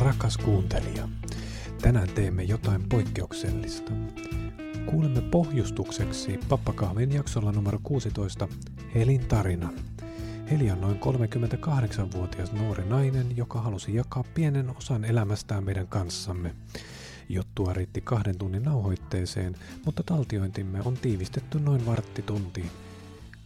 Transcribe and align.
Rakas 0.00 0.36
kuuntelija, 0.38 1.08
tänään 1.82 2.08
teemme 2.08 2.42
jotain 2.42 2.88
poikkeuksellista. 2.88 3.92
Kuulemme 4.86 5.20
pohjustukseksi 5.20 6.40
Pappakahvin 6.48 7.12
jaksolla 7.12 7.52
numero 7.52 7.78
16 7.82 8.48
Helin 8.94 9.26
tarina. 9.26 9.72
Heli 10.50 10.70
on 10.70 10.80
noin 10.80 11.00
38-vuotias 11.00 12.52
nuori 12.52 12.84
nainen, 12.84 13.36
joka 13.36 13.60
halusi 13.60 13.94
jakaa 13.94 14.24
pienen 14.34 14.76
osan 14.76 15.04
elämästään 15.04 15.64
meidän 15.64 15.86
kanssamme. 15.86 16.54
Juttua 17.28 17.72
riitti 17.72 18.00
kahden 18.00 18.38
tunnin 18.38 18.62
nauhoitteeseen, 18.62 19.54
mutta 19.84 20.02
taltiointimme 20.02 20.80
on 20.84 20.94
tiivistetty 20.94 21.60
noin 21.60 21.86
varttituntiin. 21.86 22.70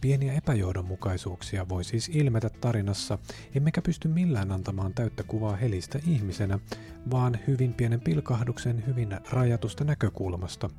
Pieniä 0.05 0.33
epäjohdonmukaisuuksia 0.33 1.69
voi 1.69 1.83
siis 1.83 2.09
ilmetä 2.13 2.49
tarinassa, 2.49 3.17
emmekä 3.55 3.81
pysty 3.81 4.07
millään 4.07 4.51
antamaan 4.51 4.93
täyttä 4.93 5.23
kuvaa 5.23 5.55
Helistä 5.55 5.99
ihmisenä, 6.07 6.59
vaan 7.11 7.39
hyvin 7.47 7.73
pienen 7.73 8.01
pilkahduksen 8.01 8.83
hyvin 8.87 9.09
rajatusta 9.29 9.83
näkökulmasta. 9.83 10.69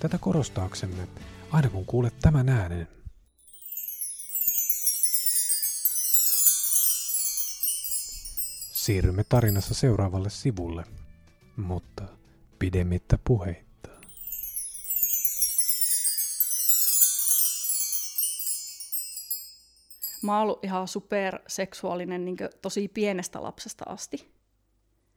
Tätä 0.00 0.18
korostaaksemme, 0.18 1.08
aina 1.50 1.68
kun 1.68 1.84
kuulet 1.84 2.14
tämän 2.22 2.48
äänen, 2.48 2.88
Siirrymme 8.72 9.24
tarinassa 9.24 9.74
seuraavalle 9.74 10.30
sivulle, 10.30 10.84
mutta 11.56 12.04
pidemmittä 12.58 13.18
puheitta. 13.24 13.73
Mä 20.24 20.32
oon 20.32 20.42
ollut 20.42 20.64
ihan 20.64 20.88
superseksuaalinen 20.88 22.24
niin 22.24 22.36
tosi 22.62 22.88
pienestä 22.88 23.42
lapsesta 23.42 23.84
asti. 23.88 24.32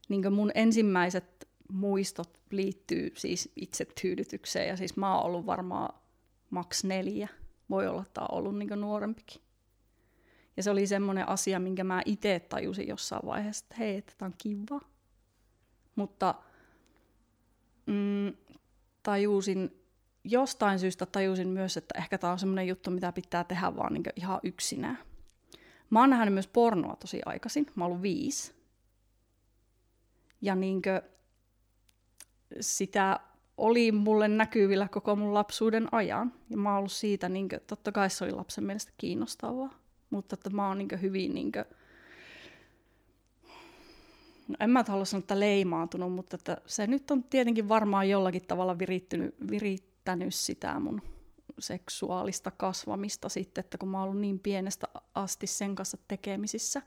Niin 0.09 0.33
mun 0.33 0.51
ensimmäiset 0.55 1.47
muistot 1.71 2.39
liittyy 2.51 3.11
siis 3.17 3.51
itsetyydytykseen 3.55 4.67
ja 4.67 4.77
siis 4.77 4.97
mä 4.97 5.15
oon 5.15 5.25
ollut 5.25 5.45
varmaan 5.45 5.99
maks 6.49 6.83
neljä. 6.83 7.29
Voi 7.69 7.87
olla, 7.87 8.01
että 8.01 8.21
on 8.21 8.31
ollut 8.31 8.57
niin 8.57 8.81
nuorempikin. 8.81 9.41
Ja 10.57 10.63
se 10.63 10.71
oli 10.71 10.87
semmoinen 10.87 11.29
asia, 11.29 11.59
minkä 11.59 11.83
mä 11.83 12.01
itse 12.05 12.39
tajusin 12.39 12.87
jossain 12.87 13.25
vaiheessa, 13.25 13.65
että 13.65 13.75
hei, 13.79 13.97
että 13.97 14.25
on 14.25 14.33
kiva. 14.37 14.81
Mutta 15.95 16.35
mm, 17.85 18.33
tajusin, 19.03 19.76
jostain 20.31 20.79
syystä 20.79 21.05
tajusin 21.05 21.47
myös, 21.47 21.77
että 21.77 21.97
ehkä 21.97 22.17
tämä 22.17 22.33
on 22.33 22.39
semmoinen 22.39 22.67
juttu, 22.67 22.91
mitä 22.91 23.11
pitää 23.11 23.43
tehdä 23.43 23.75
vaan 23.75 23.93
niin 23.93 24.03
ihan 24.15 24.39
yksinään. 24.43 24.99
Mä 25.89 25.99
oon 25.99 26.09
nähnyt 26.09 26.33
myös 26.33 26.47
pornoa 26.47 26.95
tosi 26.95 27.21
aikaisin. 27.25 27.67
Mä 27.75 27.83
oon 27.83 27.91
ollut 27.91 28.01
viisi. 28.01 28.53
Ja 30.41 30.55
niinkö 30.55 31.01
sitä 32.59 33.19
oli 33.57 33.91
mulle 33.91 34.27
näkyvillä 34.27 34.87
koko 34.87 35.15
mun 35.15 35.33
lapsuuden 35.33 35.87
ajan. 35.91 36.33
Ja 36.49 36.57
mä 36.57 36.69
oon 36.69 36.77
ollut 36.77 36.91
siitä, 36.91 37.29
niinkö, 37.29 37.59
totta 37.59 37.91
kai 37.91 38.09
se 38.09 38.23
oli 38.23 38.31
lapsen 38.31 38.63
mielestä 38.63 38.91
kiinnostavaa. 38.97 39.73
Mutta 40.09 40.33
että 40.33 40.49
mä 40.49 40.67
oon 40.67 40.77
niinkö 40.77 40.97
hyvin 40.97 41.33
niinkö, 41.33 41.65
no 44.47 44.55
en 44.59 44.69
mä 44.69 44.83
halua 44.87 45.05
sanoa, 45.05 45.19
että 45.19 45.39
leimaantunut, 45.39 46.13
mutta 46.13 46.35
että 46.35 46.57
se 46.65 46.87
nyt 46.87 47.11
on 47.11 47.23
tietenkin 47.23 47.69
varmaan 47.69 48.09
jollakin 48.09 48.47
tavalla 48.47 48.79
virittynyt, 48.79 49.35
virittänyt 50.07 50.35
sitä 50.35 50.79
mun 50.79 51.01
seksuaalista 51.59 52.51
kasvamista 52.51 53.29
sitten, 53.29 53.63
että 53.63 53.77
kun 53.77 53.89
mä 53.89 53.97
oon 53.99 54.09
ollut 54.09 54.21
niin 54.21 54.39
pienestä 54.39 54.87
asti 55.13 55.47
sen 55.47 55.75
kanssa 55.75 55.97
tekemisissä. 56.07 56.81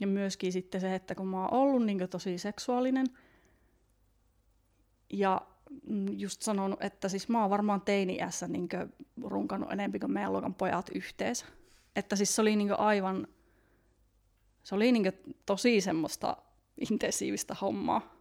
Ja 0.00 0.06
myöskin 0.06 0.52
sitten 0.52 0.80
se, 0.80 0.94
että 0.94 1.14
kun 1.14 1.28
mä 1.28 1.40
oon 1.40 1.52
ollut 1.52 1.86
niin 1.86 2.08
tosi 2.10 2.38
seksuaalinen 2.38 3.06
ja 5.12 5.40
just 6.16 6.42
sanonut, 6.42 6.82
että 6.82 7.08
siis 7.08 7.28
mä 7.28 7.40
oon 7.40 7.50
varmaan 7.50 7.80
teini-iässä 7.80 8.48
niin 8.48 8.68
runkannut 9.22 9.72
enemmän 9.72 10.00
kuin 10.00 10.12
meidän 10.12 10.32
luokan 10.32 10.54
pojat 10.54 10.90
yhteensä. 10.94 11.46
Että 11.96 12.16
siis 12.16 12.36
se 12.36 12.42
oli 12.42 12.56
niin 12.56 12.78
aivan, 12.78 13.26
se 14.62 14.74
oli 14.74 14.92
niin 14.92 15.12
tosi 15.46 15.80
semmoista 15.80 16.36
intensiivistä 16.90 17.54
hommaa. 17.60 18.13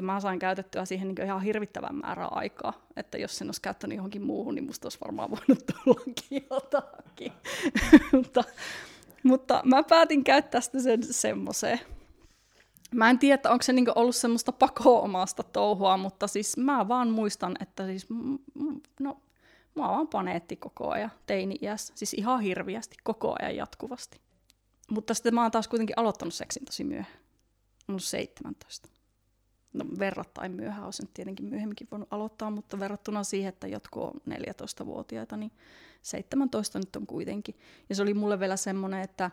Että 0.00 0.12
mä 0.12 0.20
sain 0.20 0.38
käytettyä 0.38 0.84
siihen 0.84 1.08
niin 1.08 1.24
ihan 1.24 1.42
hirvittävän 1.42 1.96
määrän 1.96 2.32
aikaa. 2.32 2.72
Että 2.96 3.18
jos 3.18 3.38
sen 3.38 3.48
olisi 3.48 3.62
käyttänyt 3.62 3.96
johonkin 3.96 4.22
muuhun, 4.22 4.54
niin 4.54 4.64
musta 4.64 4.86
olisi 4.86 4.98
varmaan 5.04 5.30
voinut 5.30 5.64
tullakin 5.66 6.46
jotakin. 6.50 7.32
mutta, 8.12 8.44
mutta 9.22 9.62
mä 9.64 9.82
päätin 9.82 10.24
käyttää 10.24 10.60
sitä 10.60 10.80
sen 10.80 11.02
semmoiseen. 11.02 11.80
Mä 12.94 13.10
en 13.10 13.18
tiedä, 13.18 13.50
onko 13.50 13.62
se 13.62 13.72
niinku 13.72 13.92
ollut 13.94 14.16
semmoista 14.16 14.52
pakoomasta 14.52 15.42
touhua, 15.42 15.96
mutta 15.96 16.26
siis 16.26 16.56
mä 16.56 16.88
vaan 16.88 17.10
muistan, 17.10 17.56
että 17.60 17.86
siis, 17.86 18.06
no, 19.00 19.22
mä 19.74 19.88
vaan 19.88 20.08
paneetti 20.08 20.56
koko 20.56 20.90
ajan 20.90 21.12
teini-iässä. 21.26 21.92
Siis 21.96 22.14
ihan 22.14 22.40
hirviästi, 22.40 22.96
koko 23.04 23.36
ajan 23.38 23.56
jatkuvasti. 23.56 24.20
Mutta 24.90 25.14
sitten 25.14 25.34
mä 25.34 25.42
oon 25.42 25.50
taas 25.50 25.68
kuitenkin 25.68 25.98
aloittanut 25.98 26.34
seksin 26.34 26.64
tosi 26.64 26.84
myöhään. 26.84 27.20
Oon 27.88 28.00
17. 28.00 28.99
No 29.72 29.84
verrattain 29.98 30.52
myöhään, 30.52 30.84
olisin 30.84 31.08
tietenkin 31.14 31.46
myöhemminkin 31.46 31.88
voinut 31.90 32.12
aloittaa, 32.12 32.50
mutta 32.50 32.80
verrattuna 32.80 33.24
siihen, 33.24 33.48
että 33.48 33.66
jotkut 33.66 34.02
on 34.02 34.20
14-vuotiaita, 34.30 35.36
niin 35.36 35.52
17 36.02 36.78
nyt 36.78 36.96
on 36.96 37.06
kuitenkin. 37.06 37.54
Ja 37.88 37.94
se 37.94 38.02
oli 38.02 38.14
mulle 38.14 38.40
vielä 38.40 38.56
semmoinen, 38.56 39.02
että 39.02 39.30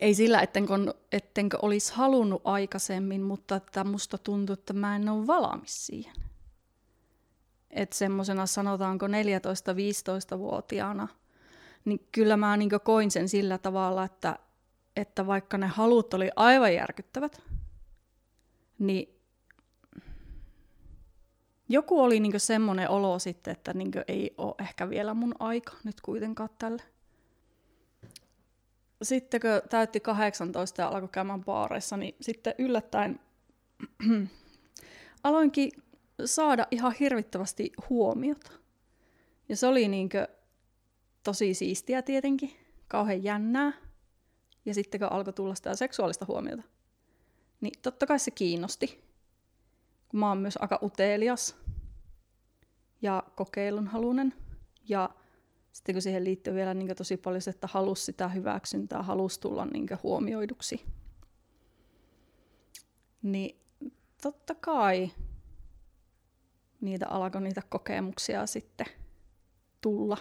ei 0.00 0.14
sillä, 0.14 0.40
ettenkö, 0.40 0.74
ettenkö 1.12 1.58
olisi 1.62 1.94
halunnut 1.94 2.42
aikaisemmin, 2.44 3.22
mutta 3.22 3.56
että 3.56 3.84
musta 3.84 4.18
tuntuu, 4.18 4.52
että 4.52 4.72
mä 4.72 4.96
en 4.96 5.08
ole 5.08 5.26
valmis 5.26 5.86
siihen. 5.86 6.14
Että 7.70 7.96
semmoisena 7.96 8.46
sanotaanko 8.46 9.06
14-15-vuotiaana, 9.06 11.08
niin 11.84 12.06
kyllä 12.12 12.36
mä 12.36 12.56
niin 12.56 12.70
koin 12.84 13.10
sen 13.10 13.28
sillä 13.28 13.58
tavalla, 13.58 14.04
että, 14.04 14.38
että 14.96 15.26
vaikka 15.26 15.58
ne 15.58 15.66
halut 15.66 16.14
oli 16.14 16.30
aivan 16.36 16.74
järkyttävät, 16.74 17.42
niin 18.78 19.20
joku 21.68 22.00
oli 22.00 22.20
niin 22.20 22.40
semmoinen 22.40 22.90
olo 22.90 23.18
sitten, 23.18 23.52
että 23.52 23.74
niin 23.74 23.92
ei 24.08 24.34
ole 24.38 24.54
ehkä 24.58 24.90
vielä 24.90 25.14
mun 25.14 25.34
aika 25.38 25.72
nyt 25.84 26.00
kuitenkaan 26.00 26.50
tälle. 26.58 26.82
Sitten 29.02 29.40
kun 29.40 29.68
täytti 29.70 30.00
18 30.00 30.82
ja 30.82 30.88
alkoi 30.88 31.08
käymään 31.08 31.44
baareissa, 31.44 31.96
niin 31.96 32.16
sitten 32.20 32.54
yllättäen 32.58 33.20
aloinkin 35.24 35.70
saada 36.24 36.66
ihan 36.70 36.94
hirvittävästi 37.00 37.72
huomiota. 37.90 38.52
Ja 39.48 39.56
se 39.56 39.66
oli 39.66 39.88
niinkö 39.88 40.28
tosi 41.22 41.54
siistiä 41.54 42.02
tietenkin, 42.02 42.52
kauhean 42.88 43.24
jännää. 43.24 43.72
Ja 44.64 44.74
sitten 44.74 45.00
kun 45.00 45.12
alkoi 45.12 45.32
tulla 45.32 45.54
sitä 45.54 45.74
seksuaalista 45.74 46.24
huomiota, 46.28 46.62
niin 47.60 47.74
totta 47.82 48.06
kai 48.06 48.18
se 48.18 48.30
kiinnosti. 48.30 49.04
Kun 50.08 50.20
mä 50.20 50.28
oon 50.28 50.38
myös 50.38 50.58
aika 50.60 50.78
utelias 50.82 51.56
ja 53.02 53.22
kokeilunhalunen. 53.36 54.34
Ja 54.88 55.10
sitten 55.72 55.94
kun 55.94 56.02
siihen 56.02 56.24
liittyy 56.24 56.54
vielä 56.54 56.74
niin 56.74 56.96
tosi 56.96 57.16
paljon 57.16 57.42
se, 57.42 57.50
että 57.50 57.66
halus 57.66 58.06
sitä 58.06 58.28
hyväksyntää, 58.28 59.02
halus 59.02 59.38
tulla 59.38 59.64
niin 59.64 59.88
huomioiduksi. 60.02 60.84
Niin 63.22 63.60
totta 64.22 64.54
kai 64.54 65.10
niitä 66.80 67.08
alkoi 67.08 67.40
niitä 67.40 67.62
kokemuksia 67.68 68.46
sitten 68.46 68.86
tulla. 69.80 70.16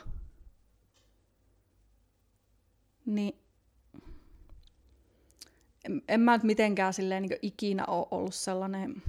Niin 3.05 3.44
en, 6.07 6.21
mä 6.21 6.33
nyt 6.33 6.43
mitenkään 6.43 6.93
silleen 6.93 7.23
niin 7.23 7.39
ikinä 7.41 7.85
ole 7.85 8.07
ollut 8.11 8.35
sellainen, 8.35 9.03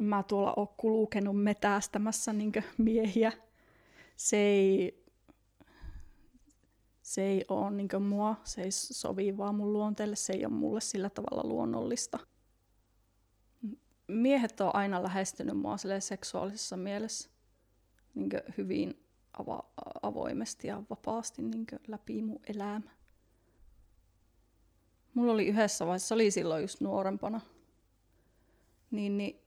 en 0.00 0.06
mä 0.06 0.22
tuolla 0.22 0.54
ole 0.56 0.68
kulkenut 0.76 1.42
metästämässä 1.42 2.32
niin 2.32 2.52
miehiä. 2.78 3.32
Se 4.16 4.36
ei, 4.36 5.04
se 7.02 7.22
ei 7.22 7.44
ole 7.48 7.70
niin 7.70 8.02
mua, 8.02 8.36
se 8.44 8.62
ei 8.62 8.70
sovi 8.70 9.36
vaan 9.36 9.54
mun 9.54 9.72
luonteelle, 9.72 10.16
se 10.16 10.32
ei 10.32 10.44
ole 10.44 10.54
mulle 10.54 10.80
sillä 10.80 11.10
tavalla 11.10 11.48
luonnollista 11.48 12.18
miehet 14.08 14.60
on 14.60 14.74
aina 14.74 15.02
lähestynyt 15.02 15.58
mua 15.58 15.76
seksuaalisessa 15.98 16.76
mielessä 16.76 17.30
niin 18.14 18.30
hyvin 18.58 19.06
avoimesti 20.02 20.68
ja 20.68 20.82
vapaasti 20.90 21.42
niin 21.42 21.66
läpi 21.88 22.22
mun 22.22 22.40
elämä. 22.46 22.90
Mulla 25.18 25.32
oli 25.32 25.46
yhdessä 25.46 25.86
vaiheessa, 25.86 26.14
oli 26.14 26.30
silloin 26.30 26.62
just 26.62 26.80
nuorempana, 26.80 27.40
niin, 28.90 29.18
niin 29.18 29.40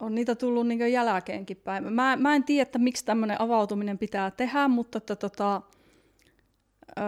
on 0.00 0.14
niitä 0.14 0.34
tullut 0.34 0.66
niin 0.66 0.92
jälkeenkin 0.92 1.56
päin. 1.56 1.92
Mä, 1.92 2.16
mä 2.16 2.34
en 2.34 2.44
tiedä, 2.44 2.62
että 2.62 2.78
miksi 2.78 3.04
tämmöinen 3.04 3.40
avautuminen 3.40 3.98
pitää 3.98 4.30
tehdä, 4.30 4.68
mutta 4.68 4.98
että 4.98 5.16
tota, 5.16 5.62
ö, 6.98 7.02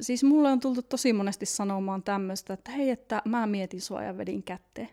siis 0.00 0.24
mulle 0.24 0.52
on 0.52 0.60
tultu 0.60 0.82
tosi 0.82 1.12
monesti 1.12 1.46
sanomaan 1.46 2.02
tämmöistä, 2.02 2.54
että 2.54 2.70
hei, 2.70 2.90
että 2.90 3.22
mä 3.24 3.46
mietin 3.46 3.80
sua 3.80 4.02
ja 4.02 4.18
vedin 4.18 4.42
kätteen. 4.42 4.88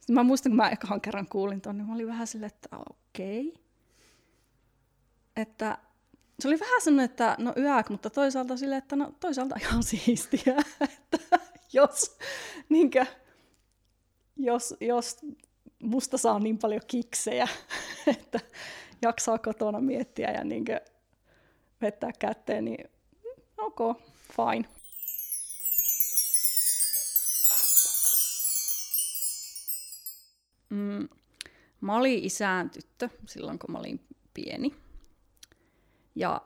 Sitten 0.00 0.14
mä 0.14 0.22
muistan, 0.22 0.50
kun 0.52 0.56
mä 0.56 0.70
ekaan 0.70 1.00
kerran 1.00 1.28
kuulin 1.28 1.60
ton, 1.60 1.78
niin 1.78 1.86
mä 1.86 1.94
olin 1.94 2.06
vähän 2.06 2.26
silleen, 2.26 2.52
että 2.54 2.76
okei. 2.90 3.48
Okay. 3.48 3.62
Että 5.36 5.78
se 6.40 6.48
oli 6.48 6.60
vähän 6.60 6.80
sellainen, 6.80 7.04
että 7.10 7.36
no 7.38 7.52
yök, 7.56 7.88
mutta 7.88 8.10
toisaalta 8.10 8.56
silleen, 8.56 8.78
että 8.78 8.96
no 8.96 9.14
toisaalta 9.20 9.56
ihan 9.60 9.82
siistiä, 9.90 10.56
että 10.80 11.40
jos, 11.72 12.18
niinkö, 12.68 13.06
jos, 14.36 14.74
jos 14.80 15.16
musta 15.82 16.18
saa 16.18 16.38
niin 16.38 16.58
paljon 16.58 16.82
kiksejä, 16.86 17.48
että 18.06 18.40
jaksaa 19.02 19.38
kotona 19.38 19.80
miettiä 19.80 20.30
ja 20.30 20.44
niinkö 20.44 20.80
vettää 21.80 22.10
kätteen, 22.18 22.64
niin 22.64 22.90
ok, 23.56 23.78
fine. 24.36 24.68
Mm, 30.70 31.08
mä 31.80 31.96
olin 31.96 32.24
isään 32.24 32.70
tyttö 32.70 33.08
silloin, 33.26 33.58
kun 33.58 33.72
mä 33.72 33.78
olin 33.78 34.00
pieni. 34.34 34.87
Ja 36.18 36.42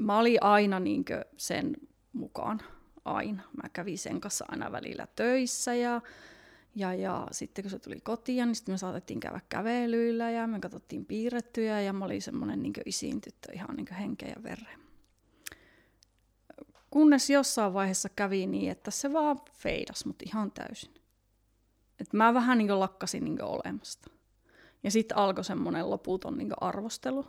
mä 0.00 0.18
olin 0.18 0.42
aina 0.42 0.80
niinkö 0.80 1.24
sen 1.36 1.76
mukaan, 2.12 2.60
aina. 3.04 3.42
Mä 3.62 3.68
kävin 3.68 3.98
sen 3.98 4.20
kanssa 4.20 4.44
aina 4.48 4.72
välillä 4.72 5.06
töissä 5.16 5.74
ja, 5.74 6.00
ja, 6.74 6.94
ja 6.94 7.26
sitten 7.30 7.64
kun 7.64 7.70
se 7.70 7.78
tuli 7.78 8.00
kotiin, 8.00 8.46
niin 8.46 8.54
sitten 8.54 8.72
me 8.72 8.78
saatettiin 8.78 9.20
käydä 9.20 9.40
kävelyillä 9.48 10.30
ja 10.30 10.46
me 10.46 10.60
katsottiin 10.60 11.04
piirrettyjä 11.04 11.80
ja 11.80 11.92
mä 11.92 12.04
olin 12.04 12.22
semmoinen 12.22 12.62
niin 12.62 12.72
isiin 12.84 13.20
tyttö 13.20 13.52
ihan 13.52 13.76
niin 13.76 13.94
henkeä 13.94 14.28
ja 14.28 14.42
verren. 14.42 14.78
Kunnes 16.90 17.30
jossain 17.30 17.74
vaiheessa 17.74 18.08
kävi 18.08 18.46
niin, 18.46 18.70
että 18.70 18.90
se 18.90 19.12
vaan 19.12 19.40
feidas 19.52 20.04
mut 20.04 20.22
ihan 20.26 20.52
täysin. 20.52 20.94
Et 22.00 22.12
mä 22.12 22.34
vähän 22.34 22.58
niin 22.58 22.80
lakkasin 22.80 23.24
niin 23.24 23.42
olemasta. 23.42 24.10
Ja 24.82 24.90
sitten 24.90 25.16
alkoi 25.16 25.44
semmoinen 25.44 25.90
loputon 25.90 26.38
niin 26.38 26.52
arvostelu, 26.60 27.26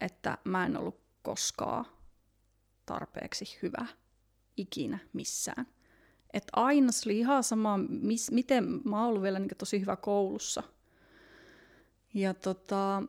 että 0.00 0.38
mä 0.44 0.66
en 0.66 0.76
ollut 0.76 1.00
koskaan 1.22 1.84
tarpeeksi 2.86 3.58
hyvä 3.62 3.86
ikinä 4.56 4.98
missään. 5.12 5.66
Että 6.32 6.52
aina 6.52 6.92
se 6.92 7.08
oli 7.08 7.18
ihan 7.18 7.44
sama, 7.44 7.78
mis, 7.88 8.30
miten 8.30 8.80
mä 8.84 9.00
oon 9.00 9.08
ollut 9.08 9.22
vielä 9.22 9.38
niin 9.38 9.50
tosi 9.58 9.80
hyvä 9.80 9.96
koulussa. 9.96 10.62
Ja 12.14 12.34
tota, 12.34 13.02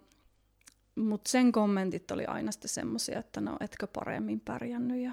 mutta 0.95 1.29
sen 1.29 1.51
kommentit 1.51 2.11
oli 2.11 2.25
aina 2.25 2.51
sitten 2.51 2.69
semmoisia, 2.69 3.19
että 3.19 3.41
no 3.41 3.57
etkö 3.59 3.87
paremmin 3.87 4.39
pärjännyt 4.39 5.01
ja 5.01 5.11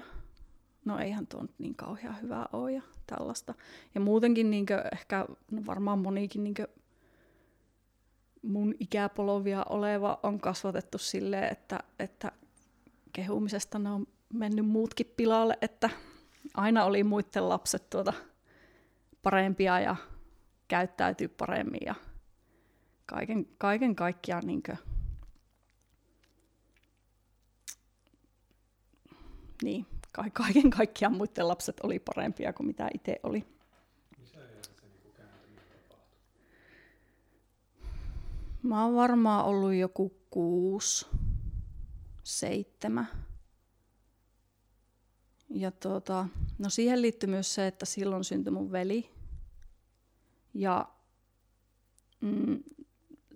no 0.85 0.99
eihän 0.99 1.27
tuo 1.27 1.41
nyt 1.41 1.59
niin 1.59 1.75
kauhean 1.75 2.21
hyvää 2.21 2.45
ole 2.53 2.71
ja 2.71 2.81
tällaista. 3.07 3.53
Ja 3.95 4.01
muutenkin 4.01 4.51
niin 4.51 4.65
ehkä 4.93 5.25
no 5.51 5.61
varmaan 5.65 5.99
monikin 5.99 6.43
niin 6.43 6.55
mun 8.43 8.75
ikäpolovia 8.79 9.65
oleva 9.69 10.19
on 10.23 10.39
kasvatettu 10.39 10.97
silleen, 10.97 11.51
että, 11.51 11.79
että 11.99 12.31
kehumisesta 13.13 13.79
ne 13.79 13.89
on 13.89 14.07
mennyt 14.33 14.65
muutkin 14.65 15.13
pilalle, 15.17 15.57
että 15.61 15.89
aina 16.53 16.83
oli 16.83 17.03
muiden 17.03 17.49
lapset 17.49 17.89
tuota 17.89 18.13
parempia 19.23 19.79
ja 19.79 19.95
käyttäytyy 20.67 21.27
paremmin 21.27 21.81
ja 21.85 21.95
kaiken, 23.05 23.45
kaiken 23.57 23.95
kaikkiaan 23.95 24.43
niin 24.45 24.63
kuin, 24.63 24.77
niin, 29.63 29.85
kaiken 30.33 30.69
kaikkiaan 30.69 31.17
muiden 31.17 31.47
lapset 31.47 31.79
oli 31.83 31.99
parempia 31.99 32.53
kuin 32.53 32.67
mitä 32.67 32.89
itse 32.93 33.19
oli. 33.23 33.52
Mä 38.63 38.85
oon 38.85 38.95
varmaan 38.95 39.45
ollut 39.45 39.73
joku 39.73 40.09
kuusi, 40.29 41.05
seitsemän. 42.23 43.07
Ja 45.49 45.71
tuota, 45.71 46.27
no 46.59 46.69
siihen 46.69 47.01
liittyy 47.01 47.29
myös 47.29 47.55
se, 47.55 47.67
että 47.67 47.85
silloin 47.85 48.23
syntyi 48.23 48.51
mun 48.51 48.71
veli. 48.71 49.09
Ja 50.53 50.89
mm, 52.21 52.63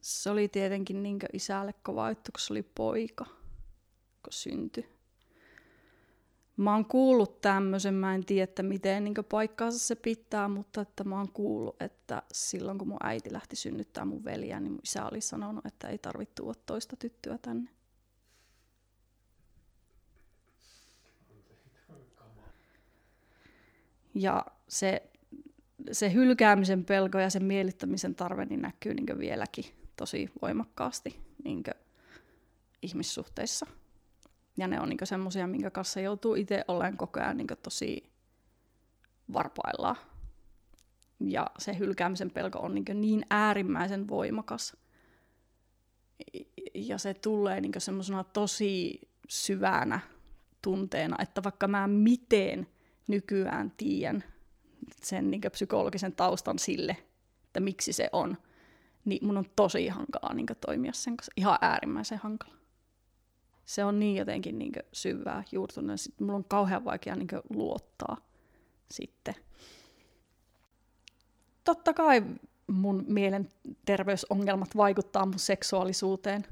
se 0.01 0.29
oli 0.29 0.47
tietenkin 0.47 1.03
niin 1.03 1.19
isälle 1.33 1.73
kova 1.73 2.09
juttu, 2.09 2.31
kun 2.31 2.39
se 2.39 2.53
oli 2.53 2.63
poika, 2.63 3.25
kun 4.23 4.33
syntyi. 4.33 4.96
Mä 6.57 6.73
oon 6.73 6.85
kuullut 6.85 7.41
tämmöisen, 7.41 7.93
mä 7.93 8.15
en 8.15 8.25
tiedä, 8.25 8.43
että 8.43 8.63
miten 8.63 9.03
niin 9.03 9.15
paikkaansa 9.29 9.79
se 9.79 9.95
pitää, 9.95 10.47
mutta 10.47 10.81
että 10.81 11.03
mä 11.03 11.17
oon 11.17 11.31
kuullut, 11.31 11.81
että 11.81 12.23
silloin 12.31 12.77
kun 12.77 12.87
mun 12.87 12.97
äiti 13.03 13.33
lähti 13.33 13.55
synnyttää 13.55 14.05
mun 14.05 14.25
veliä, 14.25 14.59
niin 14.59 14.71
mun 14.71 14.81
isä 14.83 15.05
oli 15.05 15.21
sanonut, 15.21 15.65
että 15.65 15.87
ei 15.87 15.97
tarvitse 15.97 16.33
tuoda 16.35 16.59
toista 16.65 16.95
tyttöä 16.95 17.37
tänne. 17.37 17.69
Ja 24.15 24.45
se, 24.67 25.09
se 25.91 26.13
hylkäämisen 26.13 26.85
pelko 26.85 27.19
ja 27.19 27.29
sen 27.29 27.43
miellyttämisen 27.43 28.15
tarve 28.15 28.45
niin 28.45 28.61
näkyy 28.61 28.93
niin 28.93 29.19
vieläkin 29.19 29.65
tosi 29.95 30.29
voimakkaasti 30.41 31.19
niin 31.43 31.63
ihmissuhteissa. 32.81 33.65
Ja 34.57 34.67
ne 34.67 34.81
on 34.81 34.89
niin 34.89 34.99
semmoisia, 35.03 35.47
minkä 35.47 35.71
kanssa 35.71 35.99
joutuu 35.99 36.35
itse 36.35 36.65
olemaan 36.67 36.97
koko 36.97 37.19
ajan 37.19 37.37
niin 37.37 37.47
tosi 37.63 38.11
varpaillaan. 39.33 39.95
Ja 41.19 41.47
se 41.59 41.79
hylkäämisen 41.79 42.31
pelko 42.31 42.59
on 42.59 42.75
niin, 42.75 43.01
niin 43.01 43.25
äärimmäisen 43.29 44.07
voimakas. 44.07 44.77
Ja 46.73 46.97
se 46.97 47.13
tulee 47.13 47.61
niin 47.61 47.71
semmoisena 47.77 48.23
tosi 48.23 49.01
syvänä 49.29 49.99
tunteena, 50.61 51.15
että 51.21 51.43
vaikka 51.43 51.67
mä 51.67 51.87
miten 51.87 52.67
nykyään 53.07 53.71
tiedän 53.77 54.23
sen 55.03 55.31
niin 55.31 55.41
psykologisen 55.51 56.13
taustan 56.15 56.59
sille, 56.59 56.97
että 57.45 57.59
miksi 57.59 57.93
se 57.93 58.09
on, 58.13 58.37
niin 59.05 59.25
mun 59.25 59.37
on 59.37 59.45
tosi 59.55 59.87
hankalaa 59.87 60.33
niin 60.33 60.47
toimia 60.65 60.93
sen 60.93 61.17
kanssa. 61.17 61.31
Ihan 61.37 61.57
äärimmäisen 61.61 62.17
hankala 62.17 62.56
se 63.67 63.83
on 63.83 63.99
niin 63.99 64.15
jotenkin 64.15 64.59
niin 64.59 64.71
syvää 64.93 65.43
juurtunut. 65.51 66.01
Sitten 66.01 66.27
mulla 66.27 66.37
on 66.37 66.43
kauhean 66.43 66.85
vaikea 66.85 67.15
niin 67.15 67.27
luottaa 67.49 68.17
sitten. 68.91 69.35
Totta 71.63 71.93
kai 71.93 72.23
mun 72.67 73.05
mielenterveysongelmat 73.07 74.77
vaikuttaa 74.77 75.25
mun 75.25 75.39
seksuaalisuuteen. 75.39 76.45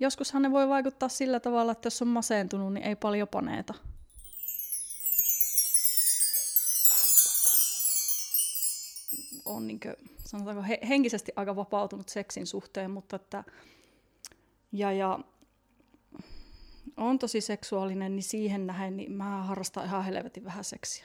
Joskushan 0.00 0.42
ne 0.42 0.50
voi 0.50 0.68
vaikuttaa 0.68 1.08
sillä 1.08 1.40
tavalla, 1.40 1.72
että 1.72 1.86
jos 1.86 2.02
on 2.02 2.08
masentunut, 2.08 2.72
niin 2.72 2.86
ei 2.86 2.96
paljon 2.96 3.28
paneeta. 3.28 3.74
On 9.44 9.66
niin 9.66 9.80
kuin, 9.80 9.94
sanotaanko 10.24 10.64
henkisesti 10.88 11.32
aika 11.36 11.56
vapautunut 11.56 12.08
seksin 12.08 12.46
suhteen, 12.46 12.90
mutta 12.90 13.16
että 13.16 13.44
ja, 14.72 14.92
ja 14.92 15.18
on 16.96 17.18
tosi 17.18 17.40
seksuaalinen, 17.40 18.16
niin 18.16 18.22
siihen 18.22 18.66
nähen, 18.66 18.96
niin 18.96 19.12
mä 19.12 19.42
harrastan 19.42 19.84
ihan 19.84 20.04
helvetin 20.04 20.44
vähän 20.44 20.64
seksiä. 20.64 21.04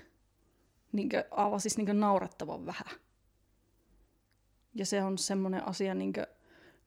Niin 0.92 1.10
kuin, 1.10 1.24
aivan 1.32 1.60
siis 1.60 1.78
niin 1.78 2.00
naurettavan 2.00 2.66
vähän. 2.66 3.00
Ja 4.76 4.86
se 4.86 5.04
on 5.04 5.18
semmoinen 5.18 5.68
asia, 5.68 5.96
niin 5.96 6.14
kuin, 6.14 6.26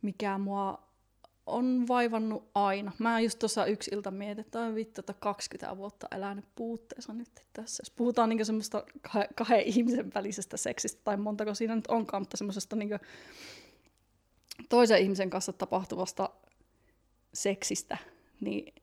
mikä 0.03 0.39
mua 0.39 0.87
on 1.47 1.85
vaivannut 1.89 2.51
aina. 2.55 2.93
Mä 2.99 3.21
just 3.21 3.39
tuossa 3.39 3.67
yksi 3.67 3.91
ilta 3.95 4.11
mietin, 4.11 4.45
että 4.45 4.75
vittu, 4.75 5.01
että 5.01 5.13
20 5.13 5.77
vuotta 5.77 6.09
elänyt 6.11 6.45
puutteessa 6.55 7.13
nyt 7.13 7.47
tässä. 7.53 7.81
Jos 7.81 7.91
puhutaan 7.91 8.29
niin 8.29 8.47
semmoista 8.47 8.85
kahden 9.35 9.61
ihmisen 9.61 10.15
välisestä 10.15 10.57
seksistä, 10.57 11.01
tai 11.05 11.17
montako 11.17 11.55
siinä 11.55 11.77
nyt 11.77 11.87
onkaan, 11.87 12.23
mutta 12.23 12.37
semmoisesta 12.37 12.77
niin 12.77 12.91
toisen 14.69 15.03
ihmisen 15.03 15.31
kanssa 15.31 15.53
tapahtuvasta 15.53 16.31
seksistä, 17.37 17.99
niin 18.41 18.75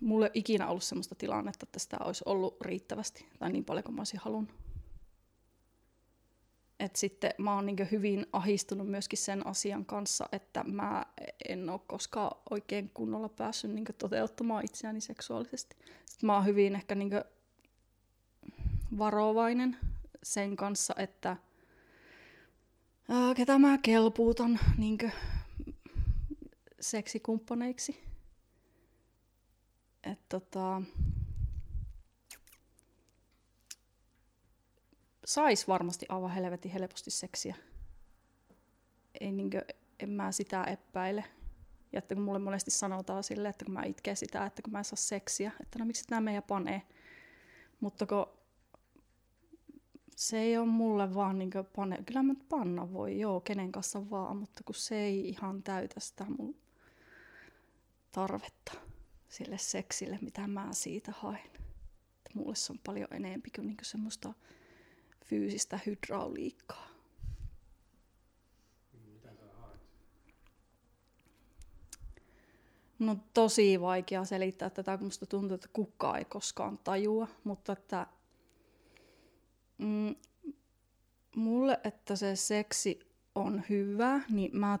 mulla 0.00 0.26
ei 0.26 0.30
ikinä 0.34 0.68
ollut 0.68 0.82
sellaista 0.82 1.14
tilannetta, 1.14 1.64
että 1.64 1.78
sitä 1.78 1.96
olisi 2.04 2.24
ollut 2.26 2.60
riittävästi 2.60 3.26
tai 3.38 3.52
niin 3.52 3.64
paljon 3.64 3.84
kuin 3.84 3.94
mä 3.94 4.00
olisin 4.00 4.20
halunnut. 4.24 4.54
Et 6.80 6.96
sitten 6.96 7.30
mä 7.38 7.54
oon 7.54 7.66
niin 7.66 7.88
hyvin 7.90 8.26
ahistunut 8.32 8.88
myöskin 8.88 9.18
sen 9.18 9.46
asian 9.46 9.84
kanssa, 9.84 10.28
että 10.32 10.64
mä 10.64 11.06
en 11.48 11.70
ole 11.70 11.80
koskaan 11.86 12.40
oikein 12.50 12.90
kunnolla 12.94 13.28
päässyt 13.28 13.70
niin 13.70 13.84
toteuttamaan 13.98 14.64
itseäni 14.64 15.00
seksuaalisesti. 15.00 15.76
Sitten 16.06 16.26
mä 16.26 16.34
oon 16.34 16.44
hyvin 16.44 16.74
ehkä 16.74 16.94
niin 16.94 17.10
varovainen 18.98 19.76
sen 20.22 20.56
kanssa, 20.56 20.94
että 20.96 21.36
ketä 23.36 23.58
mä 23.58 23.78
kelpuutan 23.78 24.60
niin 24.78 24.98
seksikumppaneiksi. 26.90 28.04
että 30.02 30.24
tota, 30.28 30.82
sais 35.24 35.68
varmasti 35.68 36.06
aivan 36.08 36.30
helvetin 36.30 36.70
helposti 36.70 37.10
seksiä. 37.10 37.54
Ei 39.20 39.32
niinkö, 39.32 39.64
en 40.00 40.10
mä 40.10 40.32
sitä 40.32 40.64
epäile. 40.64 41.24
Ja 41.92 41.98
että 41.98 42.14
kun 42.14 42.24
mulle 42.24 42.38
monesti 42.38 42.70
sanotaan 42.70 43.24
sille, 43.24 43.48
että 43.48 43.64
kun 43.64 43.74
mä 43.74 43.82
itken 43.84 44.16
sitä, 44.16 44.46
että 44.46 44.62
kun 44.62 44.72
mä 44.72 44.78
en 44.78 44.84
saa 44.84 44.96
seksiä, 44.96 45.52
että 45.60 45.78
no 45.78 45.84
miksi 45.84 46.04
nämä 46.10 46.20
meidän 46.20 46.42
panee. 46.42 46.82
Mutta 47.80 48.06
kun 48.06 48.26
se 50.16 50.38
ei 50.38 50.58
ole 50.58 50.66
mulle 50.66 51.14
vaan 51.14 51.38
niin 51.38 51.50
pane, 51.76 52.02
kyllä 52.06 52.22
mä 52.22 52.34
panna 52.48 52.92
voi, 52.92 53.20
joo, 53.20 53.40
kenen 53.40 53.72
kanssa 53.72 54.10
vaan, 54.10 54.36
mutta 54.36 54.62
kun 54.64 54.74
se 54.74 54.96
ei 54.96 55.28
ihan 55.28 55.62
täytä 55.62 56.00
sitä 56.00 56.26
mun 56.38 56.63
tarvetta 58.14 58.72
sille 59.28 59.58
seksille, 59.58 60.18
mitä 60.22 60.48
mä 60.48 60.68
siitä 60.72 61.12
haen. 61.16 61.46
Että 61.46 62.30
mulle 62.34 62.54
se 62.54 62.72
on 62.72 62.78
paljon 62.86 63.08
enempi 63.10 63.50
kuin, 63.50 63.66
niin 63.66 63.76
kuin 63.76 63.84
semmoista 63.84 64.34
fyysistä 65.24 65.78
hydrauliikkaa. 65.86 66.94
Mun 72.98 73.08
on 73.08 73.22
tosi 73.34 73.80
vaikea 73.80 74.24
selittää 74.24 74.70
tätä, 74.70 74.98
kun 74.98 75.06
musta 75.06 75.26
tuntuu, 75.26 75.54
että 75.54 75.68
kukaan 75.72 76.18
ei 76.18 76.24
koskaan 76.24 76.78
tajua, 76.78 77.28
mutta 77.44 77.72
että 77.72 78.06
mm, 79.78 80.14
mulle, 81.36 81.80
että 81.84 82.16
se 82.16 82.36
seksi 82.36 83.00
on 83.34 83.62
hyvä, 83.68 84.20
niin 84.30 84.56
mä 84.56 84.78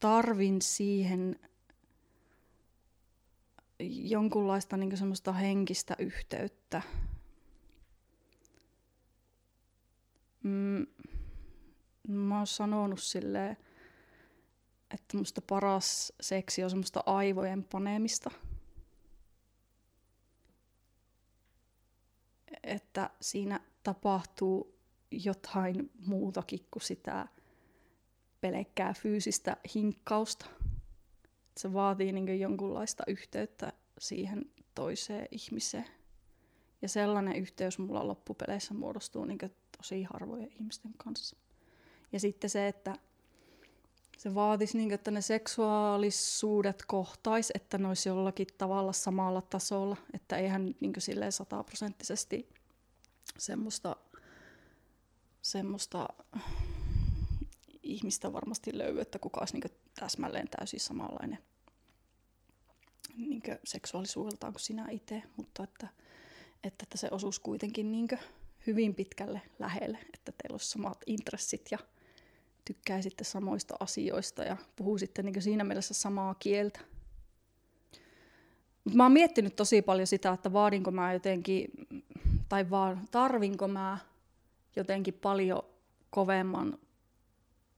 tarvin 0.00 0.62
siihen 0.62 1.40
jonkunlaista 3.90 4.76
niin 4.76 4.96
semmoista 4.96 5.32
henkistä 5.32 5.96
yhteyttä. 5.98 6.82
Mm, 10.42 10.86
mä 12.08 12.36
oon 12.36 12.46
sanonut 12.46 13.02
silleen, 13.02 13.56
että 14.94 15.16
musta 15.16 15.42
paras 15.42 16.12
seksi 16.20 16.64
on 16.64 16.70
semmoista 16.70 17.02
aivojen 17.06 17.64
panemista. 17.64 18.30
Että 22.62 23.10
siinä 23.20 23.60
tapahtuu 23.82 24.78
jotain 25.10 25.90
muutakin 26.06 26.66
kuin 26.70 26.82
sitä 26.82 27.28
pelkkää 28.40 28.94
fyysistä 28.94 29.56
hinkkausta. 29.74 30.46
Se 31.56 31.72
vaatii 31.72 32.12
niin 32.12 32.40
jonkunlaista 32.40 33.04
yhteyttä 33.06 33.72
siihen 33.98 34.50
toiseen 34.74 35.28
ihmiseen. 35.30 35.86
Ja 36.82 36.88
sellainen 36.88 37.36
yhteys 37.36 37.78
mulla 37.78 38.06
loppupeleissä 38.06 38.74
muodostuu 38.74 39.24
niin 39.24 39.38
tosi 39.76 40.02
harvojen 40.02 40.52
ihmisten 40.52 40.92
kanssa. 40.96 41.36
Ja 42.12 42.20
sitten 42.20 42.50
se, 42.50 42.68
että 42.68 42.96
se 44.18 44.34
vaatisi, 44.34 44.78
niin, 44.78 44.92
että 44.92 45.10
ne 45.10 45.20
seksuaalisuudet 45.20 46.82
kohtais, 46.86 47.52
että 47.54 47.78
ne 47.78 47.88
olisi 47.88 48.08
jollakin 48.08 48.46
tavalla 48.58 48.92
samalla 48.92 49.42
tasolla, 49.42 49.96
että 50.14 50.36
eihän 50.36 50.74
niin 50.80 50.92
silleen 50.98 51.32
sataprosenttisesti 51.32 52.48
semmoista, 53.38 53.96
semmoista 55.42 56.08
ihmistä 57.82 58.32
varmasti 58.32 58.78
löydy, 58.78 59.00
että 59.00 59.18
kuka 59.18 59.40
olisi 59.40 59.58
niin 59.58 59.81
täsmälleen 60.00 60.48
täysin 60.48 60.80
samanlainen 60.80 61.38
niin 63.16 63.42
seksuaalisuudeltaan 63.64 64.52
kuin 64.52 64.60
sinä 64.60 64.88
itse, 64.90 65.22
mutta 65.36 65.64
että, 65.64 65.88
että, 66.64 66.82
että 66.82 66.98
se 66.98 67.08
osuus 67.10 67.38
kuitenkin 67.38 67.92
niin 67.92 68.08
hyvin 68.66 68.94
pitkälle 68.94 69.42
lähelle, 69.58 69.98
että 70.14 70.32
teillä 70.32 70.54
olisi 70.54 70.70
samat 70.70 70.98
intressit 71.06 71.68
ja 71.70 71.78
tykkäisitte 72.64 73.24
samoista 73.24 73.74
asioista 73.80 74.42
ja 74.42 74.56
puhuisitte 74.76 75.22
niin 75.22 75.42
siinä 75.42 75.64
mielessä 75.64 75.94
samaa 75.94 76.34
kieltä. 76.34 76.80
Mutta 78.84 78.96
mä 78.96 79.02
oon 79.02 79.12
miettinyt 79.12 79.56
tosi 79.56 79.82
paljon 79.82 80.06
sitä, 80.06 80.32
että 80.32 80.52
vaadinko 80.52 80.90
mä 80.90 81.12
jotenkin, 81.12 81.70
tai 82.48 82.70
vaan 82.70 83.08
tarvinko 83.10 83.68
mä 83.68 83.98
jotenkin 84.76 85.14
paljon 85.14 85.62
kovemman 86.10 86.78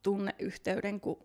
tunneyhteyden 0.03 1.01
kuin 1.01 1.19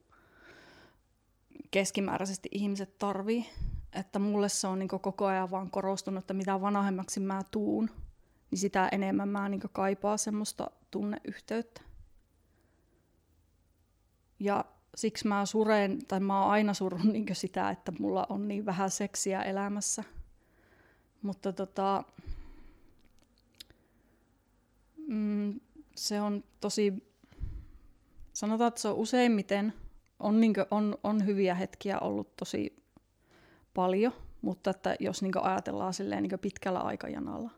keskimääräisesti 1.71 2.49
ihmiset 2.51 2.97
tarvii. 2.97 3.45
Että 3.93 4.19
mulle 4.19 4.49
se 4.49 4.67
on 4.67 4.79
niin 4.79 4.88
koko 4.88 5.25
ajan 5.25 5.51
vaan 5.51 5.71
korostunut, 5.71 6.23
että 6.23 6.33
mitä 6.33 6.61
vanhemmaksi 6.61 7.19
mä 7.19 7.41
tuun, 7.51 7.89
niin 8.51 8.59
sitä 8.59 8.89
enemmän 8.91 9.29
mä 9.29 9.49
niin 9.49 9.61
kaipaa 9.73 10.17
semmoista 10.17 10.71
tunneyhteyttä. 10.91 11.81
Ja 14.39 14.65
siksi 14.95 15.27
mä 15.27 15.45
suren, 15.45 16.05
tai 16.07 16.19
mä 16.19 16.41
oon 16.41 16.51
aina 16.51 16.73
surun 16.73 17.09
niin 17.13 17.25
sitä, 17.33 17.69
että 17.69 17.91
mulla 17.99 18.25
on 18.29 18.47
niin 18.47 18.65
vähän 18.65 18.91
seksiä 18.91 19.41
elämässä. 19.41 20.03
Mutta 21.21 21.53
tota, 21.53 22.03
mm, 25.07 25.59
se 25.95 26.21
on 26.21 26.43
tosi, 26.59 26.93
sanotaan, 28.33 28.67
että 28.67 28.81
se 28.81 28.88
on 28.88 28.95
useimmiten, 28.95 29.73
on, 30.19 30.41
niin 30.41 30.53
kuin, 30.53 30.65
on, 30.71 30.97
on 31.03 31.25
hyviä 31.25 31.55
hetkiä 31.55 31.99
ollut 31.99 32.35
tosi 32.35 32.83
paljon, 33.73 34.13
mutta 34.41 34.69
että 34.69 34.95
jos 34.99 35.21
niin 35.21 35.38
ajatellaan 35.41 35.93
silleen 35.93 36.23
niin 36.23 36.39
pitkällä 36.39 36.79
aikajanalla, 36.79 37.51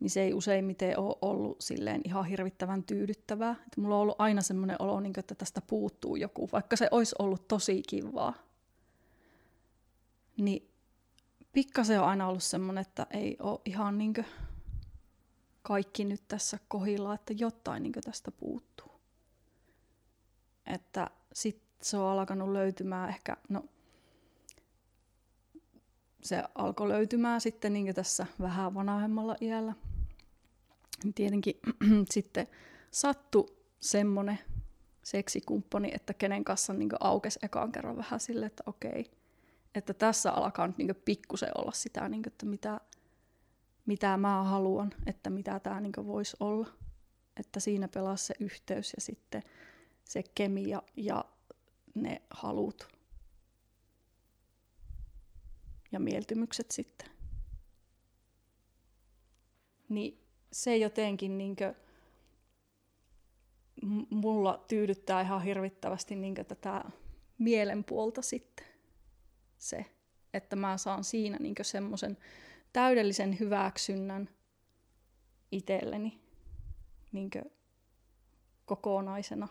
niin 0.00 0.10
se 0.10 0.22
ei 0.22 0.34
useimmiten 0.34 0.98
ole 0.98 1.16
ollut 1.22 1.60
silleen 1.60 2.00
ihan 2.04 2.24
hirvittävän 2.24 2.82
tyydyttävää. 2.82 3.50
Että 3.52 3.80
mulla 3.80 3.94
on 3.94 4.00
ollut 4.00 4.20
aina 4.20 4.42
semmoinen 4.42 4.76
olo, 4.78 5.00
niin 5.00 5.12
että 5.18 5.34
tästä 5.34 5.60
puuttuu 5.60 6.16
joku, 6.16 6.48
vaikka 6.52 6.76
se 6.76 6.88
olisi 6.90 7.14
ollut 7.18 7.48
tosi 7.48 7.82
kivaa. 7.88 8.34
Niin 10.36 10.68
pikkasen 11.52 12.00
on 12.00 12.08
aina 12.08 12.28
ollut 12.28 12.42
semmoinen, 12.42 12.82
että 12.82 13.06
ei 13.10 13.36
ole 13.40 13.60
ihan 13.64 13.98
niin 13.98 14.14
kaikki 15.62 16.04
nyt 16.04 16.22
tässä 16.28 16.58
kohilla, 16.68 17.14
että 17.14 17.34
jotain 17.38 17.82
niin 17.82 17.92
tästä 18.04 18.30
puuttuu. 18.30 18.92
Että 20.66 21.10
sitten 21.32 21.71
se 21.82 21.96
on 21.96 22.10
alkanut 22.10 22.52
löytymään 22.52 23.08
ehkä, 23.08 23.36
no 23.48 23.64
se 26.22 26.42
alkoi 26.54 26.88
löytymään 26.88 27.40
sitten 27.40 27.72
niin 27.72 27.94
tässä 27.94 28.26
vähän 28.40 28.74
vanhemmalla 28.74 29.36
iällä– 29.40 29.74
tietenkin 31.14 31.60
sitten 32.14 32.48
sattu 32.90 33.56
semmonen 33.80 34.38
seksikumppani, 35.02 35.90
että 35.94 36.14
kenen 36.14 36.44
kanssa 36.44 36.72
niin 36.72 36.90
aukesi 37.00 37.38
ekaan 37.42 37.72
kerran 37.72 37.96
vähän 37.96 38.20
sille, 38.20 38.46
että 38.46 38.62
okei, 38.66 39.10
että 39.74 39.94
tässä 39.94 40.32
alkaa 40.32 40.66
nyt 40.66 40.78
niin 40.78 41.02
pikkusen 41.04 41.50
olla 41.58 41.72
sitä, 41.72 42.08
niin 42.08 42.22
että 42.26 42.46
mitä, 42.46 42.80
mitä 43.86 44.16
mä 44.16 44.42
haluan, 44.42 44.92
että 45.06 45.30
mitä 45.30 45.60
tämä 45.60 45.80
niin 45.80 45.92
voisi 46.06 46.36
olla. 46.40 46.68
Että 47.36 47.60
siinä 47.60 47.88
pelaa 47.88 48.16
se 48.16 48.34
yhteys 48.40 48.92
ja 48.92 49.00
sitten 49.00 49.42
se 50.04 50.22
kemia 50.34 50.82
ja 50.96 51.24
ne 51.94 52.22
halut 52.30 52.88
ja 55.92 56.00
mieltymykset 56.00 56.70
sitten. 56.70 57.08
Niin 59.88 60.24
se 60.52 60.76
jotenkin 60.76 61.38
niin 61.38 61.56
kuin, 61.56 61.74
mulla 64.10 64.64
tyydyttää 64.68 65.20
ihan 65.20 65.42
hirvittävästi 65.42 66.16
niin 66.16 66.34
tätä 66.34 66.84
mielenpuolta 67.38 68.22
sitten 68.22 68.66
se, 69.58 69.86
että 70.34 70.56
mä 70.56 70.78
saan 70.78 71.04
siinä 71.04 71.36
niin 71.40 71.54
semmoisen 71.62 72.18
täydellisen 72.72 73.38
hyväksynnän 73.40 74.28
itselleni 75.52 76.20
niin 77.12 77.30
kokonaisena. 78.64 79.48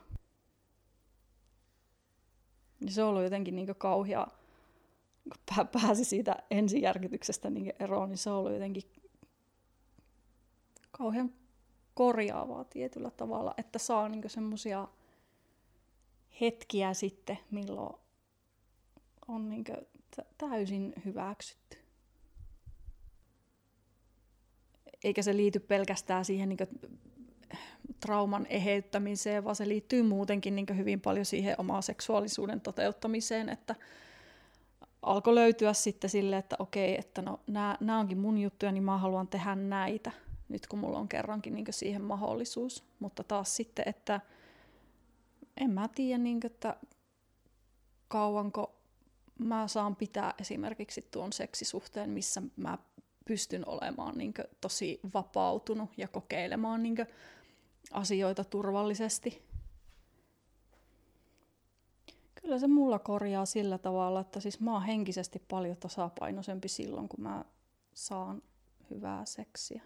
Ja 2.81 2.91
se 2.91 3.03
on 3.03 3.09
ollut 3.09 3.23
jotenkin 3.23 3.55
niin 3.55 3.75
kauhea, 3.77 4.27
kun 5.55 5.67
pääsi 5.81 6.05
siitä 6.05 6.35
ensijärkytyksestä 6.51 7.49
niin 7.49 7.73
eroon, 7.79 8.09
niin 8.09 8.17
se 8.17 8.29
on 8.29 8.37
ollut 8.37 8.53
jotenkin 8.53 8.83
kauhean 10.91 11.33
korjaavaa 11.93 12.63
tietyllä 12.63 13.11
tavalla, 13.11 13.53
että 13.57 13.79
saa 13.79 14.09
niinku 14.09 14.29
semmoisia 14.29 14.87
hetkiä 16.41 16.93
sitten, 16.93 17.39
milloin 17.51 17.95
on 19.27 19.49
niinku 19.49 19.71
täysin 20.37 20.93
hyväksytty. 21.05 21.77
Eikä 25.03 25.21
se 25.21 25.35
liity 25.35 25.59
pelkästään 25.59 26.25
siihen 26.25 26.49
niinku 26.49 26.63
trauman 27.99 28.45
eheyttämiseen, 28.49 29.43
vaan 29.43 29.55
se 29.55 29.67
liittyy 29.67 30.03
muutenkin 30.03 30.55
niin 30.55 30.77
hyvin 30.77 31.01
paljon 31.01 31.25
siihen 31.25 31.55
omaa 31.57 31.81
seksuaalisuuden 31.81 32.61
toteuttamiseen, 32.61 33.49
että 33.49 33.75
alkoi 35.01 35.35
löytyä 35.35 35.73
sitten 35.73 36.09
sille, 36.09 36.37
että 36.37 36.55
okei, 36.59 36.95
että 36.99 37.21
no 37.21 37.39
nämä 37.79 37.99
onkin 37.99 38.17
mun 38.17 38.37
juttuja, 38.37 38.71
niin 38.71 38.83
mä 38.83 38.97
haluan 38.97 39.27
tehdä 39.27 39.55
näitä, 39.55 40.11
nyt 40.49 40.67
kun 40.67 40.79
mulla 40.79 40.99
on 40.99 41.07
kerrankin 41.07 41.55
niin 41.55 41.65
siihen 41.69 42.01
mahdollisuus. 42.01 42.83
Mutta 42.99 43.23
taas 43.23 43.55
sitten, 43.55 43.85
että 43.87 44.21
en 45.57 45.71
mä 45.71 45.87
tiedä, 45.95 46.17
niin 46.17 46.39
kuin, 46.39 46.51
että 46.51 46.75
kauanko 48.07 48.75
mä 49.39 49.67
saan 49.67 49.95
pitää 49.95 50.33
esimerkiksi 50.39 51.07
tuon 51.11 51.33
seksisuhteen, 51.33 52.09
missä 52.09 52.41
mä 52.55 52.77
pystyn 53.25 53.67
olemaan 53.67 54.17
niin 54.17 54.33
kuin, 54.33 54.45
tosi 54.61 54.99
vapautunut 55.13 55.89
ja 55.97 56.07
kokeilemaan 56.07 56.83
niin 56.83 56.95
kuin, 56.95 57.07
asioita 57.91 58.43
turvallisesti. 58.43 59.41
Kyllä 62.35 62.59
se 62.59 62.67
mulla 62.67 62.99
korjaa 62.99 63.45
sillä 63.45 63.77
tavalla, 63.77 64.19
että 64.19 64.39
siis 64.39 64.59
mä 64.59 64.73
oon 64.73 64.83
henkisesti 64.83 65.39
paljon 65.39 65.77
tasapainoisempi 65.77 66.67
silloin, 66.67 67.09
kun 67.09 67.21
mä 67.21 67.45
saan 67.93 68.41
hyvää 68.89 69.25
seksiä. 69.25 69.81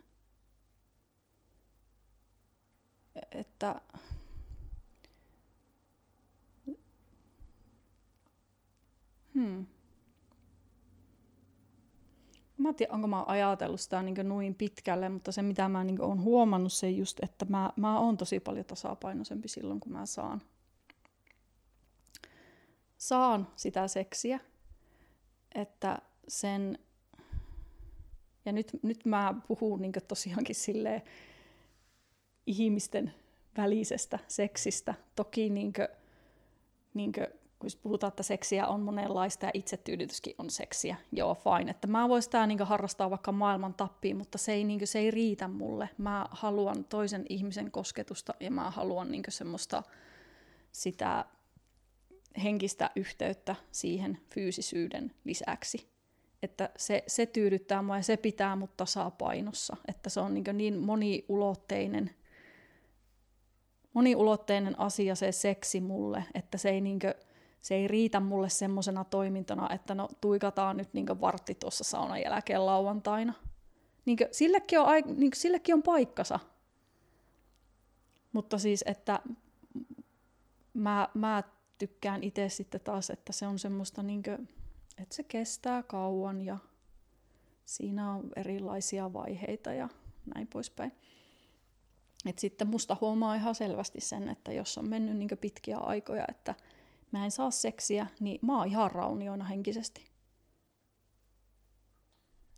Että 3.32 3.82
Hmm. 9.36 9.66
Mä 12.66 12.70
en 12.70 12.76
tiedä, 12.76 12.94
onko 12.94 13.08
mä 13.08 13.24
ajatellut 13.28 13.82
sitä 13.82 14.04
niin 14.04 14.30
noin 14.30 14.56
pitkälle, 14.56 15.10
mutta 15.10 15.32
se 15.32 15.42
mitä 15.42 15.70
mä 15.70 15.84
niin 15.84 16.02
olen 16.02 16.22
huomannut 16.22 16.74
se 16.74 16.90
just, 16.90 17.24
että 17.24 17.46
mä, 17.50 17.72
mä 17.76 18.00
oon 18.00 18.18
tosi 18.18 18.40
paljon 18.40 18.66
tasapainoisempi 18.66 19.48
silloin, 19.48 19.80
kun 19.80 19.92
mä 19.92 20.06
saan, 20.06 20.42
saan 22.98 23.48
sitä 23.56 23.88
seksiä. 23.88 24.40
Että 25.56 25.98
sen, 26.28 26.80
ja 28.46 28.52
nyt, 28.52 28.70
nyt 28.82 29.06
mä 29.06 29.36
puhun 29.48 29.82
niin 29.82 29.94
tosiaankin 30.08 30.56
silleen 30.56 31.02
ihmisten 32.46 33.14
välisestä 33.58 34.20
seksistä. 34.28 34.94
Toki 35.16 35.50
niin 35.50 35.74
kuin, 35.74 35.88
niin 36.94 37.12
kuin 37.12 37.28
kun 37.60 37.70
puhutaan, 37.84 38.08
että 38.08 38.24
seksiä 38.24 38.68
on 38.68 38.82
monenlaista 38.82 39.46
ja 39.46 39.52
itsetyydytyskin 39.54 40.36
on 40.38 40.50
seksiä, 40.50 40.96
joo 41.12 41.36
fine. 41.36 41.72
Että 41.72 41.88
mä 41.88 42.10
voisin 42.10 42.26
sitä 42.26 42.48
niin 42.48 42.60
harrastaa 42.60 43.10
vaikka 43.10 43.32
maailman 43.32 43.74
tappiin, 43.74 44.18
mutta 44.18 44.38
se 44.38 44.54
ei, 44.54 44.64
niin 44.64 44.80
kuin, 44.80 44.88
se 44.88 45.00
ei 45.00 45.12
riitä 45.12 45.48
mulle. 45.48 45.90
Mä 45.98 46.26
haluan 46.32 46.84
toisen 46.84 47.26
ihmisen 47.30 47.72
kosketusta 47.72 48.34
ja 48.40 48.52
mä 48.52 48.72
haluan 48.72 49.12
niin 49.12 49.24
semmoista 49.30 49.84
sitä 50.72 51.26
henkistä 52.44 52.90
yhteyttä 52.96 53.56
siihen 53.72 54.18
fyysisyyden 54.34 55.12
lisäksi. 55.24 55.90
Että 56.44 56.70
se, 56.78 57.04
se 57.08 57.26
tyydyttää 57.26 57.82
mua 57.82 57.98
ja 57.98 58.04
se 58.04 58.18
pitää 58.18 58.56
mut 58.56 58.78
tasapainossa. 58.78 59.78
Että 59.88 60.10
se 60.10 60.20
on 60.20 60.34
niin, 60.34 60.44
niin 60.54 60.80
moniulotteinen, 60.80 62.16
moniulotteinen 63.94 64.80
asia 64.80 65.16
se 65.16 65.32
seksi 65.32 65.82
mulle, 65.82 66.24
että 66.34 66.58
se 66.58 66.70
ei 66.70 66.82
niin 66.82 67.00
kuin, 67.00 67.14
se 67.66 67.76
ei 67.76 67.88
riitä 67.88 68.20
mulle 68.20 68.50
semmoisena 68.50 69.04
toimintona, 69.04 69.70
että 69.74 69.96
no 69.96 70.10
tuikataan 70.22 70.78
nyt 70.78 70.94
niin 70.94 71.22
vartti 71.22 71.56
tuossa 71.56 71.84
saunan 71.84 72.22
jälkeen 72.22 72.66
lauantaina. 72.66 73.34
Niin 74.06 74.18
sillekin, 74.32 74.80
on, 74.80 74.88
niin 75.16 75.32
sillekin 75.36 75.76
on 75.76 75.84
paikkansa. 75.84 76.40
Mutta 78.34 78.58
siis, 78.58 78.84
että 78.88 79.20
mä, 80.74 81.10
mä 81.14 81.44
tykkään 81.78 82.24
itse 82.24 82.50
sitten 82.50 82.82
taas, 82.82 83.10
että 83.10 83.34
se 83.34 83.48
on 83.48 83.60
semmoista, 83.60 84.04
niin 84.04 84.24
kuin, 84.24 84.50
että 84.98 85.16
se 85.16 85.24
kestää 85.24 85.84
kauan 85.84 86.42
ja 86.42 86.58
siinä 87.66 88.12
on 88.12 88.32
erilaisia 88.36 89.14
vaiheita 89.14 89.74
ja 89.74 89.90
näin 90.36 90.48
poispäin. 90.48 90.92
Et 92.26 92.40
sitten 92.40 92.68
musta 92.68 92.98
huomaa 93.02 93.36
ihan 93.36 93.56
selvästi 93.56 94.02
sen, 94.02 94.30
että 94.30 94.52
jos 94.52 94.78
on 94.78 94.90
mennyt 94.90 95.18
niin 95.18 95.30
pitkiä 95.42 95.78
aikoja, 95.78 96.26
että 96.28 96.56
mä 97.20 97.26
en 97.26 97.32
saa 97.32 97.52
seksiä, 97.52 98.08
niin 98.20 98.40
mä 98.42 98.58
oon 98.58 98.68
ihan 98.68 98.92
raunioina 98.92 99.46
henkisesti. 99.46 100.06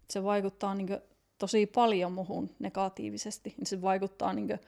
Se 0.10 0.24
vaikuttaa 0.24 0.76
niin 0.76 0.88
kuin, 0.88 1.00
tosi 1.38 1.66
paljon 1.66 2.12
muhun 2.12 2.50
negatiivisesti. 2.60 3.56
Se 3.64 3.82
vaikuttaa 3.82 4.34
niin 4.34 4.48
kuin, 4.48 4.60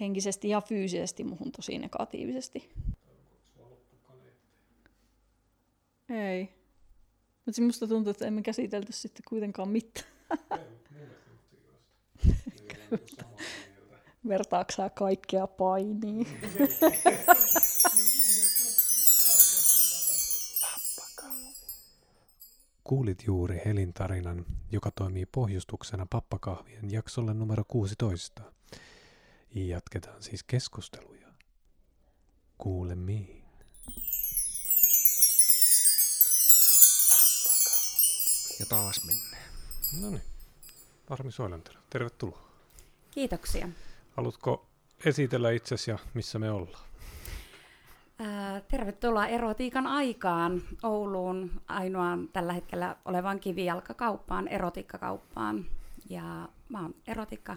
henkisesti 0.00 0.48
ja 0.48 0.60
fyysisesti 0.60 1.24
muhun 1.24 1.52
tosi 1.52 1.78
negatiivisesti. 1.78 2.70
Ei. 6.08 6.48
Mutta 7.46 7.62
musta 7.62 7.86
tuntuu, 7.86 8.10
että 8.10 8.26
emme 8.26 8.42
käsitelty 8.42 8.92
sitten 8.92 9.22
kuitenkaan 9.28 9.68
mitään. 9.68 10.06
Vertaaksaa 14.28 14.90
kaikkea 14.90 15.46
painiin? 15.46 16.26
Kuulit 22.88 23.26
juuri 23.26 23.62
Helin 23.64 23.92
tarinan, 23.92 24.46
joka 24.72 24.90
toimii 24.90 25.26
pohjustuksena 25.26 26.06
pappakahvien 26.10 26.90
jaksolle 26.90 27.34
numero 27.34 27.64
16. 27.68 28.42
Jatketaan 29.54 30.22
siis 30.22 30.42
keskusteluja. 30.42 31.28
Kuulemiin. 32.58 33.44
Ja 38.60 38.66
taas 38.68 39.04
mennään. 39.06 39.52
No 40.00 40.10
niin. 40.10 40.22
Parmi 41.08 41.32
Soilantero, 41.32 41.80
tervetuloa. 41.90 42.50
Kiitoksia. 43.10 43.68
Haluatko 44.16 44.66
esitellä 45.04 45.50
itsesi 45.50 45.90
ja 45.90 45.98
missä 46.14 46.38
me 46.38 46.50
ollaan? 46.50 46.87
Tervetuloa 48.68 49.26
erotiikan 49.26 49.86
aikaan 49.86 50.62
Ouluun 50.82 51.50
ainoaan 51.66 52.28
tällä 52.28 52.52
hetkellä 52.52 52.96
olevan 53.04 53.40
kivijalkakauppaan, 53.40 54.48
erotiikkakauppaan. 54.48 55.66
Ja 56.08 56.48
mä 56.68 56.82
oon 56.82 56.94
erotiikka 57.06 57.56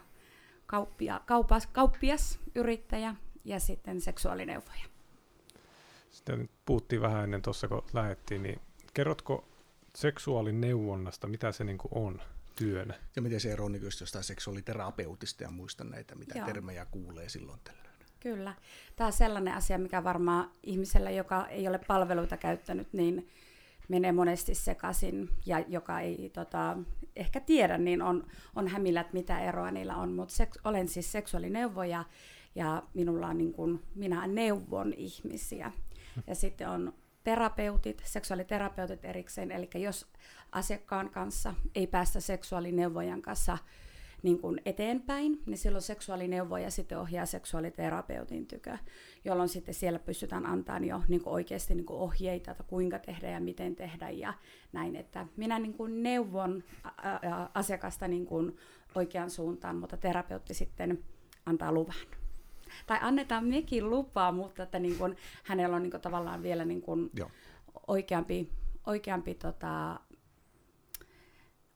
kauppia, 0.65 1.21
kaupas, 1.25 1.67
kauppias, 1.67 2.39
yrittäjä 2.55 3.15
ja 3.45 3.59
sitten 3.59 4.01
seksuaalineuvoja. 4.01 4.85
Sitten 6.09 6.49
puhuttiin 6.65 7.01
vähän 7.01 7.23
ennen 7.23 7.41
tuossa, 7.41 7.67
kun 7.67 7.83
lähdettiin, 7.93 8.43
niin 8.43 8.61
kerrotko 8.93 9.45
seksuaalineuvonnasta, 9.95 11.27
mitä 11.27 11.51
se 11.51 11.63
niinku 11.63 11.87
on 11.91 12.21
työnä? 12.55 12.93
Ja 13.15 13.21
miten 13.21 13.39
se 13.39 13.51
eroaa 13.51 13.69
nykyistä 13.69 14.03
jostain 14.03 14.23
seksuaaliterapeutista 14.23 15.43
ja 15.43 15.51
muista 15.51 15.83
näitä, 15.83 16.15
mitä 16.15 16.37
Joo. 16.37 16.47
termejä 16.47 16.85
kuulee 16.85 17.29
silloin 17.29 17.59
tällä? 17.63 17.90
Kyllä. 18.21 18.53
Tämä 18.95 19.05
on 19.05 19.13
sellainen 19.13 19.53
asia, 19.53 19.77
mikä 19.77 20.03
varmaan 20.03 20.51
ihmisellä, 20.63 21.11
joka 21.11 21.47
ei 21.47 21.67
ole 21.67 21.79
palveluita 21.87 22.37
käyttänyt, 22.37 22.93
niin 22.93 23.27
menee 23.87 24.11
monesti 24.11 24.55
sekaisin 24.55 25.29
ja 25.45 25.59
joka 25.59 25.99
ei 25.99 26.29
tota, 26.33 26.77
ehkä 27.15 27.39
tiedä, 27.39 27.77
niin 27.77 28.01
on, 28.01 28.27
on 28.55 28.67
hämillä, 28.67 29.01
että 29.01 29.13
mitä 29.13 29.39
eroa 29.39 29.71
niillä 29.71 29.95
on. 29.95 30.11
Mutta 30.11 30.35
seks, 30.35 30.59
olen 30.63 30.87
siis 30.87 31.11
seksuaalineuvoja 31.11 32.05
ja 32.55 32.83
minulla 32.93 33.27
on 33.27 33.37
niin 33.37 33.53
kuin, 33.53 33.83
minä 33.95 34.27
neuvon 34.27 34.93
ihmisiä. 34.93 35.71
Ja 36.27 36.35
sitten 36.35 36.69
on 36.69 36.93
terapeutit, 37.23 38.01
seksuaaliterapeutit 38.05 39.05
erikseen, 39.05 39.51
eli 39.51 39.69
jos 39.75 40.07
asiakkaan 40.51 41.09
kanssa 41.09 41.53
ei 41.75 41.87
päästä 41.87 42.19
seksuaalineuvojan 42.19 43.21
kanssa 43.21 43.57
niin 44.23 44.39
kuin 44.39 44.61
eteenpäin, 44.65 45.41
niin 45.45 45.57
silloin 45.57 45.81
seksuaalineuvoja 45.81 46.71
sitten 46.71 46.99
ohjaa 46.99 47.25
seksuaaliterapeutin 47.25 48.47
tykö, 48.47 48.77
jolloin 49.25 49.49
sitten 49.49 49.73
siellä 49.73 49.99
pystytään 49.99 50.45
antamaan 50.45 50.83
jo 50.83 51.01
niin 51.07 51.23
kuin 51.23 51.33
oikeasti 51.33 51.75
niin 51.75 51.85
kuin 51.85 51.99
ohjeita, 51.99 52.51
että 52.51 52.63
kuinka 52.63 52.99
tehdä 52.99 53.29
ja 53.29 53.39
miten 53.39 53.75
tehdä 53.75 54.09
ja 54.09 54.33
näin, 54.73 54.95
että 54.95 55.27
minä 55.37 55.59
niin 55.59 55.73
kuin 55.73 56.03
neuvon 56.03 56.63
asiakasta 57.53 58.07
niin 58.07 58.25
kuin 58.25 58.57
oikean 58.95 59.29
suuntaan, 59.29 59.75
mutta 59.75 59.97
terapeutti 59.97 60.53
sitten 60.53 61.03
antaa 61.45 61.71
luvan. 61.71 61.95
Tai 62.87 62.97
annetaan 63.01 63.45
mekin 63.45 63.89
lupaa, 63.89 64.31
mutta 64.31 64.63
että 64.63 64.79
niin 64.79 64.97
kuin, 64.97 65.17
hänellä 65.43 65.75
on 65.75 65.83
niin 65.83 65.91
kuin 65.91 66.01
tavallaan 66.01 66.43
vielä 66.43 66.65
niin 66.65 66.81
kuin 66.81 67.11
oikeampi, 67.87 68.49
oikeampi 68.85 69.33
tota, 69.33 69.99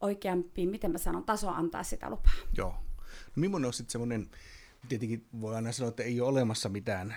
oikeampi, 0.05 0.67
miten 0.67 0.91
mä 0.91 0.97
sanon, 0.97 1.23
taso 1.23 1.49
antaa 1.49 1.83
sitä 1.83 2.09
lupaa. 2.09 2.33
Joo. 2.57 2.75
No 3.35 3.39
millainen 3.39 3.67
on 3.67 3.73
sitten 3.73 3.91
semmoinen, 3.91 4.29
tietenkin 4.89 5.25
voi 5.41 5.55
aina 5.55 5.71
sanoa, 5.71 5.89
että 5.89 6.03
ei 6.03 6.21
ole 6.21 6.29
olemassa 6.29 6.69
mitään 6.69 7.15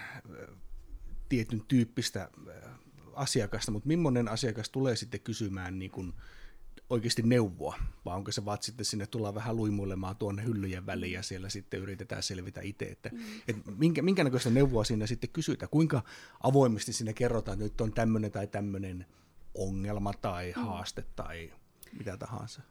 tietyn 1.29 1.62
tyyppistä 1.68 2.31
asiakasta, 3.14 3.72
mutta 3.72 3.87
millainen 3.87 4.29
asiakas 4.29 4.70
tulee 4.70 4.96
sitten 4.96 5.20
kysymään 5.20 5.79
niin 5.79 5.90
kuin 5.90 6.12
oikeasti 6.90 7.22
neuvoa, 7.22 7.79
vai 8.05 8.16
onko 8.16 8.33
se 8.33 8.44
vaan 8.44 8.59
sitten 8.61 8.85
sinne 8.87 9.07
tullaan 9.07 9.35
vähän 9.35 9.57
luimuilemaan 9.57 10.16
tuonne 10.16 10.44
hyllyjen 10.44 10.87
väliin 10.87 11.12
ja 11.12 11.22
siellä 11.22 11.48
sitten 11.48 11.81
yritetään 11.81 12.22
selvitä 12.22 12.61
itse, 12.61 12.85
että 12.85 13.11
mm. 13.12 13.18
et 13.48 13.57
minkä, 13.79 14.03
minkä 14.03 14.24
näköistä 14.24 14.51
neuvoa 14.51 14.85
siinä 14.85 15.07
sitten 15.07 15.31
kysytään, 15.31 15.70
kuinka 15.70 16.03
avoimesti 16.40 16.92
sinne 16.92 17.12
kerrotaan, 17.12 17.55
että 17.55 17.64
nyt 17.64 17.81
on 17.81 17.92
tämmöinen 17.92 18.33
tai 18.33 18.46
tämmöinen 18.46 19.07
ongelma 19.55 20.12
tai 20.12 20.53
haaste 20.53 21.05
tai 21.16 21.53
mitä 21.98 22.16
tahansa? 22.16 22.62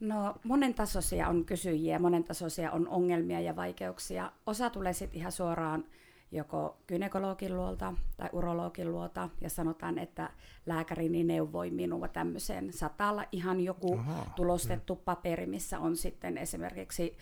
No 0.00 0.34
monen 0.44 0.74
tasoisia 0.74 1.28
on 1.28 1.44
kysyjiä, 1.44 1.98
monen 1.98 2.24
tasoisia 2.24 2.72
on 2.72 2.88
ongelmia 2.88 3.40
ja 3.40 3.56
vaikeuksia. 3.56 4.32
Osa 4.46 4.70
tulee 4.70 4.92
sitten 4.92 5.18
ihan 5.18 5.32
suoraan 5.32 5.84
joko 6.32 6.76
gynekologin 6.86 7.56
luolta 7.56 7.94
tai 8.16 8.28
urologin 8.32 8.92
luolta 8.92 9.28
ja 9.40 9.50
sanotaan, 9.50 9.98
että 9.98 10.30
lääkärini 10.66 11.24
neuvoi 11.24 11.70
minua 11.70 12.08
tämmöiseen. 12.08 12.72
Saattaa 12.72 13.10
olla 13.10 13.24
ihan 13.32 13.60
joku 13.60 13.98
Aha, 13.98 14.26
tulostettu 14.36 14.94
mm. 14.94 15.00
paperi, 15.04 15.46
missä 15.46 15.78
on 15.78 15.96
sitten 15.96 16.38
esimerkiksi 16.38 17.16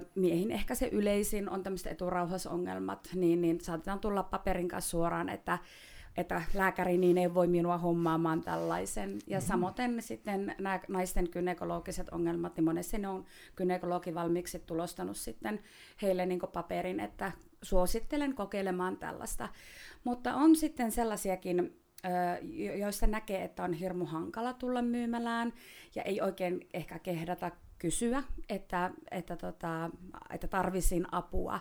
ö, 0.00 0.06
miehin 0.14 0.50
ehkä 0.50 0.74
se 0.74 0.88
yleisin 0.92 1.50
on 1.50 1.62
tämmöiset 1.62 1.92
eturauhasongelmat, 1.92 3.08
niin, 3.14 3.40
niin 3.40 3.60
saatetaan 3.60 4.00
tulla 4.00 4.22
paperin 4.22 4.68
kanssa 4.68 4.90
suoraan, 4.90 5.28
että 5.28 5.58
että 6.16 6.42
lääkäri 6.54 6.98
niin 6.98 7.18
ei 7.18 7.34
voi 7.34 7.46
minua 7.46 7.78
hommaamaan 7.78 8.40
tällaisen. 8.40 9.18
Ja 9.26 9.38
mm-hmm. 9.38 9.48
samoin 9.48 10.02
sitten 10.02 10.54
nämä 10.58 10.80
naisten 10.88 11.28
gynekologiset 11.32 12.08
ongelmat, 12.08 12.56
niin 12.56 12.64
monesti 12.64 12.98
ne 12.98 13.08
on 13.08 13.24
gynekologi 13.56 14.14
valmiiksi 14.14 14.58
tulostanut 14.58 15.16
sitten 15.16 15.60
heille 16.02 16.26
niin 16.26 16.40
paperin, 16.52 17.00
että 17.00 17.32
suosittelen 17.62 18.34
kokeilemaan 18.34 18.96
tällaista. 18.96 19.48
Mutta 20.04 20.34
on 20.34 20.56
sitten 20.56 20.92
sellaisiakin 20.92 21.80
joista 22.78 23.06
näkee, 23.06 23.44
että 23.44 23.64
on 23.64 23.72
hirmu 23.72 24.04
hankala 24.04 24.52
tulla 24.52 24.82
myymälään 24.82 25.52
ja 25.94 26.02
ei 26.02 26.20
oikein 26.20 26.68
ehkä 26.74 26.98
kehdata 26.98 27.50
kysyä, 27.78 28.22
että, 28.48 28.90
että, 29.10 29.36
tota, 29.36 29.90
että 30.30 30.48
tarvisin 30.48 31.06
apua. 31.12 31.60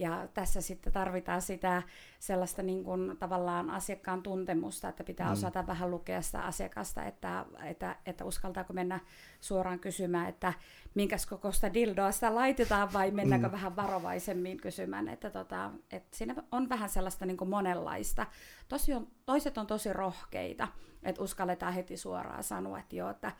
Ja 0.00 0.28
tässä 0.34 0.60
sitten 0.60 0.92
tarvitaan 0.92 1.42
sitä 1.42 1.82
sellaista 2.18 2.62
niin 2.62 2.84
kuin 2.84 3.16
tavallaan 3.18 3.70
asiakkaan 3.70 4.22
tuntemusta, 4.22 4.88
että 4.88 5.04
pitää 5.04 5.26
mm. 5.26 5.32
osata 5.32 5.66
vähän 5.66 5.90
lukea 5.90 6.22
sitä 6.22 6.40
asiakasta, 6.40 7.04
että, 7.04 7.46
että, 7.64 7.96
että 8.06 8.24
uskaltaako 8.24 8.72
mennä 8.72 9.00
suoraan 9.40 9.78
kysymään, 9.78 10.28
että 10.28 10.52
minkäs 10.94 11.26
kokoista 11.26 11.74
dildoa 11.74 12.12
sitä 12.12 12.34
laitetaan 12.34 12.92
vai 12.92 13.10
mennäänkö 13.10 13.48
mm. 13.48 13.52
vähän 13.52 13.76
varovaisemmin 13.76 14.56
kysymään. 14.56 15.08
Että, 15.08 15.30
tota, 15.30 15.70
että 15.92 16.16
siinä 16.16 16.34
on 16.52 16.68
vähän 16.68 16.88
sellaista 16.88 17.26
niin 17.26 17.36
kuin 17.36 17.50
monenlaista. 17.50 18.26
Tosi 18.68 18.94
on, 18.94 19.08
toiset 19.26 19.58
on 19.58 19.66
tosi 19.66 19.92
rohkeita, 19.92 20.68
että 21.02 21.22
uskalletaan 21.22 21.72
heti 21.72 21.96
suoraan 21.96 22.44
sanoa, 22.44 22.78
että 22.78 22.96
joo, 22.96 23.10
että, 23.10 23.32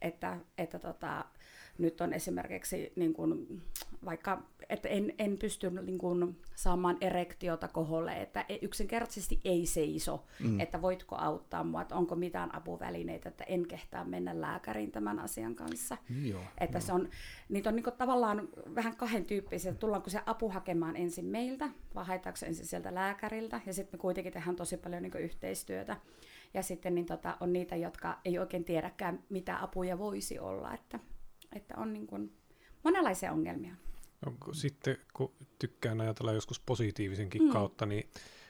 että, 0.00 0.36
että 0.58 0.78
tota, 0.78 1.24
nyt 1.78 2.00
on 2.00 2.12
esimerkiksi 2.12 2.92
niin 2.96 3.14
kuin, 3.14 3.62
vaikka, 4.04 4.42
että 4.68 4.88
en, 4.88 5.14
en 5.18 5.38
pysty 5.38 5.70
niin 5.70 5.98
kuin, 5.98 6.36
saamaan 6.54 6.96
erektiota 7.00 7.68
koholle, 7.68 8.12
että 8.12 8.44
e, 8.48 8.58
yksinkertaisesti 8.62 9.40
ei 9.44 9.66
seiso, 9.66 10.24
mm. 10.40 10.60
että 10.60 10.82
voitko 10.82 11.16
auttaa 11.16 11.64
mua, 11.64 11.82
että 11.82 11.96
onko 11.96 12.14
mitään 12.14 12.54
apuvälineitä, 12.54 13.28
että 13.28 13.44
en 13.44 13.66
kehtaa 13.66 14.04
mennä 14.04 14.40
lääkäriin 14.40 14.92
tämän 14.92 15.18
asian 15.18 15.54
kanssa. 15.54 15.96
Joo, 16.22 16.40
että 16.58 16.78
joo. 16.78 16.86
se 16.86 16.92
on, 16.92 17.08
niitä 17.48 17.68
on 17.68 17.76
niin 17.76 17.84
kuin, 17.84 17.96
tavallaan 17.96 18.48
vähän 18.74 18.96
kahden 18.96 19.24
tyyppisiä, 19.24 19.70
että 19.70 19.80
tullaanko 19.80 20.10
se 20.10 20.20
apu 20.26 20.48
hakemaan 20.48 20.96
ensin 20.96 21.24
meiltä, 21.24 21.68
vai 21.94 22.04
haetaanko 22.04 22.38
ensin 22.46 22.66
sieltä 22.66 22.94
lääkäriltä, 22.94 23.60
ja 23.66 23.72
sitten 23.72 23.98
me 23.98 24.00
kuitenkin 24.00 24.32
tehdään 24.32 24.56
tosi 24.56 24.76
paljon 24.76 25.02
niin 25.02 25.12
kuin, 25.12 25.24
yhteistyötä. 25.24 25.96
Ja 26.54 26.62
sitten 26.62 26.94
niin 26.94 27.06
tota, 27.06 27.36
on 27.40 27.52
niitä, 27.52 27.76
jotka 27.76 28.18
ei 28.24 28.38
oikein 28.38 28.64
tiedäkään, 28.64 29.22
mitä 29.28 29.62
apuja 29.62 29.98
voisi 29.98 30.38
olla. 30.38 30.74
Että 30.74 30.98
että 31.56 31.74
on 31.76 31.92
niin 31.92 32.06
kuin 32.06 32.32
monenlaisia 32.82 33.32
ongelmia. 33.32 33.74
No, 34.26 34.32
sitten 34.52 34.96
kun 35.12 35.32
tykkään 35.58 36.00
ajatella 36.00 36.32
joskus 36.32 36.60
positiivisenkin 36.60 37.42
mm. 37.42 37.52
kautta, 37.52 37.86
niin 37.86 38.08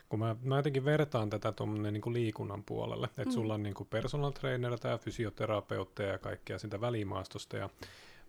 kun 0.08 0.18
mä, 0.18 0.36
mä 0.42 0.56
jotenkin 0.56 0.84
vertaan 0.84 1.30
tätä 1.30 1.52
tuommoinen 1.52 1.92
niin 1.94 2.12
liikunnan 2.12 2.64
puolelle, 2.64 3.06
että 3.06 3.24
mm. 3.24 3.30
sulla 3.30 3.54
on 3.54 3.62
niin 3.62 3.74
kuin 3.74 3.88
personal 3.88 4.30
trainer 4.30 4.72
ja 4.84 4.98
fysioterapeutteja 4.98 6.12
ja 6.12 6.18
kaikkea 6.18 6.58
sitä 6.58 6.80
välimaastosta 6.80 7.56
ja 7.56 7.70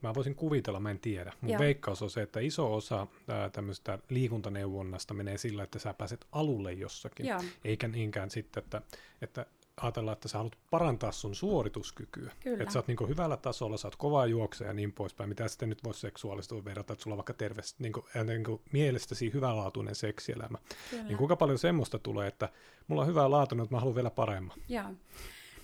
mä 0.01 0.13
voisin 0.13 0.35
kuvitella, 0.35 0.79
mä 0.79 0.91
en 0.91 0.99
tiedä. 0.99 1.33
Mun 1.41 1.51
Joo. 1.51 1.59
veikkaus 1.59 2.01
on 2.01 2.09
se, 2.09 2.21
että 2.21 2.39
iso 2.39 2.73
osa 2.73 3.07
ää, 3.27 3.49
tämmöistä 3.49 3.99
liikuntaneuvonnasta 4.09 5.13
menee 5.13 5.37
sillä, 5.37 5.63
että 5.63 5.79
sä 5.79 5.93
pääset 5.93 6.27
alulle 6.31 6.73
jossakin, 6.73 7.25
Joo. 7.25 7.43
eikä 7.63 7.87
niinkään 7.87 8.31
sitten, 8.31 8.63
että, 8.63 8.81
että 9.21 9.45
ajatella, 9.81 10.13
että 10.13 10.27
sä 10.27 10.37
haluat 10.37 10.57
parantaa 10.71 11.11
sun 11.11 11.35
suorituskykyä. 11.35 12.31
Kyllä. 12.39 12.63
Että 12.63 12.73
sä 12.73 12.79
oot 12.79 12.87
niin 12.87 13.09
hyvällä 13.09 13.37
tasolla, 13.37 13.77
sä 13.77 13.87
oot 13.87 13.95
kovaa 13.95 14.25
juokseja 14.25 14.69
ja 14.69 14.73
niin 14.73 14.93
poispäin. 14.93 15.29
Mitä 15.29 15.47
sitten 15.47 15.69
nyt 15.69 15.83
voisi 15.83 15.99
seksuaalisesti 15.99 16.65
verrata, 16.65 16.93
että 16.93 17.03
sulla 17.03 17.13
on 17.13 17.17
vaikka 17.17 17.33
terve, 17.33 17.61
niin 17.79 17.93
kuin, 17.93 18.05
niin 18.25 18.43
kuin 18.43 18.61
mielestäsi 18.71 19.33
hyvänlaatuinen 19.33 19.95
seksielämä. 19.95 20.57
Kyllä. 20.89 21.03
Niin 21.03 21.17
kuinka 21.17 21.35
paljon 21.35 21.59
semmoista 21.59 21.99
tulee, 21.99 22.27
että 22.27 22.49
mulla 22.87 23.01
on 23.01 23.07
hyvää 23.07 23.31
laatu, 23.31 23.55
mutta 23.55 23.75
mä 23.75 23.79
haluan 23.79 23.95
vielä 23.95 24.09
paremman. 24.09 24.57
Joo. 24.69 24.93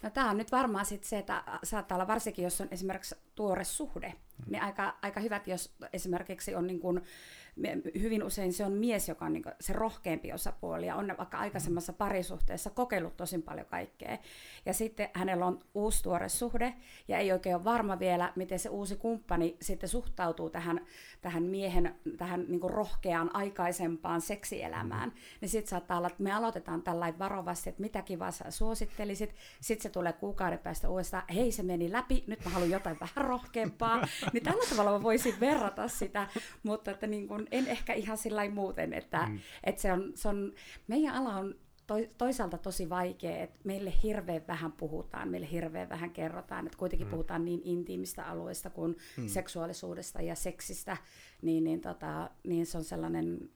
No 0.04 0.10
tämä 0.10 0.30
on 0.30 0.38
nyt 0.38 0.52
varmaan 0.52 0.86
sit 0.86 1.04
se, 1.04 1.18
että 1.18 1.44
saattaa 1.64 1.96
olla 1.96 2.08
varsinkin, 2.08 2.44
jos 2.44 2.62
on 2.62 2.68
esimerkiksi 2.72 3.16
tuore 3.36 3.64
suhde, 3.64 4.08
mm. 4.08 4.52
niin 4.52 4.64
aika, 4.64 4.98
aika 5.02 5.20
hyvät, 5.20 5.48
jos 5.48 5.76
esimerkiksi 5.94 6.56
on 6.56 6.68
niin 6.68 6.80
kuin, 6.80 7.02
hyvin 8.02 8.24
usein 8.24 8.54
se 8.54 8.66
on 8.66 8.72
mies, 8.72 9.10
joka 9.10 9.26
on 9.26 9.34
niin 9.34 9.44
se 9.60 9.74
rohkeampi 9.74 10.34
osapuoli 10.34 10.88
ja 10.88 10.96
on 10.96 11.14
vaikka 11.18 11.38
aikaisemmassa 11.38 11.94
parisuhteessa 11.94 12.70
kokeillut 12.70 13.18
tosin 13.18 13.44
paljon 13.44 13.66
kaikkea. 13.66 14.18
Ja 14.66 14.74
sitten 14.74 15.10
hänellä 15.14 15.46
on 15.46 15.60
uusi 15.74 16.04
tuore 16.04 16.30
suhde 16.30 16.74
ja 17.08 17.18
ei 17.18 17.32
oikein 17.32 17.56
ole 17.56 17.64
varma 17.64 18.00
vielä, 18.00 18.34
miten 18.36 18.60
se 18.60 18.70
uusi 18.70 18.96
kumppani 18.96 19.58
sitten 19.62 19.90
suhtautuu 19.90 20.50
tähän, 20.50 20.82
tähän 21.22 21.44
miehen, 21.44 21.96
tähän 22.18 22.46
niin 22.48 22.62
rohkeaan 22.70 23.36
aikaisempaan 23.36 24.22
seksielämään. 24.22 25.14
Niin 25.42 25.50
sitten 25.50 25.70
saattaa 25.70 25.98
olla, 25.98 26.08
että 26.08 26.24
me 26.24 26.32
aloitetaan 26.32 26.82
tällainen 26.82 27.20
varovasti, 27.20 27.70
että 27.70 27.82
mitä 27.82 28.02
kivaa 28.02 28.32
sä 28.32 28.52
suosittelisit. 28.52 29.36
Sitten 29.62 29.84
se 29.84 29.90
tulee 29.90 30.14
kuukauden 30.14 30.60
päästä 30.60 30.90
uudestaan, 30.90 31.24
hei 31.36 31.52
se 31.52 31.64
meni 31.64 31.92
läpi, 31.92 32.24
nyt 32.28 32.46
mä 32.46 32.52
haluan 32.52 32.72
jotain 32.72 33.00
vähän 33.00 33.26
rohkeampaa. 33.30 34.08
niin 34.34 34.44
tällä 34.44 34.64
tavalla 34.70 34.92
mä 34.92 35.04
voisin 35.04 35.40
verrata 35.40 35.88
sitä, 35.88 36.28
mutta 36.64 36.92
että 36.92 37.08
niin 37.08 37.28
kuin 37.28 37.43
en 37.52 37.68
ehkä 37.68 37.94
ihan 37.94 38.18
sillä 38.18 38.50
muuten, 38.50 38.94
että, 38.94 39.26
mm. 39.26 39.40
että 39.64 39.82
se, 39.82 39.92
on, 39.92 40.12
se 40.16 40.28
on, 40.28 40.54
meidän 40.88 41.16
ala 41.16 41.36
on 41.36 41.56
toisaalta 42.18 42.58
tosi 42.58 42.90
vaikea, 42.90 43.44
että 43.44 43.60
meille 43.64 43.94
hirveän 44.04 44.48
vähän 44.48 44.72
puhutaan, 44.72 45.30
meille 45.30 45.52
hirveän 45.52 45.90
vähän 45.90 46.12
kerrotaan, 46.12 46.66
että 46.66 46.78
kuitenkin 46.78 47.08
mm. 47.08 47.12
puhutaan 47.12 47.46
niin 47.46 47.62
intiimistä 47.64 48.26
alueesta 48.26 48.70
kuin 48.70 48.98
mm. 49.18 49.28
seksuaalisuudesta 49.28 50.22
ja 50.22 50.36
seksistä, 50.36 50.98
niin, 51.42 51.64
niin, 51.64 51.82
tota, 51.82 52.30
niin 52.44 52.66
se 52.66 52.78
on 52.78 52.84
sellainen 52.84 53.50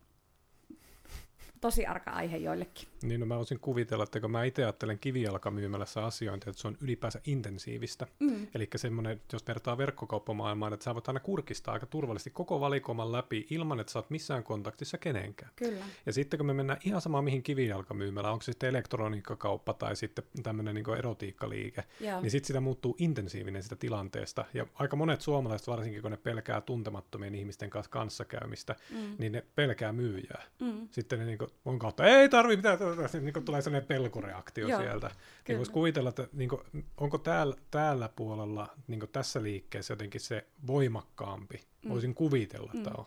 tosi 1.67 1.85
arka 1.85 2.11
aihe 2.11 2.37
joillekin. 2.37 2.87
Niin, 3.03 3.19
no 3.19 3.25
mä 3.25 3.37
voisin 3.37 3.59
kuvitella, 3.59 4.03
että 4.03 4.19
kun 4.19 4.31
mä 4.31 4.43
itse 4.43 4.63
ajattelen 4.63 4.99
kivijalkamyymälässä 4.99 6.05
asiointia, 6.05 6.49
että 6.49 6.61
se 6.61 6.67
on 6.67 6.77
ylipäänsä 6.81 7.21
intensiivistä. 7.25 8.07
Mm. 8.19 8.47
Eli 8.55 8.69
semmoinen, 8.75 9.21
jos 9.33 9.47
vertaa 9.47 9.77
verkkokauppamaailmaan, 9.77 10.73
että 10.73 10.83
sä 10.83 10.93
voit 10.93 11.07
aina 11.07 11.19
kurkistaa 11.19 11.73
aika 11.73 11.85
turvallisesti 11.85 12.29
koko 12.29 12.59
valikoiman 12.59 13.11
läpi 13.11 13.47
ilman, 13.49 13.79
että 13.79 13.93
sä 13.93 13.99
oot 13.99 14.09
missään 14.09 14.43
kontaktissa 14.43 14.97
kenenkään. 14.97 15.51
Kyllä. 15.55 15.85
Ja 16.05 16.13
sitten 16.13 16.37
kun 16.37 16.47
me 16.47 16.53
mennään 16.53 16.79
ihan 16.85 17.01
samaan 17.01 17.23
mihin 17.23 17.43
kivijalkamyymälä, 17.43 18.31
onko 18.31 18.41
se 18.41 18.51
sitten 18.51 18.69
elektroniikkakauppa 18.69 19.73
tai 19.73 19.95
sitten 19.95 20.23
tämmöinen 20.43 20.75
niin 20.75 20.97
erotiikkaliike, 20.97 21.83
Joo. 21.99 22.21
niin 22.21 22.31
sitten 22.31 22.47
sitä 22.47 22.59
muuttuu 22.61 22.95
intensiivinen 22.99 23.63
sitä 23.63 23.75
tilanteesta. 23.75 24.45
Ja 24.53 24.65
aika 24.73 24.95
monet 24.95 25.21
suomalaiset, 25.21 25.67
varsinkin 25.67 26.01
kun 26.01 26.11
ne 26.11 26.17
pelkää 26.17 26.61
tuntemattomien 26.61 27.35
ihmisten 27.35 27.69
kanssa 27.69 27.91
kanssakäymistä, 27.91 28.75
mm. 28.91 29.15
niin 29.17 29.31
ne 29.31 29.43
pelkää 29.55 29.93
myyjää. 29.93 30.43
Mm. 30.59 30.87
Sitten 30.91 31.19
ne 31.19 31.25
niin 31.25 31.37
kuin, 31.37 31.51
on 31.65 31.79
kautta, 31.79 32.05
ei 32.05 32.29
tarvi 32.29 32.55
mitään 32.55 32.79
niin 33.21 33.33
kuin 33.33 33.45
tulee 33.45 33.61
sellainen 33.61 33.87
pelkoreaktio 33.87 34.67
Joo, 34.67 34.79
sieltä. 34.79 35.11
Niin 35.47 35.57
voisi 35.57 35.71
kuvitella, 35.71 36.09
että 36.09 36.27
niin 36.33 36.49
kuin, 36.49 36.61
onko 36.97 37.17
täällä, 37.17 37.55
täällä 37.71 38.09
puolella 38.15 38.75
niin 38.87 38.99
kuin 38.99 39.11
tässä 39.11 39.43
liikkeessä 39.43 39.91
jotenkin 39.91 40.21
se 40.21 40.47
voimakkaampi? 40.67 41.61
Mm. 41.83 41.89
Voisin 41.89 42.15
kuvitella, 42.15 42.71
että 42.75 42.89
mm. 42.89 42.95
on. 42.97 43.05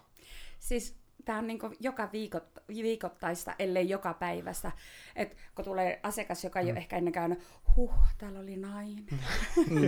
Siis 0.58 0.99
tämä 1.24 1.38
on 1.38 1.46
niin 1.46 1.59
joka 1.80 2.09
viikot, 2.12 2.44
viikoittaista, 2.68 3.54
ellei 3.59 3.88
joka 3.88 4.14
päivästä. 4.14 4.72
Et 5.16 5.37
kun 5.54 5.64
tulee 5.64 6.00
asiakas, 6.02 6.44
joka 6.44 6.61
ei 6.61 6.66
mm. 6.66 6.70
ole 6.70 6.78
ehkä 6.78 6.96
ennen 6.96 7.12
käynyt, 7.12 7.38
huh, 7.76 7.94
täällä 8.18 8.40
oli 8.40 8.56
nainen. 8.56 9.04
Mm. 9.70 9.83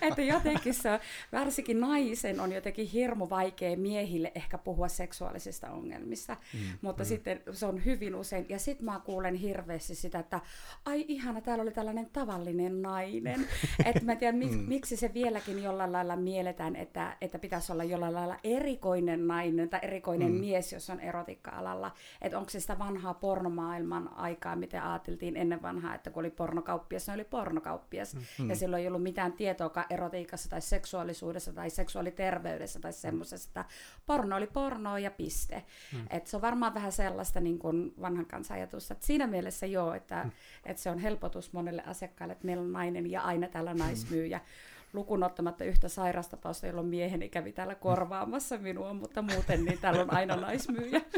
että 0.08 0.22
jotenkin 0.22 0.74
se, 0.74 1.00
varsinkin 1.32 1.80
naisen 1.80 2.40
on 2.40 2.52
jotenkin 2.52 2.86
hirmu 2.86 3.30
vaikea 3.30 3.76
miehille 3.76 4.32
ehkä 4.34 4.58
puhua 4.58 4.88
seksuaalisista 4.88 5.70
ongelmista. 5.70 6.36
Mm. 6.54 6.60
Mutta 6.82 7.02
mm. 7.02 7.06
sitten 7.06 7.42
se 7.52 7.66
on 7.66 7.84
hyvin 7.84 8.14
usein, 8.14 8.46
ja 8.48 8.58
sitten 8.58 8.84
mä 8.84 9.00
kuulen 9.04 9.34
hirveästi 9.34 9.94
sitä, 9.94 10.18
että 10.18 10.40
ai 10.84 11.04
ihana, 11.08 11.40
täällä 11.40 11.62
oli 11.62 11.70
tällainen 11.70 12.10
tavallinen 12.12 12.82
nainen. 12.82 13.46
että 13.84 14.04
mä 14.04 14.16
tiedän, 14.16 14.38
mik, 14.38 14.50
mm. 14.50 14.64
miksi 14.68 14.96
se 14.96 15.14
vieläkin 15.14 15.62
jollain 15.62 15.92
lailla 15.92 16.16
mielletään, 16.16 16.76
että, 16.76 17.16
että 17.20 17.38
pitäisi 17.38 17.72
olla 17.72 17.84
jollain 17.84 18.14
lailla 18.14 18.36
erikoinen 18.44 19.26
nainen 19.26 19.68
tai 19.68 19.80
erikoinen 19.82 20.32
mm. 20.32 20.38
mies, 20.40 20.65
edes 20.72 20.88
jos 20.88 20.90
on 20.90 21.00
erotiikka-alalla. 21.00 21.92
Että 22.20 22.38
onko 22.38 22.50
se 22.50 22.60
sitä 22.60 22.78
vanhaa 22.78 23.14
pornomaailman 23.14 24.12
aikaa, 24.12 24.56
miten 24.56 24.82
ajateltiin 24.82 25.36
ennen 25.36 25.62
vanhaa, 25.62 25.94
että 25.94 26.10
kun 26.10 26.20
oli 26.20 26.30
pornokauppias, 26.30 27.04
se 27.04 27.12
oli 27.12 27.24
pornokauppias. 27.24 28.14
Mm. 28.38 28.48
Ja 28.48 28.56
silloin 28.56 28.82
ei 28.82 28.88
ollut 28.88 29.02
mitään 29.02 29.32
tietoa 29.32 29.84
erotiikassa 29.90 30.50
tai 30.50 30.60
seksuaalisuudessa 30.60 31.52
tai 31.52 31.70
seksuaaliterveydessä 31.70 32.80
tai 32.80 32.92
semmoisesta. 32.92 33.60
Että 33.60 33.64
porno 34.06 34.36
oli 34.36 34.46
porno 34.46 34.98
ja 34.98 35.10
piste. 35.10 35.64
Mm. 35.92 36.06
Et 36.10 36.26
se 36.26 36.36
on 36.36 36.42
varmaan 36.42 36.74
vähän 36.74 36.92
sellaista 36.92 37.40
niin 37.40 37.58
kuin 37.58 37.94
vanhan 38.00 38.26
kanssa 38.26 38.54
ajatusta. 38.54 38.94
Et 38.94 39.02
siinä 39.02 39.26
mielessä 39.26 39.66
joo, 39.66 39.94
että, 39.94 40.24
mm. 40.24 40.30
että 40.64 40.82
se 40.82 40.90
on 40.90 40.98
helpotus 40.98 41.52
monelle 41.52 41.82
asiakkaalle, 41.86 42.32
että 42.32 42.46
meillä 42.46 42.62
on 42.62 42.72
nainen 42.72 43.10
ja 43.10 43.22
aina 43.22 43.48
täällä 43.48 43.74
naismyyjä. 43.74 44.38
Mm 44.38 44.44
lukun 44.96 45.22
ottamatta 45.22 45.64
yhtä 45.64 45.88
sairastapausta, 45.88 46.66
jolloin 46.66 46.86
mieheni 46.86 47.28
kävi 47.28 47.52
täällä 47.52 47.74
korvaamassa 47.74 48.58
minua, 48.58 48.94
mutta 48.94 49.22
muuten 49.22 49.64
niin 49.64 49.78
täällä 49.78 50.02
on 50.02 50.14
aina 50.14 50.36
naismyyjä. 50.36 51.00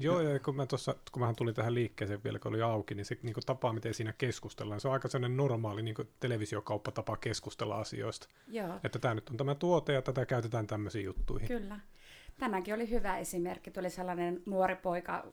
Joo, 0.00 0.20
ja 0.20 0.38
kun 0.38 0.56
mä, 0.56 0.66
tossa, 0.66 0.94
kun 1.12 1.22
mä 1.22 1.34
tulin 1.34 1.54
tähän 1.54 1.74
liikkeeseen 1.74 2.24
vielä, 2.24 2.38
kun 2.38 2.48
oli 2.48 2.62
auki, 2.62 2.94
niin 2.94 3.04
se 3.04 3.18
niin 3.22 3.34
kuin, 3.34 3.44
tapa, 3.46 3.72
miten 3.72 3.94
siinä 3.94 4.12
keskustellaan, 4.12 4.80
se 4.80 4.88
on 4.88 4.94
aika 4.94 5.08
sellainen 5.08 5.36
normaali 5.36 5.82
niin 5.82 5.94
kuin, 5.94 6.08
televisiokauppatapa 6.20 7.16
keskustella 7.16 7.78
asioista. 7.78 8.28
Joo. 8.48 8.80
Että 8.84 8.98
tämä 8.98 9.14
nyt 9.14 9.30
on 9.30 9.36
tämä 9.36 9.54
tuote 9.54 9.92
ja 9.92 10.02
tätä 10.02 10.26
käytetään 10.26 10.66
tämmöisiin 10.66 11.04
juttuihin. 11.04 11.48
Kyllä. 11.48 11.80
Tänäänkin 12.38 12.74
oli 12.74 12.90
hyvä 12.90 13.18
esimerkki. 13.18 13.70
Tuli 13.70 13.90
sellainen 13.90 14.42
nuori 14.46 14.76
poika 14.76 15.24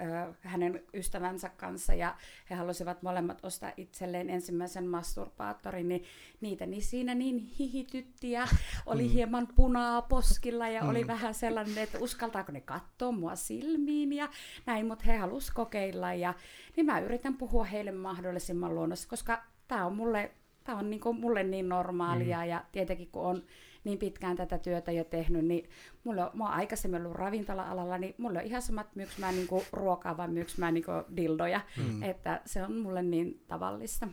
äh, 0.00 0.34
hänen 0.40 0.82
ystävänsä 0.94 1.48
kanssa 1.48 1.94
ja 1.94 2.16
he 2.50 2.54
halusivat 2.54 3.02
molemmat 3.02 3.44
ostaa 3.44 3.72
itselleen 3.76 4.30
ensimmäisen 4.30 4.86
masturbaattorin, 4.86 5.88
niin 5.88 6.04
niitä 6.40 6.66
niin 6.66 6.82
siinä 6.82 7.14
niin 7.14 7.38
hihitytti 7.38 8.30
ja 8.30 8.46
oli 8.86 9.02
mm. 9.02 9.08
hieman 9.08 9.48
punaa 9.56 10.02
poskilla 10.02 10.68
ja 10.68 10.82
mm. 10.82 10.88
oli 10.88 11.06
vähän 11.06 11.34
sellainen, 11.34 11.78
että 11.78 11.98
uskaltaako 11.98 12.52
ne 12.52 12.60
katsoa 12.60 13.12
mua 13.12 13.36
silmiin 13.36 14.12
ja 14.12 14.28
näin, 14.66 14.86
mutta 14.86 15.04
he 15.04 15.16
halusivat 15.16 15.54
kokeilla 15.54 16.14
ja 16.14 16.34
niin 16.76 16.86
mä 16.86 17.00
yritän 17.00 17.34
puhua 17.34 17.64
heille 17.64 17.92
mahdollisimman 17.92 18.74
luonnossa, 18.74 19.08
koska 19.08 19.42
tämä 19.68 19.86
on 19.86 19.96
mulle, 19.96 20.30
tää 20.64 20.76
on 20.76 20.90
niinku 20.90 21.12
mulle 21.12 21.42
niin 21.44 21.68
normaalia 21.68 22.38
mm. 22.38 22.48
ja 22.48 22.64
tietenkin 22.72 23.08
kun 23.12 23.22
on 23.22 23.42
niin 23.84 23.98
pitkään 23.98 24.36
tätä 24.36 24.58
työtä 24.58 24.92
jo 24.92 25.04
tehnyt, 25.04 25.44
niin 25.44 25.70
mulla 26.04 26.30
on, 26.30 26.38
mä 26.38 26.44
oon 26.44 26.54
aikaisemmin 26.54 27.02
ollut 27.02 27.16
ravintola-alalla, 27.16 27.98
niin 27.98 28.14
mulla 28.18 28.38
on 28.38 28.44
ihan 28.44 28.62
samat, 28.62 28.96
myyks 28.96 29.18
mä 29.18 29.32
niinku 29.32 29.62
ruokaa 29.72 30.16
vai 30.16 30.28
myyks 30.28 30.58
mä 30.58 30.70
niinku 30.70 30.92
dildoja, 31.16 31.60
mm. 31.76 32.02
että 32.02 32.40
se 32.46 32.62
on 32.62 32.76
mulle 32.76 33.02
niin 33.02 33.44
tavallista. 33.48 34.06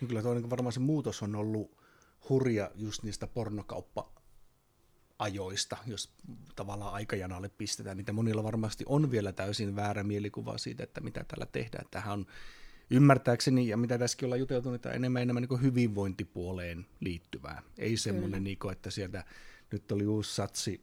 No 0.00 0.08
kyllä 0.08 0.22
tuo 0.22 0.34
niin 0.34 0.50
varmaan 0.50 0.72
se 0.72 0.80
muutos 0.80 1.22
on 1.22 1.34
ollut 1.34 1.76
hurja 2.28 2.70
just 2.74 3.02
niistä 3.02 3.26
pornokauppa 3.26 4.12
ajoista, 5.18 5.76
jos 5.86 6.12
tavallaan 6.56 6.94
aikajanalle 6.94 7.48
pistetään. 7.48 7.96
Niitä 7.96 8.12
monilla 8.12 8.42
varmasti 8.42 8.84
on 8.88 9.10
vielä 9.10 9.32
täysin 9.32 9.76
väärä 9.76 10.02
mielikuva 10.02 10.58
siitä, 10.58 10.84
että 10.84 11.00
mitä 11.00 11.24
täällä 11.24 11.46
tehdään. 11.46 11.84
Tähän 11.90 12.12
on 12.12 12.26
ymmärtääkseni, 12.90 13.68
ja 13.68 13.76
mitä 13.76 13.98
tässäkin 13.98 14.26
ollaan 14.26 14.40
juteltu, 14.40 14.70
niin 14.70 14.80
tämä 14.80 14.94
enemmän 14.94 15.22
enemmän 15.22 15.46
niin 15.50 15.62
hyvinvointipuoleen 15.62 16.86
liittyvää. 17.00 17.62
Ei 17.78 17.96
semmoinen, 17.96 18.44
niin 18.44 18.58
kuin, 18.58 18.72
että 18.72 18.90
sieltä 18.90 19.24
nyt 19.72 19.92
oli 19.92 20.06
uusi 20.06 20.34
satsi 20.34 20.80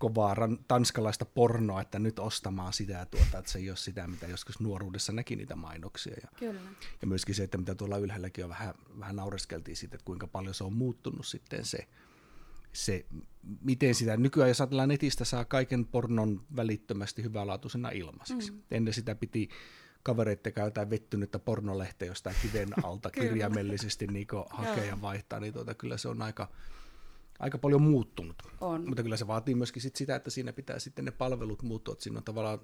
kovaa 0.00 0.34
ran, 0.34 0.58
tanskalaista 0.68 1.24
pornoa, 1.24 1.80
että 1.80 1.98
nyt 1.98 2.18
ostamaan 2.18 2.72
sitä 2.72 2.92
ja 2.92 3.06
tuota, 3.06 3.38
että 3.38 3.50
se 3.50 3.58
ei 3.58 3.70
ole 3.70 3.76
sitä, 3.76 4.06
mitä 4.06 4.26
joskus 4.26 4.60
nuoruudessa 4.60 5.12
näki 5.12 5.36
niitä 5.36 5.56
mainoksia. 5.56 6.14
Ja, 6.22 6.28
Kyllä. 6.38 6.60
ja 7.00 7.06
myöskin 7.06 7.34
se, 7.34 7.42
että 7.42 7.58
mitä 7.58 7.74
tuolla 7.74 7.98
ylhäälläkin 7.98 8.44
on 8.44 8.50
vähän, 8.50 8.74
vähän 8.98 9.16
naureskeltiin 9.16 9.76
siitä, 9.76 9.96
että 9.96 10.04
kuinka 10.04 10.26
paljon 10.26 10.54
se 10.54 10.64
on 10.64 10.72
muuttunut 10.72 11.26
sitten 11.26 11.64
se, 11.64 11.88
se 12.72 13.06
miten 13.60 13.94
sitä 13.94 14.16
nykyään, 14.16 14.50
jos 14.50 14.60
ajatellaan 14.60 14.88
netistä, 14.88 15.24
saa 15.24 15.44
kaiken 15.44 15.86
pornon 15.86 16.42
välittömästi 16.56 17.22
hyvälaatuisena 17.22 17.90
ilmaiseksi. 17.90 18.50
Mm. 18.50 18.62
Ennen 18.70 18.94
sitä 18.94 19.14
piti 19.14 19.48
kavereitten 20.02 20.52
käytetään 20.52 20.90
vettynyttä 20.90 21.38
pornolehteä 21.38 22.08
jostain 22.08 22.36
kiven 22.42 22.68
alta 22.84 23.10
kirjaimellisesti 23.20 24.06
niin 24.06 24.26
hakea 24.50 24.84
ja 24.84 25.00
vaihtaa, 25.00 25.40
niin 25.40 25.52
tuota, 25.52 25.74
kyllä 25.74 25.96
se 25.96 26.08
on 26.08 26.22
aika, 26.22 26.48
aika 27.38 27.58
paljon 27.58 27.82
muuttunut. 27.82 28.42
On. 28.60 28.86
Mutta 28.86 29.02
kyllä 29.02 29.16
se 29.16 29.26
vaatii 29.26 29.54
myöskin 29.54 29.82
sit 29.82 29.96
sitä, 29.96 30.16
että 30.16 30.30
siinä 30.30 30.52
pitää 30.52 30.78
sitten 30.78 31.04
ne 31.04 31.10
palvelut 31.10 31.62
muuttua, 31.62 31.92
että 31.92 32.02
siinä 32.02 32.18
on 32.18 32.24
tavallaan 32.24 32.60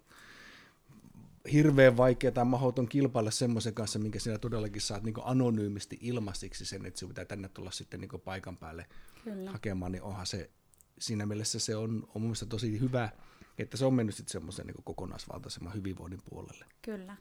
hirveän 1.53 1.97
vaikea 1.97 2.33
tai 2.33 2.45
mahdoton 2.45 2.89
kilpailla 2.89 3.31
semmoisen 3.31 3.75
kanssa, 3.75 3.99
minkä 3.99 4.19
sinä 4.19 4.39
todellakin 4.39 4.83
saat 4.83 5.03
niin 5.03 5.15
anonyymisti 5.25 5.99
ilmaisiksi 6.01 6.67
sen, 6.67 6.87
että 6.87 6.99
sinun 6.99 7.09
pitää 7.09 7.25
tänne 7.25 7.49
tulla 7.49 7.71
sitten 7.71 8.01
niin 8.01 8.21
paikan 8.25 8.57
päälle 8.57 8.87
Kyllä. 9.25 9.51
hakemaan, 9.51 9.93
niin 9.93 10.03
onhan 10.03 10.27
se, 10.27 10.51
siinä 10.99 11.27
mielessä 11.27 11.59
se 11.59 11.77
on, 11.77 11.91
on 11.91 12.23
mun 12.23 12.23
mielestä 12.23 12.47
tosi 12.47 12.81
hyvä, 12.81 13.11
että 13.59 13.77
se 13.77 13.85
on 13.85 13.95
mennyt 13.95 14.15
sitten 14.15 14.33
semmoisen 14.33 14.67
niin 14.67 14.85
kokonaisvaltaisemman 14.85 15.75
hyvinvoinnin 15.75 16.23
puolelle. 16.31 16.65
Kyllä. 16.83 17.17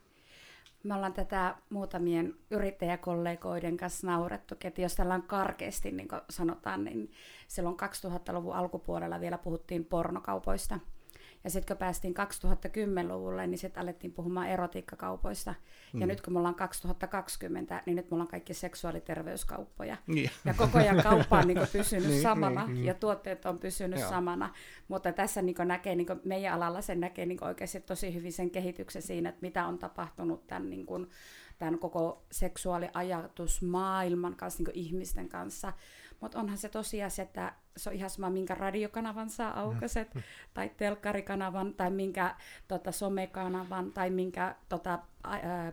Me 0.82 0.94
ollaan 0.94 1.12
tätä 1.12 1.56
muutamien 1.70 2.34
yrittäjäkollegoiden 2.50 3.76
kanssa 3.76 4.06
naurettu, 4.06 4.54
että 4.64 4.80
jos 4.80 4.94
tällä 4.94 5.14
on 5.14 5.22
karkeasti, 5.22 5.92
niin 5.92 6.08
kuin 6.08 6.20
sanotaan, 6.30 6.84
niin 6.84 7.12
silloin 7.48 7.76
2000-luvun 7.76 8.54
alkupuolella 8.54 9.20
vielä 9.20 9.38
puhuttiin 9.38 9.84
pornokaupoista– 9.84 10.80
ja 11.44 11.50
sitten 11.50 11.76
kun 11.76 11.78
päästiin 11.78 12.14
2010-luvulle, 12.16 13.46
niin 13.46 13.58
sitten 13.58 13.82
alettiin 13.82 14.12
puhumaan 14.12 14.48
erotiikkakaupoista. 14.48 15.54
Mm. 15.92 16.00
Ja 16.00 16.06
nyt 16.06 16.20
kun 16.20 16.32
me 16.32 16.38
ollaan 16.38 16.54
2020, 16.54 17.82
niin 17.86 17.96
nyt 17.96 18.10
me 18.10 18.14
ollaan 18.14 18.28
kaikki 18.28 18.54
seksuaaliterveyskauppoja. 18.54 19.96
Niin. 20.06 20.30
Ja 20.44 20.54
koko 20.54 20.78
ajan 20.78 21.02
kauppa 21.02 21.38
on 21.38 21.48
niin 21.48 21.58
pysynyt 21.72 22.08
niin, 22.08 22.22
samana 22.22 22.66
niin, 22.66 22.84
ja 22.84 22.94
tuotteet 22.94 23.46
on 23.46 23.58
pysynyt 23.58 24.00
Joo. 24.00 24.10
samana. 24.10 24.54
Mutta 24.88 25.12
tässä 25.12 25.42
niin 25.42 25.56
näkee, 25.64 25.94
niin 25.94 26.06
meidän 26.24 26.54
alalla 26.54 26.82
sen 26.82 27.00
näkee 27.00 27.26
niin 27.26 27.44
oikeasti 27.44 27.80
tosi 27.80 28.14
hyvin 28.14 28.32
sen 28.32 28.50
kehityksen 28.50 29.02
siinä, 29.02 29.28
että 29.28 29.42
mitä 29.42 29.66
on 29.66 29.78
tapahtunut 29.78 30.46
tämän, 30.46 30.70
niin 30.70 30.86
kuin, 30.86 31.10
tämän 31.58 31.78
koko 31.78 32.24
seksuaaliajatusmaailman 32.32 34.36
kanssa, 34.36 34.62
niin 34.62 34.70
ihmisten 34.74 35.28
kanssa. 35.28 35.72
Mutta 36.20 36.38
onhan 36.38 36.58
se 36.58 36.68
tosiasia, 36.68 37.22
että 37.22 37.52
se 37.76 37.90
on 37.90 37.96
ihan 37.96 38.10
sama, 38.10 38.30
minkä 38.30 38.54
radiokanavan 38.54 39.30
saa 39.30 39.60
aukaset, 39.60 40.14
mm. 40.14 40.22
tai 40.54 40.70
telkkarikanavan, 40.76 41.74
tai 41.74 41.90
minkä 41.90 42.34
tota, 42.68 42.92
somekanavan, 42.92 43.92
tai 43.92 44.10
minkä 44.10 44.54
tota, 44.68 44.98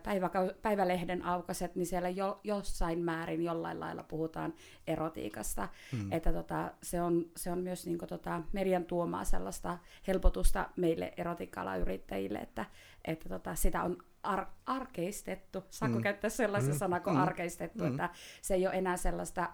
päivä, 0.04 0.30
päivälehden 0.62 1.24
aukaset, 1.24 1.76
niin 1.76 1.86
siellä 1.86 2.08
jo, 2.08 2.40
jossain 2.44 2.98
määrin 2.98 3.42
jollain 3.42 3.80
lailla 3.80 4.02
puhutaan 4.02 4.54
erotiikasta. 4.86 5.68
Mm. 5.92 6.12
Että 6.12 6.32
tota, 6.32 6.70
se, 6.82 7.02
on, 7.02 7.24
se 7.36 7.50
on 7.50 7.58
myös 7.58 7.86
niin 7.86 7.98
kuin, 7.98 8.08
tota, 8.08 8.42
median 8.52 8.84
tuomaa 8.84 9.24
sellaista 9.24 9.78
helpotusta 10.06 10.70
meille 10.76 11.12
erotiikka 11.16 11.76
yrittäjille, 11.76 12.38
että, 12.38 12.64
että 13.04 13.28
tota, 13.28 13.54
sitä 13.54 13.82
on 13.82 13.98
ar- 14.22 14.46
arkeistettu. 14.66 15.64
Saanko 15.70 15.98
mm. 15.98 16.02
käyttää 16.02 16.30
sellaisen 16.30 16.74
mm. 16.74 16.78
sanan 16.78 17.02
kuin 17.02 17.16
mm. 17.16 17.22
arkeistettu, 17.22 17.84
mm. 17.84 17.90
että 17.90 18.10
se 18.42 18.54
ei 18.54 18.66
ole 18.66 18.74
enää 18.74 18.96
sellaista 18.96 19.52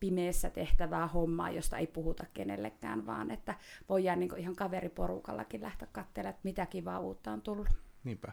pimeässä 0.00 0.50
tehtävää 0.50 1.06
hommaa, 1.06 1.50
josta 1.50 1.78
ei 1.78 1.86
puhuta 1.86 2.26
kenellekään, 2.34 3.06
vaan 3.06 3.30
että 3.30 3.54
voidaan 3.88 4.20
niin 4.20 4.38
ihan 4.38 4.56
kaveriporukallakin 4.56 5.60
lähteä 5.60 5.88
katselemaan, 5.92 6.30
että 6.30 6.40
mitä 6.44 6.66
kivaa 6.66 7.00
uutta 7.00 7.32
on 7.32 7.42
tullut. 7.42 7.68
Niinpä. 8.04 8.32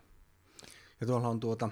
Ja 1.01 1.07
tuolla 1.07 1.27
on 1.27 1.39
tuota, 1.39 1.69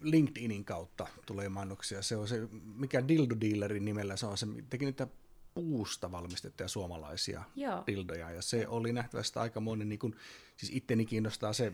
LinkedInin 0.00 0.64
kautta 0.64 1.06
tulee 1.26 1.48
mainoksia. 1.48 2.02
Se 2.02 2.16
on 2.16 2.28
se, 2.28 2.48
mikä 2.74 3.08
Dildo 3.08 3.34
Dealerin 3.40 3.84
nimellä, 3.84 4.16
se 4.16 4.26
on 4.26 4.38
se, 4.38 4.46
teki 4.70 4.84
niitä 4.84 5.06
puusta 5.54 6.12
valmistettuja 6.12 6.68
suomalaisia 6.68 7.44
Joo. 7.56 7.84
dildoja, 7.86 8.30
ja 8.30 8.42
se 8.42 8.68
oli 8.68 8.92
nähtävästi 8.92 9.38
aikamoinen, 9.38 9.88
niin 9.88 9.98
kuin, 9.98 10.16
siis 10.56 10.72
itteni 10.74 11.06
kiinnostaa 11.06 11.52
se 11.52 11.72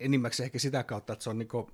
enimmäkseen 0.00 0.44
ehkä 0.44 0.58
sitä 0.58 0.84
kautta, 0.84 1.12
että 1.12 1.22
se 1.22 1.30
on 1.30 1.38
niin 1.38 1.48
kuin, 1.48 1.66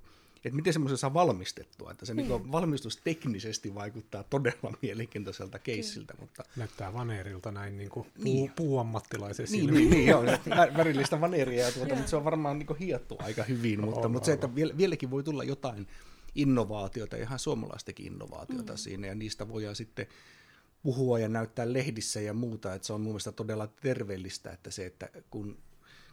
että 0.44 0.56
miten 0.56 0.72
semmoisen 0.72 0.98
saa 0.98 1.14
valmistettua, 1.14 1.90
että 1.90 2.06
se 2.06 2.14
niin. 2.14 2.28
Niin 2.28 2.52
valmistus 2.52 2.96
teknisesti 2.96 3.74
vaikuttaa 3.74 4.22
todella 4.22 4.72
mielenkiintoiselta 4.82 5.58
keissiltä. 5.58 6.14
Mutta... 6.20 6.44
Näyttää 6.56 6.92
vaneerilta 6.92 7.52
näin 7.52 7.76
niin 7.76 7.90
kuin 7.90 8.06
puu, 8.14 8.24
niin. 8.24 8.52
puuammattilaisen 8.56 9.46
niin, 9.50 9.74
niin, 9.74 9.90
niin, 9.90 10.06
joo, 10.06 10.22
värillistä 10.78 11.20
vaneeria, 11.20 11.64
ja 11.64 11.72
tuota, 11.72 11.94
mutta 11.94 12.10
se 12.10 12.16
on 12.16 12.24
varmaan 12.24 12.58
niin 12.58 12.76
hiottu 12.76 13.16
aika 13.18 13.42
hyvin, 13.42 13.80
mutta, 13.80 14.06
on, 14.06 14.10
mutta 14.10 14.26
se, 14.26 14.32
että 14.32 14.54
vieläkin 14.54 15.10
voi 15.10 15.22
tulla 15.22 15.44
jotain 15.44 15.86
innovaatiota, 16.34 17.16
ihan 17.16 17.38
suomalaistakin 17.38 18.06
innovaatiota 18.06 18.72
mm. 18.72 18.76
siinä, 18.76 19.06
ja 19.06 19.14
niistä 19.14 19.48
voidaan 19.48 19.76
sitten 19.76 20.06
puhua 20.82 21.18
ja 21.18 21.28
näyttää 21.28 21.72
lehdissä 21.72 22.20
ja 22.20 22.34
muuta, 22.34 22.74
että 22.74 22.86
se 22.86 22.92
on 22.92 23.00
mun 23.00 23.12
mielestä 23.12 23.32
todella 23.32 23.66
terveellistä, 23.66 24.50
että 24.50 24.70
se, 24.70 24.86
että 24.86 25.08
kun 25.30 25.58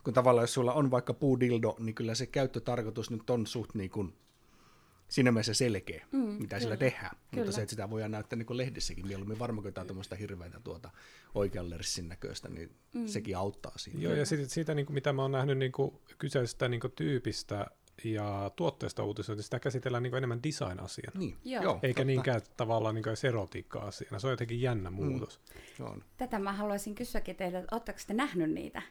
kun 0.06 0.14
tavallaan 0.14 0.44
jos 0.44 0.54
sulla 0.54 0.74
on 0.74 0.92
vaikka 0.92 1.14
puudildo, 1.14 1.76
niin 1.80 1.96
kyllä 1.96 2.16
se 2.16 2.26
käyttötarkoitus 2.26 3.12
nyt 3.12 3.30
on 3.30 3.48
suht 3.48 3.76
niin 3.76 3.90
kuin 3.90 4.14
siinä 5.08 5.32
mielessä 5.32 5.54
selkeä, 5.54 6.06
mm, 6.12 6.20
mitä 6.20 6.48
kyllä. 6.48 6.60
sillä 6.60 6.78
tehdään. 6.78 7.16
Kyllä. 7.16 7.44
Mutta 7.44 7.52
se, 7.52 7.62
että 7.62 7.70
sitä 7.70 7.90
voidaan 7.90 8.12
näyttää 8.12 8.38
niin 8.38 8.46
kuin 8.46 8.58
lehdissäkin 8.58 9.08
mieluummin, 9.08 9.40
varmaan 9.40 9.64
kun 9.64 9.70
jotain 9.70 9.88
tuommoista 9.88 10.16
hirveätä 10.16 10.60
tuota 10.60 10.90
oikean 11.36 11.70
lerssin 11.70 12.10
näköistä, 12.10 12.50
niin 12.50 12.76
mm. 12.94 13.08
sekin 13.08 13.38
auttaa 13.38 13.74
siinä. 13.78 14.00
Joo, 14.00 14.14
ja 14.14 14.26
siitä, 14.26 14.48
siitä 14.48 14.76
niin 14.76 14.86
kuin, 14.86 14.94
mitä 14.94 15.14
mä 15.14 15.22
oon 15.22 15.32
nähnyt 15.32 15.58
niin 15.58 15.72
kuin 15.72 15.92
kyseisestä 16.18 16.68
niin 16.68 16.82
kuin 16.82 16.94
tyypistä, 16.96 17.68
ja 18.04 18.52
tuotteesta 18.56 19.04
uutisointi, 19.04 19.44
sitä 19.44 19.60
käsitellään 19.60 20.04
niin 20.04 20.16
enemmän 20.16 20.44
design-asiana. 20.44 21.20
Niin, 21.20 21.38
Joo. 21.44 21.64
joo, 21.64 21.80
Eikä 21.84 21.98
totta. 21.98 22.06
niinkään 22.06 22.42
tavallaan 22.58 22.96
niin 22.96 23.06
erotiikka-asiana. 23.28 24.20
Se 24.20 24.28
on 24.28 24.34
jotenkin 24.34 24.62
jännä 24.62 24.90
muutos. 24.90 25.40
Se 25.78 25.84
on. 25.84 26.04
Tätä 26.18 26.40
mä 26.40 26.54
haluaisin 26.54 26.96
kysyäkin 26.96 27.36
teiltä, 27.36 27.60
että 27.60 27.76
oletteko 27.76 28.00
te 28.08 28.14
nähnyt 28.14 28.52
niitä? 28.52 28.82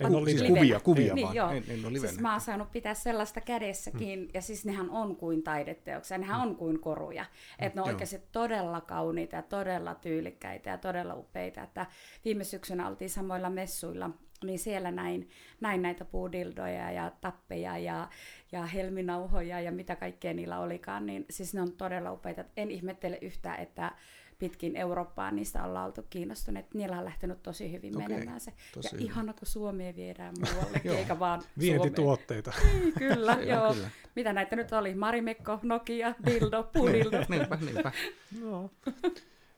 En 0.00 0.06
On 0.06 0.14
ole 0.14 0.24
Siis 0.24 0.40
livenä. 0.40 0.60
kuvia, 0.60 0.80
kuvia 0.80 1.14
niin, 1.14 1.24
vaan. 1.24 1.36
Joo. 1.36 1.50
En, 1.50 1.64
en 1.68 1.84
ole 1.84 1.92
livenä. 1.92 2.08
Siis 2.08 2.20
mä 2.20 2.32
oon 2.32 2.40
saanut 2.40 2.72
pitää 2.72 2.94
sellaista 2.94 3.40
kädessäkin, 3.40 4.18
mm. 4.18 4.28
ja 4.34 4.42
siis 4.42 4.64
nehän 4.64 4.90
on 4.90 5.16
kuin 5.16 5.42
taideteoksia, 5.42 6.18
nehän 6.18 6.40
on 6.40 6.56
kuin 6.56 6.80
koruja. 6.80 7.24
Että 7.58 7.76
ne 7.76 7.82
on 7.82 7.88
Joo. 7.88 7.94
oikeasti 7.94 8.20
todella 8.32 8.80
kauniita 8.80 9.36
ja 9.36 9.42
todella 9.42 9.94
tyylikkäitä 9.94 10.70
ja 10.70 10.78
todella 10.78 11.14
upeita. 11.14 11.62
Että 11.62 11.86
viime 12.24 12.44
syksynä 12.44 12.88
oltiin 12.88 13.10
samoilla 13.10 13.50
messuilla, 13.50 14.10
niin 14.44 14.58
siellä 14.58 14.90
näin, 14.90 15.28
näin 15.60 15.82
näitä 15.82 16.04
puudildoja 16.04 16.90
ja 16.90 17.12
tappeja 17.20 17.78
ja, 17.78 18.08
ja 18.52 18.66
helminauhoja 18.66 19.60
ja 19.60 19.72
mitä 19.72 19.96
kaikkea 19.96 20.34
niillä 20.34 20.58
olikaan, 20.58 21.06
niin 21.06 21.26
siis 21.30 21.54
ne 21.54 21.60
on 21.62 21.72
todella 21.72 22.12
upeita. 22.12 22.44
En 22.56 22.70
ihmettele 22.70 23.18
yhtään, 23.22 23.60
että 23.60 23.92
pitkin 24.38 24.76
Eurooppaa 24.76 25.30
niistä 25.30 25.64
ollaan 25.64 25.86
oltu 25.86 26.02
kiinnostuneet. 26.10 26.74
Niillä 26.74 26.98
on 26.98 27.04
lähtenyt 27.04 27.42
tosi 27.42 27.72
hyvin 27.72 27.96
Okei, 27.96 28.08
menemään 28.08 28.40
se. 28.40 28.52
tosi 28.74 28.88
ja 28.88 28.90
hyvä. 29.00 29.04
ihana, 29.04 29.32
kun 29.32 29.46
Suomeen 29.48 29.96
viedään 29.96 30.34
muuallekin, 30.52 30.88
Joo. 30.88 30.98
eikä 30.98 31.18
vaan. 31.18 31.42
Vientituotteita. 31.58 32.52
Niin, 32.72 32.92
Kyllä, 32.92 33.32
joo. 33.32 33.74
kyllä. 33.74 33.90
Mitä 34.16 34.32
näitä 34.32 34.56
nyt 34.56 34.72
oli? 34.72 34.94
Marimekko, 34.94 35.58
Nokia, 35.62 36.14
Dildo, 36.26 36.62
Puudildo. 36.72 37.18
niinpä, 37.28 37.58
niinpä. 37.60 37.92
No. 38.40 38.70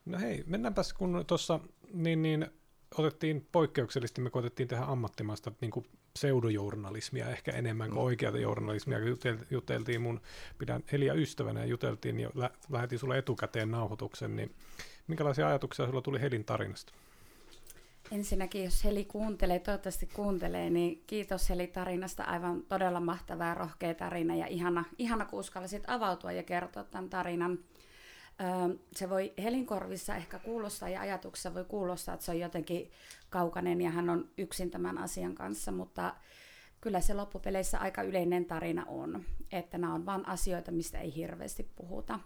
no 0.07 0.19
hei, 0.19 0.45
mennäänpäs 0.47 0.93
kun 0.93 1.25
tuossa 1.27 1.61
niin, 1.93 2.23
niin, 2.23 2.47
otettiin 2.99 3.49
poikkeuksellisesti, 3.53 4.21
me 4.21 4.31
koitettiin 4.31 4.69
tehdä 4.69 4.85
ammattimaista 4.85 5.53
niin 5.61 5.71
kuin 5.71 5.87
pseudojournalismia 6.15 7.29
ehkä 7.31 7.53
enemmän 7.53 7.91
kuin 7.91 8.03
oikeata 8.03 8.39
journalismia. 8.39 8.99
Jutel- 8.99 9.45
Juteltiin 9.51 10.01
mun, 10.01 10.21
pidän 10.59 10.85
Elia 10.93 11.15
ystävänä 11.15 11.61
ja 11.61 11.67
juteltiin 11.67 12.21
ja 12.21 12.31
lä- 12.35 12.51
lähetin 12.71 12.99
sulle 12.99 13.19
etukäteen 13.19 13.71
nauhoituksen, 13.71 14.37
niin 14.37 14.55
minkälaisia 15.07 15.49
ajatuksia 15.49 15.87
sulla 15.87 16.03
tuli 16.03 16.21
Helin 16.21 16.45
tarinasta? 16.45 16.93
Ensinnäkin, 18.13 18.65
jos 18.65 18.85
Heli 18.85 19.05
kuuntelee, 19.05 19.59
toivottavasti 19.59 20.07
kuuntelee, 20.07 20.71
niin 20.71 21.03
kiitos 21.07 21.51
Heli 21.51 21.67
tarinasta. 21.67 22.25
Aivan 22.25 22.63
todella 22.63 23.01
mahtava 23.01 23.45
ja 23.45 23.55
rohkea 23.55 23.95
tarina 23.95 24.35
ja 24.35 24.47
ihana, 24.47 24.85
ihana 24.99 25.25
kun 25.25 25.41
uskallisit 25.41 25.83
avautua 25.87 26.33
ja 26.33 26.43
kertoa 26.43 26.85
tämän 26.85 27.11
tarinan. 27.11 27.59
Se 28.97 29.11
voi 29.11 29.33
Helin 29.43 29.67
korvissa 29.67 30.17
ehkä 30.17 30.39
kuulostaa 30.39 30.89
ja 30.89 31.01
ajatuksessa 31.01 31.55
voi 31.55 31.65
kuulostaa, 31.65 32.15
että 32.15 32.27
se 32.27 32.33
on 32.33 32.41
jotenkin 32.41 32.91
kaukainen 33.31 33.81
ja 33.81 33.91
hän 33.91 34.11
on 34.11 34.29
yksin 34.39 34.71
tämän 34.71 34.99
asian 34.99 35.35
kanssa, 35.35 35.73
mutta 35.73 36.15
kyllä 36.81 37.01
se 37.01 37.15
loppupeleissä 37.15 37.79
aika 37.79 38.03
yleinen 38.03 38.45
tarina 38.45 38.85
on, 38.89 39.25
että 39.53 39.79
nämä 39.79 39.95
on 39.95 40.07
vain 40.07 40.29
asioita, 40.29 40.73
mistä 40.73 40.99
ei 40.99 41.15
hirveästi 41.15 41.71
puhuta 41.77 42.19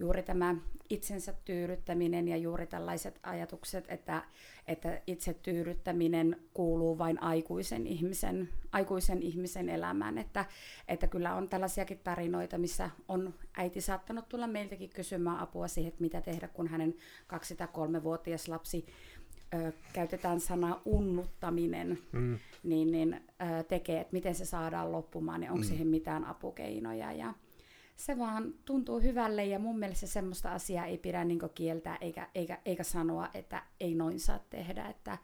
juuri 0.00 0.22
tämä 0.22 0.54
itsensä 0.90 1.34
tyydyttäminen 1.44 2.28
ja 2.28 2.36
juuri 2.36 2.66
tällaiset 2.66 3.20
ajatukset, 3.22 3.84
että, 3.88 4.22
että 4.68 5.00
itse 5.06 5.34
tyydyttäminen 5.34 6.36
kuuluu 6.54 6.98
vain 6.98 7.22
aikuisen 7.22 7.86
ihmisen, 7.86 8.48
aikuisen 8.72 9.22
ihmisen 9.22 9.68
elämään. 9.68 10.18
Että, 10.18 10.44
että 10.88 11.06
kyllä 11.06 11.34
on 11.34 11.48
tällaisiakin 11.48 11.98
tarinoita, 12.04 12.58
missä 12.58 12.90
on 13.08 13.34
äiti 13.56 13.80
saattanut 13.80 14.28
tulla 14.28 14.46
meiltäkin 14.46 14.90
kysymään 14.90 15.38
apua 15.38 15.68
siihen, 15.68 15.88
että 15.88 16.00
mitä 16.02 16.20
tehdä, 16.20 16.48
kun 16.48 16.68
hänen 16.68 16.94
kaksi- 17.26 17.56
tai 17.56 17.68
kolmevuotias 17.72 18.48
lapsi 18.48 18.86
ö, 19.54 19.72
käytetään 19.92 20.40
sanaa 20.40 20.82
unnuttaminen, 20.84 21.98
Mm. 22.12 22.38
niin, 22.62 22.92
niin 22.92 23.14
ö, 23.58 23.62
tekee, 23.62 24.00
että 24.00 24.12
miten 24.12 24.34
se 24.34 24.44
saadaan 24.44 24.92
loppumaan 24.92 25.42
ja 25.42 25.52
onko 25.52 25.62
Mm. 25.64 25.68
siihen 25.68 25.86
mitään 25.86 26.24
apukeinoja. 26.24 27.12
Ja 27.12 27.34
se 28.00 28.18
vaan 28.18 28.54
tuntuu 28.64 29.00
hyvälle 29.00 29.44
ja 29.44 29.58
mun 29.58 29.78
mielestä 29.78 30.06
semmoista 30.06 30.52
asiaa 30.52 30.86
ei 30.86 30.98
pidä 30.98 31.24
niin 31.24 31.40
kieltää 31.54 31.98
eikä, 32.00 32.28
eikä, 32.34 32.58
eikä 32.64 32.82
sanoa, 32.82 33.28
että 33.34 33.62
ei 33.80 33.94
noin 33.94 34.20
saa 34.20 34.38
tehdä. 34.50 34.86
Että, 34.86 35.18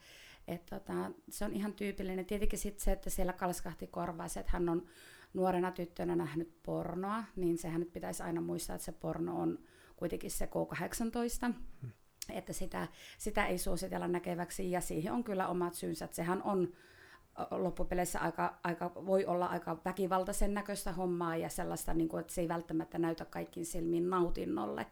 et 0.49 0.67
tota, 0.67 1.11
se 1.29 1.45
on 1.45 1.53
ihan 1.53 1.73
tyypillinen. 1.73 2.27
Tietenkin 2.27 2.59
sitten 2.59 2.85
se, 2.85 2.93
että 2.93 3.11
siellä 3.11 3.33
kalskahti 3.33 3.87
korvaa 3.87 4.29
se, 4.29 4.41
että 4.41 4.53
hän 4.53 4.69
on 4.69 4.87
nuorena 5.35 5.71
tyttönä 5.71 6.17
nähnyt 6.17 6.63
pornoa, 6.63 7.25
niin 7.37 7.59
sehän 7.59 7.81
nyt 7.81 7.93
pitäisi 7.93 8.23
aina 8.23 8.41
muistaa, 8.41 8.77
että 8.77 8.85
se 8.85 8.93
porno 8.93 9.41
on 9.41 9.59
kuitenkin 9.97 10.31
se 10.31 10.47
K18, 10.47 11.55
että 12.33 12.53
sitä, 12.53 12.89
sitä 13.19 13.47
ei 13.47 13.59
suositella 13.59 14.09
näkeväksi 14.09 14.71
ja 14.71 14.81
siihen 14.81 15.13
on 15.13 15.25
kyllä 15.25 15.49
omat 15.49 15.75
syynsä, 15.75 16.05
että 16.05 16.17
sehän 16.17 16.43
on 16.43 16.73
loppupeleissä 17.51 18.21
aika, 18.21 18.55
aika, 18.65 18.93
voi 18.95 19.27
olla 19.27 19.47
aika 19.47 19.79
väkivaltaisen 19.85 20.55
näköistä 20.55 20.93
hommaa 20.93 21.37
ja 21.37 21.49
sellaista, 21.49 21.95
niin 21.95 22.09
kuin, 22.09 22.21
että 22.21 22.33
se 22.33 22.41
ei 22.41 22.49
välttämättä 22.49 22.99
näytä 22.99 23.25
kaikkiin 23.25 23.67
silmiin 23.67 24.11
nautinnolle. 24.11 24.87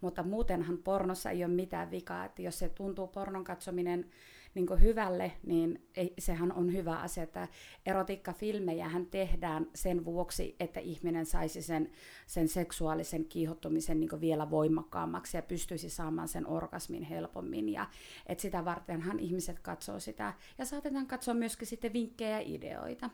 Mutta 0.00 0.22
muutenhan 0.22 0.78
pornossa 0.78 1.30
ei 1.30 1.44
ole 1.44 1.52
mitään 1.52 1.90
vikaa, 1.90 2.24
että 2.24 2.42
jos 2.42 2.58
se 2.58 2.68
tuntuu 2.68 3.06
pornon 3.06 3.44
katsominen 3.44 4.10
niin 4.54 4.82
hyvälle, 4.82 5.32
niin 5.46 5.88
ei, 5.96 6.14
sehän 6.18 6.52
on 6.52 6.72
hyvä 6.72 6.96
asia, 6.96 7.22
että 7.22 7.48
erotiikkafilmejähän 7.86 9.06
tehdään 9.06 9.66
sen 9.74 10.04
vuoksi, 10.04 10.56
että 10.60 10.80
ihminen 10.80 11.26
saisi 11.26 11.62
sen, 11.62 11.90
sen 12.26 12.48
seksuaalisen 12.48 13.24
kiihottumisen 13.24 14.00
niin 14.00 14.20
vielä 14.20 14.50
voimakkaammaksi 14.50 15.36
ja 15.36 15.42
pystyisi 15.42 15.90
saamaan 15.90 16.28
sen 16.28 16.46
orgasmin 16.46 17.02
helpommin. 17.02 17.68
Ja 17.68 17.86
et 18.26 18.40
sitä 18.40 18.64
vartenhan 18.64 19.18
ihmiset 19.18 19.58
katsoo 19.58 20.00
sitä. 20.00 20.34
Ja 20.58 20.64
saatetaan 20.64 21.06
katsoa 21.06 21.34
myöskin 21.34 21.66
sitten 21.66 21.92
vinkkejä 21.92 22.40
ja 22.40 22.46
ideoita. 22.46 23.10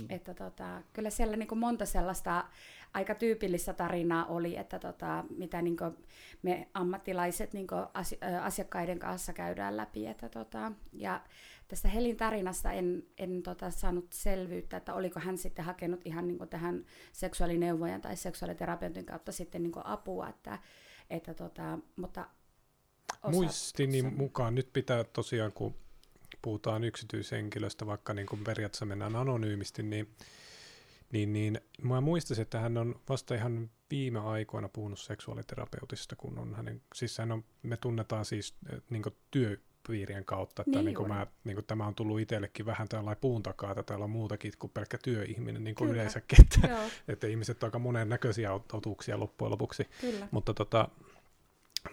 Hmm. 0.00 0.06
Että 0.08 0.34
tota, 0.34 0.82
kyllä 0.92 1.10
siellä 1.10 1.36
niin 1.36 1.58
monta 1.58 1.86
sellaista 1.86 2.44
aika 2.94 3.14
tyypillistä 3.14 3.72
tarinaa 3.72 4.26
oli, 4.26 4.56
että 4.56 4.78
tota, 4.78 5.24
mitä 5.36 5.62
niin 5.62 5.76
me 6.42 6.68
ammattilaiset 6.74 7.52
niin 7.52 7.66
asiakkaiden 8.42 8.98
kanssa 8.98 9.32
käydään 9.32 9.76
läpi. 9.76 10.06
Että 10.06 10.28
tota, 10.28 10.72
ja 10.92 11.20
tästä 11.68 11.88
Helin 11.88 12.16
tarinasta 12.16 12.72
en, 12.72 13.02
en 13.18 13.42
tota, 13.42 13.70
saanut 13.70 14.12
selvyyttä, 14.12 14.76
että 14.76 14.94
oliko 14.94 15.20
hän 15.20 15.38
sitten 15.38 15.64
hakenut 15.64 16.00
ihan 16.04 16.28
niin 16.28 16.48
tähän 16.50 16.84
seksuaalineuvojan 17.12 18.00
tai 18.00 18.16
seksuaaliterapeutin 18.16 19.06
kautta 19.06 19.32
sitten 19.32 19.62
niin 19.62 19.72
apua. 19.84 20.28
Että, 20.28 20.58
että 21.10 21.34
tota, 21.34 21.78
mutta 21.96 22.26
Muistini 23.30 24.02
mukaan 24.02 24.54
nyt 24.54 24.72
pitää 24.72 25.04
tosiaan, 25.04 25.52
kun 25.52 25.74
puhutaan 26.42 26.84
yksityishenkilöstä, 26.84 27.86
vaikka 27.86 28.14
niin 28.14 28.26
kuin 28.26 28.44
periaatteessa 28.44 28.86
mennään 28.86 29.16
anonyymisti, 29.16 29.82
niin, 29.82 30.08
niin, 31.12 31.32
niin 31.32 31.60
mä 31.82 32.00
muistaisin, 32.00 32.42
että 32.42 32.60
hän 32.60 32.78
on 32.78 33.00
vasta 33.08 33.34
ihan 33.34 33.70
viime 33.90 34.18
aikoina 34.18 34.68
puhunut 34.68 34.98
seksuaaliterapeutista, 34.98 36.16
kun 36.16 36.38
on 36.38 36.54
hänen, 36.54 36.82
siis 36.94 37.18
hän 37.18 37.32
on, 37.32 37.44
me 37.62 37.76
tunnetaan 37.76 38.24
siis 38.24 38.54
niin 38.90 39.02
kuin 39.02 39.14
työpiirien 39.30 40.24
kautta, 40.24 40.62
että 40.62 40.78
Niin 40.78 40.84
niin 40.84 40.94
kuin 40.94 41.08
mä, 41.08 41.26
niin 41.44 41.54
kuin 41.54 41.64
tämä 41.64 41.86
on 41.86 41.94
tullut 41.94 42.20
itsellekin 42.20 42.66
vähän 42.66 42.88
tällainen 42.88 43.20
puun 43.20 43.42
takaa, 43.42 43.70
että 43.70 43.82
täällä 43.82 44.04
on 44.04 44.10
muutakin 44.10 44.52
kuin 44.58 44.70
pelkkä 44.70 44.98
työihminen 44.98 45.64
niin 45.64 45.74
kuin 45.74 45.88
Kyllä. 45.88 46.00
yleensäkin, 46.00 46.38
että, 46.40 46.68
Joo, 46.72 46.88
että 47.08 47.26
ihmiset 47.26 47.62
on 47.62 47.66
aika 47.66 47.78
monennäköisiä 47.78 48.52
otuuksia 48.52 49.20
loppujen 49.20 49.50
lopuksi. 49.50 49.88
kyllä. 50.00 50.28
Mutta 50.30 50.54
tota, 50.54 50.88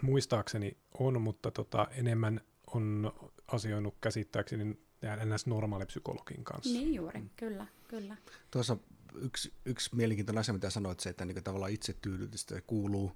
muistaakseni 0.02 0.78
on, 1.00 1.22
mutta 1.22 1.52
tota, 1.52 1.88
enemmän 1.92 2.42
on 2.74 3.14
asioinut 3.48 3.96
käsittääkseni 4.02 4.78
ns. 5.26 5.48
normaalipsykologin 5.48 6.44
kanssa. 6.44 6.74
Niin 6.74 6.94
juuri, 6.94 7.24
kyllä, 7.36 7.66
kyllä. 7.88 8.18
Tuossa 8.52 8.78
yksi, 9.16 9.54
yksi 9.66 9.96
mielenkiintoinen 9.96 10.40
asia, 10.40 10.54
mitä 10.54 10.70
sanoit, 10.70 11.00
se, 11.00 11.10
että 11.10 11.26
niin 11.26 11.44
tavallaan 11.44 11.72
itsetyydytystä 11.72 12.62
kuuluu, 12.68 13.12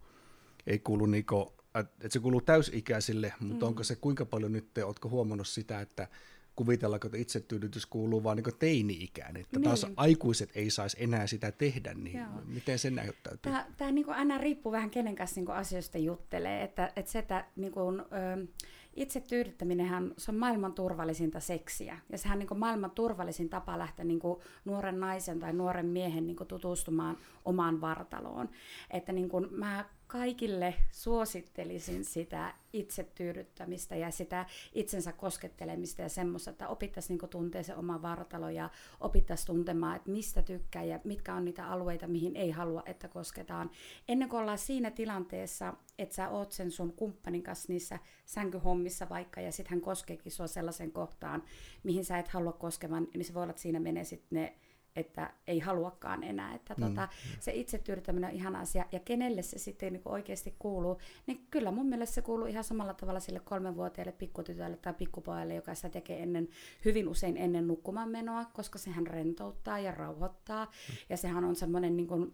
ei 0.68 0.80
kuulu 0.80 1.06
niin 1.06 1.26
kuin, 1.26 1.46
että 1.76 2.10
se 2.10 2.20
kuuluu 2.20 2.42
täysikäisille, 2.42 3.34
mutta 3.40 3.66
mm. 3.66 3.68
onko 3.68 3.84
se 3.84 3.96
kuinka 3.96 4.26
paljon 4.26 4.52
nyt, 4.52 4.74
te, 4.74 4.86
ootko 4.86 5.10
huomannut 5.10 5.48
sitä, 5.48 5.82
että 5.82 6.08
kuvitellaanko, 6.56 7.08
että 7.08 7.18
itsetyydytys 7.18 7.86
kuuluu 7.86 8.24
vaan 8.24 8.38
niin 8.38 8.58
teini-ikään, 8.60 9.38
että 9.38 9.60
niin. 9.60 9.64
taas 9.64 9.88
aikuiset 9.96 10.50
ei 10.56 10.70
saisi 10.70 10.98
enää 11.00 11.28
sitä 11.28 11.52
tehdä, 11.52 11.94
niin 11.94 12.18
Joo. 12.18 12.28
miten 12.46 12.80
se 12.80 12.90
näyttäytyy? 12.90 13.40
Tämä, 13.42 13.66
tämä 13.78 13.92
niin 13.92 14.10
aina 14.10 14.38
riippuu 14.38 14.72
vähän 14.72 14.90
kenen 14.90 15.16
kanssa 15.16 15.42
niin 15.42 15.52
asioista 15.52 15.98
juttelee, 15.98 16.64
että, 16.64 16.94
että 16.96 17.12
se, 17.12 17.20
että 17.20 17.46
niin 17.56 17.72
kuin, 17.72 18.00
ö, 18.00 18.48
itse 18.96 19.20
tyydyttäminenhän 19.20 20.14
se 20.18 20.32
on 20.32 20.38
maailman 20.38 20.74
turvallisinta 20.74 21.40
seksiä. 21.40 21.98
Ja 22.10 22.18
sehän 22.18 22.36
on 22.36 22.40
niin 22.40 22.60
maailman 22.60 22.92
turvallisin 22.92 23.50
tapa 23.50 23.80
lähteä 23.80 24.06
niin 24.06 24.20
nuoren 24.66 25.00
naisen 25.00 25.40
tai 25.40 25.54
nuoren 25.54 25.86
miehen 25.86 26.28
niin 26.28 26.38
tutustumaan 26.48 27.18
omaan 27.46 27.82
vartaloon. 27.82 28.50
Että 28.90 29.12
niin 29.12 29.30
kuin 29.30 29.48
mä 29.52 29.86
kaikille 30.12 30.74
suosittelisin 30.92 32.06
sitä 32.06 32.54
itsetyydyttämistä 32.74 33.96
ja 33.96 34.12
sitä 34.12 34.46
itsensä 34.74 35.12
koskettelemista 35.12 36.02
ja 36.02 36.10
semmoista, 36.10 36.50
että 36.52 36.68
opittaisiin 36.68 37.20
niin 37.22 37.30
tuntea 37.30 37.64
se 37.64 37.76
oma 37.76 38.02
vartalo 38.02 38.50
ja 38.50 38.70
opittaisiin 39.00 39.48
tuntemaan, 39.48 39.96
että 39.96 40.12
mistä 40.12 40.42
tykkää 40.42 40.84
ja 40.84 41.00
mitkä 41.04 41.36
on 41.36 41.46
niitä 41.46 41.68
alueita, 41.68 42.08
mihin 42.08 42.36
ei 42.36 42.52
halua, 42.52 42.84
että 42.86 43.08
kosketaan. 43.08 43.72
Ennen 44.08 44.30
kuin 44.30 44.40
ollaan 44.40 44.58
siinä 44.58 44.92
tilanteessa, 44.92 45.74
että 46.00 46.16
sä 46.16 46.30
oot 46.30 46.52
sen 46.52 46.72
sun 46.72 46.94
kumppanin 46.94 47.44
kanssa 47.44 47.74
niissä 47.74 48.00
sänkyhommissa 48.26 49.10
vaikka 49.10 49.42
ja 49.42 49.52
sitten 49.52 49.70
hän 49.70 49.82
koskeekin 49.82 50.32
sua 50.32 50.48
sellaisen 50.48 50.92
kohtaan, 50.92 51.44
mihin 51.84 52.06
sä 52.06 52.18
et 52.18 52.28
halua 52.28 52.54
koskevan, 52.54 53.08
niin 53.14 53.26
se 53.26 53.34
voi 53.34 53.44
olla, 53.44 53.52
että 53.52 53.62
siinä 53.62 53.80
menee 53.80 54.04
sitten 54.04 54.36
ne 54.36 54.56
että 54.96 55.34
ei 55.48 55.60
haluakaan 55.60 56.24
enää. 56.24 56.56
Että 56.56 56.74
Mm. 56.78 56.84
tota, 56.88 57.08
se 57.40 57.52
itsetyydyttäminen 57.54 58.30
on 58.30 58.36
ihan 58.36 58.56
asia, 58.56 58.86
ja 58.92 59.00
kenelle 59.00 59.42
se 59.42 59.60
sitten 59.60 59.94
niin 59.94 60.02
oikeasti 60.06 60.56
kuuluu, 60.60 60.98
niin 61.28 61.48
kyllä 61.50 61.72
mun 61.72 61.86
mielestä 61.86 62.16
se 62.16 62.22
kuuluu 62.22 62.46
ihan 62.48 62.64
samalla 62.64 62.94
tavalla 62.94 63.20
sille 63.20 63.40
kolmenvuotiaille 63.40 64.12
pikkutytölle 64.12 64.78
tai 64.78 64.94
pikkupojalle, 64.94 65.56
joka 65.56 65.76
sitä 65.76 65.90
tekee 65.90 66.24
ennen, 66.24 66.48
hyvin 66.86 67.08
usein 67.08 67.38
ennen 67.38 67.68
nukkumaan 67.68 68.10
menoa, 68.10 68.46
koska 68.46 68.80
sehän 68.80 69.08
rentouttaa 69.08 69.80
ja 69.80 69.92
rauhoittaa, 69.92 70.66
Mm. 70.66 70.96
ja 71.10 71.18
sehän 71.18 71.44
on 71.44 71.56
semmoinen 71.56 71.98
niin 71.98 72.08
kuin, 72.08 72.34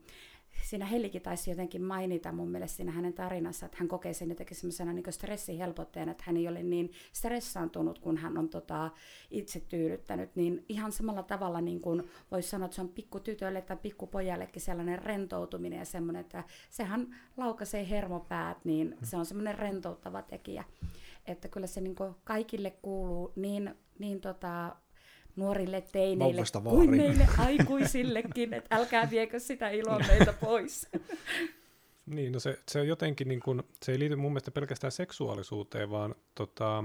siinä 0.64 0.86
Helikin 0.86 1.22
taisi 1.22 1.50
jotenkin 1.50 1.82
mainita 1.82 2.32
mun 2.32 2.50
mielestä 2.50 2.76
siinä 2.78 2.92
hänen 2.92 3.14
tarinassa, 3.14 3.66
että 3.66 3.78
hän 3.80 3.88
kokee 3.88 4.14
sen 4.14 4.30
jotenkin 4.30 4.58
semmoisena 4.58 4.94
niin 4.94 5.14
stressihelpotteena, 5.14 6.12
että 6.12 6.24
hän 6.28 6.38
ei 6.38 6.48
ole 6.48 6.64
niin 6.64 6.92
stressaantunut, 7.14 8.00
kun 8.00 8.18
hän 8.18 8.38
on 8.38 8.50
tota, 8.50 8.92
itse 9.32 9.60
tyydyttänyt, 9.60 10.36
niin 10.36 10.66
ihan 10.70 10.92
samalla 10.92 11.24
tavalla 11.24 11.62
niin 11.62 11.82
kuin 11.82 12.04
voisi 12.32 12.50
sanoa, 12.50 12.66
että 12.66 12.76
se 12.76 12.82
on 12.82 12.90
pikkutytölle 12.90 13.62
tai 13.62 13.78
pikkupojallekin 13.78 14.62
sellainen 14.62 15.00
rentoutuminen 15.00 15.80
ja 15.80 15.86
semmoinen, 15.86 16.20
että 16.20 16.44
sehän 16.70 17.16
laukaisee 17.38 17.90
hermopäät, 17.90 18.66
niin 18.66 18.98
se 19.04 19.18
on 19.18 19.26
semmoinen 19.26 19.60
rentouttava 19.60 20.22
tekijä. 20.22 20.64
Että 21.26 21.48
kyllä 21.48 21.68
se 21.68 21.82
niin 21.82 21.96
kuin 21.96 22.16
kaikille 22.24 22.72
kuuluu 22.82 23.34
niin, 23.36 23.76
niin 24.00 24.22
tota, 24.22 24.76
nuorille 25.38 25.82
teineille 25.92 26.44
kuin 26.64 26.90
meille 26.90 27.28
aikuisillekin, 27.38 28.54
että 28.54 28.76
älkää 28.76 29.10
viekö 29.10 29.40
sitä 29.40 29.70
iloa 29.70 30.00
meiltä 30.00 30.34
pois. 30.34 30.88
Niin, 32.08 32.34
no 32.34 32.40
se, 32.40 32.60
se 32.68 32.80
on 32.80 32.88
jotenkin, 32.88 33.28
niin 33.28 33.40
kuin, 33.40 33.64
se 33.84 33.92
ei 33.92 34.00
liity 34.00 34.16
mun 34.16 34.32
mielestä 34.32 34.52
pelkästään 34.52 34.92
seksuaalisuuteen, 34.92 35.90
vaan 35.90 36.16
tota, 36.36 36.84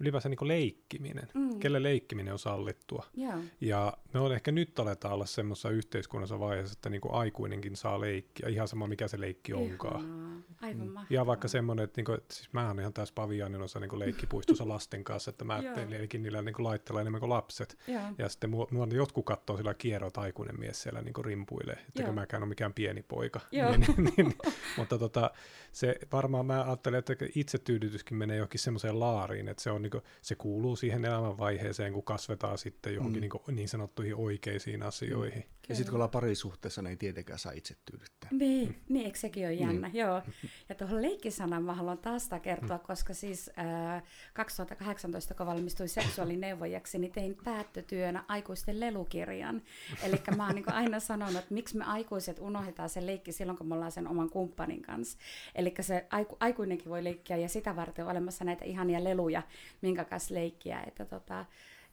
ylipäänsä 0.00 0.28
niin 0.28 0.48
leikkiminen. 0.48 1.28
Mm. 1.34 1.58
Kelle 1.58 1.82
leikkiminen 1.82 2.32
on 2.32 2.38
sallittua. 2.38 3.06
Joo. 3.16 3.34
Ja 3.60 3.92
me 4.12 4.20
on 4.20 4.32
ehkä 4.32 4.52
nyt 4.52 4.78
aletaan 4.78 5.14
olla 5.14 5.26
semmoisessa 5.26 5.70
yhteiskunnassa 5.70 6.40
vaiheessa, 6.40 6.72
että 6.72 6.90
niin 6.90 7.00
kuin 7.00 7.14
aikuinenkin 7.14 7.76
saa 7.76 8.00
leikkiä, 8.00 8.48
ihan 8.48 8.68
sama 8.68 8.86
mikä 8.86 9.08
se 9.08 9.20
leikki 9.20 9.52
onkaan. 9.52 10.00
Ihanaa. 10.04 10.40
Aivan 10.62 10.86
mahtavaa. 10.88 11.06
Ja 11.10 11.26
vaikka 11.26 11.48
semmoinen, 11.48 11.84
että, 11.84 11.98
niinku, 11.98 12.12
että 12.12 12.34
siis 12.34 12.52
mä 12.52 12.66
oon 12.66 12.80
ihan 12.80 12.92
tässä 12.92 13.14
paviaanin 13.14 13.62
osa 13.62 13.80
niinku 13.80 13.98
leikkipuistossa 13.98 14.68
lasten 14.74 15.04
kanssa, 15.04 15.30
että 15.30 15.44
mä 15.44 15.62
teen 15.74 15.90
leikin 15.90 16.22
niillä 16.22 16.42
niinku 16.42 16.64
laitteella 16.64 17.00
enemmän 17.00 17.20
kuin 17.20 17.30
lapset. 17.30 17.78
Joo. 17.86 18.02
Ja 18.18 18.28
sitten 18.28 18.50
mua, 18.50 18.68
mua 18.70 18.86
jotkut 18.92 19.24
katsoo 19.24 19.56
sillä 19.56 19.74
kierrot 19.74 20.18
aikuinen 20.18 20.60
mies 20.60 20.82
siellä 20.82 21.02
niinku 21.02 21.22
rimpuilee, 21.22 21.78
että 21.88 22.02
kun 22.02 22.14
mäkään 22.14 22.42
ole 22.42 22.48
mikään 22.48 22.74
pieni 22.74 23.02
poika. 23.02 23.40
Niin, 23.70 23.80
niin, 23.80 24.12
niin, 24.16 24.34
mutta 24.76 24.98
tota, 24.98 25.30
se 25.72 25.96
varmaan 26.12 26.46
mä 26.46 26.64
ajattelen, 26.64 26.98
että 26.98 27.14
itsetyydytyskin 27.34 28.16
menee 28.16 28.36
johonkin 28.36 28.60
semmoiseen 28.60 29.00
laariin, 29.00 29.48
että 29.48 29.62
se, 29.62 29.70
on 29.70 29.82
niinku, 29.82 30.02
se 30.22 30.34
kuuluu 30.34 30.76
siihen 30.76 31.04
elämänvaiheeseen, 31.04 31.92
kun 31.92 32.02
kasvetaan 32.02 32.58
sitten 32.58 32.94
johonkin 32.94 33.16
Mm. 33.16 33.20
niinku, 33.20 33.42
niin 33.50 33.68
sanottuihin 34.00 34.14
oikeisiin 34.16 34.82
asioihin. 34.82 35.44
Ja 35.68 35.76
sitten 35.76 35.90
kun 35.90 35.96
ollaan 35.96 36.10
parisuhteessa, 36.10 36.82
niin 36.82 36.90
ei 36.90 36.96
tietenkään 36.96 37.38
saa 37.38 37.52
itse 37.52 37.74
tyydyttää. 37.90 38.30
Niin, 38.32 38.82
niin, 38.88 39.06
eikö 39.06 39.18
sekin 39.18 39.46
ole 39.46 39.54
jännä? 39.54 39.88
Niin. 39.88 40.00
Joo. 40.00 40.22
Ja 40.68 40.74
tuohon 40.74 41.02
leikkisanaan 41.02 41.64
mä 41.64 41.74
haluan 41.74 41.98
taas 41.98 42.24
sitä 42.24 42.38
kertoa, 42.38 42.78
koska 42.78 43.14
siis 43.14 43.50
äh, 43.58 44.02
2018, 44.34 45.34
kun 45.34 45.46
valmistuin 45.46 45.88
seksuaalineuvojaksi, 45.88 46.98
niin 46.98 47.12
tein 47.12 47.36
päättötyönä 47.44 48.24
aikuisten 48.28 48.80
lelukirjan. 48.80 49.62
Eli 50.02 50.16
mä 50.36 50.46
oon 50.46 50.54
niin 50.54 50.72
aina 50.72 51.00
sanonut, 51.00 51.36
että 51.36 51.54
miksi 51.54 51.76
me 51.76 51.84
aikuiset 51.84 52.38
unohdetaan 52.38 52.88
se 52.88 53.06
leikki 53.06 53.32
silloin, 53.32 53.58
kun 53.58 53.66
me 53.66 53.74
ollaan 53.74 53.92
sen 53.92 54.08
oman 54.08 54.30
kumppanin 54.30 54.82
kanssa. 54.82 55.18
Eli 55.54 55.74
se 55.80 56.06
aiku, 56.10 56.36
aikuinenkin 56.40 56.88
voi 56.88 57.04
leikkiä 57.04 57.36
ja 57.36 57.48
sitä 57.48 57.76
varten 57.76 58.04
on 58.04 58.10
olemassa 58.10 58.44
näitä 58.44 58.64
ihania 58.64 59.04
leluja, 59.04 59.42
minkä 59.82 60.04
kanssa 60.04 60.34
leikkiä. 60.34 60.82
Että 60.86 61.04
tota, 61.04 61.46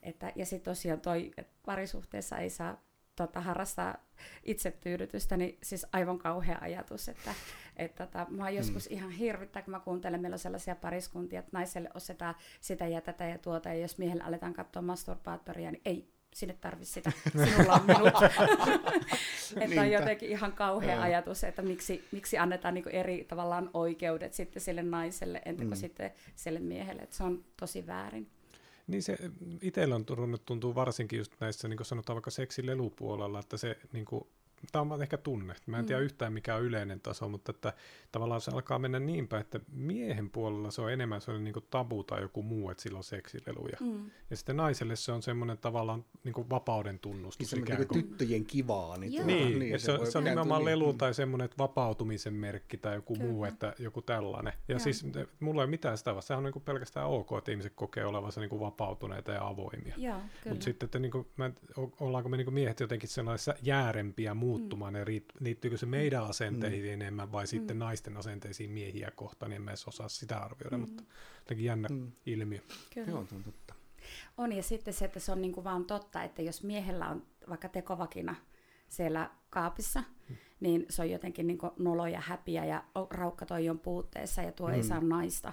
että, 0.08 0.32
ja 0.36 0.46
sitten 0.46 0.70
tosiaan 0.70 1.00
toi, 1.00 1.30
että 1.36 1.52
parisuhteessa 1.66 2.36
ei 2.38 2.50
saa 2.50 2.82
tota, 3.16 3.40
harrastaa 3.40 3.96
itsetyydytystä, 4.42 5.36
niin 5.36 5.58
siis 5.62 5.86
aivan 5.92 6.18
kauhea 6.18 6.58
ajatus, 6.60 7.08
että 7.08 7.34
että 7.76 8.06
tota, 8.06 8.26
mua 8.30 8.50
joskus 8.50 8.86
ihan 8.86 9.10
hirvittää, 9.10 9.62
kun 9.62 9.70
mä 9.70 9.80
kuuntelen, 9.80 10.20
meillä 10.20 10.34
on 10.34 10.38
sellaisia 10.38 10.76
pariskuntia, 10.76 11.38
että 11.38 11.50
naiselle 11.52 11.90
ostetaan 11.94 12.34
sitä 12.60 12.86
ja 12.86 13.00
tätä 13.00 13.24
ja 13.24 13.38
tuota, 13.38 13.68
ja 13.68 13.74
jos 13.74 13.98
miehellä 13.98 14.24
aletaan 14.24 14.52
katsoa 14.54 14.82
masturbaattoria, 14.82 15.70
niin 15.70 15.82
ei 15.84 16.08
sinne 16.34 16.56
tarvi 16.60 16.84
sitä, 16.84 17.12
sinulla 17.44 17.72
on 17.72 17.86
minut. 17.86 18.12
että 19.60 19.80
on 19.80 19.90
jotenkin 19.90 20.28
ihan 20.28 20.52
kauhea 20.52 20.94
Joo. 20.94 21.02
ajatus, 21.04 21.44
että 21.44 21.62
miksi, 21.62 22.04
miksi 22.12 22.38
annetaan 22.38 22.74
niinku 22.74 22.90
eri 22.92 23.24
tavallaan 23.24 23.70
oikeudet 23.74 24.34
sitten 24.34 24.62
sille 24.62 24.82
naiselle, 24.82 25.42
entä 25.44 25.64
Mm. 25.64 25.74
sitten 25.74 26.10
sille 26.34 26.60
miehelle, 26.60 27.02
että 27.02 27.16
se 27.16 27.24
on 27.24 27.44
tosi 27.56 27.86
väärin. 27.86 28.30
Niin 28.88 29.02
se 29.02 29.16
itsellä 29.62 29.94
on 29.94 30.04
tuntuu 30.46 30.74
varsinkin 30.74 31.18
just 31.18 31.32
näissä, 31.40 31.68
niin 31.68 31.76
kuin 31.76 31.86
sanotaan 31.86 32.14
vaikka 32.14 32.30
seksilelupuolella, 32.30 33.40
että 33.40 33.56
se 33.56 33.78
niin 33.92 34.04
kuin, 34.04 34.26
tämä 34.72 34.80
on 34.80 34.88
vaan 34.88 35.02
ehkä 35.02 35.16
tunne. 35.16 35.54
Mä 35.66 35.78
en 35.78 35.86
tiedä 35.86 36.00
Mm. 36.00 36.04
yhtään 36.04 36.32
mikä 36.32 36.54
on 36.54 36.62
yleinen 36.62 37.00
taso, 37.00 37.28
mutta 37.28 37.50
että 37.50 37.72
tavallaan 38.12 38.40
se 38.40 38.50
alkaa 38.50 38.78
mennä 38.78 38.98
niin 39.00 39.28
päin, 39.28 39.40
että 39.40 39.60
miehen 39.72 40.30
puolella 40.30 40.70
se 40.70 40.80
on 40.82 40.92
enemmän 40.92 41.20
sellainen 41.20 41.44
niin 41.44 41.52
kuin 41.52 41.64
tabu 41.70 42.04
tai 42.04 42.20
joku 42.22 42.42
muu, 42.42 42.70
että 42.70 42.82
sillä 42.82 42.96
on 42.98 43.04
seksileluja. 43.04 43.76
Mm. 43.80 44.10
Ja 44.30 44.36
sitten 44.36 44.56
naiselle 44.56 44.96
se 44.96 45.12
on 45.12 45.22
semmoinen 45.22 45.58
tavallaan 45.58 46.04
niin 46.24 46.32
kuin 46.32 46.50
vapauden 46.50 46.98
tunnustus 46.98 47.52
Niin 47.52 47.62
ikään 47.62 47.78
niin 47.78 47.88
kuin. 47.88 48.04
tyttöjen 48.04 48.44
kivaa. 48.44 48.96
Niin, 48.96 49.12
tuota, 49.12 49.26
Niin, 49.26 49.58
niin 49.58 49.80
se, 49.80 49.98
voi 49.98 50.10
se 50.10 50.18
on 50.18 50.24
nimenomaan 50.24 50.60
niin. 50.60 50.66
lelu 50.66 50.92
Mm. 50.92 50.98
tai 50.98 51.14
semmoinen 51.14 51.44
että 51.44 51.58
vapautumisen 51.58 52.34
merkki 52.34 52.76
tai 52.76 52.94
joku 52.94 53.14
Kyllä. 53.14 53.26
muu, 53.30 53.44
että 53.44 53.74
joku 53.78 54.02
tällainen. 54.02 54.52
Ja 54.68 54.72
Joo. 54.72 54.78
siis 54.78 55.06
mulla 55.40 55.62
ei 55.62 55.64
ole 55.64 55.70
mitään 55.70 55.98
sitä 55.98 56.14
vastaan, 56.14 56.26
sehän 56.28 56.38
on 56.38 56.44
niin 56.44 56.52
kuin 56.52 56.62
pelkästään 56.62 57.06
ok, 57.06 57.28
että 57.38 57.50
ihmiset 57.50 57.72
kokee 57.76 58.04
olevansa 58.04 58.40
niin 58.40 58.50
kuin 58.50 58.60
vapautuneita 58.60 59.32
ja 59.32 59.46
avoimia. 59.46 59.94
Mutta 60.48 60.64
sitten, 60.64 60.86
että 60.86 60.98
niinku, 60.98 61.26
mä, 61.36 61.46
en- 61.46 61.54
o- 61.78 61.92
ollaanko 62.00 62.28
me 62.28 62.36
niinku 62.36 62.50
miehet 62.50 62.80
jotenkin 62.80 63.08
sellaisia 63.08 63.54
jäärempiä 63.62 64.34
muuttumaan, 64.48 64.92
mm. 64.92 64.98
ja 64.98 65.04
riit- 65.04 65.36
liittyykö 65.40 65.76
se 65.76 65.86
meidän 65.86 66.24
asenteihin 66.24 66.84
mm. 66.84 66.92
enemmän 66.92 67.32
vai 67.32 67.46
sitten 67.46 67.76
Mm. 67.76 67.78
naisten 67.78 68.16
asenteisiin 68.16 68.70
miehiä 68.70 69.10
kohtaan, 69.10 69.50
niin 69.50 69.56
en 69.56 69.62
mä 69.62 69.70
edes 69.70 69.88
osaa 69.88 70.08
sitä 70.08 70.38
arvioida, 70.38 70.76
Mm. 70.76 70.80
mutta 70.80 71.02
jotenkin 71.40 71.64
jännä 71.66 71.88
Mm. 71.90 72.12
ilmiö. 72.26 72.60
Kyllä. 72.94 73.10
Joo, 73.10 73.26
se 73.26 73.34
on 73.34 73.44
totta. 73.44 73.74
On, 74.38 74.52
ja 74.52 74.62
sitten 74.62 74.94
se, 74.94 75.04
että 75.04 75.20
se 75.20 75.32
on 75.32 75.40
niinku 75.40 75.64
vaan 75.64 75.84
totta, 75.84 76.22
että 76.22 76.42
jos 76.42 76.62
miehellä 76.62 77.08
on 77.08 77.22
vaikka 77.48 77.68
tekovakina 77.68 78.34
siellä 78.88 79.30
kaapissa, 79.50 80.02
Mm. 80.28 80.36
niin 80.60 80.86
se 80.88 81.02
on 81.02 81.10
jotenkin 81.10 81.46
niinku 81.46 81.70
nolo 81.78 82.06
ja 82.06 82.20
häpiä 82.20 82.64
ja 82.64 82.84
raukka 83.10 83.46
toi 83.46 83.68
on 83.68 83.78
puutteessa 83.78 84.42
ja 84.42 84.52
tuo 84.52 84.68
Mm. 84.68 84.74
ei 84.74 84.82
saa 84.82 85.00
naista. 85.00 85.52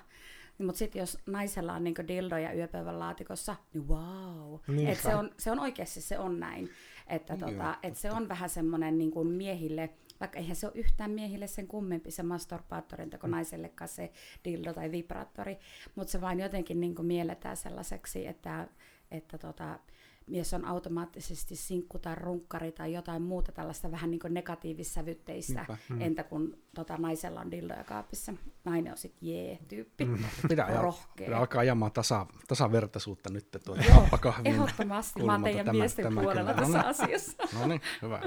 Niin, 0.57 0.65
Mutta 0.65 0.79
sitten 0.79 0.99
jos 0.99 1.17
naisella 1.25 1.73
on 1.73 1.83
niinku 1.83 2.01
dildo 2.07 2.37
ja 2.37 2.53
yöpöydän 2.53 2.99
laatikossa, 2.99 3.55
niin 3.73 3.87
wow. 3.87 4.59
Niinpä. 4.67 4.91
Et 4.91 4.99
se, 4.99 5.15
on, 5.15 5.31
se 5.37 5.51
on 5.51 5.59
oikeasti 5.59 6.01
se 6.01 6.19
on 6.19 6.39
näin. 6.39 6.69
Että 7.07 7.33
Joo, 7.33 7.49
tota, 7.49 7.77
et 7.83 7.97
se 7.97 8.11
on 8.11 8.29
vähän 8.29 8.49
semmoinen 8.49 8.97
niinku 8.97 9.23
miehille, 9.23 9.89
vaikka 10.19 10.39
eihän 10.39 10.55
se 10.55 10.67
ole 10.67 10.73
yhtään 10.75 11.11
miehille 11.11 11.47
sen 11.47 11.67
kummempi 11.67 12.11
se 12.11 12.23
masturbaattorin 12.23 13.09
teko 13.09 13.27
naisellekaan 13.27 13.87
se 13.87 14.11
dildo 14.45 14.73
tai 14.73 14.91
vibraattori, 14.91 15.57
mutta 15.95 16.11
se 16.11 16.21
vain 16.21 16.39
jotenkin 16.39 16.79
niinku 16.79 17.03
mielletään 17.03 17.57
sellaiseksi, 17.57 18.27
että, 18.27 18.67
että 19.11 19.37
tota, 19.37 19.79
mies 20.27 20.53
on 20.53 20.65
automaattisesti 20.65 21.55
sinkku 21.55 21.99
tai 21.99 22.15
runkkari 22.15 22.71
tai 22.71 22.93
jotain 22.93 23.21
muuta 23.21 23.51
tällaista 23.51 23.91
vähän 23.91 24.11
niin 24.11 24.19
negatiivissävytteistä, 24.29 25.53
Niinpä. 25.53 25.77
Mm. 25.89 26.01
entä 26.01 26.23
kun 26.23 26.57
tota, 26.75 26.97
naisella 26.97 27.41
on 27.41 27.51
dildoja 27.51 27.83
kaapissa. 27.83 28.33
Nainen 28.63 28.91
on 28.91 28.97
sitten 28.97 29.29
jee-tyyppi, 29.29 30.05
mm. 30.05 30.17
Pitää, 30.49 30.81
rohkea. 30.81 31.25
pitää 31.25 31.39
alkaa 31.39 31.59
ajamaan 31.61 31.91
tasa, 31.91 32.25
tasavertaisuutta 32.47 33.29
nyt 33.33 33.47
tuota 33.65 33.81
Joo, 33.81 33.93
happakahvin 33.93 34.47
Ehdottomasti, 34.47 35.23
mä 35.23 35.31
oon 35.31 35.43
teidän 35.43 35.65
Tämä- 35.65 35.77
miesten 35.79 36.03
tämä 36.03 36.21
puolella 36.21 36.53
kyllä. 36.53 36.65
tässä 36.65 36.81
No 36.81 36.89
asiassa. 36.89 37.43
niin, 37.43 37.59
No 37.61 37.67
niin, 37.67 37.81
hyvä. 38.01 38.21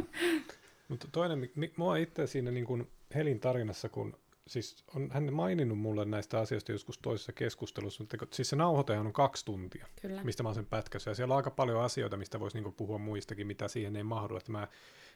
Mutta 0.89 1.09
toinen, 1.13 1.39
mi- 1.39 1.53
mi- 1.55 1.73
mua 1.77 1.97
itse 1.97 2.27
siinä 2.27 2.51
niin 2.51 2.67
kuin 2.67 2.91
Helin 3.15 3.41
tarinassa, 3.41 3.89
kun 3.89 4.17
siis 4.49 4.85
on 4.95 5.09
hän 5.13 5.33
maininnut 5.33 5.79
mulle 5.79 6.05
näistä 6.05 6.41
asioista 6.41 6.73
joskus 6.73 6.99
toisessa 6.99 7.33
keskustelussa, 7.33 8.03
mutta 8.03 8.27
siis 8.31 8.49
se 8.49 8.57
nauhoitehan 8.57 9.07
on 9.07 9.13
kaksi 9.13 9.45
tuntia. 9.45 9.87
Kyllä. 10.03 10.25
mistä 10.25 10.43
mä 10.43 10.49
oon 10.49 10.55
sen 10.55 10.67
pätkässä. 10.67 11.11
Ja 11.11 11.15
siellä 11.15 11.33
on 11.33 11.37
aika 11.37 11.51
paljon 11.51 11.83
asioita, 11.83 12.17
mistä 12.17 12.41
voisi 12.41 12.57
niinku 12.57 12.73
puhua 12.73 12.99
muistakin, 12.99 13.47
mitä 13.47 13.69
siihen 13.69 13.97
ei 13.97 14.03
mahdu. 14.03 14.37
Että 14.37 14.53
mä 14.53 14.69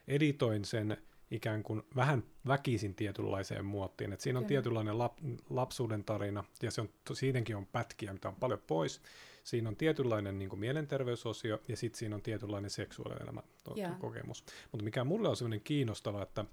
editoin 0.09 0.65
sen 0.65 0.97
ikään 1.31 1.63
kuin 1.63 1.83
vähän 1.97 2.25
väkisin 2.47 2.95
tietynlaiseen 2.95 3.65
muottiin. 3.65 4.13
Että 4.13 4.23
siinä 4.23 4.39
on 4.39 4.45
Kyllä. 4.45 4.49
tietynlainen 4.49 4.99
lap, 4.99 5.19
lapsuuden 5.51 6.05
tarina, 6.05 6.45
ja 6.63 6.71
se 6.71 6.81
on, 6.81 6.89
siihenkin 7.13 7.57
on 7.57 7.67
pätkiä, 7.67 8.13
mitä 8.13 8.29
on 8.29 8.37
paljon 8.37 8.63
pois. 8.67 9.03
Siinä 9.45 9.69
on 9.69 9.77
tietynlainen 9.77 10.39
niin 10.39 10.49
kuin 10.49 10.61
mielenterveysosio, 10.61 11.61
ja 11.69 11.77
sitten 11.77 11.99
siinä 11.99 12.17
on 12.17 12.23
tietynlainen 12.23 12.71
Joo. 13.77 13.91
kokemus. 13.99 14.45
Mutta 14.73 14.85
mikä 14.85 15.05
mulle 15.05 15.29
on 15.29 15.37
sellainen 15.37 15.61
kiinnostava, 15.61 16.23
että 16.23 16.45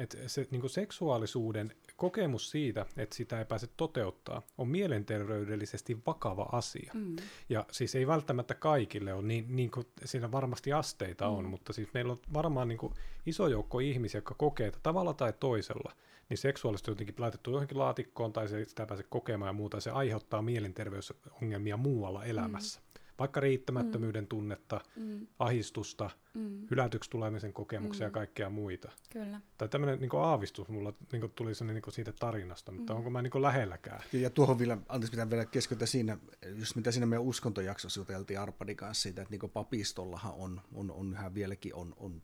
että 0.00 0.16
se 0.26 0.46
niin 0.50 0.60
kuin 0.60 0.70
seksuaalisuuden 0.70 1.72
kokemus 1.96 2.50
siitä, 2.50 2.86
että 2.96 3.16
sitä 3.16 3.38
ei 3.38 3.44
pääse 3.44 3.68
toteuttaa, 3.76 4.42
on 4.58 4.68
mielenterveydellisesti 4.68 5.98
vakava 6.06 6.48
asia. 6.52 6.92
Mm. 6.94 7.16
Ja 7.48 7.66
siis 7.72 7.94
ei 7.94 8.06
välttämättä 8.06 8.54
kaikille 8.54 9.14
ole, 9.14 9.22
niin, 9.22 9.56
niin 9.56 9.70
kuin 9.70 9.86
siinä 10.04 10.32
varmasti 10.32 10.72
asteita 10.72 11.28
on, 11.28 11.44
Mm. 11.44 11.50
mutta 11.50 11.72
siis 11.72 11.88
meillä 11.94 12.12
on 12.12 12.20
varmaan 12.32 12.68
niin 12.68 12.78
kuin 12.78 12.94
iso 13.26 13.48
joukko 13.48 13.78
ihmisiä, 13.78 14.18
jotka 14.18 14.34
kokee, 14.34 14.66
että 14.66 14.80
tavalla 14.82 15.14
tai 15.14 15.32
toisella, 15.40 15.92
niin 16.28 16.38
seksuaalisesti 16.38 16.90
on 16.90 16.92
jotenkin 16.92 17.14
laitettu 17.18 17.50
johonkin 17.50 17.78
laatikkoon 17.78 18.32
tai 18.32 18.48
se, 18.48 18.64
sitä 18.64 18.82
ei 18.82 18.86
pääse 18.86 19.04
kokemaan 19.08 19.48
ja 19.48 19.52
muuta, 19.52 19.76
ja 19.76 19.80
se 19.80 19.90
aiheuttaa 19.90 20.42
mielenterveysongelmia 20.42 21.76
muualla 21.76 22.24
elämässä. 22.24 22.80
Vaikka 23.20 23.40
riittämättömyyden 23.40 24.26
tunnetta, 24.26 24.80
Mm. 24.96 25.26
ahistusta, 25.38 26.10
Mm. 26.34 26.66
hylätyksi 26.70 27.10
tulemisen 27.10 27.52
kokemuksia 27.52 28.04
ja 28.04 28.08
Mm. 28.08 28.12
kaikkea 28.12 28.50
muita. 28.50 28.92
Kyllä. 29.12 29.40
Tai 29.58 29.68
tämmöinen 29.68 30.00
niin 30.00 30.10
aavistus 30.14 30.68
mulla 30.68 30.92
niin 31.12 31.30
tuli 31.34 31.54
sellainen, 31.54 31.82
niin 31.86 31.92
siitä 31.94 32.12
tarinasta, 32.12 32.72
mutta 32.72 32.92
Mm. 32.92 32.96
onko 32.96 33.10
mä 33.10 33.22
niin 33.22 33.42
lähelläkään? 33.42 34.02
Ja, 34.12 34.20
ja 34.20 34.30
tuohon 34.30 34.58
vielä, 34.58 34.78
anteeksi 34.88 35.10
pitää 35.10 35.30
vielä 35.30 35.44
keskeyttää 35.44 35.86
siinä, 35.86 36.18
just 36.54 36.76
mitä 36.76 36.90
siinä 36.92 37.06
meidän 37.06 37.22
uskontojaksossa 37.24 38.00
juteltiin 38.00 38.40
Arpadin 38.40 38.76
kanssa 38.76 39.02
siitä, 39.02 39.22
että 39.22 39.36
niin 39.36 39.50
papistollahan 39.50 40.34
on, 40.34 40.60
on, 40.74 40.90
on 40.90 41.12
yhä 41.12 41.34
vieläkin 41.34 41.74
on, 41.74 41.94
on 41.96 42.22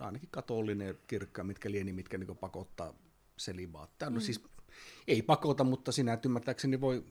ainakin 0.00 0.28
katolinen 0.32 0.98
kirkka, 1.06 1.44
mitkä 1.44 1.70
lieni, 1.70 1.92
mitkä 1.92 2.18
niin 2.18 2.36
pakottaa 2.36 2.94
selibaattia. 3.36 4.10
No 4.10 4.16
Mm. 4.16 4.20
siis 4.20 4.44
ei 5.08 5.22
pakota, 5.22 5.64
mutta 5.64 5.92
sinä 5.92 6.12
et 6.12 6.24
ymmärtääkseni 6.24 6.80
voi 6.80 7.04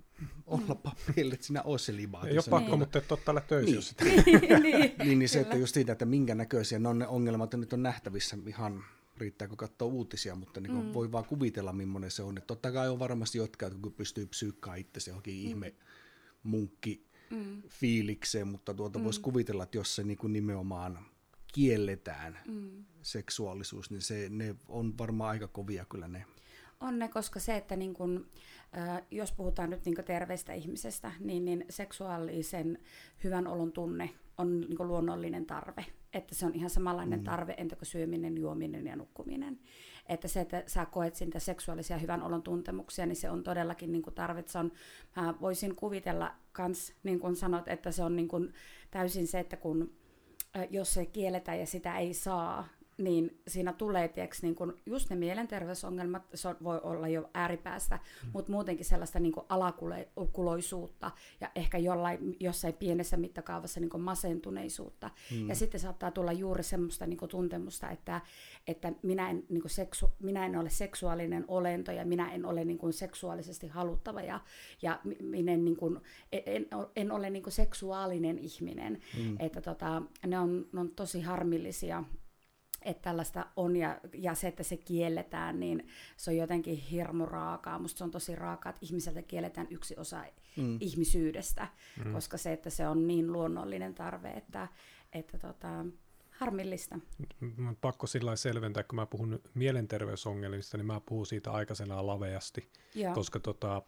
olla 0.45 0.75
papille, 0.75 1.33
että 1.33 1.45
sinä 1.45 1.61
olet 1.61 1.81
selibaatissa. 1.81 2.31
Ei 2.33 2.37
ole 2.37 2.59
pakko, 2.61 2.71
Niin. 2.71 2.79
mutta 2.79 2.97
et 2.97 3.11
ole 3.11 3.19
täällä 3.25 3.41
töissä, 3.41 3.71
Niin. 3.71 3.81
sitä 3.81 4.05
niin, 4.59 4.95
Niin, 5.03 5.19
niin 5.19 5.29
se, 5.29 5.39
että 5.39 5.55
just 5.55 5.73
siitä, 5.73 5.91
että 5.91 6.05
minkä 6.05 6.35
näköisiä 6.35 6.79
ne 6.79 6.89
on 6.89 6.99
ne 6.99 7.07
ongelmat, 7.07 7.53
ja 7.53 7.59
nyt 7.59 7.73
on 7.73 7.83
nähtävissä 7.83 8.37
ihan 8.47 8.83
riittääkö 9.17 9.55
katsoa 9.55 9.87
uutisia, 9.87 10.35
mutta 10.35 10.61
niin 10.61 10.73
mm. 10.73 10.93
voi 10.93 11.11
vaan 11.11 11.25
kuvitella, 11.25 11.73
millainen 11.73 12.11
se 12.11 12.23
on. 12.23 12.37
Että 12.37 12.47
totta 12.47 12.71
kai 12.71 12.89
on 12.89 12.99
varmasti 12.99 13.37
jotka, 13.37 13.65
jotka 13.65 13.89
pystyy 13.89 14.25
psyykkaan 14.27 14.77
itse 14.77 15.11
johonkin 15.11 15.33
mm. 15.35 15.41
ihme 15.49 15.73
munkki 16.43 17.05
Mm. 17.29 17.61
fiilikseen, 17.69 18.47
mutta 18.47 18.73
tuota 18.73 18.99
mm. 18.99 19.05
voisi 19.05 19.21
kuvitella, 19.21 19.63
että 19.63 19.77
jos 19.77 19.95
se 19.95 20.03
niin 20.03 20.17
kuin 20.17 20.33
nimenomaan 20.33 20.99
kielletään 21.53 22.39
Mm. 22.47 22.85
seksuaalisuus, 23.01 23.91
niin 23.91 24.01
se, 24.01 24.27
ne 24.29 24.55
on 24.67 24.97
varmaan 24.97 25.29
aika 25.29 25.47
kovia 25.47 25.85
kyllä 25.85 26.07
ne. 26.07 26.25
On 26.83 26.99
ne, 26.99 27.07
koska 27.07 27.39
se, 27.39 27.55
että 27.55 27.75
niin 27.75 27.93
kun, 27.93 28.27
äh, 28.77 29.01
jos 29.11 29.31
puhutaan 29.31 29.69
nyt 29.69 29.85
niin 29.85 30.05
terveistä 30.05 30.53
ihmisestä, 30.53 31.11
niin, 31.19 31.45
niin 31.45 31.65
seksuaalisen 31.69 32.77
hyvän 33.23 33.47
olon 33.47 33.71
tunne 33.71 34.09
on 34.37 34.61
niin 34.61 34.87
luonnollinen 34.87 35.45
tarve. 35.45 35.85
Että 36.13 36.35
se 36.35 36.45
on 36.45 36.55
ihan 36.55 36.69
samanlainen 36.69 37.19
mm. 37.19 37.23
tarve, 37.23 37.53
entä 37.57 37.75
kuin 37.75 37.85
syöminen, 37.85 38.37
juominen 38.37 38.85
ja 38.85 38.95
nukkuminen. 38.95 39.59
Että 40.09 40.27
se, 40.27 40.41
että 40.41 40.63
sä 40.67 40.85
koet 40.85 41.15
sitä 41.15 41.39
seksuaalisia 41.39 41.97
hyvän 41.97 42.23
olon 42.23 42.43
tuntemuksia, 42.43 43.05
niin 43.05 43.15
se 43.15 43.29
on 43.29 43.43
todellakin 43.43 43.91
niin 43.91 44.01
kuin 44.01 44.13
tarve. 44.13 44.43
Se 44.47 44.57
on, 44.57 44.71
mä 45.15 45.33
voisin 45.41 45.75
kuvitella 45.75 46.35
kans, 46.51 46.93
niin 47.03 47.19
kuin 47.19 47.35
sanot, 47.35 47.67
että 47.67 47.91
se 47.91 48.03
on 48.03 48.15
niin 48.15 48.27
kuin 48.27 48.53
täysin 48.91 49.27
se, 49.27 49.39
että 49.39 49.57
kun 49.57 49.93
jos 50.69 50.93
se 50.93 51.05
kielletään 51.05 51.59
ja 51.59 51.65
sitä 51.65 51.97
ei 51.97 52.13
saa, 52.13 52.67
niin 52.97 53.41
siinä 53.47 53.73
tulee 53.73 54.07
tiiäks, 54.07 54.43
niin 54.43 54.55
kun 54.55 54.77
just 54.85 55.09
ne 55.09 55.15
mielenterveysongelmat, 55.15 56.23
se 56.33 56.49
voi 56.63 56.79
olla 56.83 57.07
jo 57.07 57.29
ääripäästä, 57.33 57.95
mm. 57.95 58.29
mutta 58.33 58.51
muutenkin 58.51 58.85
sellaista 58.85 59.19
niin 59.19 59.33
alakuloisuutta 59.49 61.11
ja 61.41 61.51
ehkä 61.55 61.77
jollain, 61.77 62.37
jossain 62.39 62.73
pienessä 62.73 63.17
mittakaavassa 63.17 63.79
niin 63.79 64.01
masentuneisuutta. 64.01 65.09
Mm. 65.31 65.49
Ja 65.49 65.55
sitten 65.55 65.79
saattaa 65.79 66.11
tulla 66.11 66.31
juuri 66.31 66.63
semmoista 66.63 67.07
niin 67.07 67.29
tuntemusta, 67.29 67.89
että, 67.89 68.21
että 68.67 68.93
minä, 69.01 69.29
en, 69.29 69.43
niin 69.49 69.63
seksu, 69.65 70.09
minä 70.19 70.45
en 70.45 70.55
ole 70.55 70.69
seksuaalinen 70.69 71.45
olento 71.47 71.91
ja 71.91 72.05
minä 72.05 72.31
en 72.33 72.45
ole 72.45 72.65
niin 72.65 72.93
seksuaalisesti 72.93 73.67
haluttava 73.67 74.21
ja, 74.21 74.39
ja 74.81 74.99
mi- 75.03 75.17
minä 75.21 75.53
en, 75.53 75.65
niin 75.65 75.77
kun, 75.77 76.01
en, 76.31 76.67
en 76.95 77.11
ole 77.11 77.29
niin 77.29 77.43
seksuaalinen 77.49 78.39
ihminen. 78.39 78.99
Mm. 79.17 79.35
Että 79.39 79.61
tota, 79.61 80.01
ne, 80.27 80.39
on, 80.39 80.67
ne 80.73 80.79
on 80.79 80.89
tosi 80.89 81.21
harmillisia 81.21 82.03
että 82.85 83.01
tällaista 83.01 83.45
on 83.55 83.75
ja, 83.75 83.99
ja 84.13 84.35
se, 84.35 84.47
että 84.47 84.63
se 84.63 84.77
kielletään, 84.77 85.59
niin 85.59 85.87
se 86.17 86.31
on 86.31 86.37
jotenkin 86.37 86.77
hirmu 86.77 87.25
raakaa. 87.25 87.79
Musta 87.79 87.97
se 87.97 88.03
on 88.03 88.11
tosi 88.11 88.35
raakaa, 88.35 88.69
että 88.69 88.85
ihmiseltä 88.85 89.21
kielletään 89.21 89.67
yksi 89.69 89.95
osa 89.97 90.23
mm. 90.57 90.77
ihmisyydestä, 90.79 91.67
mm. 92.05 92.13
koska 92.13 92.37
se, 92.37 92.53
että 92.53 92.69
se 92.69 92.87
on 92.87 93.07
niin 93.07 93.33
luonnollinen 93.33 93.93
tarve, 93.95 94.29
että, 94.29 94.67
että 95.13 95.37
tota, 95.37 95.85
harmillista. 96.29 96.99
Mun 97.39 97.67
on 97.67 97.75
pakko 97.75 98.07
sillä 98.07 98.35
selventää, 98.35 98.83
kun 98.83 98.95
mä 98.95 99.05
puhun 99.05 99.39
mielenterveysongelmista, 99.53 100.77
niin 100.77 100.85
mä 100.85 101.01
puhun 101.05 101.25
siitä 101.25 101.51
aikaisena 101.51 102.07
laveasti, 102.07 102.69
Joo. 102.95 103.13
koska 103.13 103.39
tota, 103.39 103.81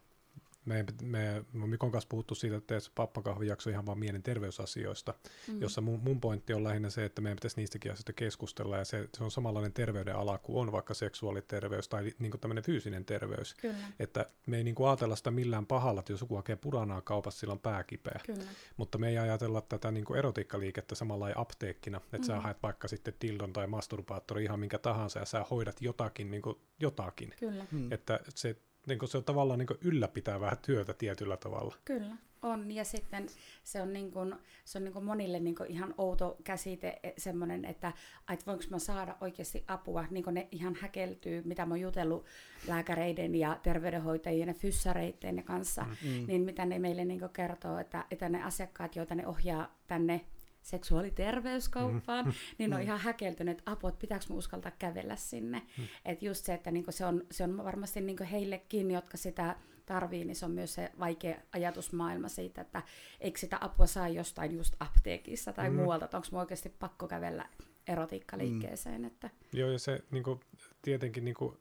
me, 0.66 0.86
me, 1.02 1.46
me 1.54 1.64
on 1.64 1.70
Mikon 1.70 1.92
kanssa 1.92 2.08
puhuttu 2.08 2.36
siitä, 2.36 2.56
että 2.56 2.76
pappakahvijakso 2.96 3.70
ihan 3.70 3.86
vaan 3.86 4.00
mielenterveysasioista, 4.00 5.14
mm. 5.48 5.62
jossa 5.62 5.82
mun, 5.82 6.00
mun 6.04 6.22
pointti 6.22 6.54
on 6.54 6.64
lähinnä 6.64 6.90
se, 6.90 7.06
että 7.06 7.22
meidän 7.22 7.36
pitäisi 7.36 7.58
niistäkin 7.58 7.92
asioista 7.92 8.14
keskustella, 8.14 8.78
ja 8.78 8.86
se, 8.86 9.10
se 9.18 9.24
on 9.24 9.32
samanlainen 9.32 9.74
terveyden 9.74 10.16
ala 10.16 10.38
kuin 10.38 10.58
on 10.58 10.72
vaikka 10.72 10.94
seksuaaliterveys 10.94 11.90
tai 11.90 12.12
niin 12.20 12.32
kuin 12.32 12.42
tämmöinen 12.42 12.64
fyysinen 12.64 13.06
terveys. 13.06 13.54
Kyllä, 13.54 13.76
Että 14.00 14.26
me 14.48 14.58
ei 14.58 14.64
niin 14.64 14.76
kuin 14.76 14.88
ajatella 14.88 15.16
sitä 15.16 15.32
millään 15.32 15.66
pahalla, 15.66 16.00
että 16.00 16.14
jos 16.14 16.22
joku 16.22 16.36
hakee 16.36 16.56
puranaa 16.56 17.02
kaupassa, 17.02 17.40
sillä 17.40 17.52
on 17.52 17.60
pääkipeä. 17.60 18.20
kyllä. 18.26 18.44
Mutta 18.78 18.98
me 18.98 19.10
ei 19.10 19.18
ajatella 19.18 19.62
tätä 19.62 19.92
niin 19.92 20.06
kuin 20.06 20.20
erotiikkaliikettä 20.20 20.96
samalla 20.96 21.28
apteekkina, 21.36 21.98
että 21.98 22.18
mm. 22.18 22.24
sä 22.24 22.42
haet 22.42 22.64
vaikka 22.64 22.88
sitten 22.88 23.14
dildon 23.22 23.54
tai 23.54 23.68
masturbaattori 23.68 24.44
ihan 24.44 24.60
minkä 24.60 24.78
tahansa 24.78 25.20
ja 25.20 25.26
sä 25.26 25.46
hoidat 25.52 25.82
jotakin, 25.82 26.32
niin 26.32 26.42
kuin 26.42 26.58
jotakin. 26.80 27.34
Kyllä, 27.40 27.66
Mm. 27.72 27.92
Että 27.92 28.20
se, 28.36 28.56
niin 28.86 29.00
kuin 29.00 29.10
se 29.10 29.18
on 29.18 29.24
tavallaan 29.24 29.60
niin 29.60 29.68
kuin 29.68 29.80
ylläpitävää 29.82 30.56
työtä 30.56 30.94
tietyllä 30.94 31.38
tavalla. 31.38 31.76
kyllä. 31.86 32.16
On, 32.42 32.72
ja 32.72 32.84
sitten 32.84 33.28
se 33.64 33.82
on, 33.82 33.94
niin 33.94 34.12
kuin, 34.12 34.36
se 34.66 34.78
on 34.78 34.84
niin 34.84 34.94
kuin 34.94 35.06
monille 35.06 35.40
niin 35.40 35.56
kuin 35.56 35.72
ihan 35.72 35.94
outo 35.98 36.38
käsite 36.44 37.00
e- 37.04 37.14
semmoinen, 37.18 37.66
että 37.66 37.94
että 38.34 38.46
voinko 38.46 38.64
mä 38.70 38.80
saada 38.80 39.16
oikeasti 39.22 39.64
apua, 39.68 40.06
niin 40.10 40.24
kuin 40.24 40.34
ne 40.34 40.48
ihan 40.52 40.76
häkeltyy, 40.82 41.42
mitä 41.46 41.66
mä 41.66 41.74
oon 41.74 41.82
jutellut 41.82 42.26
lääkäreiden 42.68 43.36
ja 43.36 43.60
terveydenhoitajien 43.64 44.48
ja 44.48 44.54
fyssareiden 44.54 45.44
kanssa, 45.44 45.84
mm. 45.84 46.28
niin 46.28 46.42
mitä 46.42 46.66
ne 46.66 46.80
meille 46.80 47.06
niin 47.06 47.20
kuin 47.20 47.34
kertoo, 47.34 47.78
että, 47.78 48.06
että 48.12 48.30
ne 48.30 48.44
asiakkaat, 48.44 48.96
joita 48.96 49.16
ne 49.16 49.28
ohjaa 49.28 49.76
tänne 49.88 50.26
seksuaaliterveyskauppaan, 50.66 52.26
mm. 52.26 52.34
niin 52.58 52.74
on 52.74 52.82
ihan 52.82 53.00
häkeltyneet, 53.00 53.58
että 53.60 53.72
apua, 53.72 53.90
että 53.90 54.02
pitääkö 54.02 54.26
mä 54.30 54.36
uskaltaa 54.36 54.72
kävellä 54.80 55.16
sinne. 55.16 55.62
Mm. 55.78 55.84
Että 56.06 56.26
just 56.26 56.46
se, 56.46 56.54
että 56.54 56.72
niinku 56.72 56.92
se, 56.92 57.06
on, 57.06 57.24
se 57.32 57.44
on 57.44 57.58
varmasti 57.58 58.02
niinku 58.02 58.24
heillekin, 58.32 58.92
jotka 58.92 59.18
sitä 59.18 59.56
tarvii, 59.86 60.26
niin 60.26 60.36
se 60.36 60.46
on 60.46 60.52
myös 60.52 60.74
se 60.74 60.92
vaikea 61.00 61.38
ajatusmaailma 61.52 62.28
siitä, 62.28 62.62
että 62.62 62.84
eikö 63.20 63.40
sitä 63.40 63.58
apua 63.62 63.86
saa 63.86 64.08
jostain 64.08 64.56
just 64.56 64.76
apteekissa 64.80 65.54
tai 65.54 65.70
mm. 65.70 65.76
muualta, 65.76 66.06
että 66.06 66.18
onko 66.18 66.28
mä 66.32 66.40
oikeasti 66.40 66.70
pakko 66.70 67.08
kävellä 67.08 67.50
erotiikkaliikkeeseen. 67.88 69.02
Mm. 69.02 69.08
Että, 69.08 69.30
Joo, 69.54 69.72
ja 69.72 69.80
se 69.80 70.04
niin 70.12 70.24
kuin, 70.24 70.40
tietenkin, 70.82 71.26
niin 71.26 71.36
kuin, 71.36 71.58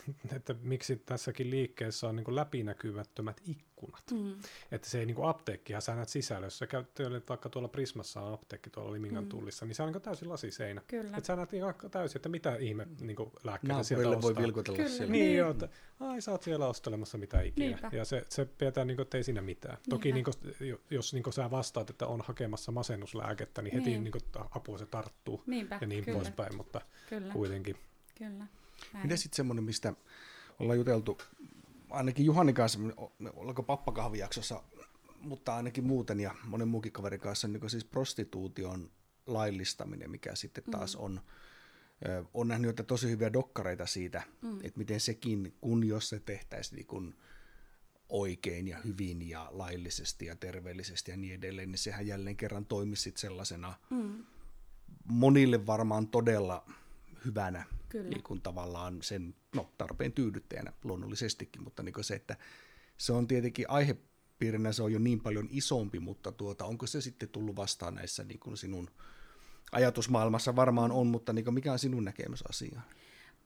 että 0.36 0.54
miksi 0.62 0.96
tässäkin 0.96 1.50
liikkeessä 1.50 2.08
on 2.08 2.16
niin 2.16 2.24
kuin 2.24 2.34
läpinäkymättömät 2.36 3.40
ikkunat. 3.46 4.04
mm. 4.12 4.34
Että 4.72 4.88
se 4.90 4.98
ei 5.00 5.06
niin 5.06 5.14
kuin 5.14 5.28
apteekkihan 5.28 5.82
sä 5.82 5.94
näet 5.94 6.08
sisällä, 6.08 6.46
jos 6.46 6.58
sä 6.58 6.66
käyt 6.66 6.88
vaikka 7.28 7.48
tuolla 7.48 7.68
Prismassa 7.68 8.20
on 8.20 8.34
apteekki 8.34 8.70
tuolla 8.70 8.92
Limingan 8.92 9.24
mm. 9.24 9.28
tullissa, 9.28 9.66
niin 9.66 9.74
se 9.74 9.82
on 9.82 9.86
niin 9.86 9.92
kuin 9.92 10.02
täysin 10.02 10.28
lasiseinä. 10.28 10.82
Kyllä. 10.86 11.16
Että 11.16 11.26
sä 11.26 11.36
näet 11.36 11.52
ihan 11.52 11.74
täysin, 11.90 12.18
että 12.18 12.28
mitä 12.28 12.56
ihme 12.56 12.88
niin 13.00 13.16
kuin 13.16 13.30
lääkkeitä 13.44 13.82
sieltä 13.82 14.02
Naapurille 14.04 14.22
voi 14.22 14.30
ostaa. 14.30 14.42
vilkutella 14.42 14.76
Kyllä. 14.76 14.88
siellä. 14.90 15.12
Niin, 15.12 15.24
Niin. 15.26 15.36
joo, 15.36 15.50
että 15.50 15.68
ai 16.00 16.20
sä 16.20 16.30
oot 16.32 16.42
siellä 16.42 16.66
ostelemassa 16.66 17.18
mitä 17.18 17.40
ikinä. 17.40 17.66
Niinpä. 17.68 17.90
Ja 17.92 18.04
se, 18.04 18.26
se 18.28 18.44
pidetään 18.44 18.86
niin 18.86 18.96
kuin, 18.96 19.02
että 19.04 19.16
ei 19.16 19.24
siinä 19.24 19.42
mitään. 19.42 19.78
Toki 19.90 20.12
niin 20.12 20.24
Niinpä. 20.24 20.30
kuin, 20.58 20.80
jos 20.90 21.12
niin 21.14 21.22
kuin 21.22 21.34
sä 21.34 21.50
vastaat, 21.50 21.90
että 21.90 22.06
on 22.06 22.20
hakemassa 22.20 22.72
masennuslääkettä, 22.72 23.62
niin 23.62 23.74
heti 23.74 23.90
Niin. 23.90 24.04
niin. 24.04 24.12
kuin, 24.12 24.22
apua 24.50 24.78
se 24.78 24.86
tarttuu 24.86 25.42
Niinpä, 25.46 25.78
ja 25.80 25.86
niin 25.86 26.04
kyllä. 26.04 26.16
poispäin, 26.18 26.56
mutta 26.56 26.80
Kyllä, 27.08 27.32
kuitenkin. 27.32 27.76
kyllä. 28.18 28.46
Näin. 28.92 29.06
Mitä 29.06 29.16
sitten 29.16 29.36
semmoinen, 29.36 29.64
mistä 29.64 29.94
ollaan 30.58 30.78
juteltu, 30.78 31.18
ainakin 31.90 32.26
Juhani 32.26 32.52
kanssa, 32.52 32.78
ollaanko 33.34 33.62
pappakahvijaksossa, 33.62 34.62
mutta 35.20 35.56
ainakin 35.56 35.84
muuten 35.84 36.20
ja 36.20 36.34
monen 36.44 36.68
muukin 36.68 36.92
kaverin 36.92 37.20
kanssa, 37.20 37.48
niin 37.48 37.70
siis 37.70 37.84
prostituution 37.84 38.90
laillistaminen, 39.26 40.10
mikä 40.10 40.34
sitten 40.34 40.64
taas 40.70 40.96
on, 40.96 41.20
ö, 42.08 42.24
on 42.34 42.48
nähnyt 42.48 42.68
jotain 42.68 42.86
tosi 42.86 43.10
hyviä 43.10 43.32
dokkareita 43.32 43.86
siitä, 43.86 44.22
mm. 44.42 44.58
että 44.62 44.78
miten 44.78 45.00
sekin, 45.00 45.54
kun 45.60 45.84
jos 45.84 46.08
se 46.08 46.20
tehtäisiin 46.20 46.76
niin 46.76 46.86
kun 46.86 47.14
oikein 48.08 48.68
ja 48.68 48.78
hyvin 48.84 49.28
ja 49.28 49.48
laillisesti 49.50 50.26
ja 50.26 50.36
terveellisesti 50.36 51.10
ja 51.10 51.16
niin 51.16 51.34
edelleen, 51.34 51.70
niin 51.70 51.78
sehän 51.78 52.06
jälleen 52.06 52.36
kerran 52.36 52.66
toimisi 52.66 53.12
sellaisena 53.16 53.74
Mm. 53.90 54.24
monille 55.04 55.66
varmaan 55.66 56.08
todella 56.08 56.64
hyvänä 57.24 57.64
Kyllä. 57.92 58.08
niin 58.08 58.22
kuin 58.22 58.42
tavallaan 58.42 59.02
sen 59.02 59.34
no, 59.54 59.70
tarpeen 59.78 60.12
tyydyttäjänä 60.12 60.72
luonnollisestikin, 60.84 61.62
mutta 61.62 61.82
niin 61.82 61.94
se, 62.04 62.14
että 62.14 62.36
se 62.96 63.12
on 63.12 63.26
tietenkin 63.26 63.70
aihepiirinä 63.70 64.72
se 64.72 64.82
on 64.82 64.92
jo 64.92 64.98
niin 64.98 65.20
paljon 65.20 65.48
isompi, 65.50 66.00
mutta 66.00 66.32
tuota, 66.32 66.64
onko 66.64 66.86
se 66.86 67.00
sitten 67.00 67.28
tullut 67.28 67.56
vastaan 67.56 67.94
näissä 67.94 68.24
niin 68.24 68.40
kuin 68.40 68.56
sinun 68.56 68.90
ajatusmaailmassa 69.72 70.56
varmaan 70.56 70.92
on, 70.92 71.06
mutta 71.06 71.32
niin 71.32 71.44
kuin 71.44 71.54
mikä 71.54 71.72
on 71.72 71.78
sinun 71.78 72.04
näkemys 72.04 72.42
asiaan? 72.42 72.82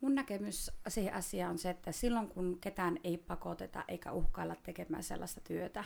Mun 0.00 0.14
näkemys 0.14 0.70
siihen 0.88 1.14
asiaan 1.14 1.50
on 1.50 1.58
se, 1.58 1.70
että 1.70 1.92
silloin 1.92 2.28
kun 2.28 2.58
ketään 2.60 2.98
ei 3.04 3.18
pakoteta 3.18 3.84
eikä 3.88 4.12
uhkailla 4.12 4.56
tekemään 4.56 5.02
sellaista 5.02 5.40
työtä, 5.40 5.84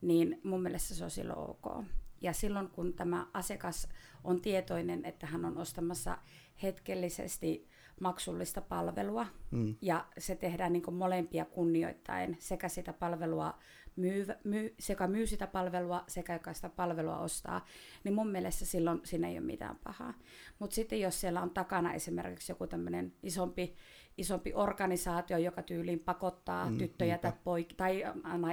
niin 0.00 0.40
mun 0.44 0.62
mielestä 0.62 0.94
se 0.94 1.04
on 1.04 1.10
silloin 1.10 1.38
ok. 1.38 1.84
Ja 2.20 2.32
silloin 2.32 2.68
kun 2.68 2.92
tämä 2.92 3.26
asiakas 3.32 3.88
on 4.24 4.40
tietoinen, 4.40 5.04
että 5.04 5.26
hän 5.26 5.44
on 5.44 5.58
ostamassa 5.58 6.18
hetkellisesti 6.62 7.67
maksullista 8.00 8.60
palvelua, 8.60 9.26
mm. 9.50 9.74
ja 9.82 10.06
se 10.18 10.36
tehdään 10.36 10.72
niin 10.72 10.94
molempia 10.94 11.44
kunnioittain, 11.44 12.36
sekä 12.38 12.68
sitä 12.68 12.92
palvelua 12.92 13.58
myy, 13.98 14.26
myy, 14.44 14.74
sekä 14.78 15.06
myy 15.06 15.26
sitä 15.26 15.46
palvelua, 15.46 16.04
sekä 16.06 16.32
joka 16.32 16.52
sitä 16.52 16.68
palvelua 16.68 17.18
ostaa, 17.18 17.64
niin 18.04 18.14
mun 18.14 18.28
mielestä 18.28 18.64
silloin 18.64 19.00
siinä 19.04 19.28
ei 19.28 19.38
ole 19.38 19.46
mitään 19.46 19.78
pahaa. 19.84 20.14
Mutta 20.58 20.74
sitten 20.74 21.00
jos 21.00 21.20
siellä 21.20 21.42
on 21.42 21.50
takana 21.50 21.94
esimerkiksi 21.94 22.52
joku 22.52 22.66
tämmöinen 22.66 23.12
isompi, 23.22 23.74
isompi 24.18 24.52
organisaatio, 24.54 25.38
joka 25.38 25.62
tyyliin 25.62 26.00
pakottaa 26.00 26.70
mm, 26.70 26.78
tyttöjä 26.78 27.18
tai, 27.18 27.32
poik- 27.32 27.74
tai 27.76 28.04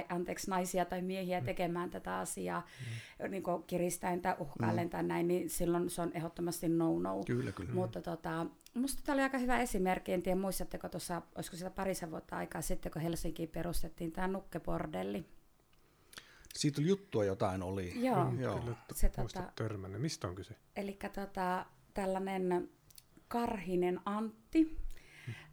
anteeksi, 0.08 0.50
naisia 0.50 0.84
tai 0.84 1.02
miehiä 1.02 1.40
mm. 1.40 1.46
tekemään 1.46 1.90
tätä 1.90 2.18
asiaa 2.18 2.66
mm. 3.20 3.30
niin 3.30 3.42
kiristäen 3.66 4.20
tai 4.20 4.34
uhkaillen 4.38 4.86
mm. 4.86 4.90
tai 4.90 5.02
näin, 5.02 5.28
niin 5.28 5.50
silloin 5.50 5.90
se 5.90 6.02
on 6.02 6.12
ehdottomasti 6.14 6.68
no-no. 6.68 7.20
Kyllä, 7.26 7.52
kyllä. 7.52 7.74
Mutta 7.74 8.02
tota, 8.02 8.46
Minusta 8.76 9.02
tämä 9.04 9.14
oli 9.14 9.22
aika 9.22 9.38
hyvä 9.38 9.58
esimerkki. 9.58 10.12
En 10.12 10.22
tiedä, 10.22 10.40
muistatteko 10.40 10.88
tuossa, 10.88 11.22
olisiko 11.34 11.56
sitä 11.56 11.70
parisen 11.70 12.10
vuotta 12.10 12.36
aikaa 12.36 12.62
sitten, 12.62 12.92
kun 12.92 13.02
Helsinkiin 13.02 13.48
perustettiin 13.48 14.12
tämä 14.12 14.28
nukkebordelli. 14.28 15.26
Siitä 16.54 16.80
oli 16.80 16.88
juttua 16.88 17.24
jotain 17.24 17.62
oli. 17.62 18.04
Joo. 18.04 18.30
Mm, 18.30 18.40
Joo. 18.40 18.58
Kyllä, 18.60 18.76
se, 18.94 19.08
tota, 19.08 19.52
törmännyt. 19.56 20.00
Mistä 20.00 20.28
on 20.28 20.34
kyse? 20.34 20.54
Eli 20.76 20.98
tota, 21.14 21.66
tällainen 21.94 22.70
Karhinen 23.28 24.00
Antti 24.04 24.76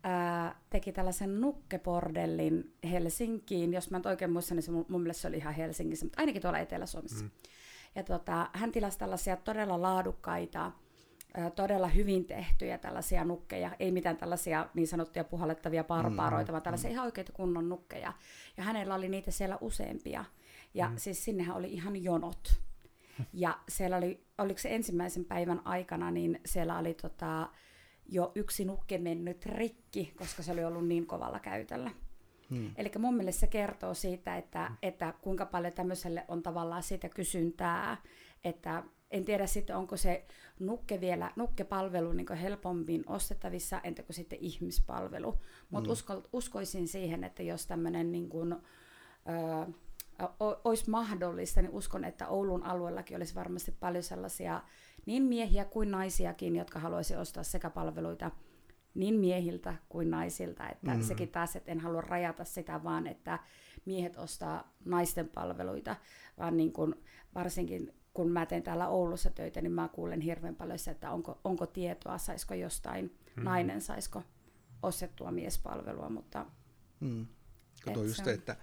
ää, 0.04 0.60
teki 0.70 0.92
tällaisen 0.92 1.42
nukkepordellin 1.42 2.74
Helsinkiin. 2.92 3.74
Jos 3.74 3.92
mä 3.92 3.98
nyt 3.98 4.06
oikein 4.06 4.32
muistan, 4.32 4.56
niin 4.56 4.64
se 4.64 4.72
mun, 4.72 4.86
mun 4.90 5.02
mielestä 5.02 5.22
se 5.22 5.28
oli 5.28 5.38
ihan 5.38 5.54
Helsingissä, 5.54 6.06
mutta 6.06 6.22
ainakin 6.22 6.42
tuolla 6.42 6.60
Etelä-Suomessa. 6.60 7.24
Mm. 7.24 7.32
Ja 7.96 8.04
tota, 8.04 8.50
hän 8.54 8.72
tilasi 8.72 9.00
tällaisia 9.00 9.38
todella 9.38 9.82
laadukkaita 9.82 10.72
todella 11.56 11.88
hyvin 11.88 12.26
tehtyjä 12.26 12.78
tällaisia 12.78 13.26
nukkeja, 13.26 13.76
ei 13.80 13.92
mitään 13.92 14.18
tällaisia 14.18 14.70
niin 14.74 14.88
sanottuja 14.88 15.24
puhallettavia 15.24 15.84
barbaaroita, 15.84 16.52
mm, 16.52 16.54
vaan 16.54 16.64
tällaisia 16.64 16.90
mm. 16.90 16.94
ihan 16.94 17.06
oikeita 17.06 17.32
kunnon 17.32 17.70
nukkeja. 17.70 18.14
Ja 18.58 18.64
hänellä 18.64 18.96
oli 18.96 19.10
niitä 19.10 19.32
siellä 19.32 19.58
useampia. 19.62 20.26
Ja 20.74 20.90
mm. 20.90 20.98
siis 20.98 21.26
sinnehän 21.26 21.56
oli 21.56 21.74
ihan 21.74 22.04
jonot. 22.04 22.62
Ja 23.34 23.60
siellä 23.70 23.98
oli, 23.98 24.26
oliko 24.38 24.60
se 24.60 24.76
ensimmäisen 24.76 25.26
päivän 25.26 25.62
aikana, 25.66 26.12
niin 26.12 26.42
siellä 26.46 26.78
oli 26.78 26.94
tota, 26.94 27.50
jo 28.10 28.32
yksi 28.36 28.66
nukke 28.66 28.98
mennyt 28.98 29.46
rikki, 29.46 30.14
koska 30.18 30.44
se 30.44 30.52
oli 30.52 30.66
ollut 30.66 30.88
niin 30.88 31.06
kovalla 31.06 31.40
käytöllä. 31.40 31.92
Hmm. 32.50 32.72
Eli 32.76 32.92
mun 33.00 33.16
mielestä 33.16 33.40
se 33.40 33.48
kertoo 33.48 33.94
siitä, 33.94 34.38
että, 34.38 34.72
että 34.82 35.14
kuinka 35.22 35.46
paljon 35.46 35.74
tämmöiselle 35.74 36.26
on 36.28 36.44
tavallaan 36.44 36.84
siitä 36.84 37.10
kysyntää, 37.10 37.98
että 38.44 38.84
en 39.12 39.26
tiedä 39.26 39.48
sitten, 39.48 39.78
onko 39.78 39.98
se 39.98 40.26
nukke 40.60 41.02
vielä, 41.02 41.32
nukkepalvelu 41.36 42.12
niin 42.12 42.34
helpommin 42.34 43.04
ostettavissa, 43.08 43.82
entä 43.84 44.04
kuin 44.04 44.16
sitten 44.16 44.40
ihmispalvelu. 44.42 45.40
Mutta 45.70 45.88
mm. 45.88 45.92
usko, 45.92 46.24
uskoisin 46.34 46.88
siihen, 46.88 47.24
että 47.24 47.44
jos 47.44 47.68
tämmöinen 47.68 48.12
niin 48.12 48.30
kuin, 48.30 48.54
ö, 48.54 49.72
olisi 50.40 50.90
mahdollista, 50.90 51.62
niin 51.62 51.72
uskon, 51.72 52.04
että 52.04 52.28
Oulun 52.28 52.64
alueellakin 52.64 53.18
olisi 53.18 53.36
varmasti 53.36 53.72
paljon 53.72 54.04
sellaisia 54.04 54.62
niin 55.06 55.24
miehiä 55.24 55.66
kuin 55.66 55.92
naisiakin, 55.92 56.56
jotka 56.56 56.80
haluaisi 56.80 57.16
ostaa 57.16 57.44
sekä 57.44 57.70
palveluita 57.70 58.32
niin 58.94 59.16
miehiltä 59.16 59.76
kuin 59.90 60.12
naisilta. 60.12 60.70
Että 60.70 60.94
mm. 60.94 61.02
sekin 61.02 61.30
taas, 61.30 61.56
että 61.56 61.72
en 61.72 61.80
halua 61.80 62.02
rajata 62.02 62.44
sitä 62.44 62.84
vaan, 62.84 63.08
että 63.08 63.40
miehet 63.86 64.18
ostaa 64.18 64.74
naisten 64.86 65.30
palveluita, 65.30 65.96
vaan 66.38 66.58
niin 66.58 66.74
kuin 66.74 66.96
varsinkin 67.36 67.94
kun 68.14 68.32
mä 68.32 68.46
teen 68.46 68.64
täällä 68.64 68.88
Oulussa 68.88 69.30
töitä, 69.30 69.62
niin 69.62 69.72
mä 69.72 69.88
kuulen 69.88 70.22
hirveän 70.22 70.56
paljon 70.56 70.80
sitä, 70.80 70.92
että 70.92 71.12
onko, 71.12 71.40
onko 71.44 71.66
tietoa, 71.66 72.18
saisiko 72.18 72.54
jostain 72.54 73.18
mm. 73.36 73.44
nainen, 73.44 73.82
saisiko 73.82 74.24
ostettua 74.84 75.32
miespalvelua, 75.32 76.10
mutta... 76.10 76.46
Mm. 77.00 77.28
Kato 77.86 78.04
just 78.04 78.26
se, 78.26 78.32
että 78.32 78.56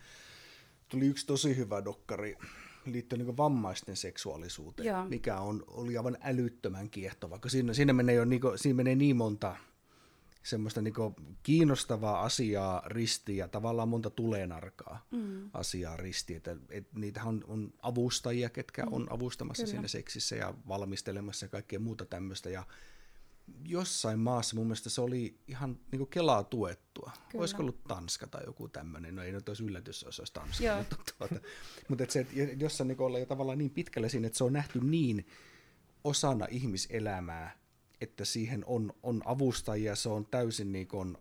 tuli 0.89 1.07
yksi 1.07 1.27
tosi 1.27 1.57
hyvä 1.57 1.85
dokkari 1.85 2.39
liittyen 2.87 3.27
niin 3.27 3.37
vammaisten 3.37 3.97
seksuaalisuuteen, 3.97 4.87
Joo. 4.89 5.05
mikä 5.05 5.41
on, 5.41 5.65
oli 5.67 5.97
aivan 5.97 6.19
älyttömän 6.23 6.91
kiehtova, 6.91 7.35
koska 7.35 7.49
siinä, 7.49 7.75
siinä, 7.75 7.93
menee 7.93 8.15
jo, 8.15 8.25
niin 8.25 8.41
kuin, 8.41 8.59
siinä 8.59 8.77
menee 8.77 8.95
niin 8.95 9.17
monta 9.17 9.57
semmoista 10.43 10.83
niin 10.83 10.95
kiinnostavaa 11.43 12.23
asiaa 12.23 12.83
ristiin 12.87 13.39
ja 13.39 13.49
tavallaan 13.49 13.89
monta 13.89 14.11
tulenarkaa 14.11 15.07
mm. 15.11 15.51
asiaa 15.53 15.97
ristiin. 15.97 16.37
Että, 16.37 16.57
et 16.71 16.93
niitähän 16.95 17.29
on, 17.29 17.45
on 17.49 17.73
avustajia, 17.83 18.51
ketkä 18.51 18.87
mm. 18.87 18.93
on 18.93 19.13
avustamassa 19.13 19.63
Kyllä. 19.63 19.71
siinä 19.71 19.89
seksissä 19.89 20.37
ja 20.37 20.55
valmistelemassa 20.69 21.45
ja 21.47 21.51
kaikkea 21.51 21.79
muuta 21.79 22.05
tämmöistä. 22.05 22.51
Ja 22.51 22.67
jossain 23.65 24.19
maassa 24.19 24.57
mun 24.57 24.67
mielestä 24.67 24.91
se 24.91 25.01
oli 25.01 25.41
ihan 25.49 25.79
niin 25.93 26.07
kelaa 26.07 26.45
tuettua. 26.45 27.13
Kyllä. 27.29 27.41
Olisiko 27.43 27.63
ollut 27.63 27.85
Tanska 27.85 28.27
tai 28.27 28.43
joku 28.47 28.69
tämmöinen, 28.69 29.17
no 29.17 29.23
ei 29.23 29.33
nyt 29.33 29.49
olisi 29.49 29.65
yllätys, 29.65 30.03
jos 30.03 30.19
olisi 30.19 30.33
Tanska, 30.33 30.65
Joo. 30.65 30.79
mutta, 30.79 30.97
tuota, 31.19 31.35
mutta 31.89 32.05
et 32.05 32.11
se, 32.11 32.21
että 32.21 32.35
jossain 32.59 32.89
niin 32.89 33.01
ollaan 33.01 33.21
jo 33.21 33.27
tavallaan 33.27 33.59
niin 33.59 33.71
pitkälle 33.71 34.09
siinä, 34.09 34.27
että 34.27 34.39
se 34.39 34.45
on 34.45 34.53
nähty 34.53 34.81
niin 34.81 35.27
osana 36.05 36.47
ihmiselämää, 36.51 37.59
että 38.01 38.25
siihen 38.25 38.65
on, 38.67 38.93
on 39.03 39.23
avustajia, 39.25 39.97
se 39.97 40.09
on 40.09 40.27
täysin 40.27 40.73
niin 40.73 40.89
kuin 40.89 41.19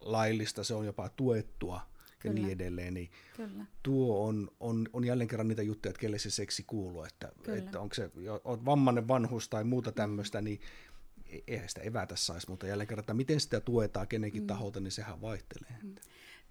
laillista, 0.00 0.64
se 0.64 0.74
on 0.74 0.86
jopa 0.86 1.08
tuettua 1.08 1.80
Kyllä. 2.18 2.34
ja 2.34 2.42
niin 2.42 2.52
edelleen, 2.52 2.94
niin 2.94 3.10
Kyllä. 3.36 3.64
tuo 3.82 4.26
on, 4.26 4.50
on, 4.60 4.88
on 4.92 5.04
jälleen 5.04 5.28
kerran 5.28 5.48
niitä 5.48 5.62
juttuja, 5.62 5.90
että 5.90 6.00
kelle 6.00 6.18
se 6.18 6.30
seksi 6.30 6.64
kuuluu, 6.66 7.02
että, 7.02 7.32
että 7.56 7.80
onko 7.80 7.94
se 7.94 8.10
on 8.44 8.64
vammainen 8.64 9.08
vanhus 9.08 9.48
tai 9.48 9.64
muuta 9.64 9.92
tämmöistä, 9.92 10.40
niin 10.40 10.60
eihän 11.46 11.68
sitä 11.68 11.80
evätä 11.80 12.16
saisi, 12.16 12.50
mutta 12.50 12.66
jälleen 12.66 12.86
kerran, 12.88 13.00
että 13.02 13.14
miten 13.14 13.40
sitä 13.40 13.60
tuetaan 13.60 14.08
kenenkin 14.08 14.42
mm. 14.42 14.46
taholta, 14.46 14.80
niin 14.80 14.92
sehän 14.92 15.20
vaihtelee. 15.20 15.76
Mm. 15.82 15.94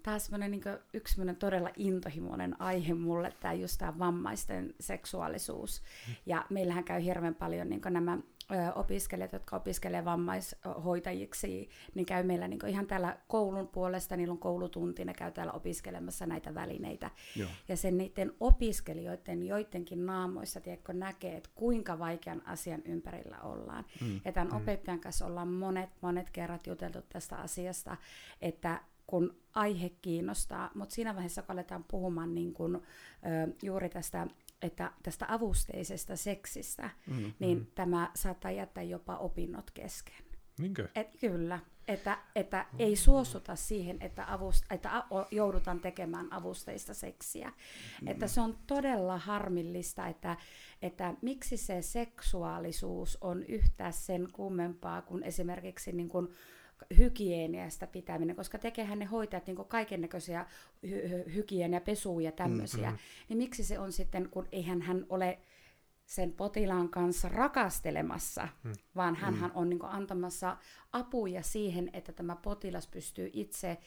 Tämä 0.03 0.17
on 0.45 0.51
niin 0.51 0.61
yksi 0.93 1.21
todella 1.39 1.69
intohimoinen 1.75 2.61
aihe 2.61 2.93
mulle, 2.93 3.34
tämä 3.39 3.53
just 3.53 3.78
tämä 3.78 3.99
vammaisten 3.99 4.75
seksuaalisuus. 4.80 5.82
Mm. 6.07 6.15
Ja 6.25 6.45
meillähän 6.49 6.84
käy 6.84 7.03
hirveän 7.03 7.36
paljon 7.36 7.69
niin 7.69 7.82
nämä 7.89 8.17
opiskelijat, 8.75 9.33
jotka 9.33 9.55
opiskelee 9.55 10.05
vammaishoitajiksi, 10.05 11.69
niin 11.95 12.05
käy 12.05 12.23
meillä 12.23 12.47
niin 12.47 12.67
ihan 12.67 12.87
täällä 12.87 13.17
koulun 13.27 13.67
puolesta, 13.67 14.17
niillä 14.17 14.31
on 14.31 14.37
koulutunti, 14.37 15.05
ne 15.05 15.13
käy 15.13 15.31
täällä 15.31 15.53
opiskelemassa 15.53 16.25
näitä 16.25 16.55
välineitä. 16.55 17.11
Joo. 17.35 17.49
Ja 17.67 17.77
sen 17.77 17.97
niiden 17.97 18.33
opiskelijoiden 18.39 19.43
joidenkin 19.43 20.05
naamoissa 20.05 20.61
tiedätkö, 20.61 20.93
näkee, 20.93 21.37
että 21.37 21.49
kuinka 21.55 21.99
vaikean 21.99 22.41
asian 22.47 22.81
ympärillä 22.85 23.39
ollaan. 23.39 23.85
Mm. 24.01 24.21
Ja 24.25 24.31
tämän 24.31 24.47
mm. 24.47 24.57
opettajan 24.57 24.99
kanssa 24.99 25.25
ollaan 25.25 25.47
monet, 25.47 25.89
monet 26.01 26.29
kerrat 26.29 26.67
juteltu 26.67 26.99
tästä 27.09 27.35
asiasta, 27.35 27.97
että 28.41 28.81
kun 29.07 29.35
aihe 29.53 29.91
kiinnostaa, 30.01 30.71
mutta 30.75 30.95
siinä 30.95 31.15
vaiheessa, 31.15 31.41
kun 31.41 31.51
aletaan 31.51 31.85
puhumaan 31.87 32.35
niin 32.35 32.53
kun, 32.53 32.75
ö, 32.75 32.79
juuri 33.63 33.89
tästä 33.89 34.27
että 34.61 34.91
tästä 35.03 35.25
avusteisesta 35.29 36.15
seksistä, 36.15 36.89
mm, 37.07 37.33
niin 37.39 37.57
mm. 37.57 37.65
tämä 37.75 38.11
saattaa 38.15 38.51
jättää 38.51 38.83
jopa 38.83 39.17
opinnot 39.17 39.71
kesken. 39.71 40.27
Niinkö? 40.57 40.89
Et, 40.95 41.07
kyllä, 41.19 41.59
että, 41.87 42.17
että 42.35 42.65
mm. 42.71 42.79
ei 42.79 42.95
suostuta 42.95 43.55
siihen, 43.55 43.97
että, 44.01 44.33
avust, 44.33 44.65
että 44.71 44.97
a, 44.97 45.05
joudutaan 45.31 45.79
tekemään 45.79 46.33
avusteista 46.33 46.93
seksiä. 46.93 47.51
Mm. 48.01 48.07
Että 48.07 48.27
se 48.27 48.41
on 48.41 48.57
todella 48.67 49.17
harmillista, 49.17 50.07
että, 50.07 50.37
että 50.81 51.13
miksi 51.21 51.57
se 51.57 51.81
seksuaalisuus 51.81 53.17
on 53.21 53.43
yhtä 53.43 53.91
sen 53.91 54.27
kummempaa 54.31 55.01
kuin 55.01 55.23
esimerkiksi 55.23 55.91
niin 55.91 56.09
kuin 56.09 56.27
hygieniasta 56.97 57.88
pitäminen, 57.88 58.36
koska 58.36 58.57
tekehän 58.57 58.99
ne 58.99 59.05
hoitajat 59.05 59.47
niin 59.47 59.57
kaiken 59.67 60.01
näköisiä 60.01 60.45
hy- 60.86 61.34
hygienia, 61.34 61.82
pesuja 61.82 62.25
ja 62.25 62.32
tämmöisiä, 62.32 62.89
mm-hmm. 62.89 63.25
niin 63.30 63.38
miksi 63.38 63.63
se 63.63 63.80
on 63.80 63.91
sitten, 63.91 64.30
kun 64.30 64.47
eihän 64.51 64.82
hän 64.82 65.05
ole 65.09 65.39
sen 66.05 66.34
potilaan 66.34 66.89
kanssa 66.89 67.30
rakastelemassa, 67.30 68.47
mm. 68.63 68.73
vaan 68.95 69.15
hän 69.15 69.34
mm. 69.34 69.51
on 69.53 69.69
niin 69.69 69.86
antamassa 69.86 70.57
apuja 70.91 71.43
siihen, 71.43 71.89
että 71.93 72.11
tämä 72.11 72.36
potilas 72.36 72.88
pystyy 72.88 73.30
itse 73.34 73.78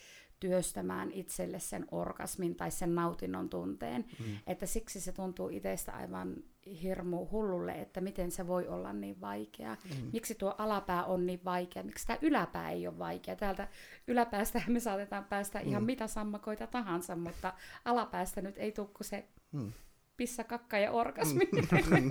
työstämään 0.40 1.12
itselle 1.12 1.58
sen 1.58 1.86
orgasmin 1.90 2.54
tai 2.54 2.70
sen 2.70 2.94
nautinnon 2.94 3.48
tunteen. 3.48 4.04
Mm. 4.18 4.38
Että 4.46 4.66
siksi 4.66 5.00
se 5.00 5.12
tuntuu 5.12 5.48
itsestä 5.48 5.92
aivan 5.92 6.34
hirmu 6.82 7.26
hullulle, 7.30 7.72
että 7.72 8.00
miten 8.00 8.30
se 8.30 8.46
voi 8.46 8.68
olla 8.68 8.92
niin 8.92 9.20
vaikea. 9.20 9.76
Mm. 9.84 10.10
Miksi 10.12 10.34
tuo 10.34 10.54
alapää 10.58 11.04
on 11.04 11.26
niin 11.26 11.40
vaikea, 11.44 11.82
miksi 11.82 12.06
tämä 12.06 12.18
yläpää 12.22 12.70
ei 12.70 12.86
ole 12.86 12.98
vaikea. 12.98 13.36
Täältä 13.36 13.68
yläpäästä 14.06 14.62
me 14.68 14.80
saatetaan 14.80 15.24
päästä 15.24 15.58
mm. 15.58 15.68
ihan 15.68 15.84
mitä 15.84 16.06
sammakoita 16.06 16.66
tahansa, 16.66 17.16
mutta 17.16 17.52
alapäästä 17.84 18.40
nyt 18.40 18.58
ei 18.58 18.72
tule 18.72 18.88
se 19.00 19.28
mm. 19.52 19.72
pissa, 20.16 20.44
kakka 20.44 20.78
ja 20.78 20.92
orgasmi. 20.92 21.48
Mm. 21.52 22.10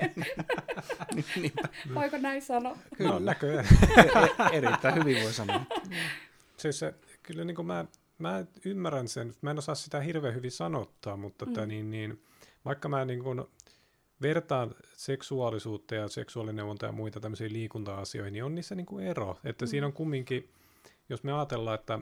Voiko 1.95 2.17
näin 2.17 2.41
sanoa? 2.41 2.77
Kyllä. 2.97 3.11
No, 3.11 3.19
näköjään. 3.19 3.65
Erittäin 4.53 4.95
hyvin 4.95 5.23
voi 5.23 5.33
sanoa. 5.33 5.65
Siis 6.57 6.79
se, 6.79 6.93
kyllä 7.23 7.43
niin 7.43 7.55
kuin 7.55 7.65
mä 7.65 7.85
mä 8.19 8.45
ymmärrän 8.65 9.07
sen, 9.07 9.35
mä 9.41 9.51
en 9.51 9.57
osaa 9.57 9.75
sitä 9.75 9.99
hirveän 9.99 10.35
hyvin 10.35 10.51
sanottaa, 10.51 11.17
mutta 11.17 11.45
mm. 11.45 11.67
niin, 11.67 11.91
niin, 11.91 12.23
vaikka 12.65 12.89
mä 12.89 13.05
niin 13.05 13.23
kun 13.23 13.49
vertaan 14.21 14.75
seksuaalisuutta 14.95 15.95
ja 15.95 16.07
seksuaalineuvonta 16.07 16.85
ja 16.85 16.91
muita 16.91 17.19
tämmöisiä 17.19 17.49
liikunta-asioihin, 17.51 18.33
niin 18.33 18.43
on 18.43 18.55
niissä 18.55 18.75
niin 18.75 18.85
kuin 18.85 19.05
ero, 19.05 19.39
että 19.43 19.65
mm. 19.65 19.69
siinä 19.69 19.87
on 19.87 19.93
kumminkin 19.93 20.49
jos 21.09 21.23
me 21.23 21.33
ajatellaan, 21.33 21.79
että 21.79 21.99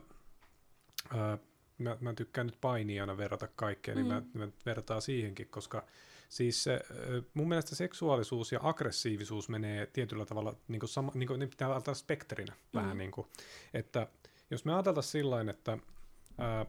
ää, 1.09 1.37
mä, 1.77 1.97
mä 1.99 2.13
tykkään 2.13 2.47
nyt 2.47 2.57
painijana 2.61 3.17
verrata 3.17 3.47
kaikkea, 3.55 3.95
mm. 3.95 4.01
niin 4.01 4.07
mä, 4.07 4.21
mä 4.33 4.47
vertaan 4.65 5.01
siihenkin, 5.01 5.47
koska 5.47 5.83
siis 6.29 6.63
se, 6.63 6.79
mun 7.33 7.47
mielestä 7.47 7.75
seksuaalisuus 7.75 8.51
ja 8.51 8.59
aggressiivisuus 8.63 9.49
menee 9.49 9.85
tietyllä 9.85 10.25
tavalla, 10.25 10.55
niin 10.67 10.79
kuin 10.79 10.89
sama, 10.89 11.11
niin 11.15 11.27
kuin, 11.27 11.39
ne 11.39 11.47
pitää 11.47 11.71
ajatella 11.71 11.95
spektrinä 11.95 12.53
mm. 12.53 12.79
vähän 12.79 12.97
niin 12.97 13.11
kuin, 13.11 13.27
että 13.73 14.07
jos 14.51 14.65
me 14.65 14.73
ajatellaan 14.73 15.03
sillä 15.03 15.45
että 15.49 15.77
ää, 16.37 16.65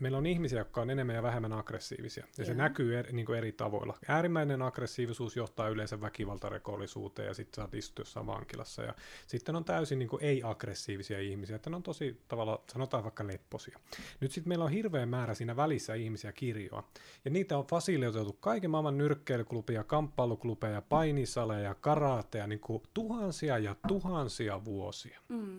meillä 0.00 0.18
on 0.18 0.26
ihmisiä, 0.26 0.58
jotka 0.58 0.80
on 0.80 0.90
enemmän 0.90 1.16
ja 1.16 1.22
vähemmän 1.22 1.52
aggressiivisia, 1.52 2.24
ja 2.38 2.44
Joo. 2.44 2.46
se 2.46 2.54
näkyy 2.54 2.98
eri, 2.98 3.12
niin 3.12 3.34
eri 3.34 3.52
tavoilla. 3.52 3.98
Äärimmäinen 4.08 4.62
aggressiivisuus 4.62 5.36
johtaa 5.36 5.68
yleensä 5.68 6.00
väkivaltarekollisuuteen, 6.00 7.28
ja 7.28 7.34
sitten 7.34 7.56
saat 7.56 7.74
istua 7.74 8.00
jossain 8.00 8.26
vankilassa. 8.26 8.82
Ja 8.82 8.94
sitten 9.26 9.56
on 9.56 9.64
täysin 9.64 9.98
niin 9.98 10.08
kuin 10.08 10.24
ei-aggressiivisia 10.24 11.20
ihmisiä, 11.20 11.56
että 11.56 11.70
ne 11.70 11.76
on 11.76 11.82
tosi 11.82 12.20
tavalla, 12.28 12.64
sanotaan 12.72 13.02
vaikka 13.02 13.26
lepposia. 13.26 13.78
Nyt 14.20 14.32
sitten 14.32 14.48
meillä 14.48 14.64
on 14.64 14.70
hirveä 14.70 15.06
määrä 15.06 15.34
siinä 15.34 15.56
välissä 15.56 15.94
ihmisiä 15.94 16.32
kirjoa, 16.32 16.88
ja 17.24 17.30
niitä 17.30 17.58
on 17.58 17.66
fasilioitu 17.66 18.32
kaiken 18.32 18.70
maailman 18.70 18.98
nyrkkeilyklubeja, 18.98 19.84
kamppailuklubeja, 19.84 20.82
painisaleja, 20.82 21.74
karateja, 21.74 22.46
niin 22.46 22.60
kuin 22.60 22.82
tuhansia 22.94 23.58
ja 23.58 23.76
tuhansia 23.88 24.64
vuosia. 24.64 25.20
Mm. 25.28 25.58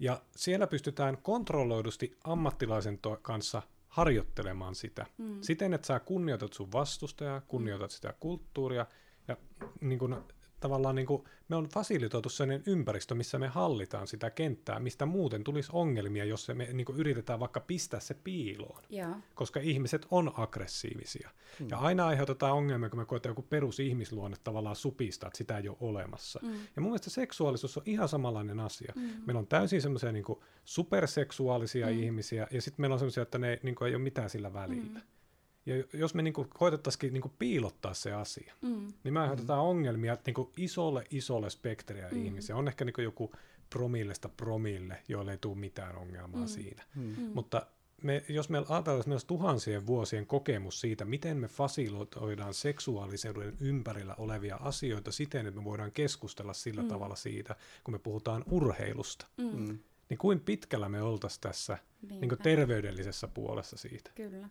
Ja 0.00 0.22
siellä 0.36 0.66
pystytään 0.66 1.18
kontrolloidusti 1.22 2.18
ammattilaisen 2.24 2.98
to- 2.98 3.18
kanssa 3.22 3.62
harjoittelemaan 3.88 4.74
sitä. 4.74 5.06
Mm. 5.18 5.38
Siten, 5.40 5.74
että 5.74 5.86
sä 5.86 6.00
kunnioitat 6.00 6.52
sun 6.52 6.72
vastustajaa, 6.72 7.40
kunnioitat 7.40 7.90
sitä 7.90 8.14
kulttuuria 8.20 8.86
ja 9.28 9.36
niin 9.80 9.98
kun 9.98 10.24
tavallaan 10.60 10.94
niin 10.94 11.06
kuin, 11.06 11.24
me 11.48 11.56
on 11.56 11.68
fasilitoitu 11.68 12.28
sellainen 12.28 12.62
ympäristö, 12.66 13.14
missä 13.14 13.38
me 13.38 13.48
hallitaan 13.48 14.06
sitä 14.06 14.30
kenttää, 14.30 14.80
mistä 14.80 15.06
muuten 15.06 15.44
tulisi 15.44 15.70
ongelmia, 15.72 16.24
jos 16.24 16.48
me 16.54 16.68
niin 16.72 16.84
kuin, 16.84 16.98
yritetään 16.98 17.40
vaikka 17.40 17.60
pistää 17.60 18.00
se 18.00 18.14
piiloon. 18.14 18.82
Ja. 18.90 19.08
Koska 19.34 19.60
ihmiset 19.60 20.06
on 20.10 20.32
aggressiivisia. 20.36 21.30
Hmm. 21.58 21.68
Ja 21.70 21.78
aina 21.78 22.06
aiheutetaan 22.06 22.56
ongelmia, 22.56 22.90
kun 22.90 22.98
me 22.98 23.04
koetaan 23.04 23.30
joku 23.30 23.42
perusihmisluonne 23.42 24.36
tavallaan 24.44 24.76
supistaa, 24.76 25.26
että 25.26 25.38
sitä 25.38 25.58
ei 25.58 25.68
ole 25.68 25.76
olemassa. 25.80 26.40
Hmm. 26.42 26.52
Ja 26.52 26.82
mun 26.82 26.90
mielestä 26.90 27.10
seksuaalisuus 27.10 27.76
on 27.76 27.82
ihan 27.86 28.08
samanlainen 28.08 28.60
asia. 28.60 28.92
Hmm. 28.94 29.10
Meillä 29.26 29.38
on 29.38 29.46
täysin 29.46 29.82
semmoisia 29.82 30.12
niin 30.12 30.24
superseksuaalisia 30.64 31.86
hmm. 31.86 31.98
ihmisiä, 31.98 32.46
ja 32.50 32.62
sitten 32.62 32.82
meillä 32.82 32.94
on 32.94 32.98
semmoisia, 32.98 33.22
että 33.22 33.38
ne 33.38 33.60
niin 33.62 33.74
kuin, 33.74 33.88
ei 33.88 33.94
ole 33.94 34.02
mitään 34.02 34.30
sillä 34.30 34.52
välillä. 34.52 35.00
Hmm. 35.00 35.19
Ja 35.66 35.84
jos 35.92 36.14
me 36.14 36.22
niinku 36.22 36.46
koitettaisiin 36.48 37.12
niinku 37.12 37.32
piilottaa 37.38 37.94
se 37.94 38.12
asia, 38.12 38.54
mm. 38.62 38.92
niin 39.04 39.14
me 39.14 39.20
aiheutetaan 39.20 39.64
mm. 39.64 39.68
ongelmia 39.68 40.16
niinku 40.26 40.52
isolle, 40.56 41.04
isolle 41.10 41.50
spektriä 41.50 42.08
mm. 42.10 42.26
ihmisiä. 42.26 42.56
On 42.56 42.68
ehkä 42.68 42.84
niinku 42.84 43.00
joku 43.00 43.32
promillesta 43.70 44.28
promille, 44.28 45.02
joille 45.08 45.32
ei 45.32 45.38
tule 45.38 45.58
mitään 45.58 45.96
ongelmaa 45.96 46.40
mm. 46.40 46.46
siinä. 46.46 46.84
Mm. 46.94 47.02
mm. 47.02 47.30
Mutta 47.34 47.66
me, 48.02 48.24
jos 48.28 48.48
me 48.48 48.58
ajatellaan 48.68 49.04
myös 49.06 49.24
tuhansien 49.24 49.86
vuosien 49.86 50.26
kokemus 50.26 50.80
siitä, 50.80 51.04
miten 51.04 51.36
me 51.36 51.48
fasilitoidaan 51.48 52.54
seksuaalisuuden 52.54 53.56
ympärillä 53.60 54.14
olevia 54.18 54.56
asioita 54.56 55.12
siten, 55.12 55.46
että 55.46 55.60
me 55.60 55.64
voidaan 55.64 55.92
keskustella 55.92 56.52
sillä 56.52 56.82
mm. 56.82 56.88
tavalla 56.88 57.16
siitä, 57.16 57.56
kun 57.84 57.94
me 57.94 57.98
puhutaan 57.98 58.44
urheilusta, 58.50 59.26
mm. 59.36 59.44
mm. 59.44 59.78
niin 60.08 60.18
kuin 60.18 60.40
pitkällä 60.40 60.88
me 60.88 61.02
oltaisiin 61.02 61.40
tässä 61.40 61.78
niin 62.10 62.38
terveydellisessä 62.42 63.28
puolessa 63.28 63.76
siitä. 63.76 64.10
Kyllä, 64.14 64.48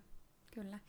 kyllä. 0.51 0.79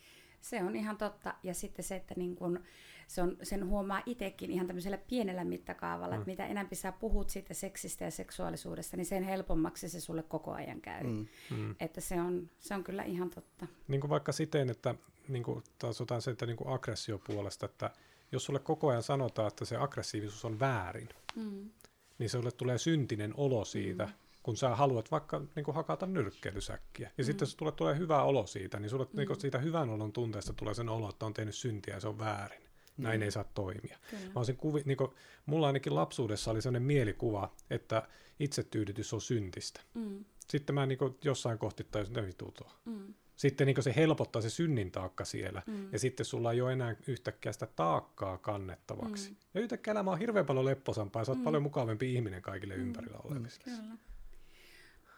Se 0.41 0.63
on 0.63 0.77
ihan 0.77 0.97
totta. 0.97 1.35
Ja 1.43 1.55
sitten 1.55 1.85
se, 1.85 1.97
että 1.97 2.15
niin 2.17 2.37
kun, 2.37 2.61
se 3.07 3.23
on, 3.23 3.37
sen 3.43 3.67
huomaa 3.67 4.03
itsekin 4.07 4.51
ihan 4.51 4.67
tämmöisellä 4.67 4.99
pienellä 4.99 5.45
mittakaavalla, 5.45 6.15
mm. 6.15 6.21
että 6.21 6.31
mitä 6.31 6.47
enemmän 6.47 6.77
sä 6.77 6.93
puhut 6.93 7.31
siitä 7.31 7.55
seksistä 7.55 8.05
ja 8.05 8.11
seksuaalisuudesta, 8.11 8.97
niin 8.97 9.07
sen 9.07 9.23
helpommaksi 9.23 9.89
se 9.89 10.01
sulle 10.01 10.23
koko 10.23 10.53
ajan 10.53 10.81
käy. 10.81 11.03
Mm. 11.03 11.27
Mm. 11.51 11.75
Että 11.81 12.01
se 12.01 12.21
on, 12.21 12.51
se 12.61 12.75
on 12.75 12.85
kyllä 12.85 13.03
ihan 13.03 13.31
totta. 13.31 13.67
Niin 13.89 14.01
kuin 14.01 14.11
vaikka 14.11 14.33
siten, 14.33 14.71
että 14.71 14.95
niin 15.29 15.43
kuin, 15.43 15.65
taas 15.79 16.01
otan 16.01 16.23
se, 16.23 16.31
että 16.31 16.47
niin 16.47 16.57
kuin 16.57 16.75
aggressiopuolesta, 16.75 17.67
että 17.67 17.91
jos 18.33 18.45
sulle 18.45 18.59
koko 18.59 18.89
ajan 18.89 19.03
sanotaan, 19.03 19.49
että 19.49 19.65
se 19.65 19.77
aggressiivisuus 19.77 20.45
on 20.45 20.61
väärin, 20.61 21.09
mm. 21.37 21.71
niin 22.19 22.31
sulle 22.31 22.51
tulee 22.51 22.79
syntinen 22.79 23.35
olo 23.37 23.65
siitä, 23.65 24.05
mm 24.05 24.13
kun 24.43 24.57
sä 24.57 24.77
haluat 24.77 25.11
vaikka 25.11 25.43
niin 25.57 25.65
kuin 25.65 25.75
hakata 25.75 26.07
nyrkkeilysäkkiä. 26.07 27.11
Ja 27.19 27.25
mm. 27.25 27.27
sitten 27.27 27.47
jos 27.47 27.57
tulee, 27.57 27.73
tulee 27.73 27.99
hyvä 27.99 28.23
olo 28.23 28.47
siitä, 28.47 28.81
niin 28.81 28.91
sulle 28.91 29.05
mm. 29.05 29.17
niin 29.17 29.27
kuin 29.27 29.41
siitä 29.41 29.59
hyvän 29.59 29.91
olon 29.91 30.13
tunteesta 30.13 30.53
tulee 30.53 30.75
sen 30.75 30.89
olo, 30.89 31.09
että 31.09 31.27
on 31.27 31.35
tehnyt 31.35 31.55
syntiä 31.55 31.95
ja 31.95 32.01
se 32.01 32.09
on 32.09 32.19
väärin. 32.19 32.63
Mm. 32.63 33.03
Näin 33.03 33.23
ei 33.23 33.31
saa 33.31 33.45
toimia. 33.45 33.99
Mä 34.13 34.33
olisin 34.35 34.57
kuvi, 34.57 34.83
niin 34.85 34.97
kuin, 34.97 35.11
mulla 35.47 35.67
ainakin 35.67 35.95
lapsuudessa 35.95 36.51
oli 36.51 36.63
sellainen 36.63 36.83
mielikuva, 36.87 37.55
että 37.71 38.09
itsetyydytys 38.41 39.13
on 39.13 39.21
syntistä. 39.21 39.81
Mm. 39.95 40.25
Sitten 40.49 40.75
mä 40.75 40.87
niin 40.87 40.99
kuin, 40.99 41.19
jossain 41.25 41.59
kohti 41.59 41.85
tajusin, 41.85 42.19
että 42.19 42.45
mm. 42.85 43.15
Sitten 43.37 43.67
niin 43.67 43.83
se 43.83 43.93
helpottaa 43.97 44.43
se 44.43 44.51
synnin 44.51 44.91
taakka 44.91 45.25
siellä, 45.25 45.63
mm. 45.67 45.89
ja 45.93 45.99
sitten 45.99 46.27
sulla 46.27 46.53
ei 46.53 46.61
ole 46.61 46.73
enää 46.73 46.97
yhtäkkiä 47.07 47.53
sitä 47.53 47.67
taakkaa 47.67 48.39
kannettavaksi. 48.39 49.31
Mm. 49.31 49.37
Ja 49.55 49.61
yhtäkkiä 49.61 49.91
elämä 49.91 50.11
on 50.11 50.19
hirveän 50.19 50.47
paljon 50.47 50.65
lepposampaa, 50.65 51.21
ja 51.21 51.25
sä 51.25 51.33
oot 51.33 51.39
mm. 51.39 51.45
paljon 51.45 51.63
mukavampi 51.63 52.15
ihminen 52.15 52.43
kaikille 52.43 52.77
mm. 52.77 52.83
ympärillä 52.83 53.19
oleville. 53.25 53.49
Kyllä. 53.65 53.97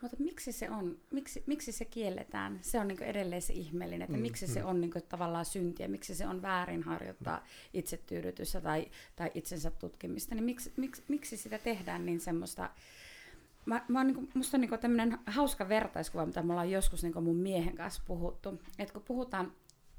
Mutta 0.02 0.16
miksi 0.18 0.52
se 0.52 0.70
on, 0.70 0.98
miksi, 1.10 1.42
miksi 1.46 1.72
se 1.72 1.84
kielletään? 1.84 2.58
Se 2.62 2.80
on 2.80 2.88
niin 2.88 3.02
edelleen 3.02 3.42
se 3.42 3.52
ihmeellinen, 3.52 4.02
että 4.02 4.16
mm, 4.16 4.22
miksi 4.22 4.46
mm. 4.46 4.52
se 4.52 4.64
on 4.64 4.80
niin 4.80 4.92
tavallaan 5.08 5.44
syntiä, 5.44 5.88
miksi 5.88 6.14
se 6.14 6.26
on 6.26 6.42
väärin 6.42 6.82
harjoittaa 6.82 7.44
itsetyydytystä 7.74 8.60
tai, 8.60 8.86
tai 9.16 9.30
itsensä 9.34 9.70
tutkimista, 9.70 10.34
niin 10.34 10.44
miksi, 10.44 10.72
miksi, 10.76 11.02
miksi 11.08 11.36
sitä 11.36 11.58
tehdään 11.58 12.06
niin 12.06 12.20
semmoista, 12.20 12.70
Mä, 13.66 13.84
mä 13.88 14.04
niin 14.04 14.14
kuin, 14.14 14.28
musta 14.34 14.56
on 14.56 14.60
niin 14.60 14.80
tämmöinen 14.80 15.18
hauska 15.26 15.68
vertaiskuva, 15.68 16.26
mitä 16.26 16.42
me 16.42 16.52
ollaan 16.52 16.70
joskus 16.70 17.02
niin 17.02 17.24
mun 17.24 17.36
miehen 17.36 17.76
kanssa 17.76 18.02
puhuttu. 18.06 18.62
Että 18.78 18.92
kun 18.92 19.02
puhutaan 19.02 19.52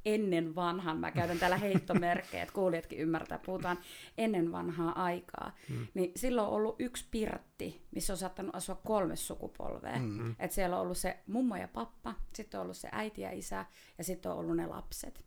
ennen 0.05 0.55
vanhan, 0.55 0.97
mä 0.97 1.11
käytän 1.11 1.39
täällä 1.39 1.57
heittomerkkejä, 1.57 2.43
että 2.43 2.53
kuulijatkin 2.53 2.99
ymmärtää, 2.99 3.39
puhutaan 3.45 3.77
ennen 4.17 4.51
vanhaa 4.51 5.03
aikaa, 5.03 5.55
mm. 5.69 5.87
niin 5.93 6.11
silloin 6.15 6.47
on 6.47 6.53
ollut 6.53 6.75
yksi 6.79 7.05
pirtti, 7.11 7.81
missä 7.91 8.13
on 8.13 8.17
saattanut 8.17 8.55
asua 8.55 8.75
kolme 8.75 9.15
sukupolvea. 9.15 9.99
Mm. 9.99 10.35
Että 10.39 10.55
siellä 10.55 10.75
on 10.75 10.81
ollut 10.81 10.97
se 10.97 11.17
mummo 11.27 11.55
ja 11.55 11.67
pappa, 11.67 12.15
sitten 12.33 12.59
on 12.59 12.63
ollut 12.63 12.77
se 12.77 12.89
äiti 12.91 13.21
ja 13.21 13.31
isä, 13.31 13.65
ja 13.97 14.03
sitten 14.03 14.31
on 14.31 14.37
ollut 14.37 14.57
ne 14.57 14.67
lapset. 14.67 15.25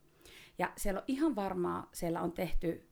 Ja 0.58 0.72
siellä 0.76 1.00
on 1.00 1.04
ihan 1.08 1.36
varmaa, 1.36 1.88
siellä 1.92 2.20
on 2.20 2.32
tehty 2.32 2.88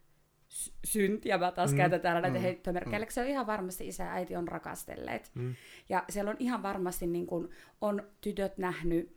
syntiä, 0.84 1.38
mä 1.38 1.52
taas 1.52 1.70
mm, 1.70 1.76
käytän 1.76 2.00
täällä 2.00 2.20
näitä 2.20 2.38
mm, 2.38 2.42
heittomerkkejä, 2.42 2.98
mm. 2.98 3.06
se 3.08 3.20
on 3.20 3.26
ihan 3.26 3.46
varmasti 3.46 3.88
isä 3.88 4.04
ja 4.04 4.12
äiti 4.12 4.36
on 4.36 4.48
rakastelleet. 4.48 5.30
Mm. 5.34 5.54
Ja 5.88 6.04
siellä 6.08 6.30
on 6.30 6.36
ihan 6.38 6.62
varmasti 6.62 7.06
niin 7.06 7.26
kun, 7.26 7.50
on 7.80 8.02
tytöt 8.20 8.58
nähnyt 8.58 9.13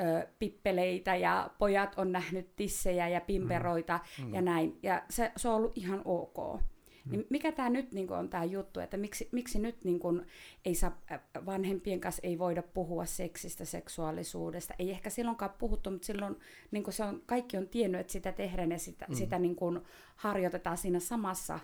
ö, 0.00 0.26
pippeleitä 0.38 1.16
ja 1.16 1.50
pojat 1.58 1.94
on 1.96 2.12
nähnyt 2.12 2.56
tissejä 2.56 3.08
ja 3.08 3.20
pimperoita 3.20 4.00
mm. 4.18 4.24
mm. 4.24 4.34
ja 4.34 4.42
näin. 4.42 4.78
Ja 4.82 5.02
se, 5.10 5.32
se 5.36 5.48
on 5.48 5.54
ollut 5.54 5.78
ihan 5.78 6.02
ok. 6.04 6.60
Mm. 7.04 7.12
Niin 7.12 7.26
mikä 7.30 7.52
tämä 7.52 7.70
nyt 7.70 7.92
niin 7.92 8.12
on 8.12 8.28
tämä 8.28 8.44
juttu, 8.44 8.80
että 8.80 8.96
miksi, 8.96 9.28
miksi 9.32 9.58
nyt 9.58 9.84
niin 9.84 9.98
kun, 9.98 10.26
ei 10.64 10.74
saa, 10.74 10.98
vanhempien 11.46 12.00
kanssa 12.00 12.20
ei 12.22 12.38
voida 12.38 12.62
puhua 12.62 13.04
seksistä, 13.04 13.64
seksuaalisuudesta. 13.64 14.74
Ei 14.78 14.90
ehkä 14.90 15.10
silloinkaan 15.10 15.54
puhuttu, 15.58 15.90
mutta 15.90 16.06
silloin 16.06 16.36
niin 16.70 16.92
se 16.92 17.04
on, 17.04 17.22
kaikki 17.26 17.56
on 17.56 17.68
tiennyt, 17.68 18.00
että 18.00 18.12
sitä 18.12 18.32
tehdään 18.32 18.70
ja 18.70 18.78
sitä, 18.78 19.06
mm. 19.08 19.14
sitä 19.14 19.38
niin 19.38 19.56
kun, 19.56 19.82
harjoitetaan 20.16 20.78
siinä 20.78 21.00
samassa 21.00 21.58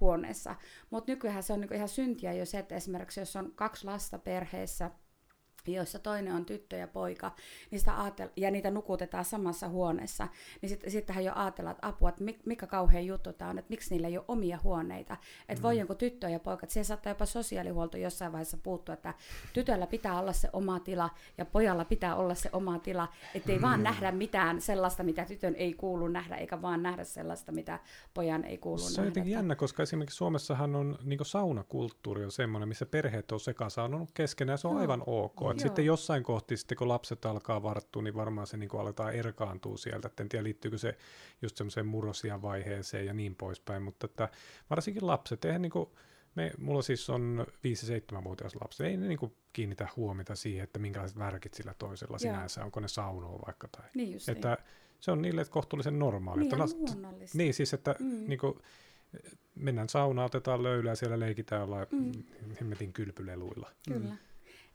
huoneessa. 0.00 0.54
Mutta 0.90 1.12
nykyään 1.12 1.42
se 1.42 1.52
on 1.52 1.60
niin 1.60 1.74
ihan 1.74 1.88
syntiä 1.88 2.32
jo 2.32 2.46
se, 2.46 2.58
että 2.58 2.74
esimerkiksi 2.74 3.20
jos 3.20 3.36
on 3.36 3.52
kaksi 3.54 3.84
lasta 3.84 4.18
perheessä– 4.18 4.90
joissa 5.66 5.98
toinen 5.98 6.34
on 6.34 6.44
tyttö 6.44 6.76
ja 6.76 6.88
poika, 6.88 7.32
niin 7.70 7.78
sitä 7.78 7.92
aatel- 7.92 8.30
ja 8.36 8.50
niitä 8.50 8.70
nukutetaan 8.70 9.24
samassa 9.24 9.68
huoneessa, 9.68 10.28
niin 10.62 10.70
sitten 10.70 10.90
sittenhän 10.90 11.24
jo 11.24 11.32
ajatellaan, 11.34 11.76
että 11.76 11.86
apua, 11.86 12.08
että 12.08 12.24
mikä 12.44 12.66
kauhean 12.66 13.06
juttu 13.06 13.32
tämä 13.32 13.50
on, 13.50 13.58
että 13.58 13.70
miksi 13.70 13.90
niillä 13.90 14.08
ei 14.08 14.18
ole 14.18 14.24
omia 14.28 14.58
huoneita. 14.64 15.16
Että 15.48 15.60
mm. 15.60 15.62
voi 15.62 15.78
jonkun 15.78 15.96
tyttö 15.96 16.28
ja 16.28 16.40
poika, 16.40 16.64
että 16.64 16.72
siihen 16.72 16.84
saattaa 16.84 17.10
jopa 17.10 17.26
sosiaalihuolto 17.26 17.96
jossain 17.96 18.32
vaiheessa 18.32 18.56
puuttua, 18.62 18.92
että 18.92 19.14
tytöllä 19.52 19.86
pitää 19.86 20.20
olla 20.20 20.32
se 20.32 20.48
oma 20.52 20.80
tila 20.80 21.10
ja 21.38 21.44
pojalla 21.44 21.84
pitää 21.84 22.16
olla 22.16 22.34
se 22.34 22.50
oma 22.52 22.78
tila, 22.78 23.08
ettei 23.34 23.56
mm. 23.56 23.62
vaan 23.62 23.82
nähdä 23.82 24.12
mitään 24.12 24.60
sellaista, 24.60 25.02
mitä 25.02 25.24
tytön 25.24 25.54
ei 25.54 25.74
kuulu 25.74 26.08
nähdä, 26.08 26.36
eikä 26.36 26.62
vaan 26.62 26.82
nähdä 26.82 27.04
sellaista, 27.04 27.52
mitä 27.52 27.78
pojan 28.14 28.44
ei 28.44 28.58
kuulu 28.58 28.80
nähdä. 28.80 28.94
Se 28.94 29.00
on 29.00 29.06
jotenkin 29.06 29.32
jännä, 29.32 29.56
koska 29.56 29.82
esimerkiksi 29.82 30.16
Suomessahan 30.16 30.76
on 30.76 30.98
niin 31.04 31.18
saunakulttuuri 31.22 32.24
on 32.24 32.32
semmoinen, 32.32 32.68
missä 32.68 32.86
perheet 32.86 33.32
on 33.32 33.40
sekasaanut 33.40 34.10
keskenään, 34.14 34.52
ja 34.52 34.56
se 34.56 34.68
on 34.68 34.74
no. 34.74 34.80
aivan 34.80 35.02
ok 35.06 35.40
että 35.50 35.62
sitten 35.62 35.86
jossain 35.86 36.22
kohti, 36.22 36.56
sitten 36.56 36.78
kun 36.78 36.88
lapset 36.88 37.24
alkaa 37.24 37.62
varttua, 37.62 38.02
niin 38.02 38.14
varmaan 38.14 38.46
se 38.46 38.56
niin 38.56 38.68
kuin 38.68 38.80
aletaan 38.80 39.14
erkaantua 39.14 39.76
sieltä. 39.76 40.08
Et 40.08 40.20
en 40.20 40.28
tiedä, 40.28 40.44
liittyykö 40.44 40.78
se 40.78 40.96
just 41.42 41.56
semmoiseen 41.56 41.86
murrosian 41.86 42.42
vaiheeseen 42.42 43.06
ja 43.06 43.12
niin 43.14 43.34
poispäin, 43.34 43.82
mutta 43.82 44.06
että 44.06 44.28
varsinkin 44.70 45.06
lapset, 45.06 45.44
eihän 45.44 45.62
niin 45.62 45.72
kuin, 45.72 45.90
me, 46.34 46.52
mulla 46.58 46.82
siis 46.82 47.10
on 47.10 47.46
5-7-vuotias 48.16 48.56
lapsi, 48.60 48.84
ei 48.84 48.96
ne 48.96 49.08
niin 49.08 49.18
kuin 49.18 49.36
kiinnitä 49.52 49.88
huomiota 49.96 50.34
siihen, 50.34 50.64
että 50.64 50.78
minkälaiset 50.78 51.18
värkit 51.18 51.54
sillä 51.54 51.74
toisella 51.74 52.12
Joo. 52.14 52.18
sinänsä, 52.18 52.64
onko 52.64 52.80
ne 52.80 52.88
saunoa 52.88 53.42
vaikka 53.46 53.68
tai. 53.68 53.84
Niin 53.94 54.12
just 54.12 54.28
että 54.28 54.48
niin. 54.48 54.80
Se 55.00 55.10
on 55.10 55.22
niille 55.22 55.44
kohtuullisen 55.44 55.98
normaali. 55.98 56.40
Niin, 56.40 56.54
että 56.54 57.34
niin 57.34 57.54
siis, 57.54 57.74
että 57.74 57.94
mm. 57.98 58.24
niin 58.28 58.38
kuin, 58.38 58.54
mennään 59.54 59.88
saunaan, 59.88 60.26
otetaan 60.26 60.62
löylää, 60.62 60.94
siellä 60.94 61.20
leikitään 61.20 61.62
olla 61.62 61.86
mm. 61.90 62.12
hemmetin 62.60 62.92
kylpyleluilla. 62.92 63.70
Kyllä. 63.88 64.10
Mm. 64.10 64.18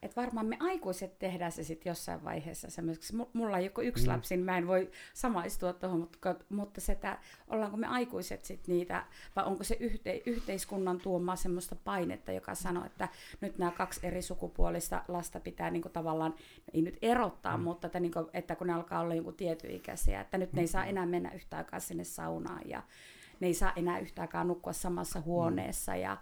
Että 0.02 0.22
varmaan 0.22 0.46
me 0.46 0.58
aikuiset 0.60 1.20
tehdään 1.20 1.52
se 1.52 1.64
sitten 1.64 1.90
jossain 1.90 2.24
vaiheessa 2.24 2.70
semmoiseksi. 2.70 3.16
Mulla 3.34 3.56
on 3.56 3.64
joku 3.64 3.82
yksi 3.82 4.06
mm. 4.06 4.12
lapsi, 4.12 4.38
niin 4.38 4.46
mä 4.46 4.58
en 4.58 4.68
voi 4.68 4.92
samaistua 5.14 5.74
tuohon, 5.74 6.00
mutta, 6.00 6.36
mutta 6.50 6.82
se, 6.82 6.92
että 6.92 7.20
ollaanko 7.48 7.78
me 7.78 7.88
aikuiset 7.88 8.46
sitten 8.46 8.76
niitä, 8.76 9.06
vai 9.36 9.46
onko 9.46 9.64
se 9.64 9.78
yhte, 9.80 10.22
yhteiskunnan 10.26 10.98
tuomaa 10.98 11.36
semmoista 11.36 11.76
painetta, 11.76 12.32
joka 12.32 12.56
sanoo, 12.56 12.86
että 12.86 13.10
nyt 13.42 13.58
nämä 13.58 13.72
kaksi 13.72 14.00
eri 14.04 14.22
sukupuolista 14.22 15.04
lasta 15.08 15.40
pitää 15.40 15.72
niinku 15.72 15.90
tavallaan, 15.90 16.36
ei 16.74 16.82
nyt 16.82 16.98
erottaa, 17.02 17.58
mm. 17.58 17.64
mutta 17.64 17.88
että, 17.88 18.00
niinku, 18.00 18.30
että 18.34 18.56
kun 18.56 18.68
ne 18.68 18.74
alkaa 18.74 19.00
olla 19.02 19.16
joku 19.16 19.32
tietyikäisiä, 19.32 20.22
että 20.22 20.38
nyt 20.38 20.54
ne 20.54 20.62
ei 20.62 20.68
saa 20.68 20.84
mm. 20.84 20.90
enää 20.90 21.06
mennä 21.06 21.32
yhtä 21.32 21.58
aikaa 21.58 21.80
sinne 21.80 22.04
saunaan 22.04 22.62
ja 22.66 22.84
ne 23.40 23.48
ei 23.48 23.54
saa 23.54 23.74
enää 23.76 24.00
yhtä 24.00 24.22
aikaa 24.22 24.44
nukkua 24.44 24.74
samassa 24.74 25.20
mm. 25.20 25.26
huoneessa. 25.26 25.92
Mm. 25.92 26.00
Ja... 26.00 26.18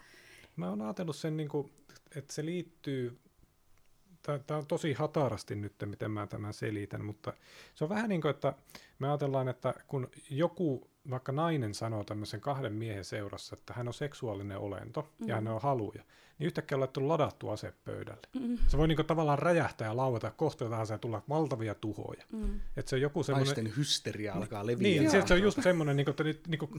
Mä 0.56 0.70
oon 0.70 0.82
ajatellut 0.82 1.16
sen, 1.16 1.38
niin 1.38 1.50
kuin, 1.50 1.72
että 2.16 2.34
se 2.34 2.46
liittyy 2.46 3.20
tämä 4.48 4.58
on 4.58 4.66
tosi 4.66 4.94
hatarasti 4.94 5.56
nyt, 5.56 5.74
miten 5.86 6.12
mä 6.12 6.28
tämän 6.28 6.54
selitän, 6.54 7.06
mutta 7.06 7.34
se 7.76 7.84
on 7.84 7.90
vähän 7.90 8.10
niin 8.10 8.22
kuin, 8.22 8.30
että 8.30 8.54
me 9.00 9.08
ajatellaan, 9.08 9.48
että 9.48 9.74
kun 9.88 10.10
joku, 10.30 10.90
vaikka 11.10 11.32
nainen 11.32 11.74
sanoo 11.74 12.04
tämmöisen 12.04 12.42
kahden 12.42 12.74
miehen 12.74 13.06
seurassa, 13.06 13.56
että 13.60 13.74
hän 13.74 13.88
on 13.88 13.94
seksuaalinen 13.94 14.58
olento 14.58 15.02
mm-hmm. 15.02 15.28
ja 15.28 15.36
hän 15.36 15.48
on 15.48 15.62
haluja, 15.62 16.04
niin 16.40 16.46
yhtäkkiä 16.46 16.76
on 16.76 16.80
laittu 16.80 17.08
ladattu 17.08 17.50
ase 17.50 17.74
pöydälle. 17.86 18.28
Mm. 18.40 18.58
Se 18.68 18.78
voi 18.78 18.88
niinku 18.88 19.04
tavallaan 19.04 19.40
räjähtää 19.40 19.88
ja 19.88 19.98
laueta 19.98 20.32
kohta 20.32 20.70
tahansa 20.70 20.94
ja 20.94 20.98
tulla 20.98 21.24
valtavia 21.30 21.76
tuhoja. 21.76 22.24
Mm. 22.32 22.60
Et 22.78 22.88
se 22.88 22.96
on 22.96 23.02
joku 23.02 23.24
semmoinen... 23.24 23.48
Naisten 23.48 23.74
hysteria 23.78 24.34
alkaa 24.34 24.66
leviä. 24.66 25.02
Niin, 25.02 25.12
se, 25.12 25.24
se 25.26 25.34
on 25.34 25.42
just 25.42 25.64
semmoinen, 25.64 25.96
niinku, 25.96 26.10
että 26.12 26.24
nyt, 26.24 26.48
niinku, 26.48 26.70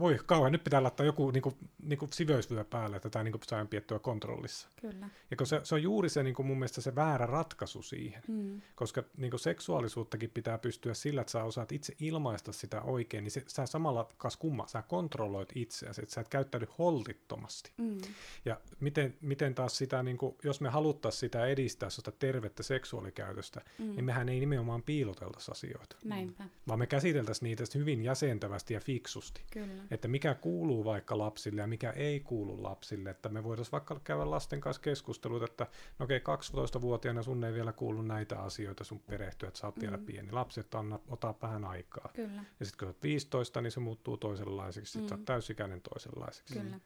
voi 0.00 0.18
kauhean, 0.26 0.52
nyt 0.52 0.64
pitää 0.64 0.82
laittaa 0.82 1.06
joku 1.06 1.30
niinku, 1.30 1.52
niinku 1.82 2.08
siveysvyö 2.10 2.64
päälle, 2.64 2.96
että 2.96 3.10
tämä 3.10 3.22
niinku 3.22 3.38
saadaan 3.46 3.68
piettyä 3.68 3.98
kontrollissa. 3.98 4.68
Kyllä. 4.80 5.08
Ja 5.30 5.36
kun 5.36 5.46
se, 5.46 5.60
se 5.62 5.74
on 5.74 5.82
juuri 5.82 6.08
se 6.08 6.22
niinku, 6.22 6.42
mun 6.42 6.58
mielestä 6.58 6.80
se 6.80 6.94
väärä 6.94 7.26
ratkaisu 7.26 7.82
siihen, 7.82 8.22
mm. 8.28 8.60
koska 8.74 9.02
niinku, 9.16 9.38
seksuaalisuuttakin 9.38 10.30
pitää 10.30 10.58
pystyä 10.58 10.94
sillä, 10.94 11.20
että 11.20 11.30
sä 11.30 11.44
osaat 11.44 11.72
itse 11.72 11.92
ilmaista 12.00 12.52
sitä 12.52 12.82
oikein, 12.82 13.24
niin 13.24 13.32
se, 13.32 13.44
sä 13.46 13.65
samalla, 13.66 14.08
kas 14.16 14.36
kumma, 14.36 14.66
sä 14.66 14.82
kontrolloit 14.82 15.52
itseäsi, 15.54 16.02
että 16.02 16.14
sä 16.14 16.20
et 16.20 16.28
käyttäydy 16.28 16.66
holtittomasti. 16.78 17.72
Mm. 17.76 17.98
Ja 18.44 18.60
miten, 18.80 19.14
miten 19.20 19.54
taas 19.54 19.76
sitä, 19.76 20.02
niin 20.02 20.18
kuin, 20.18 20.36
jos 20.44 20.60
me 20.60 20.68
haluttaisiin 20.68 21.20
sitä 21.20 21.46
edistää, 21.46 21.90
sitä 21.90 22.12
tervettä 22.12 22.62
seksuaalikäytöstä, 22.62 23.60
mm. 23.78 23.84
niin 23.84 24.04
mehän 24.04 24.28
ei 24.28 24.40
nimenomaan 24.40 24.82
piiloteltaisi 24.82 25.50
asioita. 25.50 25.96
Näinpä. 26.04 26.44
Vaan 26.68 26.78
me 26.78 26.86
käsiteltäisiin 26.86 27.46
niitä 27.46 27.64
hyvin 27.74 28.02
jäsentävästi 28.02 28.74
ja 28.74 28.80
fiksusti. 28.80 29.42
Kyllä. 29.52 29.82
Että 29.90 30.08
mikä 30.08 30.34
kuuluu 30.34 30.84
vaikka 30.84 31.18
lapsille 31.18 31.60
ja 31.60 31.66
mikä 31.66 31.90
ei 31.90 32.20
kuulu 32.20 32.62
lapsille. 32.62 33.10
Että 33.10 33.28
me 33.28 33.44
voitaisiin 33.44 33.72
vaikka 33.72 34.00
käydä 34.04 34.30
lasten 34.30 34.60
kanssa 34.60 34.82
keskustelut, 34.82 35.42
että 35.42 35.66
no 35.98 36.04
okei, 36.04 36.16
okay, 36.16 36.36
12-vuotiaana 36.36 37.22
sun 37.22 37.44
ei 37.44 37.52
vielä 37.52 37.72
kuulu 37.72 38.02
näitä 38.02 38.38
asioita 38.38 38.84
sun 38.84 39.00
perehtyä, 39.00 39.48
että 39.48 39.60
sä 39.60 39.66
oot 39.66 39.76
mm. 39.76 39.80
vielä 39.80 39.98
pieni. 39.98 40.32
Lapsi, 40.32 40.60
että 40.60 40.78
anna, 40.78 40.98
ota 41.08 41.34
vähän 41.42 41.64
aikaa. 41.64 42.10
Kyllä. 42.14 42.44
Ja 42.60 42.66
sitten 42.66 42.78
kun 42.78 42.88
olet 42.88 43.02
15, 43.02 43.55
niin 43.60 43.70
se 43.70 43.80
muuttuu 43.80 44.16
toisenlaiseksi. 44.16 44.92
Sitten 44.92 45.18
mm. 45.18 45.24
täysikäinen 45.24 45.80
toisenlaiseksi. 45.80 46.58
Kyllä. 46.58 46.80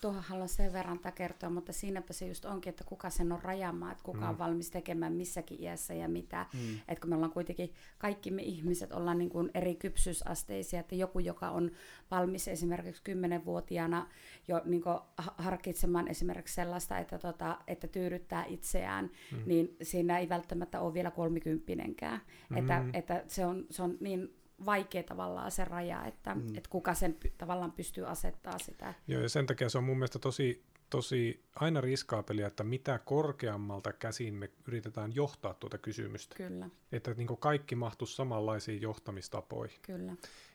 Tuohon 0.00 0.22
haluan 0.22 0.48
sen 0.48 0.72
verran 0.72 1.00
kertoa, 1.14 1.50
mutta 1.50 1.72
siinäpä 1.72 2.12
se 2.12 2.26
just 2.26 2.44
onkin, 2.44 2.70
että 2.70 2.84
kuka 2.84 3.10
sen 3.10 3.32
on 3.32 3.42
rajamaan, 3.42 3.92
että 3.92 4.04
kuka 4.04 4.20
mm. 4.20 4.28
on 4.28 4.38
valmis 4.38 4.70
tekemään 4.70 5.12
missäkin 5.12 5.62
iässä 5.62 5.94
ja 5.94 6.08
mitä. 6.08 6.46
Mm. 6.54 6.74
Että 6.88 7.00
kun 7.00 7.10
me 7.10 7.14
ollaan 7.14 7.32
kuitenkin, 7.32 7.72
kaikki 7.98 8.30
me 8.30 8.42
ihmiset 8.42 8.92
ollaan 8.92 9.18
niin 9.18 9.30
kuin 9.30 9.50
eri 9.54 9.74
kypsyysasteisia, 9.74 10.80
että 10.80 10.94
joku, 10.94 11.18
joka 11.18 11.50
on 11.50 11.70
valmis 12.10 12.48
esimerkiksi 12.48 13.02
10-vuotiaana 13.08 14.06
jo 14.48 14.62
niin 14.64 14.82
kuin 14.82 14.98
harkitsemaan 15.38 16.08
esimerkiksi 16.08 16.54
sellaista, 16.54 16.98
että, 16.98 17.18
tota, 17.18 17.58
että 17.66 17.88
tyydyttää 17.88 18.44
itseään, 18.44 19.10
mm. 19.32 19.42
niin 19.46 19.76
siinä 19.82 20.18
ei 20.18 20.28
välttämättä 20.28 20.80
ole 20.80 20.94
vielä 20.94 21.10
kolmikymppinenkään. 21.10 22.20
Mm. 22.48 22.56
Että, 22.56 22.84
että 22.92 23.24
se, 23.28 23.46
on, 23.46 23.66
se 23.70 23.82
on 23.82 23.96
niin 24.00 24.37
vaikea 24.66 25.02
tavallaan 25.02 25.50
se 25.50 25.64
raja, 25.64 26.04
että, 26.04 26.34
mm. 26.34 26.56
että 26.56 26.70
kuka 26.70 26.94
sen 26.94 27.14
py, 27.14 27.32
tavallaan 27.38 27.72
pystyy 27.72 28.06
asettaa 28.06 28.58
sitä. 28.58 28.94
Joo, 29.06 29.22
ja 29.22 29.28
sen 29.28 29.46
takia 29.46 29.68
se 29.68 29.78
on 29.78 29.84
mun 29.84 29.96
mielestä 29.96 30.18
tosi, 30.18 30.64
tosi 30.90 31.44
aina 31.56 31.80
riskaapelia, 31.80 32.46
että 32.46 32.64
mitä 32.64 32.98
korkeammalta 32.98 33.92
käsin 33.92 34.34
me 34.34 34.50
yritetään 34.68 35.14
johtaa 35.14 35.54
tuota 35.54 35.78
kysymystä. 35.78 36.34
Kyllä. 36.36 36.68
Että 36.92 37.14
niin 37.14 37.26
kuin 37.26 37.40
kaikki 37.40 37.74
mahtuisi 37.74 38.14
samanlaisiin 38.14 38.82
johtamistapoihin. 38.82 39.78
Kyllä. 39.82 40.12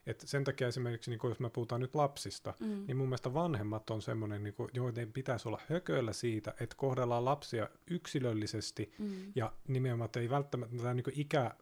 Et 0.08 0.24
sen 0.26 0.44
takia 0.44 0.68
esimerkiksi, 0.68 1.10
niin 1.10 1.20
kuin 1.20 1.32
jos 1.32 1.40
me 1.40 1.50
puhutaan 1.50 1.82
nyt 1.82 1.96
lapsista, 1.96 2.54
mm. 2.60 2.84
niin 2.88 2.98
mun 2.98 3.08
mielestä 3.08 3.34
vanhemmat 3.34 3.90
on 3.90 4.02
semmoinen, 4.02 4.44
niin 4.44 4.54
kuin, 4.54 4.70
joiden 4.74 5.14
pitäisi 5.14 5.48
olla 5.48 5.62
hököillä 5.70 6.14
siitä, 6.14 6.54
että 6.60 6.76
kohdellaan 6.76 7.26
lapsia 7.26 7.70
yksilöllisesti 7.88 8.94
mm. 9.00 9.32
ja 9.36 9.54
nimenomaan 9.68 10.10
ei 10.16 10.30
välttämättä 10.30 10.78
tämä 10.78 10.94
niin 10.94 11.06
ikä 11.14 11.56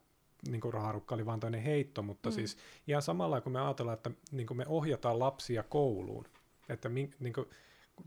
niin 0.48 0.60
kuin 0.60 0.74
raharukka 0.74 1.14
oli 1.14 1.26
vaan 1.26 1.40
toinen 1.40 1.62
heitto, 1.62 2.02
mutta 2.02 2.28
mm. 2.28 2.34
siis 2.34 2.56
ihan 2.86 3.02
samalla 3.02 3.40
kun 3.40 3.52
me 3.52 3.60
ajatellaan, 3.60 3.96
että 3.96 4.10
niin 4.32 4.46
kuin 4.46 4.56
me 4.56 4.64
ohjataan 4.66 5.18
lapsia 5.18 5.62
kouluun, 5.62 6.24
että 6.68 6.88
min, 6.88 7.14
niin 7.20 7.32
kuin, 7.32 7.46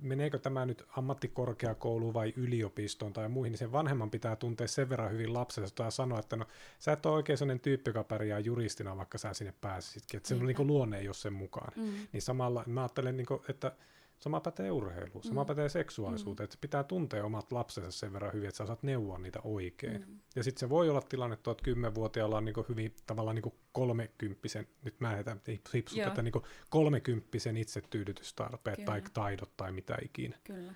meneekö 0.02 0.40
tämä 0.40 0.66
nyt 0.66 0.86
ammattikorkeakouluun 0.98 2.14
vai 2.14 2.34
yliopistoon 2.36 3.14
tai 3.14 3.30
muihin, 3.30 3.52
niin 3.52 3.58
sen 3.58 3.72
vanhemman 3.72 4.12
pitää 4.12 4.36
tuntea 4.36 4.68
sen 4.68 4.90
verran 4.90 5.12
hyvin 5.12 5.34
lapsensa 5.34 5.76
tai 5.76 5.92
sanoa, 5.92 6.20
että 6.20 6.36
no 6.36 6.46
sä 6.80 6.92
et 6.92 7.06
ole 7.06 7.16
oikein 7.16 7.38
sellainen 7.38 7.60
tyyppi, 7.60 7.90
joka 7.90 8.04
pärjää 8.04 8.40
juristina, 8.40 8.98
vaikka 8.98 9.18
sä 9.18 9.34
sinne 9.34 9.54
pääsisitkin, 9.62 10.18
että 10.18 10.30
se 10.30 10.36
on 10.36 10.46
niin 10.46 10.56
kuin 10.56 10.68
luonne 10.68 10.98
ei 10.98 11.08
ole 11.08 11.14
sen 11.14 11.34
mukaan. 11.34 11.72
Mm. 11.76 11.94
Niin 12.12 12.22
samalla 12.22 12.64
mä 12.68 12.82
ajattelen, 12.82 13.18
niin 13.18 13.28
kuin, 13.28 13.42
että 13.50 13.72
Sama 14.20 14.40
pätee 14.40 14.72
urheiluun, 14.72 15.24
sama 15.24 15.44
mm. 15.44 15.48
pätee 15.48 15.70
seksuaalisuuteen, 15.70 16.44
mm. 16.44 16.48
että 16.48 16.58
pitää 16.62 16.84
tuntea 16.84 17.26
omat 17.26 17.52
lapsensa 17.52 17.92
sen 17.92 18.14
verran 18.14 18.34
hyvin, 18.34 18.48
että 18.48 18.58
sä 18.58 18.64
osaat 18.64 18.84
neuvoa 18.84 19.18
niitä 19.18 19.40
oikein. 19.44 20.06
Mm. 20.08 20.20
Ja 20.36 20.44
sitten 20.44 20.60
se 20.60 20.70
voi 20.70 20.90
olla 20.90 21.02
tilanne, 21.02 21.34
että 21.34 21.52
10-vuotiaalla 21.52 22.38
on 22.38 22.46
niin 22.46 22.56
hyvin 22.70 22.96
tavallaan 23.06 23.36
niin 23.36 23.54
kolmekymppisen, 23.72 24.68
nyt 24.84 25.00
mä 25.00 25.18
en 25.18 25.42
hipsut, 25.74 26.00
että 26.00 26.22
niin 26.22 26.34
kolmekymppisen 26.70 27.58
itsetyydytystarpeet 27.58 28.76
Kyllä. 28.76 28.86
tai 28.86 29.02
taidot 29.14 29.58
tai 29.58 29.72
mitä 29.72 29.98
ikinä. 30.02 30.38
Kyllä. 30.44 30.74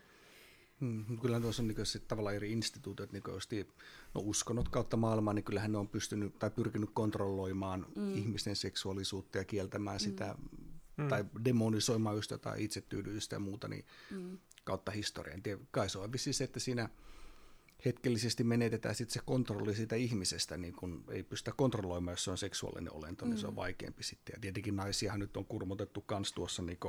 Hmm, 0.80 1.20
kyllä 1.22 1.40
tuossa 1.40 1.64
on 1.64 1.68
niin 1.68 1.86
sit 1.86 2.08
tavallaan 2.08 2.36
eri 2.36 2.52
instituutiot, 2.52 3.12
niin 3.12 3.24
kuin 3.24 3.40
no 4.14 4.22
uskonnot 4.26 4.70
kautta 4.70 4.98
maailmaa, 4.98 5.34
niin 5.34 5.44
kyllähän 5.44 5.72
ne 5.72 5.78
on 5.78 5.88
pystynyt 5.88 6.40
tai 6.40 6.52
pyrkinyt 6.52 6.90
kontrolloimaan 6.94 7.86
mm. 7.96 8.14
ihmisten 8.14 8.56
seksuaalisuutta 8.56 9.38
ja 9.38 9.44
kieltämään 9.44 9.98
mm. 9.98 10.00
sitä 10.00 10.36
mm. 11.00 11.08
tai 11.08 11.26
demonisoimaan 11.46 12.16
just 12.16 12.32
jotain 12.32 12.62
itsetyydytystä 12.62 13.36
ja 13.36 13.40
muuta 13.40 13.68
niin 13.68 13.86
mm. 14.12 14.38
kautta 14.64 14.92
historian. 14.92 15.42
Kai 15.72 15.90
se 15.90 16.00
on 16.00 16.12
se, 16.18 16.44
että 16.44 16.60
siinä 16.60 16.90
hetkellisesti 17.86 18.44
menetetään 18.44 18.96
sit 18.96 19.10
se 19.10 19.20
kontrolli 19.26 19.76
siitä 19.76 19.96
ihmisestä, 19.96 20.58
niin 20.58 20.74
kun 20.74 21.04
ei 21.12 21.24
pystytä 21.24 21.56
kontrolloimaan, 21.58 22.14
jos 22.14 22.24
se 22.24 22.32
on 22.32 22.38
seksuaalinen 22.38 22.94
olento, 22.94 23.26
mm. 23.26 23.30
niin 23.30 23.40
se 23.40 23.48
on 23.48 23.54
mm. 23.54 23.58
vaikeampi 23.58 24.04
sitten. 24.04 24.34
Ja 24.34 24.40
tietenkin 24.40 24.76
naisiahan 24.76 25.20
nyt 25.20 25.38
on 25.38 25.46
kurmotettu 25.46 26.02
kans 26.02 26.34
tuossa 26.34 26.62
niin 26.62 26.80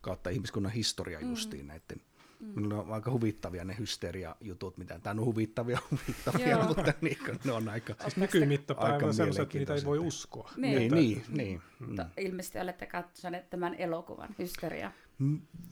kautta 0.00 0.30
ihmiskunnan 0.30 0.72
historia 0.72 1.20
mm. 1.20 1.30
justiin 1.30 1.66
näiden 1.66 2.00
Mm. 2.42 2.48
Minulla 2.54 2.82
on 2.82 2.92
aika 2.92 3.10
huvittavia 3.10 3.64
ne 3.64 3.76
hysteria-jutut, 3.78 4.78
mitä 4.78 4.98
tämä 4.98 5.20
on 5.20 5.26
huvittavia, 5.26 5.78
huvittavia 5.90 6.64
mutta 6.64 6.94
niin, 7.00 7.18
ne 7.44 7.52
on 7.52 7.68
aika 7.68 7.94
Siis 8.00 8.16
nykymittapäivä 8.16 9.12
sellaiset, 9.12 9.42
että 9.42 9.58
niitä 9.58 9.74
ei 9.74 9.84
voi 9.84 9.98
uskoa. 9.98 10.50
Niin, 10.56 10.76
niin, 10.76 10.92
niin. 10.94 11.24
niin. 11.28 11.62
Mutta 11.78 12.06
ilmeisesti 12.16 12.58
olette 12.58 12.86
katsoneet 12.86 13.50
tämän 13.50 13.74
elokuvan, 13.74 14.34
Hysteria. 14.38 14.92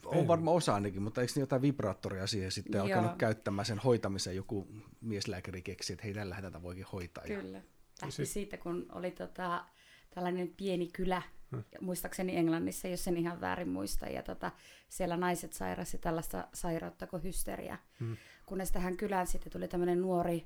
On 0.05 0.27
varmaan 0.27 0.57
osa 0.57 0.73
ainakin, 0.75 1.01
mutta 1.01 1.21
eikö 1.21 1.33
ne 1.35 1.39
jotain 1.39 1.61
vibraattoria 1.61 2.27
siihen 2.27 2.51
sitten 2.51 2.79
Joo. 2.79 2.85
alkanut 2.85 3.17
käyttämään 3.17 3.65
sen 3.65 3.79
hoitamiseen? 3.79 4.35
Joku 4.35 4.67
mieslääkäri 5.01 5.61
keksi, 5.61 5.93
että 5.93 6.03
hei 6.03 6.13
tällä 6.13 6.37
tätä 6.41 6.61
voikin 6.61 6.85
hoitaa. 6.93 7.23
Kyllä. 7.23 7.61
Lähti 8.01 8.25
siitä, 8.25 8.57
kun 8.57 8.85
oli 8.91 9.11
tota, 9.11 9.65
tällainen 10.09 10.53
pieni 10.57 10.87
kylä. 10.93 11.21
Muistaakseni 11.81 12.37
Englannissa, 12.37 12.87
jos 12.87 13.03
sen 13.03 13.17
ihan 13.17 13.41
väärin 13.41 13.69
muista, 13.69 14.05
ja 14.05 14.23
tota, 14.23 14.51
siellä 14.89 15.17
naiset 15.17 15.53
sairasi 15.53 15.97
tällaista 15.97 16.47
sairautta 16.53 17.07
kuin 17.07 17.23
hysteria. 17.23 17.77
Hmm. 17.99 18.17
Kunnes 18.45 18.71
tähän 18.71 18.97
kylään 18.97 19.27
sitten 19.27 19.51
tuli 19.51 19.67
tämmöinen 19.67 20.01
nuori, 20.01 20.45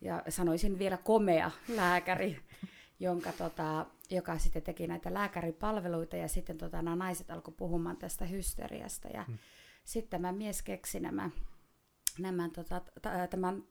ja 0.00 0.22
sanoisin 0.28 0.78
vielä 0.78 0.96
komea 0.96 1.50
lääkäri, 1.68 2.38
jonka, 3.00 3.32
tota, 3.32 3.86
joka 4.10 4.38
sitten 4.38 4.62
teki 4.62 4.86
näitä 4.86 5.14
lääkäripalveluita, 5.14 6.16
ja 6.16 6.28
sitten 6.28 6.58
tota, 6.58 6.82
nämä 6.82 6.96
naiset 6.96 7.30
alkoi 7.30 7.54
puhumaan 7.56 7.96
tästä 7.96 8.24
hysteriasta, 8.24 9.08
ja 9.08 9.22
hmm. 9.22 9.38
sitten 9.84 10.10
tämä 10.10 10.32
mies 10.32 10.62
keksi 10.62 11.00
nämä, 11.00 11.30
nämä 12.18 12.48
tota, 12.48 12.80
t- 12.80 13.30
tämän, 13.30 13.64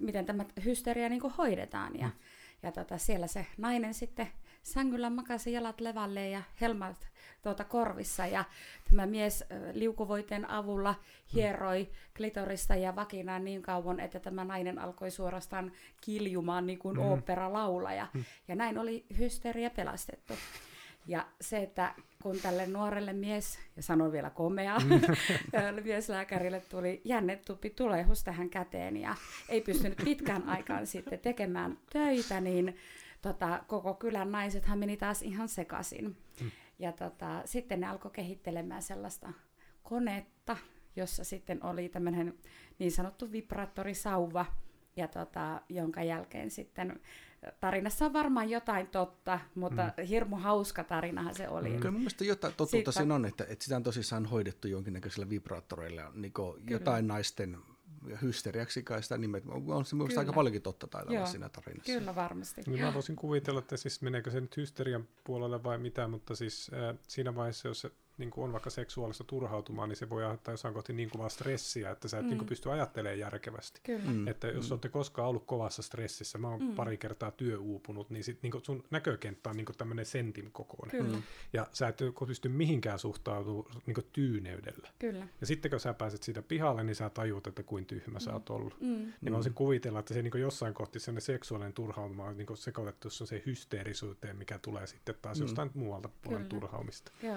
miten 0.00 0.26
tämä 0.26 0.44
hysteria 0.64 1.08
niin 1.08 1.22
hoidetaan, 1.38 1.98
ja, 1.98 2.08
hmm. 2.08 2.18
ja 2.62 2.72
tota, 2.72 2.98
siellä 2.98 3.26
se 3.26 3.46
nainen 3.58 3.94
sitten 3.94 4.28
sängyllä 4.66 5.10
makasi 5.10 5.52
jalat 5.52 5.80
levalle 5.80 6.28
ja 6.28 6.42
helmat 6.60 7.08
tuota 7.42 7.64
korvissa 7.64 8.26
ja 8.26 8.44
tämä 8.90 9.06
mies 9.06 9.44
liukuvoiteen 9.72 10.50
avulla 10.50 10.94
hieroi 11.34 11.88
klitorista 12.16 12.74
ja 12.74 12.96
vakinaa 12.96 13.38
niin 13.38 13.62
kauan, 13.62 14.00
että 14.00 14.20
tämä 14.20 14.44
nainen 14.44 14.78
alkoi 14.78 15.10
suorastaan 15.10 15.72
kiljumaan 16.00 16.66
niin 16.66 16.78
kuin 16.78 16.96
mm. 16.96 17.02
oopperalaulaja. 17.02 18.06
Mm. 18.14 18.24
Ja 18.48 18.54
näin 18.54 18.78
oli 18.78 19.04
hysteria 19.18 19.70
pelastettu. 19.70 20.34
Ja 21.06 21.26
se, 21.40 21.58
että 21.58 21.94
kun 22.22 22.40
tälle 22.40 22.66
nuorelle 22.66 23.12
mies, 23.12 23.58
ja 23.76 23.82
sanon 23.82 24.12
vielä 24.12 24.30
komea, 24.30 24.78
Mm. 24.78 25.84
mieslääkärille 25.84 26.60
tuli 26.60 27.00
jännetuppi 27.04 27.70
tulehus 27.70 28.24
tähän 28.24 28.50
käteen 28.50 28.96
ja 28.96 29.14
ei 29.48 29.60
pystynyt 29.60 29.98
pitkään 30.04 30.48
aikaan 30.48 30.86
sitten 30.86 31.18
tekemään 31.18 31.78
töitä, 31.92 32.40
niin 32.40 32.76
tota, 33.22 33.64
koko 33.66 33.94
kylän 33.94 34.32
naisethan 34.32 34.78
meni 34.78 34.96
taas 34.96 35.22
ihan 35.22 35.48
sekaisin. 35.48 36.16
Mm. 36.40 36.50
Ja 36.78 36.92
tota, 36.92 37.42
sitten 37.44 37.80
ne 37.80 37.86
alkoi 37.86 38.10
kehittelemään 38.10 38.82
sellaista 38.82 39.32
konetta, 39.82 40.56
jossa 40.96 41.24
sitten 41.24 41.64
oli 41.64 41.88
tämmöinen 41.88 42.34
niin 42.78 42.92
sanottu 42.92 43.32
vibraattorisauva, 43.32 44.46
ja 44.96 45.08
tota, 45.08 45.62
jonka 45.68 46.02
jälkeen 46.02 46.50
sitten 46.50 47.00
tarinassa 47.60 48.06
on 48.06 48.12
varmaan 48.12 48.50
jotain 48.50 48.86
totta, 48.86 49.40
mutta 49.54 49.92
mm. 49.96 50.04
hirmu 50.04 50.36
hauska 50.36 50.84
tarinahan 50.84 51.34
se 51.34 51.48
oli. 51.48 51.68
Mm. 51.68 51.76
Kyllä 51.76 51.90
mun 51.90 52.00
mielestä 52.00 52.24
jotain 52.24 52.54
totuutta 52.54 52.92
Siitä- 52.92 52.92
siinä 52.92 53.14
on, 53.14 53.24
että, 53.24 53.44
että 53.48 53.64
sitä 53.64 53.76
on 53.76 53.82
tosissaan 53.82 54.26
hoidettu 54.26 54.68
jonkinnäköisillä 54.68 55.30
vibraattoreilla. 55.30 56.12
Niin 56.14 56.32
jotain 56.70 57.06
naisten 57.06 57.58
hysteriaksi 58.22 58.82
kai 58.82 59.02
sitä 59.02 59.18
nimet. 59.18 59.44
On 59.66 59.84
se 59.84 59.96
Kyllä. 59.96 60.20
aika 60.20 60.32
paljonkin 60.32 60.62
totta 60.62 60.86
taitaa 60.86 61.10
olla 61.10 61.20
Joo. 61.20 61.26
siinä 61.26 61.48
tarinassa. 61.48 61.92
Kyllä 61.92 62.14
varmasti. 62.14 62.62
Niin 62.66 62.80
mä 62.80 62.94
voisin 62.94 63.16
kuvitella, 63.16 63.60
että 63.60 63.76
siis 63.76 64.02
meneekö 64.02 64.30
se 64.30 64.40
nyt 64.40 64.56
hysterian 64.56 65.08
puolelle 65.24 65.62
vai 65.62 65.78
mitä, 65.78 66.08
mutta 66.08 66.36
siis 66.36 66.70
äh, 66.74 66.98
siinä 67.08 67.34
vaiheessa, 67.34 67.68
jos 67.68 67.86
se 68.16 68.22
niin 68.24 68.32
on 68.36 68.52
vaikka 68.52 68.70
seksuaalista 68.70 69.24
turhautumaa, 69.24 69.86
niin 69.86 69.96
se 69.96 70.10
voi 70.10 70.24
aiheuttaa 70.24 70.52
jossain 70.52 70.74
kohti 70.74 70.92
niin 70.92 71.10
kovaa 71.10 71.28
stressiä, 71.28 71.90
että 71.90 72.08
sä 72.08 72.18
et 72.18 72.24
Mm. 72.24 72.30
mm. 72.32 72.36
niin 72.38 72.46
pysty 72.46 72.70
ajattelemaan 72.72 73.18
järkevästi. 73.18 73.80
Kyllä. 73.84 74.10
Mm. 74.10 74.28
Että 74.28 74.48
jos 74.48 74.72
olette 74.72 74.88
koskaan 74.88 75.28
ollut 75.28 75.44
kovassa 75.46 75.82
stressissä, 75.82 76.38
mä 76.38 76.48
oon 76.48 76.60
Mm. 76.60 76.66
mm. 76.66 76.74
pari 76.74 76.96
kertaa 76.98 77.30
työuupunut, 77.30 78.10
niin 78.10 78.24
sit 78.24 78.42
niinku 78.42 78.60
sun 78.62 78.84
näkökenttä 78.90 79.50
on 79.50 79.56
niinku 79.56 79.72
tämmöinen 79.72 80.06
sentin 80.06 80.52
kokoinen. 80.52 81.04
Kyllä, 81.04 81.16
Mm. 81.16 81.22
Ja 81.52 81.66
sä 81.72 81.88
et 81.88 81.98
pysty 82.26 82.48
mihinkään 82.48 82.98
suhtautumaan 82.98 83.82
niinku 83.86 84.02
tyyneydellä. 84.12 84.88
kyllä. 84.98 85.28
Ja 85.40 85.46
sitten 85.46 85.70
kun 85.70 85.80
sä 85.80 85.94
pääset 85.94 86.22
siitä 86.22 86.42
pihalle, 86.42 86.84
niin 86.84 86.96
sä 86.96 87.10
tajuut, 87.10 87.46
että 87.46 87.62
kuin 87.62 87.86
tyhmä 87.86 88.20
sä 88.20 88.32
oot 88.32 88.50
ollut. 88.50 88.80
Mm. 88.80 88.86
Niin 88.88 89.12
mä 89.30 89.30
voisin 89.32 89.54
kuvitella, 89.54 89.98
että 89.98 90.14
se 90.14 90.22
niin 90.22 90.40
jossain 90.40 90.74
kohti 90.74 91.00
sen 91.00 91.20
seksuaalinen 91.20 91.72
turhauma 91.72 92.24
on 92.24 92.36
niin 92.36 92.56
sekoitettu 92.56 93.10
se 93.10 93.42
hysteerisuuteen, 93.46 94.36
mikä 94.36 94.58
tulee 94.58 94.86
sitten 94.86 95.14
taas 95.22 95.38
Mm. 95.38 95.42
mm. 95.42 95.44
jostain 95.44 95.70
muualta 95.74 96.08
puolen 96.22 96.38
Kyllä. 96.42 96.48
turhaumista. 96.60 97.12
Joo. 97.22 97.36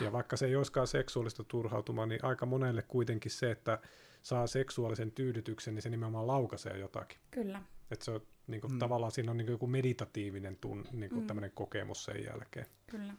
Ja 0.00 0.12
vaikka 0.12 0.36
se 0.36 0.46
ei 0.46 0.56
olisikaan 0.56 0.86
seksuaalista 0.86 1.44
turhautumaa, 1.44 2.06
niin 2.06 2.24
aika 2.24 2.46
monelle 2.46 2.82
kuitenkin 2.82 3.30
se, 3.30 3.50
että 3.50 3.78
saa 4.22 4.46
seksuaalisen 4.46 5.12
tyydytyksen, 5.12 5.74
niin 5.74 5.82
se 5.82 5.90
nimenomaan 5.90 6.26
laukaisee 6.26 6.78
jotakin. 6.78 7.18
Kyllä. 7.30 7.62
Että 7.90 8.04
se 8.04 8.10
on 8.10 8.20
niin 8.46 8.60
kuin, 8.60 8.72
Mm. 8.72 8.78
tavallaan 8.78 9.12
siinä 9.12 9.30
on 9.30 9.36
niin 9.36 9.46
kuin 9.46 9.52
joku 9.54 9.66
meditatiivinen 9.66 10.56
tun, 10.56 10.84
niin 10.92 11.10
kuin 11.10 11.26
Mm. 11.26 11.50
kokemus 11.54 12.04
sen 12.04 12.24
jälkeen. 12.24 12.66
Kyllä. 12.90 13.14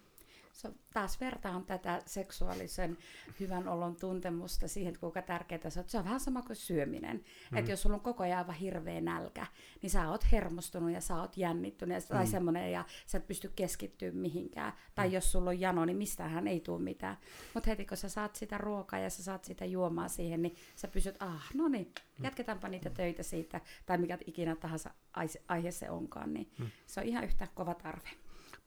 So, 0.62 0.72
taas 0.94 1.20
vertaan 1.20 1.66
tätä 1.66 2.02
seksuaalisen 2.06 2.98
hyvän 3.40 3.68
olon 3.68 3.96
tuntemusta 3.96 4.68
siihen, 4.68 4.90
että 4.90 5.00
kuinka 5.00 5.22
tärkeää 5.22 5.70
se 5.70 5.80
on. 5.80 5.86
Se 5.90 5.98
on 5.98 6.04
vähän 6.04 6.20
sama 6.20 6.42
kuin 6.42 6.56
syöminen. 6.56 7.24
Mm. 7.52 7.58
Että 7.58 7.72
jos 7.72 7.82
sulla 7.82 7.96
on 7.96 8.02
koko 8.02 8.24
ajan 8.24 8.38
aivan 8.38 8.56
hirveä 8.56 9.02
nälkä, 9.02 9.48
niin 9.82 9.90
sä 9.90 10.10
oot 10.10 10.32
hermostunut 10.32 10.92
ja 10.92 11.02
sä 11.02 11.16
oot 11.16 11.38
jännittynyt 11.38 11.96
ja, 11.96 12.02
tai 12.08 12.26
Mm. 12.26 12.32
semmoinen 12.32 12.72
ja 12.72 12.86
sä 13.08 13.18
et 13.18 13.28
pysty 13.28 13.52
keskittyä 13.56 14.12
mihinkään. 14.12 14.74
Tai 14.96 15.14
jos 15.14 15.32
sulla 15.32 15.50
on 15.50 15.60
jano, 15.60 15.86
niin 15.86 15.98
mistähän 15.98 16.48
ei 16.48 16.60
tule 16.60 16.82
mitään. 16.82 17.18
Mutta 17.54 17.70
heti 17.70 17.86
kun 17.86 17.98
sä 17.98 18.10
saat 18.10 18.36
sitä 18.36 18.58
ruokaa 18.58 19.00
ja 19.00 19.10
sä 19.10 19.24
saat 19.24 19.44
sitä 19.44 19.66
juomaa 19.66 20.08
siihen, 20.08 20.42
niin 20.42 20.56
sä 20.76 20.88
pysyt, 20.88 21.16
ah, 21.20 21.50
no 21.54 21.68
niin, 21.68 21.92
jatketaanpa 22.24 22.68
niitä 22.68 22.90
töitä 22.90 23.24
siitä, 23.24 23.62
tai 23.86 23.98
mikä 23.98 24.18
ikinä 24.26 24.56
tahansa 24.56 24.90
aihe- 25.14 25.42
aihe 25.48 25.72
se 25.72 25.90
onkaan, 25.90 26.34
niin 26.34 26.52
Mm. 26.60 26.70
se 26.88 27.00
on 27.00 27.06
ihan 27.06 27.24
yhtä 27.24 27.48
kova 27.56 27.74
tarve. 27.74 28.10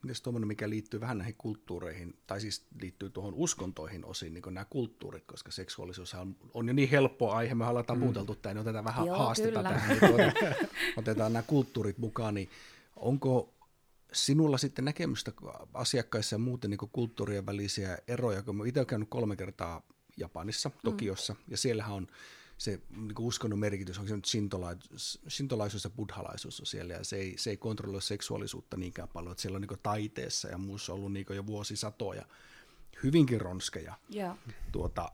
Mites 0.02 0.22
tuommoinen, 0.22 0.48
mikä 0.48 0.70
liittyy 0.70 1.00
vähän 1.00 1.18
näihin 1.18 1.34
kulttuureihin, 1.38 2.18
tai 2.26 2.40
siis 2.40 2.66
liittyy 2.80 3.10
tuohon 3.10 3.34
uskontoihin 3.34 4.04
osin, 4.04 4.34
niin 4.34 4.42
nämä 4.50 4.64
kulttuurit, 4.64 5.24
koska 5.26 5.50
seksuaalisuus 5.50 6.14
on, 6.14 6.36
on 6.54 6.68
jo 6.68 6.74
niin 6.74 6.88
helppo 6.88 7.32
aihe, 7.32 7.54
me 7.54 7.66
ollaan 7.66 7.84
taputeltu 7.84 8.32
mm. 8.32 8.38
tämä, 8.42 8.54
niin 8.54 8.60
otetaan 8.60 8.84
vähän 8.84 9.06
Joo, 9.06 9.16
haastetta 9.16 9.62
tähän, 9.62 9.88
niin 9.88 10.00
tuota, 10.00 10.54
otetaan 10.96 11.32
nämä 11.32 11.42
kulttuurit 11.42 11.98
mukaan, 11.98 12.34
niin 12.34 12.50
onko 12.96 13.54
sinulla 14.12 14.58
sitten 14.58 14.84
näkemystä 14.84 15.32
asiakkaissa 15.74 16.34
ja 16.34 16.38
muuten 16.38 16.70
niin 16.70 16.90
kulttuurien 16.92 17.46
välisiä 17.46 17.98
eroja, 18.08 18.42
kun 18.42 18.56
mä 18.56 18.66
itse 18.66 18.80
olen 18.80 18.86
käynyt 18.86 19.08
kolme 19.10 19.36
kertaa 19.36 19.82
Japanissa, 20.16 20.70
Tokiossa, 20.84 21.32
mm. 21.32 21.40
ja 21.48 21.56
siellähän 21.56 21.94
on 21.94 22.06
se 22.62 22.80
niin 22.96 23.18
uskonnon 23.18 23.58
merkitys, 23.58 23.98
onko 23.98 24.08
se 24.08 24.16
nyt 24.16 24.26
shintolais- 24.26 25.30
shintolaisuus 25.30 25.84
ja 25.84 25.90
buddhalaisuus 25.90 26.60
on 26.60 26.66
siellä, 26.66 26.94
ja 26.94 27.04
se 27.04 27.16
ei, 27.16 27.34
se 27.38 27.50
ei 27.50 27.56
kontrolloi 27.56 28.02
seksuaalisuutta 28.02 28.76
niinkään 28.76 29.08
paljon, 29.08 29.32
että 29.32 29.42
siellä 29.42 29.56
on 29.56 29.62
niin 29.62 29.80
taiteessa 29.82 30.48
ja 30.48 30.58
muussa 30.58 30.92
ollut 30.92 31.12
niin 31.12 31.26
jo 31.30 31.46
vuosisatoja 31.46 32.26
hyvinkin 33.02 33.40
ronskeja 33.40 33.94
Joo. 34.08 34.36
tuota, 34.72 35.12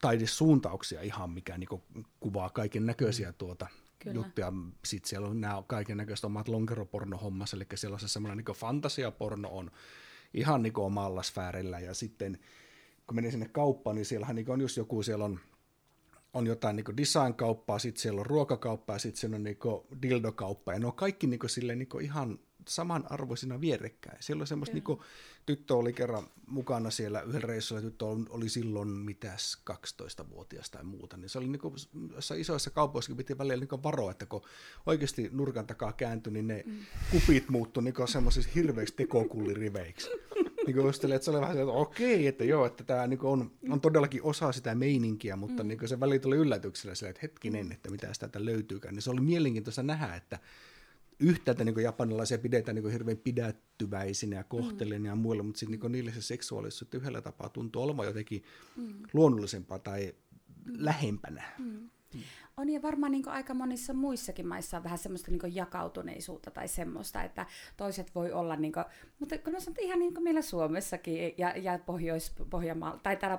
taidesuuntauksia 0.00 1.02
ihan, 1.02 1.30
mikä 1.30 1.58
niin 1.58 1.82
kuvaa 2.20 2.50
kaiken 2.50 2.86
näköisiä 2.86 3.32
tuota, 3.32 3.66
Kyllä. 3.98 4.14
juttuja. 4.14 4.52
Sitten 4.84 5.08
siellä 5.08 5.28
on 5.28 5.40
nämä 5.40 5.62
kaiken 5.66 5.96
näköiset 5.96 6.24
omat 6.24 6.48
lonkeropornohommassa, 6.48 7.56
eli 7.56 7.66
siellä 7.74 7.94
on 7.94 8.00
se 8.00 8.08
semmoinen 8.08 8.44
niin 8.46 8.56
fantasiaporno 8.56 9.48
on 9.48 9.70
ihan 10.34 10.62
niin 10.62 10.78
omalla 10.78 11.22
sfäärillä, 11.22 11.80
ja 11.80 11.94
sitten 11.94 12.38
kun 13.06 13.14
menee 13.14 13.30
sinne 13.30 13.48
kauppaan, 13.48 13.96
niin 13.96 14.06
siellähän 14.06 14.36
niin 14.36 14.50
on 14.50 14.60
just 14.60 14.76
joku, 14.76 15.02
siellä 15.02 15.24
on 15.24 15.40
on 16.34 16.46
jotain 16.46 16.76
niin 16.76 16.96
design-kauppaa, 16.96 17.78
sitten 17.78 18.02
siellä 18.02 18.20
on 18.20 18.26
ruokakauppaa 18.26 18.98
sitten 18.98 19.20
siellä 19.20 19.36
on 19.36 19.44
niin 19.44 19.58
dildokauppa. 20.02 20.72
Ja 20.72 20.78
ne 20.78 20.86
on 20.86 20.92
kaikki 20.92 21.26
niin 21.26 21.40
silleen, 21.46 21.78
niin 21.78 22.02
ihan 22.02 22.38
samanarvoisina 22.68 23.60
vierekkäin. 23.60 24.16
Siellä 24.20 24.40
on 24.40 24.46
semmoista, 24.46 24.74
niin 24.74 24.98
tyttö 25.46 25.74
oli 25.74 25.92
kerran 25.92 26.26
mukana 26.46 26.90
siellä 26.90 27.20
yhdellä 27.20 27.46
reissulla, 27.46 27.82
tyttö 27.82 28.04
oli 28.30 28.48
silloin 28.48 28.88
mitäs 28.88 29.62
12-vuotias 29.70 30.70
tai 30.70 30.84
muuta, 30.84 31.16
niin 31.16 31.28
se 31.28 31.38
oli 31.38 31.48
niin 31.48 31.60
kuin, 31.60 31.74
isoissa 32.38 32.70
kaupoissa 32.70 33.14
piti 33.14 33.38
välillä 33.38 33.56
niin 33.56 33.82
varoa, 33.82 34.10
että 34.10 34.26
kun 34.26 34.42
oikeasti 34.86 35.28
nurkan 35.32 35.66
takaa 35.66 35.92
kääntyi, 35.92 36.32
niin 36.32 36.46
ne 36.46 36.62
mm. 36.66 36.78
kupit 37.10 37.48
muuttui 37.48 37.82
niin 37.82 38.08
semmoisiksi 38.08 38.54
hirveiksi 38.54 38.94
tekokulliriveiksi. 38.94 40.10
niin 40.66 40.74
kuin 40.74 40.86
just, 40.86 41.04
että 41.04 41.24
se 41.24 41.30
oli 41.30 41.40
vähän 41.40 41.54
se, 41.54 41.60
että 41.60 41.72
okei, 41.72 42.26
että 42.26 42.44
joo, 42.44 42.66
että 42.66 42.84
tämä 42.84 43.06
niin 43.06 43.22
on, 43.22 43.50
on 43.68 43.80
todellakin 43.80 44.22
osa 44.22 44.52
sitä 44.52 44.74
meininkiä, 44.74 45.36
mutta 45.36 45.62
mm. 45.62 45.68
niin 45.68 45.88
se 45.88 46.00
väli 46.00 46.18
tuli 46.18 46.36
yllätyksellä 46.36 46.94
sille, 46.94 47.10
että 47.10 47.20
hetkinen, 47.22 47.72
että 47.72 47.90
mitä 47.90 48.08
täältä 48.18 48.44
löytyykään. 48.44 48.94
Niin 48.94 49.02
se 49.02 49.10
oli 49.10 49.20
mielenkiintoista 49.20 49.82
nähdä, 49.82 50.14
että 50.14 50.38
yhtäältä 51.20 51.64
niin 51.64 51.82
japanilaisia 51.82 52.38
pidetään 52.38 52.74
niin 52.74 52.92
hirveän 52.92 53.16
pidättyväisinä 53.16 54.36
ja 54.36 54.44
kohtelen 54.44 55.02
mm. 55.02 55.06
ja 55.06 55.14
muilla, 55.14 55.42
mutta 55.42 55.58
sitten 55.58 55.80
niin 55.80 55.92
niille 55.92 56.12
se 56.12 56.22
seksuaalisuus 56.22 56.94
yhdellä 56.94 57.20
tapaa 57.20 57.48
tuntuu 57.48 57.82
olevan 57.82 58.06
jotenkin 58.06 58.42
mm. 58.76 58.94
luonnollisempaa 59.12 59.78
tai 59.78 60.14
mm. 60.64 60.72
lähempänä. 60.78 61.42
Mm. 61.58 61.90
On 62.56 62.68
ja 62.68 62.82
varmaan 62.82 63.12
niin 63.12 63.28
aika 63.28 63.54
monissa 63.54 63.94
muissakin 63.94 64.46
maissa 64.46 64.76
on 64.76 64.84
vähän 64.84 64.98
semmoista 64.98 65.30
niin 65.30 65.54
jakautuneisuutta 65.54 66.50
tai 66.50 66.68
semmoista, 66.68 67.22
että 67.22 67.46
toiset 67.76 68.14
voi 68.14 68.32
olla, 68.32 68.56
niin 68.56 68.72
kuin, 68.72 68.84
mutta 69.18 69.36
sanon, 69.44 69.62
että 69.68 69.82
ihan 69.82 69.98
niin 69.98 70.14
kuin 70.14 70.24
meillä 70.24 70.42
Suomessakin 70.42 71.34
ja, 71.38 71.56
ja 71.56 71.78
Pohjois, 71.78 72.34
tai 73.02 73.16
täällä 73.16 73.38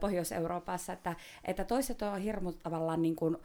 Pohjois-Euroopassa, 0.00 0.92
että, 0.92 1.16
että 1.44 1.64
toiset 1.64 2.02
on 2.02 2.20
hirmu 2.20 2.52
tavallaan 2.52 3.02
niin 3.02 3.16
kuin 3.16 3.36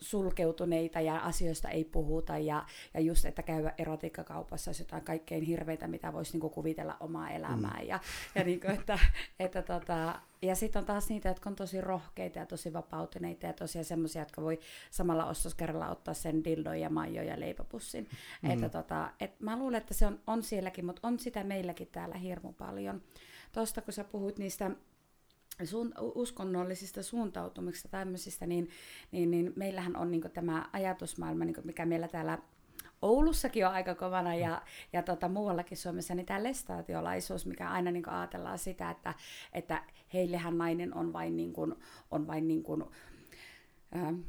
sulkeutuneita 0.00 1.00
ja 1.00 1.18
asioista 1.18 1.68
ei 1.68 1.84
puhuta 1.84 2.38
ja, 2.38 2.64
ja 2.94 3.00
just, 3.00 3.24
että 3.24 3.42
käydä 3.42 3.74
erotiikkakaupassa 3.78 4.68
olisi 4.68 4.82
jotain 4.82 5.04
kaikkein 5.04 5.42
hirveitä, 5.42 5.88
mitä 5.88 6.12
voisi 6.12 6.38
niin 6.38 6.50
kuvitella 6.50 6.96
omaa 7.00 7.30
elämää 7.30 7.78
mm. 7.80 7.88
ja, 7.88 8.00
ja, 8.34 8.44
niin 8.44 8.70
että, 8.70 8.98
että 9.40 9.62
tota, 9.62 10.20
ja 10.42 10.54
sitten 10.54 10.80
on 10.80 10.86
taas 10.86 11.08
niitä, 11.08 11.28
jotka 11.28 11.50
on 11.50 11.56
tosi 11.56 11.80
rohkeita 11.80 12.38
ja 12.38 12.46
tosi 12.46 12.72
vapautuneita 12.72 13.46
ja 13.46 13.52
tosiaan 13.52 13.84
semmoisia, 13.84 14.22
jotka 14.22 14.42
voi 14.42 14.58
samalla 14.90 15.26
ostoskerralla 15.26 15.88
ottaa 15.88 16.14
sen 16.14 16.44
dildon 16.44 16.80
ja 16.80 16.90
maijo 16.90 17.22
ja 17.22 17.40
leipäpussin. 17.40 18.08
Mm. 18.42 18.50
Että 18.50 18.68
tota, 18.68 19.10
et 19.20 19.40
mä 19.40 19.58
luulen, 19.58 19.80
että 19.80 19.94
se 19.94 20.06
on, 20.06 20.20
on 20.26 20.42
sielläkin, 20.42 20.86
mutta 20.86 21.08
on 21.08 21.18
sitä 21.18 21.44
meilläkin 21.44 21.88
täällä 21.92 22.16
hirmu 22.16 22.52
paljon. 22.52 23.02
Tuosta 23.52 23.80
kun 23.80 23.92
sä 23.92 24.04
puhut 24.04 24.38
niistä 24.38 24.70
suun, 25.64 25.94
uskonnollisista 25.98 27.02
suuntautumista 27.02 27.88
tämmöisistä, 27.88 28.46
niin, 28.46 28.70
niin, 29.12 29.30
niin 29.30 29.52
meillähän 29.56 29.96
on 29.96 30.10
niin 30.10 30.22
tämä 30.34 30.68
ajatusmaailma, 30.72 31.44
niin 31.44 31.56
mikä 31.64 31.86
meillä 31.86 32.08
täällä 32.08 32.38
Oulussakin 33.02 33.66
on 33.66 33.72
aika 33.72 33.94
kovana 33.94 34.34
ja, 34.34 34.62
ja 34.92 35.02
tota, 35.02 35.28
muuallakin 35.28 35.76
Suomessa, 35.76 36.14
niin 36.14 36.26
tämä 36.26 36.42
lestaatiolaisuus, 36.42 37.46
mikä 37.46 37.70
aina 37.70 37.90
niin 37.90 38.08
ajatellaan 38.08 38.58
sitä, 38.58 38.90
että, 38.90 39.14
että 39.52 39.82
heillehän 40.12 40.58
nainen 40.58 40.94
on 40.94 41.12
vain, 41.12 41.36
niin 41.36 41.52
kuin, 41.52 41.74
on 42.10 42.26
vain 42.26 42.48
niin 42.48 42.62
kuin, 42.62 42.84
ähm, 43.96 44.20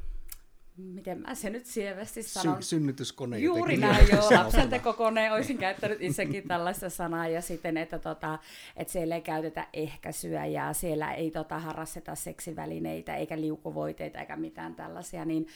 miten 0.78 1.21
mä 1.21 1.36
se 1.36 1.49
nyt 1.49 1.65
sievästi 1.65 2.24
sanon. 2.24 2.63
Sy- 2.63 2.69
synnytyskone. 2.69 3.39
Juuri 3.39 3.78
näin, 3.78 4.07
joo. 4.11 4.30
Lapsentekokone, 4.32 5.32
olisin 5.32 5.57
käyttänyt 5.57 6.01
itsekin 6.01 6.47
tällaista 6.47 6.89
sanaa. 6.89 7.28
Ja 7.28 7.41
sitten, 7.41 7.78
että, 7.78 7.99
tota, 7.99 8.39
että 8.76 8.93
siellä 8.93 9.15
ei 9.15 9.21
käytetä 9.21 9.67
ehkäisyä 9.74 10.45
ja 10.45 10.74
siellä 10.74 11.13
ei 11.13 11.32
tota, 11.32 11.59
harrasteta 11.59 12.15
seksivälineitä 12.15 13.15
eikä 13.15 13.41
liukuvoiteita 13.41 14.19
eikä 14.19 14.36
mitään 14.36 14.76
tällaisia. 14.76 15.26
Niin, 15.26 15.47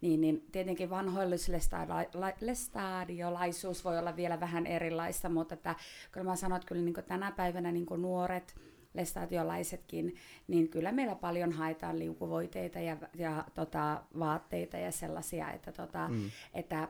niin, 0.00 0.20
niin 0.20 0.46
tietenkin 0.52 0.90
vanhoillislestadiolaisuus 0.90 3.84
voi 3.84 3.98
olla 3.98 4.16
vielä 4.16 4.40
vähän 4.40 4.66
erilaista, 4.66 5.28
mutta 5.28 5.54
että, 5.54 5.74
kyllä 6.12 6.30
mä 6.30 6.36
sanon, 6.36 6.56
että 6.56 6.68
kyllä 6.68 6.82
niin 6.82 6.94
tänä 7.06 7.32
päivänä 7.32 7.72
niin 7.72 7.86
nuoret 7.96 8.54
lestadiolaisetkin, 8.96 10.14
niin 10.48 10.68
kyllä 10.68 10.92
meillä 10.92 11.14
paljon 11.14 11.52
haetaan 11.52 11.98
liukuvoiteita 11.98 12.80
ja, 12.80 12.96
ja 13.14 13.44
tota, 13.54 14.02
vaatteita 14.18 14.76
ja 14.76 14.92
sellaisia, 14.92 15.52
että, 15.52 15.72
tota, 15.72 16.08
mm. 16.08 16.30
että 16.54 16.88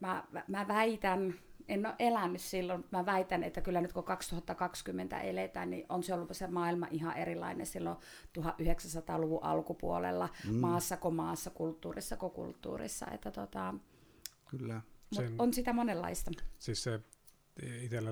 mä, 0.00 0.24
mä 0.48 0.68
väitän, 0.68 1.34
en 1.68 1.86
ole 1.86 1.94
elänyt 1.98 2.40
silloin, 2.40 2.84
mä 2.90 3.06
väitän, 3.06 3.42
että 3.42 3.60
kyllä 3.60 3.80
nyt 3.80 3.92
kun 3.92 4.04
2020 4.04 5.20
eletään, 5.20 5.70
niin 5.70 5.86
on 5.88 6.02
se 6.02 6.14
ollut 6.14 6.30
se 6.32 6.46
maailma 6.46 6.86
ihan 6.90 7.16
erilainen 7.16 7.66
silloin 7.66 7.96
1900-luvun 8.38 9.42
alkupuolella, 9.42 10.28
mm. 10.48 10.54
maassa 10.54 10.96
kuin 10.96 11.14
maassa, 11.14 11.50
kulttuurissa 11.50 12.16
kuin 12.16 12.32
kulttuurissa, 12.32 13.06
että 13.10 13.30
tota, 13.30 13.74
Kyllä. 14.46 14.80
Sen, 15.12 15.34
on 15.38 15.54
sitä 15.54 15.72
monenlaista. 15.72 16.30
Siis 16.58 16.82
se 16.82 17.00
itsellä 17.82 18.10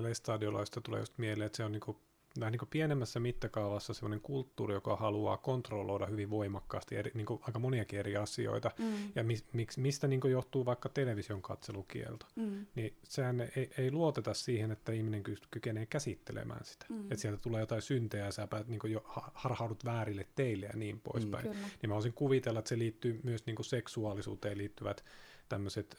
tulee 0.83 0.99
just 0.99 1.17
mieleen, 1.17 1.45
että 1.45 1.57
se 1.57 1.63
on 1.63 1.71
niinku 1.71 2.04
vähän 2.39 2.51
niin 2.51 2.69
pienemmässä 2.69 3.19
mittakaavassa 3.19 3.93
sellainen 3.93 4.21
kulttuuri, 4.21 4.73
joka 4.73 4.95
haluaa 4.95 5.37
kontrolloida 5.37 6.05
hyvin 6.05 6.29
voimakkaasti 6.29 6.95
eri, 6.95 7.11
niin 7.13 7.25
aika 7.41 7.59
moniakin 7.59 7.99
eri 7.99 8.17
asioita, 8.17 8.71
mm. 8.79 8.93
ja 9.15 9.23
mi, 9.23 9.37
miksi, 9.53 9.81
mistä 9.81 10.07
niin 10.07 10.21
johtuu 10.31 10.65
vaikka 10.65 10.89
television 10.89 11.41
katselukielto, 11.41 12.25
mm. 12.35 12.65
niin 12.75 12.95
sehän 13.03 13.41
ei, 13.41 13.69
ei 13.77 13.91
luoteta 13.91 14.33
siihen, 14.33 14.71
että 14.71 14.91
ihminen 14.91 15.23
kykenee 15.51 15.85
käsittelemään 15.85 16.65
sitä. 16.65 16.85
Mm. 16.89 17.01
Että 17.01 17.15
sieltä 17.15 17.41
tulee 17.41 17.59
jotain 17.59 17.81
syntejä, 17.81 18.25
ja 18.25 18.31
sä 18.31 18.47
päät, 18.47 18.67
niin 18.67 18.81
jo 18.85 19.03
harhaudut 19.33 19.85
väärille 19.85 20.27
teille 20.35 20.65
ja 20.65 20.75
niin 20.75 20.99
poispäin. 20.99 21.47
Mm, 21.47 21.53
niin 21.53 21.89
mä 21.89 21.93
voisin 21.93 22.13
kuvitella, 22.13 22.59
että 22.59 22.69
se 22.69 22.77
liittyy 22.77 23.19
myös 23.23 23.45
niin 23.45 23.63
seksuaalisuuteen 23.63 24.57
liittyvät 24.57 25.03
tämmöiset, 25.49 25.97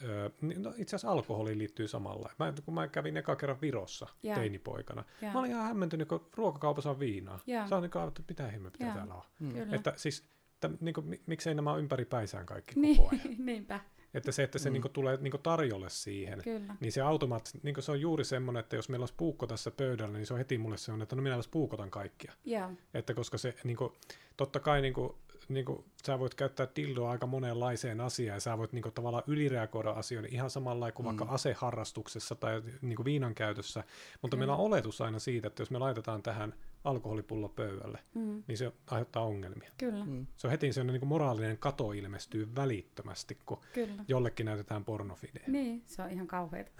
no 0.59 0.71
itse 0.77 0.97
asiassa 0.97 1.11
alkoholiin 1.11 1.59
liittyy 1.59 1.89
samalla. 1.89 2.31
Mä, 2.39 2.53
kun 2.65 2.75
mä 2.75 2.89
kävin 2.89 3.17
eka 3.17 3.37
kerran 3.37 3.61
Virossa 3.61 4.07
yeah. 4.25 4.39
teinipoikana, 4.39 5.05
yeah. 5.23 5.35
mä 5.35 5.41
olin 5.41 5.51
ihan 5.51 5.65
hämmentynyt, 5.65 6.09
kun 6.09 6.29
ruokakaupassa 6.35 6.91
on 6.91 6.99
viinaa. 6.99 7.39
Yeah. 7.49 7.69
Se 7.69 7.75
on 7.75 7.83
niin 7.83 7.91
kuin, 7.91 8.09
että 8.09 8.23
mitä 8.29 8.49
ihme 8.49 8.71
pitää 8.71 8.87
yeah. 8.87 8.97
täällä 8.97 9.15
olla. 9.15 9.27
Mm. 9.41 9.75
Että 9.75 9.93
siis, 9.97 10.25
että, 10.55 10.71
niin 10.81 10.95
kuin, 10.95 11.21
miksei 11.27 11.55
nämä 11.55 11.73
ole 11.73 11.81
ympäri 11.81 12.05
päisään 12.05 12.47
kaikki 12.47 12.81
niin, 12.81 12.97
koko 12.97 13.09
ajan. 13.09 13.37
Niinpä. 13.47 13.81
Että 14.15 14.33
se, 14.33 14.43
että 14.43 14.59
se 14.59 14.69
mm. 14.69 14.73
niin 14.73 14.83
kuin, 14.83 14.93
tulee 14.93 15.19
niin 15.21 15.31
kuin, 15.31 15.43
tarjolle 15.43 15.91
siihen, 15.91 16.43
Kyllä. 16.45 16.77
niin 16.81 16.93
se 16.93 17.01
automaattisesti, 17.01 17.61
niin 17.63 17.83
se 17.83 17.93
on 17.93 18.01
juuri 18.01 18.25
semmoinen, 18.25 18.61
että 18.61 18.77
jos 18.77 18.89
meillä 18.89 19.03
olisi 19.03 19.15
puukko 19.17 19.47
tässä 19.47 19.71
pöydällä, 19.71 20.19
niin 20.19 20.27
se 20.27 20.35
on 20.35 20.39
heti 20.39 20.59
mulle 20.59 20.77
semmoinen, 20.77 21.03
että 21.03 21.17
no 21.17 21.23
minä 21.23 21.37
puukotan 21.51 21.91
kaikkia. 21.91 22.33
Yeah. 22.49 22.71
Että 22.95 23.15
koska 23.15 23.39
se, 23.39 23.55
niin 23.65 23.77
kuin, 23.77 23.93
totta 24.37 24.61
kai 24.61 24.83
niin 24.83 24.95
kuin, 24.95 25.15
niin 25.49 25.65
kuin, 25.65 25.85
sä 26.07 26.19
voit 26.19 26.35
käyttää 26.35 26.67
tildoa 26.67 27.11
aika 27.11 27.27
monenlaiseen 27.27 28.01
asiaan, 28.01 28.37
ja 28.37 28.41
sä 28.41 28.59
voit 28.59 28.73
niin 28.73 28.83
kuin, 28.83 28.93
tavallaan 28.93 29.25
ylireagoida 29.27 29.91
asioihin 29.91 30.35
ihan 30.35 30.51
samalla 30.51 30.93
kuin 30.93 31.05
mm. 31.05 31.07
vaikka 31.07 31.35
aseharrastuksessa 31.35 32.35
tai 32.35 32.63
niin 32.83 32.97
kuin 32.97 33.05
viinan 33.05 33.35
käytössä, 33.35 33.85
mutta 34.23 34.37
mm. 34.37 34.39
meillä 34.39 34.55
on 34.55 34.61
oletus 34.61 35.01
aina 35.01 35.19
siitä, 35.19 35.47
että 35.49 35.63
jos 35.63 35.71
me 35.71 35.79
laitetaan 35.79 36.23
tähän 36.23 36.55
alkoholipullo 36.87 37.49
pöydälle, 37.49 37.99
mm. 38.15 38.43
niin 38.49 38.59
se 38.59 38.73
aiheuttaa 38.91 39.25
ongelmia. 39.25 39.71
Kyllä. 39.79 40.05
Mm. 40.05 40.27
Se 40.37 40.47
on 40.47 40.51
heti 40.51 40.73
sellainen 40.73 40.93
niin 40.93 41.01
kuin 41.01 41.09
moraalinen 41.09 41.59
kato 41.59 41.93
ilmestyy 41.93 42.49
välittömästi, 42.57 43.39
kun 43.47 43.59
Kyllä. 43.73 44.05
jollekin 44.09 44.47
näytetään 44.47 44.85
pornofidea. 44.85 45.45
Niin, 45.47 45.83
se 45.87 46.03
on 46.03 46.11
ihan 46.11 46.27
kauheata. 46.27 46.71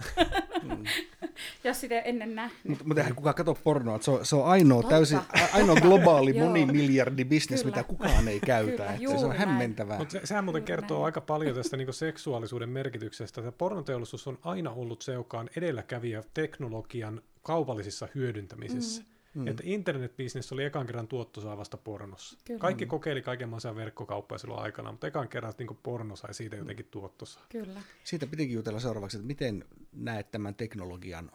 mm. 0.63 0.83
Jos 1.63 1.81
sitä 1.81 1.99
ennen 1.99 2.35
nähnyt. 2.35 2.59
Mutta 2.67 2.83
mut 2.83 2.97
eihän 2.97 3.15
kukaan 3.15 3.35
katso 3.35 3.57
pornoa. 3.63 4.01
Se 4.01 4.11
on, 4.11 4.25
se 4.25 4.35
on 4.35 4.45
ainoa, 4.45 4.83
täysin, 4.83 5.19
ainoa 5.53 5.75
globaali 5.75 6.33
monimiljardi 6.43 7.25
bisnes, 7.25 7.65
mitä 7.65 7.83
kukaan 7.83 8.27
ei 8.27 8.39
käytä. 8.39 8.93
Kyllä, 8.99 9.17
se 9.17 9.25
on 9.25 9.35
hämmentävää. 9.35 9.97
Mutta 9.97 10.11
se, 10.11 10.21
sehän 10.23 10.43
muuten 10.43 10.59
Juuri 10.59 10.67
kertoo 10.67 10.97
näin. 10.97 11.05
aika 11.05 11.21
paljon 11.21 11.55
tästä 11.55 11.77
niin 11.77 11.93
seksuaalisuuden 11.93 12.69
merkityksestä. 12.69 13.41
Että 13.41 13.51
pornoteollisuus 13.51 14.27
on 14.27 14.39
aina 14.41 14.71
ollut 14.71 15.01
se, 15.01 15.13
joka 15.13 15.39
on 15.39 15.49
edelläkävijä 15.55 16.23
teknologian 16.33 17.21
kaupallisissa 17.43 18.07
hyödyntämisissä. 18.15 19.01
Mm. 19.01 19.16
Mm. 19.33 19.47
Että 19.47 19.63
internetbisnes 19.65 20.51
oli 20.51 20.63
ekan 20.63 20.85
kerran 20.85 21.07
tuottosaavasta 21.07 21.77
pornossa. 21.77 22.37
Kyllä. 22.45 22.59
Kaikki 22.59 22.85
mm. 22.85 22.89
kokeili 22.89 23.21
kaiken 23.21 23.49
maailman 23.49 23.75
verkkokauppoja 23.75 24.39
silloin 24.39 24.63
aikana, 24.63 24.91
mutta 24.91 25.07
ekan 25.07 25.29
kerran 25.29 25.53
niin 25.57 25.79
porno 25.83 26.15
sai 26.15 26.33
siitä 26.33 26.55
mm. 26.55 26.59
jotenkin 26.59 26.87
tuottosaa. 26.91 27.45
Kyllä. 27.49 27.81
Siitä 28.03 28.27
pitikin 28.27 28.55
jutella 28.55 28.79
seuraavaksi, 28.79 29.17
että 29.17 29.27
miten 29.27 29.65
näet 29.91 30.31
tämän 30.31 30.55
teknologian? 30.55 31.31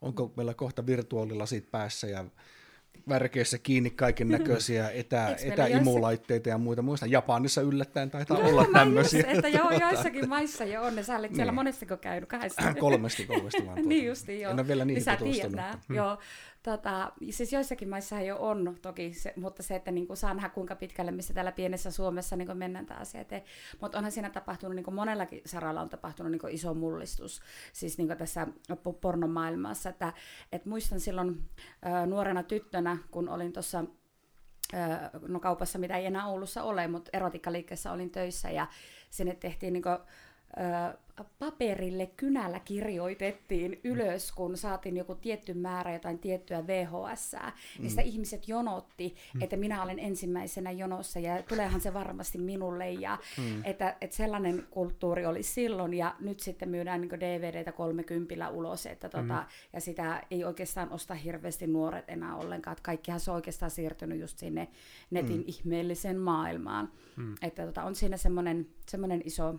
Onko 0.00 0.32
meillä 0.36 0.54
kohta 0.54 0.86
virtuaalilasit 0.86 1.70
päässä 1.70 2.06
ja 2.06 2.24
värkeissä 3.08 3.58
kiinni 3.58 3.90
kaiken 3.90 4.28
näköisiä 4.28 4.90
etä, 4.90 5.36
etäimulaitteita 5.44 6.48
ja 6.48 6.58
muita. 6.58 6.82
Muista 6.82 7.06
Japanissa 7.06 7.60
yllättäen 7.60 8.10
taitaa 8.10 8.38
no, 8.38 8.48
olla 8.48 8.66
tämmöisiä. 8.72 9.24
että 9.26 9.48
joo, 9.48 9.70
joissakin 9.70 10.28
maissa 10.28 10.64
jo 10.64 10.82
on 10.82 10.96
ne. 10.96 11.02
Sä 11.02 11.16
olet 11.16 11.30
niin. 11.30 11.36
siellä 11.36 11.52
monestiko 11.52 11.96
käynyt? 11.96 12.28
Kahdesta. 12.28 12.74
kolmesti, 12.74 13.26
kolmesti 13.26 13.66
vaan. 13.66 13.78
niin 13.88 14.06
justi, 14.06 14.40
joo. 14.40 14.52
En 14.52 14.58
ole 14.58 14.68
vielä 14.68 14.84
niihin 14.84 15.04
niin 15.20 15.50
hmm. 15.88 15.96
Joo, 15.96 16.18
Tota, 16.64 17.12
siis 17.30 17.52
joissakin 17.52 17.88
maissa 17.88 18.20
jo 18.20 18.36
on 18.40 18.76
toki, 18.82 19.14
se, 19.14 19.32
mutta 19.36 19.62
se, 19.62 19.76
että 19.76 19.90
niin 19.90 20.06
kuin 20.06 20.16
saa 20.16 20.34
nähdä 20.34 20.48
kuinka 20.48 20.76
pitkälle, 20.76 21.10
missä 21.10 21.34
täällä 21.34 21.52
pienessä 21.52 21.90
Suomessa 21.90 22.36
niin 22.36 22.56
mennään 22.56 22.86
tämä 22.86 23.00
asia 23.00 23.20
eteen. 23.20 23.42
Mutta 23.80 23.98
onhan 23.98 24.12
siinä 24.12 24.30
tapahtunut, 24.30 24.76
niin 24.76 24.84
kuin 24.84 24.94
monellakin 24.94 25.42
saralla 25.46 25.80
on 25.80 25.88
tapahtunut 25.88 26.32
niin 26.32 26.40
kuin 26.40 26.54
iso 26.54 26.74
mullistus, 26.74 27.40
siis 27.72 27.98
niin 27.98 28.08
kuin 28.08 28.18
tässä 28.18 28.46
pornomaailmassa. 29.00 29.88
Että, 29.88 30.12
et 30.52 30.66
muistan 30.66 31.00
silloin 31.00 31.48
ä, 31.86 32.06
nuorena 32.06 32.42
tyttönä, 32.42 32.98
kun 33.10 33.28
olin 33.28 33.52
tuossa 33.52 33.84
no 35.28 35.40
kaupassa, 35.40 35.78
mitä 35.78 35.96
ei 35.96 36.06
enää 36.06 36.26
Oulussa 36.26 36.62
ole, 36.62 36.88
mutta 36.88 37.10
erotikkaliikkeessä 37.12 37.92
olin 37.92 38.10
töissä 38.10 38.50
ja 38.50 38.66
sinne 39.10 39.34
tehtiin 39.34 39.72
niin 39.72 39.82
paperille 41.38 42.06
kynällä 42.06 42.60
kirjoitettiin 42.60 43.80
ylös, 43.84 44.32
kun 44.32 44.56
saatiin 44.56 44.96
joku 44.96 45.14
tietty 45.14 45.54
määrä 45.54 45.92
jotain 45.92 46.18
tiettyä 46.18 46.66
VHS, 46.66 47.32
mm. 47.32 47.82
niin 47.82 47.90
sitä 47.90 48.02
ihmiset 48.02 48.48
jonotti, 48.48 49.14
mm. 49.34 49.42
että 49.42 49.56
minä 49.56 49.82
olen 49.82 49.98
ensimmäisenä 49.98 50.70
jonossa 50.70 51.18
ja 51.18 51.42
tuleehan 51.42 51.80
se 51.80 51.94
varmasti 51.94 52.38
minulle. 52.38 52.92
Ja 52.92 53.18
mm. 53.38 53.64
että, 53.64 53.96
että 54.00 54.16
sellainen 54.16 54.66
kulttuuri 54.70 55.26
oli 55.26 55.42
silloin 55.42 55.94
ja 55.94 56.14
nyt 56.20 56.40
sitten 56.40 56.68
myydään 56.68 57.00
niin 57.00 57.20
DVDtä 57.20 57.72
30 57.72 58.48
ulos, 58.48 58.86
että 58.86 59.08
tota, 59.08 59.34
mm. 59.34 59.46
ja 59.72 59.80
sitä 59.80 60.22
ei 60.30 60.44
oikeastaan 60.44 60.92
osta 60.92 61.14
hirveästi 61.14 61.66
nuoret 61.66 62.04
enää 62.08 62.36
ollenkaan. 62.36 62.72
Että 62.72 62.82
kaikkihan 62.82 63.20
se 63.20 63.30
on 63.30 63.34
oikeastaan 63.34 63.70
siirtynyt 63.70 64.20
just 64.20 64.38
sinne 64.38 64.68
netin 65.10 65.36
mm. 65.36 65.44
ihmeelliseen 65.46 66.18
maailmaan. 66.18 66.92
Mm. 67.16 67.34
Että 67.42 67.66
tota, 67.66 67.82
on 67.82 67.94
siinä 67.94 68.16
semmoinen 68.16 69.22
iso 69.24 69.54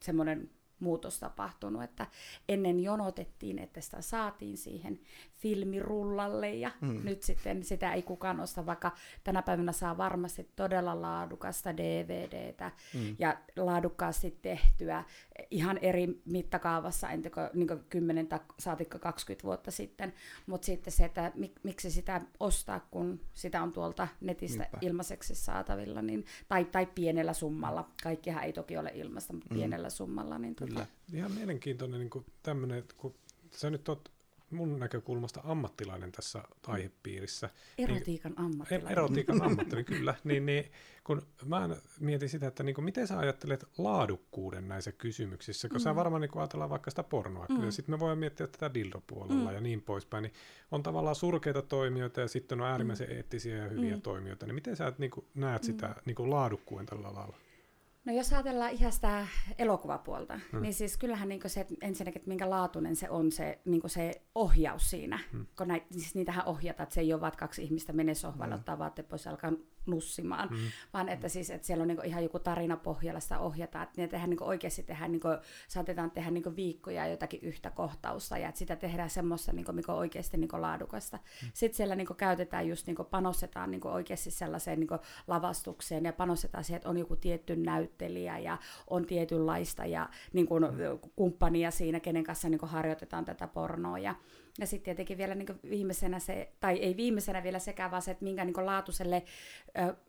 semmoinen 0.00 0.48
muutos 0.80 1.20
tapahtunut, 1.20 1.82
että 1.82 2.06
ennen 2.48 2.80
jonotettiin, 2.80 3.58
että 3.58 3.80
sitä 3.80 4.02
saatiin 4.02 4.56
siihen 4.56 5.00
filmirullalle 5.36 6.54
ja 6.54 6.70
mm. 6.80 7.00
nyt 7.04 7.22
sitten 7.22 7.64
sitä 7.64 7.92
ei 7.92 8.02
kukaan 8.02 8.40
osta, 8.40 8.66
vaikka 8.66 8.92
tänä 9.24 9.42
päivänä 9.42 9.72
saa 9.72 9.96
varmasti 9.96 10.50
todella 10.56 11.02
laadukasta 11.02 11.76
DVDtä 11.76 12.72
mm. 12.94 13.16
ja 13.18 13.36
laadukkaasti 13.56 14.38
tehtyä 14.42 15.04
ihan 15.50 15.78
eri 15.82 16.22
mittakaavassa, 16.24 17.10
entäkö 17.10 17.50
niin 17.54 17.68
10 17.88 18.26
tai 18.26 18.40
saatikko 18.58 18.98
20 18.98 19.44
vuotta 19.44 19.70
sitten, 19.70 20.12
mutta 20.46 20.66
sitten 20.66 20.92
se, 20.92 21.04
että 21.04 21.32
mik, 21.34 21.52
miksi 21.62 21.90
sitä 21.90 22.20
ostaa, 22.40 22.80
kun 22.90 23.20
sitä 23.34 23.62
on 23.62 23.72
tuolta 23.72 24.08
netistä 24.20 24.62
Niinpä. 24.62 24.78
ilmaiseksi 24.80 25.34
saatavilla, 25.34 26.02
niin, 26.02 26.24
tai, 26.48 26.64
tai 26.64 26.86
pienellä 26.86 27.32
summalla, 27.32 27.90
kaikkihan 28.02 28.44
ei 28.44 28.52
toki 28.52 28.76
ole 28.76 28.90
ilmasta, 28.94 29.32
mutta 29.32 29.48
mm. 29.50 29.56
pienellä 29.56 29.90
summalla. 29.90 30.38
Niin 30.38 30.54
Kyllä. 30.68 30.86
Ihan 31.12 31.32
mielenkiintoinen 31.32 32.00
niin 32.00 32.24
tämmöinen, 32.42 32.84
kun 32.96 33.14
sä 33.50 33.70
nyt 33.70 33.88
oot 33.88 34.16
mun 34.50 34.78
näkökulmasta 34.78 35.40
ammattilainen 35.44 36.12
tässä 36.12 36.42
aihepiirissä. 36.66 37.50
Erotiikan 37.78 38.32
niin, 38.32 38.46
ammattilainen. 38.46 38.92
Erotiikan 38.92 39.42
ammattilainen, 39.42 39.84
kyllä. 39.84 40.14
Niin, 40.24 40.46
niin, 40.46 40.72
kun 41.04 41.22
mä 41.44 41.68
mietin 42.00 42.28
sitä, 42.28 42.46
että 42.46 42.62
niin 42.62 42.74
kuin, 42.74 42.84
miten 42.84 43.06
sä 43.06 43.18
ajattelet 43.18 43.64
laadukkuuden 43.78 44.68
näissä 44.68 44.92
kysymyksissä, 44.92 45.68
kun 45.68 45.76
mm. 45.76 45.82
sä 45.82 45.94
varmaan 45.94 46.20
niin 46.20 46.38
ajatellaan 46.38 46.70
vaikka 46.70 46.90
sitä 46.90 47.02
pornoa, 47.02 47.46
mm. 47.48 47.70
sitten 47.70 47.94
me 47.94 47.98
voimme 47.98 48.20
miettiä 48.20 48.46
tätä 48.46 48.74
dildopuolella 48.74 49.50
mm. 49.50 49.54
ja 49.54 49.60
niin 49.60 49.82
poispäin, 49.82 50.22
niin 50.22 50.32
on 50.70 50.82
tavallaan 50.82 51.16
surkeita 51.16 51.62
toimijoita 51.62 52.20
ja 52.20 52.28
sitten 52.28 52.60
on 52.60 52.66
äärimmäisen 52.66 53.08
mm. 53.08 53.16
eettisiä 53.16 53.56
ja 53.56 53.68
hyviä 53.68 53.96
mm. 53.96 54.02
toimijoita, 54.02 54.46
niin 54.46 54.54
miten 54.54 54.76
sä 54.76 54.92
niin 54.98 55.10
kuin, 55.10 55.26
näet 55.34 55.62
mm. 55.62 55.66
sitä 55.66 55.94
niin 56.04 56.14
kuin 56.14 56.30
laadukkuuden 56.30 56.86
tällä 56.86 57.14
lailla? 57.14 57.36
No 58.06 58.12
jos 58.12 58.32
ajatellaan 58.32 58.70
ihan 58.70 58.92
sitä 58.92 59.26
elokuvapuolta, 59.58 60.40
hmm. 60.52 60.62
niin 60.62 60.74
siis 60.74 60.96
kyllähän 60.96 61.28
niin 61.28 61.40
se, 61.46 61.60
että 61.60 61.74
ensinnäkin, 61.82 62.18
että 62.18 62.28
minkä 62.28 62.50
laatuinen 62.50 62.96
se 62.96 63.10
on 63.10 63.32
se, 63.32 63.58
niin 63.64 63.82
se 63.86 64.22
ohjaus 64.34 64.90
siinä. 64.90 65.18
Hmm. 65.32 65.46
Kun 65.58 65.68
näit, 65.68 65.84
siis 65.90 66.14
niitähän 66.14 66.46
ohjataan, 66.46 66.84
että 66.84 66.94
se 66.94 67.00
ei 67.00 67.12
ole 67.12 67.20
vain 67.20 67.32
kaksi 67.38 67.62
ihmistä 67.62 67.92
menee 67.92 68.14
sohvalle, 68.14 68.54
hmm. 68.54 68.60
ottaa 68.60 68.78
vaatteet 68.78 69.08
pois 69.08 69.26
alkaa 69.26 69.52
nussimaan, 69.86 70.48
mm. 70.50 70.56
vaan 70.92 71.08
että, 71.08 71.28
siis, 71.28 71.50
että 71.50 71.66
siellä 71.66 71.82
on 71.82 71.88
niin 71.88 72.04
ihan 72.04 72.22
joku 72.22 72.38
tarina 72.38 72.76
pohjalla 72.76 73.20
sitä 73.20 73.38
ohjataan, 73.38 73.84
että 73.84 74.00
ne 74.00 74.08
tehdään 74.08 74.30
niin 74.30 74.42
oikeasti 74.42 74.82
tehdään, 74.82 75.12
niin 75.12 75.20
kuin, 75.20 75.38
saatetaan 75.68 76.10
tehdä 76.10 76.30
niin 76.30 76.56
viikkoja 76.56 77.06
jotakin 77.06 77.40
yhtä 77.42 77.70
kohtausta 77.70 78.38
ja 78.38 78.48
että 78.48 78.58
sitä 78.58 78.76
tehdään 78.76 79.10
semmoista 79.10 79.52
niin 79.52 79.66
mikä 79.72 79.92
on 79.92 79.98
oikeasti 79.98 80.36
niin 80.36 80.48
laadukasta. 80.52 81.16
Mm. 81.16 81.50
Sitten 81.54 81.76
siellä 81.76 81.96
niin 81.96 82.06
käytetään 82.16 82.68
just, 82.68 82.86
niin 82.86 82.96
panostetaan 83.10 83.70
niin 83.70 83.86
oikeasti 83.86 84.30
sellaiseen 84.30 84.80
niin 84.80 84.88
lavastukseen 85.26 86.04
ja 86.04 86.12
panostetaan 86.12 86.64
siihen, 86.64 86.76
että 86.76 86.88
on 86.88 86.98
joku 86.98 87.16
tietty 87.16 87.56
näyttelijä 87.56 88.38
ja 88.38 88.58
on 88.90 89.06
tietynlaista 89.06 89.86
ja 89.86 90.08
niin 90.32 90.46
kuin, 90.46 90.64
kumppania 91.16 91.70
siinä, 91.70 92.00
kenen 92.00 92.24
kanssa 92.24 92.48
niin 92.48 92.58
kuin 92.58 92.70
harjoitetaan 92.70 93.24
tätä 93.24 93.48
pornoa. 93.48 93.98
Ja, 93.98 94.14
ja 94.58 94.66
sitten 94.66 94.84
tietenkin 94.84 95.18
vielä 95.18 95.34
niin 95.34 95.60
viimeisenä 95.70 96.18
se, 96.18 96.52
tai 96.60 96.78
ei 96.78 96.96
viimeisenä 96.96 97.42
vielä 97.42 97.58
sekä, 97.58 97.90
vaan 97.90 98.02
se, 98.02 98.10
että 98.10 98.24
minkä 98.24 98.44
niin 98.44 98.66
laatuselle 98.66 99.22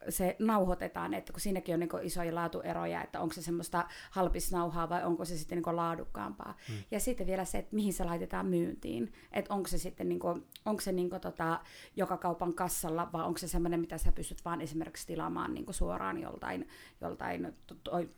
se 0.09 0.35
nauhoitetaan, 0.39 1.13
että 1.13 1.33
kun 1.33 1.39
siinäkin 1.39 1.73
on 1.73 1.79
niin 1.79 1.89
isoja 2.01 2.35
laatueroja, 2.35 3.03
että 3.03 3.19
onko 3.19 3.33
se 3.33 3.41
semmoista 3.41 3.87
halpisnauhaa 4.11 4.89
vai 4.89 5.03
onko 5.03 5.25
se 5.25 5.37
sitten 5.37 5.61
niin 5.61 5.75
laadukkaampaa. 5.75 6.57
Hmm. 6.67 6.77
Ja 6.91 6.99
sitten 6.99 7.27
vielä 7.27 7.45
se, 7.45 7.57
että 7.57 7.75
mihin 7.75 7.93
se 7.93 8.03
laitetaan 8.03 8.45
myyntiin, 8.45 9.13
että 9.31 9.53
onko 9.53 9.67
se 9.67 9.77
sitten 9.77 10.09
niin 10.09 10.19
kuin, 10.19 10.45
onko 10.65 10.81
se 10.81 10.91
niin 10.91 11.09
kuin 11.09 11.21
tota, 11.21 11.59
joka 11.95 12.17
kaupan 12.17 12.53
kassalla 12.53 13.09
vai 13.13 13.25
onko 13.25 13.37
se 13.37 13.47
semmoinen, 13.47 13.79
mitä 13.79 13.97
sä 13.97 14.11
pystyt 14.11 14.45
vaan 14.45 14.61
esimerkiksi 14.61 15.07
tilaamaan 15.07 15.53
niin 15.53 15.65
suoraan 15.73 16.21
joltain, 16.21 16.67
joltain 17.01 17.53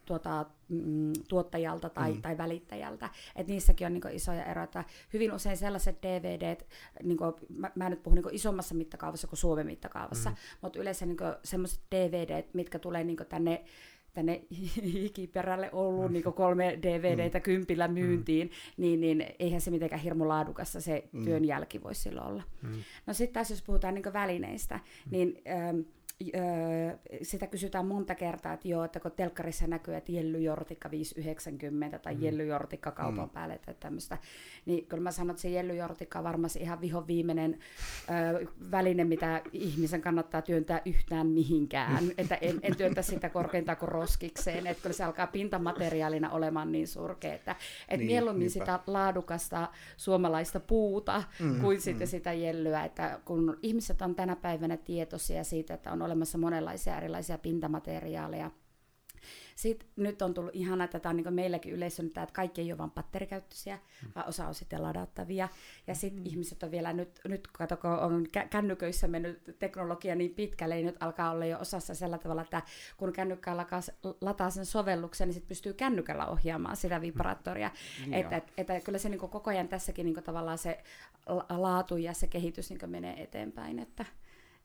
tuota, 0.06 0.46
mm, 0.70 1.14
tuottajalta 1.28 1.90
tai, 1.90 2.14
mm. 2.14 2.22
tai 2.22 2.38
välittäjältä. 2.38 3.10
Et 3.36 3.48
niissäkin 3.48 3.88
on 3.88 3.94
niin 3.94 4.04
isoja 4.12 4.46
eroja. 4.46 4.84
Hyvin 5.14 5.34
usein 5.34 5.58
sellaiset 5.58 6.04
DVD, 6.04 6.58
niin 7.04 7.18
kuin, 7.18 7.34
mä, 7.50 7.72
mä 7.76 7.90
nyt 7.90 8.04
puhun 8.04 8.16
niin 8.16 8.36
isommassa 8.36 8.76
mittakaavassa 8.76 9.28
kuin 9.28 9.40
Suomen 9.40 9.66
mittakaavassa, 9.66 10.30
mm. 10.30 10.36
mutta 10.62 10.80
yleensä 10.80 11.06
niin 11.06 11.18
semmoiset 11.44 11.80
DVD, 11.92 12.44
mitkä 12.54 12.80
tulee 12.80 13.04
niin 13.04 13.18
tänne 13.30 13.66
tänne 14.14 14.42
hikiperälle 14.84 15.70
ollut 15.72 16.12
niin 16.12 16.24
kolme 16.24 16.80
DVDtä 16.82 17.38
mm. 17.38 17.44
kympillä 17.44 17.88
mm. 17.88 17.94
myyntiin, 17.94 18.48
mm. 18.48 18.82
niin, 18.84 19.02
niin 19.02 19.26
eihän 19.40 19.62
se 19.62 19.72
mitenkään 19.72 20.02
hirmu 20.02 20.28
laadukassa 20.28 20.82
se 20.82 21.10
mm. 21.12 21.24
työn 21.24 21.46
jälki 21.46 21.84
voisi 21.84 22.02
silloin 22.02 22.28
olla. 22.28 22.44
Mm. 22.62 22.84
No 23.06 23.14
sitten 23.14 23.34
taas 23.34 23.50
jos 23.50 23.62
puhutaan 23.62 23.94
niin 23.94 24.14
välineistä, 24.14 24.76
mm. 24.76 25.12
niin... 25.12 25.42
Ähm, 25.48 25.80
öö, 26.36 26.98
sitä 27.22 27.48
kysytään 27.48 27.86
monta 27.86 28.16
kertaa, 28.16 28.54
että 28.54 28.68
joo, 28.68 28.84
että 28.84 29.00
kun 29.00 29.12
telkkarissa 29.12 29.68
näkyy, 29.68 29.96
että 29.96 30.12
Jelly 30.12 30.42
Jortikka 30.42 30.92
590 30.92 32.00
tai 32.00 32.16
mm. 32.16 32.24
Jelly 32.24 32.46
Jortikka 32.46 32.92
kaupan 32.92 33.28
mm. 33.28 33.30
päälle 33.30 33.60
tai 33.66 33.76
tämmöistä, 33.80 34.18
niin 34.66 34.86
kyllä 34.86 35.04
mä 35.04 35.12
sanon, 35.12 35.30
että 35.30 35.42
se 35.42 35.50
Jelly 35.50 35.76
Jortikka 35.76 36.20
on 36.20 36.26
varmasti 36.26 36.60
ihan 36.60 36.82
viho 36.82 37.08
viimeinen 37.08 37.60
öö, 38.10 38.46
väline, 38.72 39.04
mitä 39.04 39.42
ihmisen 39.54 40.02
kannattaa 40.02 40.42
työntää 40.42 40.82
yhtään 40.86 41.28
mihinkään, 41.28 42.04
mm. 42.04 42.12
että 42.18 42.36
en, 42.36 42.60
en 42.62 42.76
työntä 42.76 43.02
sitä 43.02 43.30
korkeintaan 43.30 43.78
kuin 43.78 43.90
roskikseen, 43.90 44.68
että 44.68 44.84
kyllä 44.84 44.94
se 44.94 45.04
alkaa 45.04 45.28
pintamateriaalina 45.28 46.30
olemaan 46.30 46.72
niin 46.72 46.88
surkea, 46.88 47.34
että 47.34 47.56
et 47.90 47.98
niin, 48.00 48.08
mieluummin 48.08 48.40
niinpä. 48.40 48.66
sitä 48.66 48.80
laadukasta 48.88 49.68
suomalaista 49.98 50.60
puuta 50.60 51.24
mm, 51.40 51.62
kuin 51.62 51.78
mm. 51.78 51.82
sitten 51.82 52.08
sitä 52.08 52.34
jellyä, 52.34 52.86
että 52.86 53.20
kun 53.26 53.58
ihmiset 53.62 54.02
on 54.02 54.16
tänä 54.16 54.36
päivänä 54.36 54.78
tietoisia 54.78 55.44
siitä, 55.44 55.74
että 55.74 55.92
on 55.92 56.02
olemassa 56.10 56.38
monenlaisia 56.38 56.98
erilaisia 56.98 57.38
pintamateriaaleja. 57.38 58.52
Sitten 59.56 59.90
nyt 59.96 60.22
on 60.22 60.34
tullut 60.34 60.56
ihana, 60.56 60.84
että 60.84 61.00
tämä 61.00 61.12
on 61.12 61.18
niin 61.18 61.34
meilläkin 61.34 61.74
yleisönyt, 61.74 62.18
että 62.18 62.34
kaikki 62.34 62.62
ei 62.62 62.72
ole 62.72 62.78
vain 62.78 62.92
patterikäyttöisiä, 62.92 63.76
mm. 63.76 64.12
vaan 64.16 64.28
osa 64.28 64.48
on 64.48 64.56
sitten 64.56 64.84
ladattavia. 64.84 65.50
Ja 65.88 65.96
sitten 65.96 66.22
mm. 66.22 66.26
ihmiset 66.26 66.64
on 66.64 66.72
vielä 66.72 66.94
nyt, 66.94 67.20
nyt 67.28 67.48
kato, 67.48 67.78
kun 67.78 67.90
on 67.90 68.26
kännyköissä 68.50 69.08
mennyt 69.08 69.56
teknologia 69.60 70.16
niin 70.16 70.36
pitkälle, 70.36 70.76
niin 70.76 70.86
nyt 70.86 71.04
alkaa 71.04 71.32
olla 71.32 71.46
jo 71.46 71.60
osassa 71.60 71.96
sellä 71.96 72.18
tavalla, 72.18 72.42
että 72.42 72.62
kun 72.98 73.14
kännykkä 73.14 73.58
lataa 74.22 74.50
sen 74.50 74.66
sovelluksen, 74.66 75.28
niin 75.28 75.34
sitten 75.34 75.50
pystyy 75.50 75.74
kännykällä 75.74 76.26
ohjaamaan 76.26 76.78
sitä 76.78 77.02
vibraattoria. 77.02 77.72
Mm. 78.06 78.14
Että 78.14 78.38
et, 78.38 78.54
et, 78.58 78.70
et, 78.70 78.84
kyllä 78.84 78.98
se 78.98 79.10
niin 79.10 79.20
koko 79.20 79.50
ajan 79.50 79.68
tässäkin 79.68 80.06
niin 80.06 80.24
tavallaan 80.24 80.58
se 80.58 80.84
laatu 81.50 81.98
ja 81.98 82.14
se 82.14 82.28
kehitys 82.28 82.70
niin 82.70 82.90
menee 82.90 83.24
eteenpäin. 83.24 83.80
Että, 83.80 84.06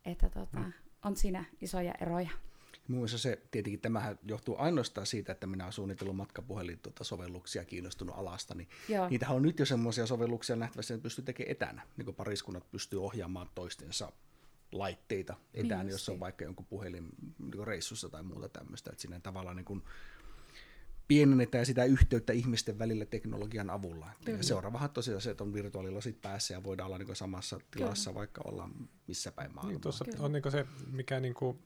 että 0.05 0.29
tota, 0.29 0.59
mm 0.59 0.73
on 1.05 1.16
siinä 1.16 1.44
isoja 1.60 1.94
eroja. 2.01 2.31
Mun 2.89 3.09
se, 3.09 3.43
tietenkin 3.51 3.81
tämähän 3.81 4.18
johtuu 4.24 4.56
ainoastaan 4.59 5.06
siitä, 5.06 5.32
että 5.32 5.47
minä 5.47 5.64
olen 5.64 5.72
suunnitellut 5.72 6.16
matkapuhelin 6.16 6.78
tuota 6.78 7.05
sovelluksia 7.05 7.64
kiinnostunut 7.64 8.18
alasta, 8.18 8.55
niin 8.55 8.68
Joo. 8.89 9.09
niitähän 9.09 9.36
on 9.36 9.43
nyt 9.43 9.59
jo 9.59 9.66
semmoisia 9.66 10.06
sovelluksia 10.06 10.56
nähtävästi, 10.56 10.94
että 10.94 11.02
pystyy 11.02 11.24
tekemään 11.24 11.51
etänä, 11.51 11.82
niin 11.97 12.05
kuin 12.05 12.14
pariskunnat 12.14 12.70
pystyy 12.70 13.05
ohjaamaan 13.05 13.51
toistensa 13.55 14.12
laitteita 14.72 15.35
etänä, 15.55 15.82
niin 15.82 15.90
jos 15.93 16.09
on 16.09 16.20
vaikka 16.20 16.44
jonkun 16.44 16.66
puhelin 16.66 17.09
niin 17.39 17.66
reissussa 17.66 18.09
tai 18.09 18.22
muuta 18.22 18.48
tämmöistä, 18.48 18.90
että 18.90 19.02
siinä 19.02 19.20
tavallaan 19.20 19.56
niin 19.56 19.64
kuin 19.64 19.82
pienennetään 21.09 21.66
sitä 21.66 21.85
yhteyttä 21.85 22.32
ihmisten 22.32 22.78
välillä 22.78 23.05
teknologian 23.05 23.70
avulla. 23.70 24.10
Kyllä. 24.24 24.39
Ja 24.39 24.44
seuraavahan 24.44 24.90
tosiaan 24.90 25.20
se, 25.20 25.31
että 25.31 25.44
on 25.44 25.55
virtuaalilasit 25.55 26.20
päässä 26.22 26.55
ja 26.55 26.64
voidaan 26.64 26.86
olla 26.86 26.98
niin 26.98 27.16
samassa 27.16 27.60
tilassa, 27.70 28.10
Kyllä. 28.10 28.18
vaikka 28.18 28.43
olla 28.44 28.70
missä 29.06 29.32
päin 29.32 29.55
maailmaa. 29.55 29.72
Niin, 29.72 29.81
tuossa 29.81 30.05
on 30.18 30.32
niin 30.32 30.43
se, 30.51 30.66
mikä 30.90 31.20
niin 31.20 31.35
kuin, 31.35 31.59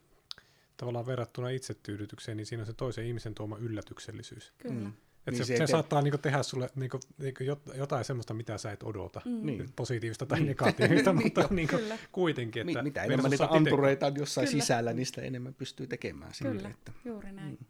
tavallaan 0.77 1.06
verrattuna 1.06 1.48
itsetyydytykseen, 1.48 2.36
niin 2.36 2.47
siinä 2.47 2.62
on 2.62 2.66
se 2.66 2.73
toisen 2.73 3.06
ihmisen 3.06 3.35
tuoma 3.35 3.59
yllätyksellisyys. 3.59 4.52
Kyllä. 4.59 4.74
Mm. 4.74 4.93
Et 5.27 5.35
niin 5.35 5.47
se, 5.47 5.56
se, 5.56 5.66
se 5.66 5.70
saattaa 5.70 6.02
niinku 6.02 6.19
tehdä 6.19 6.43
sulle 6.43 6.70
niinku, 6.74 7.01
niinku 7.19 7.44
jotain 7.74 8.05
sellaista, 8.05 8.35
mitä 8.35 8.59
sä 8.59 8.73
et 8.73 8.82
odota, 8.82 9.23
mm. 9.24 9.47
niin. 9.47 9.73
positiivista 9.77 10.27
tai 10.27 10.39
niin. 10.39 10.47
negatiivista, 10.47 11.12
mutta 11.23 11.40
niin, 11.40 11.56
niinku, 11.56 11.77
kuitenkin. 12.12 12.69
Että 12.69 12.82
mitä 12.82 13.02
enemmän 13.02 13.31
niitä 13.31 13.48
antureita 13.51 14.06
on 14.06 14.16
jossain 14.16 14.48
Kyllä. 14.48 14.62
sisällä, 14.62 14.93
niistä 14.93 15.23
enemmän 15.23 15.55
pystyy 15.55 15.86
tekemään. 15.86 16.32
Kyllä, 16.43 16.55
sille, 16.55 16.69
että, 16.69 16.93
juuri 17.05 17.32
näin. 17.32 17.51
Mm. 17.60 17.66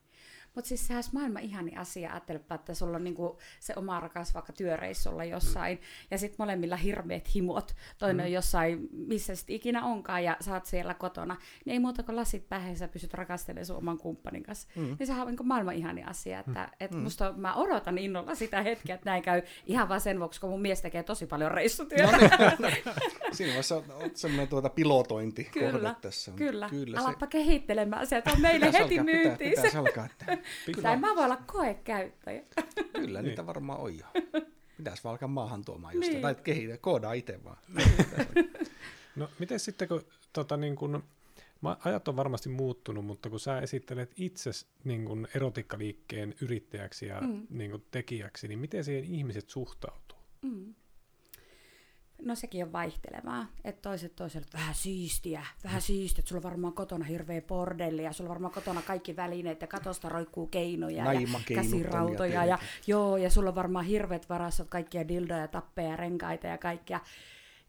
Mutta 0.59 0.69
siis 0.69 0.87
sehän 0.87 0.97
olisi 0.97 1.11
maailman 1.13 1.43
ihani 1.43 1.77
asia, 1.77 2.11
ajattelepa, 2.11 2.55
että 2.55 2.75
sulla 2.75 2.97
on 2.97 3.05
niinku 3.05 3.39
se 3.61 3.75
oma 3.77 4.01
rakas 4.01 4.35
vaikka 4.35 4.53
työreissulla 4.53 5.25
jossain, 5.25 5.79
mm. 5.79 5.85
ja 6.11 6.19
sitten 6.19 6.37
molemmilla 6.39 6.77
hirveät 6.77 7.35
himot, 7.35 7.77
toinen 7.99 8.17
mm. 8.17 8.27
on 8.27 8.33
jossain, 8.33 8.89
missä 8.93 9.37
sitten 9.37 9.57
ikinä 9.57 9.85
onkaan, 9.85 10.25
ja 10.25 10.37
saat 10.41 10.67
siellä 10.67 10.95
kotona, 10.95 11.37
niin 11.65 11.73
ei 11.73 11.79
muuta 11.79 12.03
kuin 12.03 12.17
lasit 12.17 12.49
päähän, 12.49 12.77
sä 12.77 12.89
pysyt 12.89 13.15
rakastelemaan 13.15 13.67
sun 13.67 13.77
oman 13.77 13.99
kumppanin 13.99 14.43
kanssa. 14.43 14.69
Mm. 14.77 14.97
Niin 14.99 15.07
sehän 15.07 15.23
on 15.23 15.27
niinku 15.27 15.45
maailman 15.45 15.75
ihani 15.75 16.05
asia, 16.05 16.41
että 16.41 16.65
mm. 16.65 16.77
et 16.81 16.91
mm. 16.91 16.99
musta 16.99 17.33
mä 17.37 17.55
odotan 17.55 17.99
innolla 17.99 18.35
sitä 18.35 18.63
hetkeä, 18.63 18.95
että 18.95 19.11
näin 19.11 19.23
käy 19.23 19.43
ihan 19.67 19.89
vaan 19.89 20.01
sen 20.01 20.19
vuoksi, 20.19 20.41
kun 20.41 20.51
mun 20.51 20.63
mies 20.63 20.83
tekee 20.83 21.03
tosi 21.03 21.27
paljon 21.27 21.51
reissutyötä. 21.51 22.19
No, 22.59 22.69
niin. 22.69 22.83
Siinä 23.33 23.49
vaiheessa 23.49 23.77
on 23.77 23.85
semmoinen 24.15 24.49
tuota 24.49 24.69
pilotointi 24.69 25.45
kyllä, 25.45 25.95
tässä. 26.01 26.33
Kyllä, 26.37 26.69
kyllä 26.69 27.01
alappa 27.01 27.27
se... 27.27 27.31
kehittelemään 27.31 28.07
sieltä, 28.07 28.31
on 28.31 28.41
meille 28.41 28.73
heti 28.73 29.03
myyntiin. 29.03 29.51
Pitää, 29.51 29.65
pitää 29.65 29.81
alkaa, 29.81 30.07
että 30.07 30.39
tai 30.83 30.97
mä 30.97 31.09
voin 31.09 31.25
olla 31.25 31.43
koekäyttäjä. 31.47 32.43
Kyllä 32.93 33.23
niitä 33.23 33.43
niin. 33.43 33.47
varmaan 33.47 33.81
on 33.81 33.99
jo. 33.99 34.07
Pitäisi 34.77 35.05
vaan 35.05 35.13
alkaa 35.13 35.29
maahan 35.29 35.65
tuomaan 35.65 35.95
just, 35.95 36.09
niin. 36.09 36.23
tai 36.23 36.35
kehitä, 36.35 36.79
koodaa 36.79 37.13
itse 37.13 37.45
vaan. 37.45 37.57
no 39.17 39.31
miten 39.39 39.61
sitten, 39.61 39.89
kun 39.89 40.05
tota, 40.33 40.57
niin 40.57 40.77
kun, 40.77 41.05
ajat 41.85 42.09
on 42.09 42.17
varmasti 42.17 42.49
muuttunut, 42.49 43.05
mutta 43.05 43.31
kun 43.31 43.41
sä 43.41 43.59
esittelet 43.59 44.13
itse 44.17 44.51
niin 44.85 45.05
kun 45.05 45.29
erotikkaliikkeen 45.35 46.35
yrittäjäksi 46.41 47.07
ja 47.07 47.21
mm. 47.21 47.47
niin 47.51 47.71
kun 47.71 47.85
tekijäksi, 47.91 48.49
niin 48.49 48.59
miten 48.59 48.85
siihen 48.85 49.05
ihmiset 49.05 49.51
suhtautuu? 49.51 50.19
Mm. 50.43 50.75
No 52.23 52.35
sekin 52.35 52.65
on 52.65 52.73
vaihtelevaa, 52.73 53.47
että 53.65 53.83
toiset 53.83 54.17
toiselle 54.17 54.47
vähän 54.55 54.75
siistiä, 54.75 55.47
vähän 55.65 55.83
siistiä, 55.83 56.21
että 56.21 56.29
sulla 56.29 56.39
on 56.39 56.51
varmaan 56.51 56.73
kotona 56.73 57.05
hirveä 57.05 57.43
bordelli 57.43 58.03
ja 58.03 58.13
sulla 58.13 58.29
on 58.29 58.35
varmaan 58.35 58.55
kotona 58.55 58.83
kaikki 58.83 59.17
välineet 59.17 59.61
ja 59.61 59.67
katosta 59.67 60.09
roikkuu 60.09 60.47
keinoja 60.47 61.13
ja 61.13 61.21
käsirautoja 61.55 62.45
ja, 62.45 62.59
joo, 62.87 63.17
ja 63.17 63.31
sulla 63.31 63.49
on 63.49 63.55
varmaan 63.55 63.85
hirveät 63.85 64.29
varastot 64.29 64.69
kaikkia 64.69 65.09
dildoja, 65.09 65.49
tappeja, 65.49 65.97
renkaita 65.97 66.47
ja 66.47 66.59
kaikkia. 66.59 67.01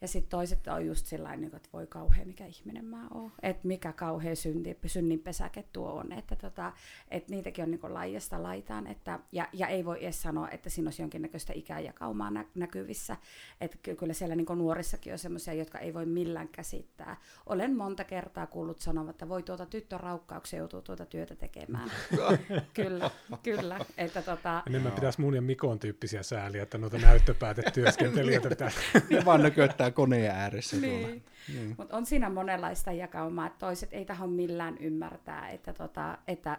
Ja 0.01 0.07
sitten 0.07 0.30
toiset 0.30 0.67
on 0.67 0.85
just 0.85 1.05
sellainen, 1.05 1.41
niin 1.41 1.55
että 1.55 1.69
voi 1.73 1.88
kauhean, 1.88 2.27
mikä 2.27 2.45
ihminen 2.45 2.85
mä 2.85 3.07
oon. 3.13 3.31
Että 3.41 3.67
mikä 3.67 3.93
kauhean 3.93 4.35
synti, 4.35 4.77
synninpesäke 4.85 5.63
tuo 5.73 5.91
on. 5.91 6.11
Että 6.11 6.35
tota, 6.35 6.73
et 7.11 7.30
niitäkin 7.30 7.63
on 7.63 7.71
niin 7.71 7.93
laajasta 7.93 8.43
laitaan. 8.43 8.88
Että, 8.88 9.19
ja, 9.31 9.47
ja, 9.53 9.67
ei 9.67 9.85
voi 9.85 10.03
edes 10.03 10.21
sanoa, 10.21 10.49
että 10.49 10.69
siinä 10.69 10.88
olisi 10.88 11.01
jonkinnäköistä 11.01 11.53
ikäjakaumaa 11.55 12.31
nä- 12.31 12.45
näkyvissä. 12.55 13.17
Että 13.61 13.77
kyllä 13.97 14.13
siellä 14.13 14.35
niin 14.35 14.47
nuorissakin 14.55 15.13
on 15.13 15.19
sellaisia, 15.19 15.53
jotka 15.53 15.80
ei 15.80 15.93
voi 15.93 16.05
millään 16.05 16.47
käsittää. 16.47 17.17
Olen 17.45 17.76
monta 17.76 18.03
kertaa 18.03 18.47
kuullut 18.47 18.80
sanoa, 18.80 19.09
että 19.09 19.30
voi 19.30 19.43
tuota 19.43 19.65
tyttöraukkauksia 19.65 20.59
joutuu 20.59 20.81
tuota 20.81 21.05
työtä 21.05 21.35
tekemään. 21.35 21.91
kyllä, 22.73 23.11
kyllä. 23.43 23.80
Että 23.97 24.21
tota... 24.21 24.63
Enemmän 24.67 24.91
pitäisi 24.91 25.21
mun 25.21 25.35
ja 25.35 25.41
Mikon 25.41 25.80
tyyppisiä 25.80 26.23
sääliä, 26.23 26.63
että 26.63 26.77
noita 26.77 26.97
näyttöpäätetyöskentelijöitä 26.97 28.49
pitää... 28.59 28.71
ne 29.09 29.26
vaan 29.26 29.43
näköttää 29.90 30.06
koneen 30.06 30.32
ääressä 30.32 30.78
niin. 30.78 31.24
Niin. 31.48 31.76
Mutta 31.78 31.98
on 31.98 32.06
siinä 32.06 32.30
monenlaista 32.30 32.91
jakaumaa, 32.91 33.48
että 33.48 33.60
toiset 33.60 33.94
ei 33.94 34.06
taho 34.06 34.28
millään 34.28 34.78
ymmärtää, 34.78 35.49
että, 35.49 35.74
tota, 35.74 36.18
että 36.28 36.57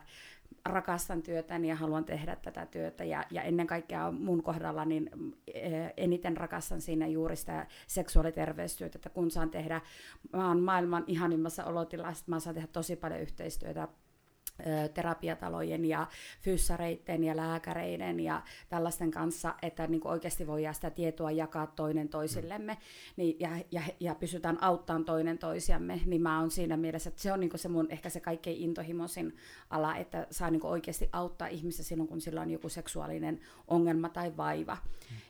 rakastan 0.65 1.23
työtäni 1.23 1.69
ja 1.69 1.77
haluan 1.77 2.05
tehdä 2.05 2.37
tätä 2.37 2.67
työtä. 2.67 3.05
Ja, 3.05 3.25
ja 3.31 3.43
ennen 3.43 3.67
kaikkea 3.67 4.11
mun 4.11 4.43
kohdalla 4.43 4.85
niin 4.85 5.11
eh, 5.55 5.93
eniten 5.97 6.37
rakastan 6.37 6.81
siinä 6.81 7.07
juuri 7.07 7.37
sitä 7.37 7.67
seksuaaliterveystyötä, 7.87 8.99
että 8.99 9.11
kun 9.11 9.31
saan 9.31 9.51
tehdä, 9.51 9.81
mä 10.33 10.49
oon 10.49 10.61
maailman 10.61 11.05
ihanimmassa 11.07 11.65
olotilassa, 11.65 12.25
mä 12.27 12.41
saan 12.41 12.55
tehdä 12.55 12.69
tosi 12.73 12.97
paljon 12.97 13.21
yhteistyötä 13.21 13.89
terapiatalojen 14.95 15.85
ja 15.85 16.07
fyssareiden 16.41 17.25
ja 17.25 17.37
lääkäreiden 17.37 18.21
ja 18.21 18.43
tällaisten 18.69 19.11
kanssa, 19.11 19.55
että 19.63 19.87
niin 19.87 20.01
kuin 20.01 20.13
oikeasti 20.13 20.47
voidaan 20.47 20.75
sitä 20.75 20.91
tietoa 20.91 21.31
jakaa 21.31 21.67
toinen 21.67 22.09
toisillemme 22.09 22.79
niin, 23.17 23.37
ja, 23.41 23.51
ja, 23.71 23.83
ja 24.01 24.15
pysytään 24.15 24.63
auttamaan 24.63 25.05
toinen 25.05 25.39
toisiamme, 25.39 26.01
niin 26.07 26.23
mä 26.23 26.41
oon 26.41 26.51
siinä 26.51 26.77
mielessä, 26.77 27.09
että 27.09 27.23
se 27.23 27.33
on 27.33 27.41
niin 27.41 27.51
kuin 27.51 27.61
se 27.61 27.69
mun 27.69 27.87
ehkä 27.91 28.09
se 28.09 28.21
kaikkein 28.21 28.57
intohimoisin 28.57 29.37
ala, 29.71 29.97
että 29.97 30.27
saa 30.31 30.51
niin 30.51 30.61
kuin 30.61 30.71
oikeasti 30.71 31.09
auttaa 31.13 31.49
ihmistä 31.49 31.83
silloin, 31.83 32.09
kun 32.09 32.21
sillä 32.21 32.41
on 32.41 32.51
joku 32.51 32.69
seksuaalinen 32.69 33.41
ongelma 33.69 34.09
tai 34.09 34.37
vaiva. 34.37 34.77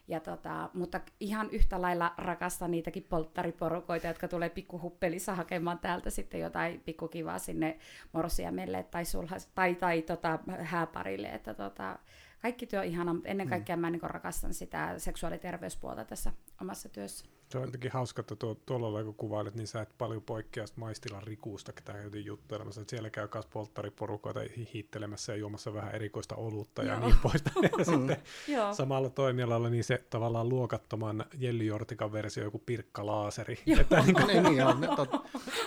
Ja 0.09 0.21
tota, 0.21 0.71
mutta 0.75 1.01
ihan 1.21 1.51
yhtä 1.51 1.83
lailla 1.83 2.15
rakastan 2.19 2.71
niitäkin 2.71 3.07
polttariporukoita, 3.09 4.07
jotka 4.07 4.29
tulee 4.29 4.49
pikkuhuppelissa 4.49 5.35
hakemaan 5.35 5.79
täältä 5.79 6.11
sitten 6.11 6.41
jotain 6.41 6.81
pikkukivaa 6.81 7.39
sinne 7.39 7.79
morsiamelle 8.13 8.83
tai, 8.83 9.05
sulha, 9.21 9.37
tai, 9.55 9.75
tai 9.75 10.03
tota, 10.03 10.39
hääparille. 10.61 11.29
Että 11.29 11.55
tota, 11.55 11.99
kaikki 12.43 12.67
työ 12.67 12.81
on 12.81 12.87
ihana, 12.87 13.15
mutta 13.15 13.29
ennen 13.29 13.47
mm. 13.47 13.51
kaikkea 13.51 13.77
mm. 13.77 13.81
mä 13.81 13.91
niin 13.91 14.03
rakastan 14.03 14.55
sitä 14.55 14.95
seksuaaliterveyspuolta 14.99 16.05
tässä 16.05 16.33
omassa 16.61 16.89
työssä. 16.89 17.27
Se 17.51 17.59
on 17.59 17.65
jotenkin 17.65 17.91
hauska, 17.91 18.21
että 18.21 18.37
tuo, 18.37 18.55
tuolla 18.55 19.05
kun 19.05 19.15
kuvailet, 19.15 19.55
niin 19.55 19.67
sä 19.67 19.81
et 19.81 19.89
paljon 19.99 20.23
poikkea 20.23 20.65
Maistilan 20.77 21.23
Rikuusta, 21.23 21.73
ketä 21.73 21.93
käytiin 21.93 22.25
juttelemassa. 22.25 22.81
Että 22.81 22.91
siellä 22.91 23.11
käy 23.11 23.29
myös 23.35 23.47
polttariporukoita 23.47 24.41
hiittelemässä 24.75 25.33
ja 25.33 25.37
juomassa 25.37 25.75
vähän 25.75 25.95
erikoista 25.95 26.35
olutta 26.35 26.83
Joo. 26.83 26.95
ja 26.95 27.01
niin 27.01 27.17
poista. 27.23 27.51
ja 27.63 27.85
sitten 27.85 28.17
samalla 28.73 29.11
toimialalla 29.11 29.71
niin 29.71 29.85
se 29.85 30.05
tavallaan 30.11 30.49
luokattoman 30.49 31.25
Jelly 31.39 31.65
Jortikan 31.65 32.13
versio, 32.13 32.45
joku 32.45 32.63
Pirkka 32.67 33.07
Laaseri. 33.07 33.59
että 33.81 34.01
niin, 34.03 34.15
kuin... 34.15 34.27
niin, 34.27 34.43
niin 34.43 34.65
on, 34.65 34.89
tot... 34.97 35.11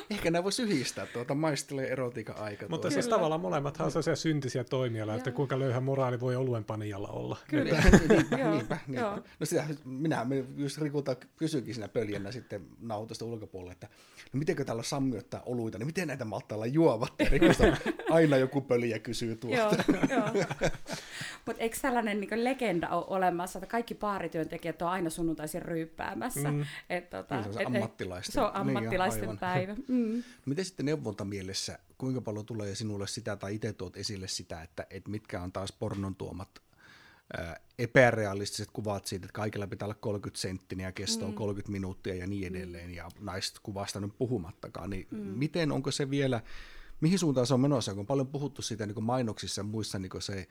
Ehkä 0.09 0.31
nämä 0.31 0.43
voisi 0.43 0.63
yhdistää 0.63 1.05
tuota 1.05 1.35
Maistilan 1.35 1.85
erotiikan 1.85 2.37
aika. 2.37 2.65
Mutta 2.69 2.89
siis 2.89 3.07
tavallaan 3.07 3.41
molemmat 3.41 3.81
on 3.81 3.91
sellaisia 3.91 4.15
syntisiä 4.15 4.63
toimialoja, 4.63 5.17
että 5.17 5.31
kuinka 5.31 5.59
löyhä 5.59 5.79
moraali 5.79 6.19
voi 6.19 6.35
oluen 6.35 6.63
panijalla 6.63 7.07
olla. 7.07 7.37
Kyllä. 7.47 7.81
niinpä, 8.09 8.37
niinpä, 8.37 8.77
niinpä. 8.87 9.21
No 9.39 9.45
sitä, 9.45 9.65
minä 9.85 10.25
just 10.55 10.77
Rikulta 10.77 11.15
kysynkin 11.37 11.72
siinä 11.73 11.87
pöljänä 11.87 12.31
sitten 12.31 12.67
nautosta 12.79 13.25
ulkopuolella, 13.25 13.71
että 13.71 13.87
no 14.33 14.37
mitenkö 14.37 14.65
täällä 14.65 14.83
sammiottaa 14.83 15.41
oluita, 15.45 15.77
niin 15.77 15.87
miten 15.87 16.07
näitä 16.07 16.25
maltaa 16.25 16.55
olla 16.55 16.65
juovat? 16.65 17.13
aina 18.09 18.37
joku 18.37 18.61
pöljä 18.61 18.99
kysyy 18.99 19.35
tuolta. 19.35 19.83
Mutta 21.45 21.61
eikö 21.61 21.77
tällainen 21.81 22.19
niin 22.19 22.43
legenda 22.43 22.89
ole 22.89 23.05
olemassa, 23.07 23.59
että 23.59 23.67
kaikki 23.67 23.95
baarityöntekijät 23.95 24.81
on 24.81 24.89
aina 24.89 25.09
sunnuntaisin 25.09 25.61
ryyppäämässä? 25.61 26.51
Mm. 26.51 26.65
Et, 26.89 27.09
tota, 27.09 27.35
niin, 27.35 27.53
se 27.53 27.59
on 27.59 27.61
et, 27.61 27.67
ammattilaisten, 27.67 28.33
se 28.33 28.41
on 28.41 28.55
ammattilaisten 28.55 29.29
niin, 29.29 29.39
päivä. 29.39 29.75
Mm. 29.87 30.23
Miten 30.45 30.65
sitten 30.65 30.85
neuvontamielessä, 30.85 31.79
kuinka 31.97 32.21
paljon 32.21 32.45
tulee 32.45 32.75
sinulle 32.75 33.07
sitä 33.07 33.35
tai 33.35 33.55
itse 33.55 33.73
tuot 33.73 33.97
esille 33.97 34.27
sitä, 34.27 34.61
että, 34.61 34.87
että 34.89 35.09
mitkä 35.09 35.41
on 35.41 35.51
taas 35.51 35.71
pornon 35.71 36.15
tuomat 36.15 36.49
epärealistiset 37.79 38.69
kuvat 38.73 39.05
siitä, 39.05 39.25
että 39.25 39.33
kaikilla 39.33 39.67
pitää 39.67 39.85
olla 39.85 39.95
30 39.95 40.41
senttiniä 40.41 40.87
ja 40.87 40.91
kestoo 40.91 41.29
mm. 41.29 41.33
30 41.33 41.71
minuuttia 41.71 42.15
ja 42.15 42.27
niin 42.27 42.55
edelleen, 42.55 42.95
ja 42.95 43.09
naista 43.19 43.59
kuvasta 43.63 43.99
nyt 43.99 44.17
puhumattakaan, 44.17 44.89
niin 44.89 45.07
mm. 45.11 45.17
miten, 45.17 45.71
onko 45.71 45.91
se 45.91 46.09
vielä, 46.09 46.41
mihin 47.01 47.19
suuntaan 47.19 47.47
se 47.47 47.53
on 47.53 47.59
menossa, 47.59 47.91
kun 47.91 47.99
on 47.99 48.07
paljon 48.07 48.27
puhuttu 48.27 48.61
siitä 48.61 48.85
niin 48.85 49.03
mainoksissa 49.03 49.59
ja 49.59 49.63
muissa 49.63 49.99
niin 49.99 50.11
se 50.19 50.47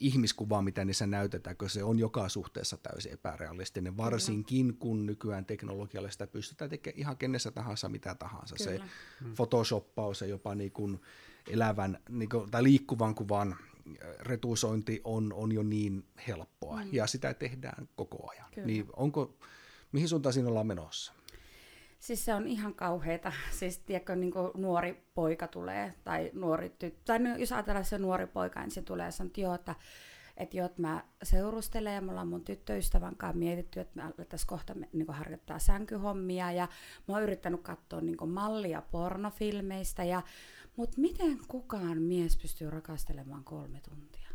ihmiskuva, 0.00 0.62
mitä 0.62 0.84
niissä 0.84 1.06
näytetään, 1.06 1.56
kun 1.56 1.70
se 1.70 1.84
on 1.84 1.98
joka 1.98 2.28
suhteessa 2.28 2.76
täysin 2.76 3.12
epärealistinen, 3.12 3.96
varsinkin 3.96 4.76
kun 4.76 5.06
nykyään 5.06 5.46
teknologialla 5.46 6.10
sitä 6.10 6.26
pystytään 6.26 6.70
tekemään 6.70 6.98
ihan 6.98 7.16
kenessä 7.16 7.50
tahansa 7.50 7.88
mitä 7.88 8.14
tahansa. 8.14 8.56
Kyllä. 8.56 8.70
Se 8.70 8.84
mm. 9.24 9.34
photoshoppaus 9.34 10.20
ja 10.20 10.26
jopa 10.26 10.54
niin 10.54 10.72
kuin 10.72 11.00
elävän 11.48 11.98
niin 12.08 12.28
kuin, 12.28 12.50
tai 12.50 12.62
liikkuvan 12.62 13.14
kuvan 13.14 13.56
retusointi 14.20 15.00
on, 15.04 15.32
on 15.32 15.52
jo 15.52 15.62
niin 15.62 16.04
helppoa 16.28 16.84
mm. 16.84 16.88
ja 16.92 17.06
sitä 17.06 17.34
tehdään 17.34 17.88
koko 17.96 18.30
ajan. 18.30 18.46
Kyllä. 18.54 18.66
Niin 18.66 18.86
onko, 18.96 19.36
mihin 19.92 20.08
suuntaan 20.08 20.32
siinä 20.32 20.48
ollaan 20.48 20.66
menossa? 20.66 21.12
Siis 21.98 22.24
se 22.24 22.34
on 22.34 22.46
ihan 22.46 22.74
kauheita. 22.74 23.32
Siis 23.50 23.78
tiedätkö, 23.78 24.16
niin 24.16 24.32
nuori 24.56 25.06
poika 25.14 25.48
tulee, 25.48 25.94
tai 26.04 26.30
nuori 26.34 26.70
tyttö, 26.70 27.00
tai 27.04 27.18
no, 27.18 27.36
jos 27.36 27.52
ajatellaan 27.52 27.84
se 27.84 27.98
nuori 27.98 28.26
poika, 28.26 28.60
niin 28.60 28.70
se 28.70 28.82
tulee 28.82 29.06
ja 29.06 29.10
sanoo, 29.10 29.28
että 29.28 29.40
joo, 29.40 29.54
että, 29.54 29.74
että 30.36 30.56
joo, 30.56 30.66
että 30.66 30.82
mä 30.82 31.04
seurustelen 31.22 31.94
ja 31.94 32.00
me 32.00 32.10
ollaan 32.10 32.28
mun 32.28 32.44
tyttöystävän 32.44 33.16
kanssa 33.16 33.38
mietitty, 33.38 33.80
että 33.80 33.96
me 33.96 34.02
alettaisiin 34.02 34.46
kohta 34.46 34.74
niin 34.92 35.06
harjoittaa 35.08 35.58
sänkyhommia 35.58 36.52
ja 36.52 36.68
mä 37.08 37.14
oon 37.14 37.22
yrittänyt 37.22 37.62
katsoa 37.62 38.00
niin 38.00 38.28
mallia 38.28 38.82
pornofilmeistä 38.90 40.04
ja 40.04 40.22
mutta 40.76 41.00
miten 41.00 41.38
kukaan 41.48 42.02
mies 42.02 42.36
pystyy 42.36 42.70
rakastelemaan 42.70 43.44
kolme 43.44 43.80
tuntia? 43.88 44.28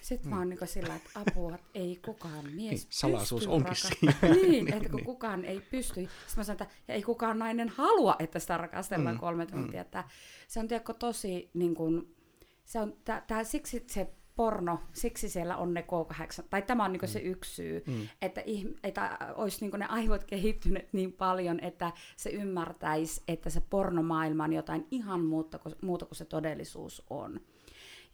Sitten 0.00 0.28
mm. 0.28 0.34
mä 0.34 0.38
oon 0.38 0.48
niin 0.48 0.68
sillä, 0.68 0.96
että 0.96 1.10
apua, 1.14 1.54
että 1.54 1.66
ei 1.74 2.00
kukaan 2.04 2.44
mies 2.44 2.84
niin, 2.84 2.86
Salaisuus 2.90 3.46
onkin 3.46 3.76
siinä. 3.76 4.14
niin, 4.34 4.50
niin, 4.50 4.74
että 4.74 4.88
kun 4.88 4.96
niin. 4.96 5.04
kukaan 5.04 5.44
ei 5.44 5.60
pysty. 5.60 5.94
Sitten 5.94 6.10
mä 6.36 6.44
sanon, 6.44 6.62
että 6.62 6.74
ei 6.88 7.02
kukaan 7.02 7.38
nainen 7.38 7.68
halua, 7.68 8.16
että 8.18 8.38
sitä 8.38 8.56
rakastellaan 8.56 9.14
mm. 9.14 9.20
kolme 9.20 9.46
tuntia. 9.46 9.80
Mm. 9.80 9.86
Että 9.86 10.04
se 10.48 10.60
on 10.60 10.68
tiedätkö, 10.68 10.94
tosi, 10.94 11.50
niin 11.54 11.74
kuin, 11.74 12.16
se 12.64 12.80
on, 12.80 12.96
tää, 13.04 13.24
tää, 13.26 13.44
siksi 13.44 13.84
se 13.86 14.10
porno, 14.40 14.78
siksi 14.92 15.28
siellä 15.28 15.56
on 15.56 15.74
ne 15.74 15.80
K8, 15.80 16.44
tai 16.50 16.62
tämä 16.62 16.84
on 16.84 16.92
niinku 16.92 17.06
mm. 17.06 17.10
se 17.10 17.18
yksi 17.18 17.54
syy, 17.54 17.82
mm. 17.86 18.08
että, 18.22 18.42
että 18.82 19.18
olisi 19.34 19.60
niinku 19.60 19.76
ne 19.76 19.86
aivot 19.88 20.24
kehittyneet 20.24 20.92
niin 20.92 21.12
paljon, 21.12 21.60
että 21.60 21.92
se 22.16 22.30
ymmärtäisi, 22.30 23.22
että 23.28 23.50
se 23.50 23.60
pornomaailma 23.70 24.44
on 24.44 24.52
jotain 24.52 24.86
ihan 24.90 25.20
muuta 25.24 25.58
kuin, 25.58 25.74
muuta 25.82 26.06
kuin 26.06 26.16
se 26.16 26.24
todellisuus 26.24 27.02
on. 27.10 27.40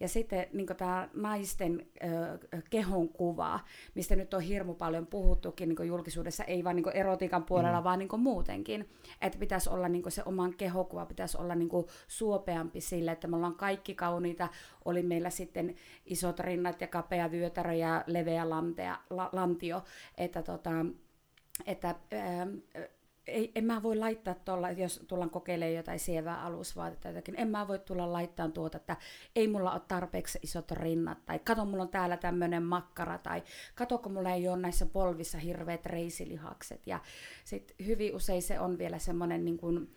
Ja 0.01 0.09
sitten 0.09 0.47
niin 0.53 0.67
tämä 0.77 1.09
naisten 1.15 1.87
ö, 2.05 2.61
kehon 2.71 3.09
kuva, 3.09 3.61
mistä 3.95 4.17
nyt 4.17 4.35
on 4.35 4.41
hirmu 4.41 4.75
paljon 4.75 5.07
puhuttukin 5.07 5.69
niin 5.69 5.89
julkisuudessa, 5.89 6.45
ei 6.45 6.65
vain 6.65 6.77
niin 6.77 6.97
erotiikan 6.97 7.45
puolella, 7.45 7.81
mm. 7.81 7.85
vaan 7.85 7.99
niin 7.99 8.21
muutenkin. 8.21 8.89
Että 9.21 9.39
pitäisi 9.39 9.71
olla 9.71 9.89
niin 9.89 10.13
se 10.13 10.23
oman 10.27 10.55
kehokuva, 10.55 11.07
pitäisi 11.07 11.39
olla 11.39 11.55
niin 11.55 11.71
suopeampi 12.09 12.81
sille, 12.81 13.13
että 13.13 13.29
me 13.29 13.37
ollaan 13.37 13.57
kaikki 13.57 13.95
kauniita. 13.95 14.49
Oli 14.85 15.03
meillä 15.03 15.31
sitten 15.31 15.75
isot 16.07 16.41
rinnat 16.41 16.81
ja 16.81 16.87
kapea 16.87 17.31
vyötärö 17.31 17.73
ja 17.73 18.05
leveä 18.07 18.51
lantea, 18.51 18.99
la, 19.11 19.31
lantio. 19.33 19.83
Että, 20.19 20.43
tota, 20.43 20.71
että 21.67 21.95
ö, 22.77 22.89
ei, 23.27 23.53
en 23.55 23.65
mä 23.65 23.83
voi 23.83 23.97
laittaa 23.97 24.35
tuolla, 24.35 24.71
jos 24.71 25.05
tullaan 25.07 25.31
kokeilemaan 25.31 25.75
jotain 25.75 25.99
sievää 25.99 26.43
alusvaatetta 26.43 27.09
jotakin, 27.09 27.35
en 27.39 27.49
mä 27.49 27.69
voi 27.69 27.79
tulla 27.79 28.13
laittamaan 28.13 28.53
tuota, 28.53 28.77
että 28.77 28.97
ei 29.37 29.49
mulla 29.49 29.73
ole 29.73 29.81
tarpeeksi 29.89 30.39
isot 30.43 30.71
rinnat, 30.71 31.27
tai 31.27 31.39
kato, 31.39 31.65
mulla 31.65 31.83
on 31.83 31.89
täällä 31.89 32.17
tämmöinen 32.17 32.63
makkara, 32.63 33.19
tai 33.19 33.43
kato, 33.75 33.99
kun 33.99 34.13
mulla 34.13 34.31
ei 34.31 34.49
ole 34.49 34.57
näissä 34.57 34.87
polvissa 34.87 35.39
hirveät 35.39 35.87
reisilihakset, 35.87 36.87
ja 36.87 37.01
sitten 37.45 37.87
hyvin 37.87 38.17
usein 38.17 38.43
se 38.43 38.61
on 38.61 38.79
vielä 38.79 38.99
semmoinen 38.99 39.45
niin 39.45 39.59
kuin, 39.59 39.89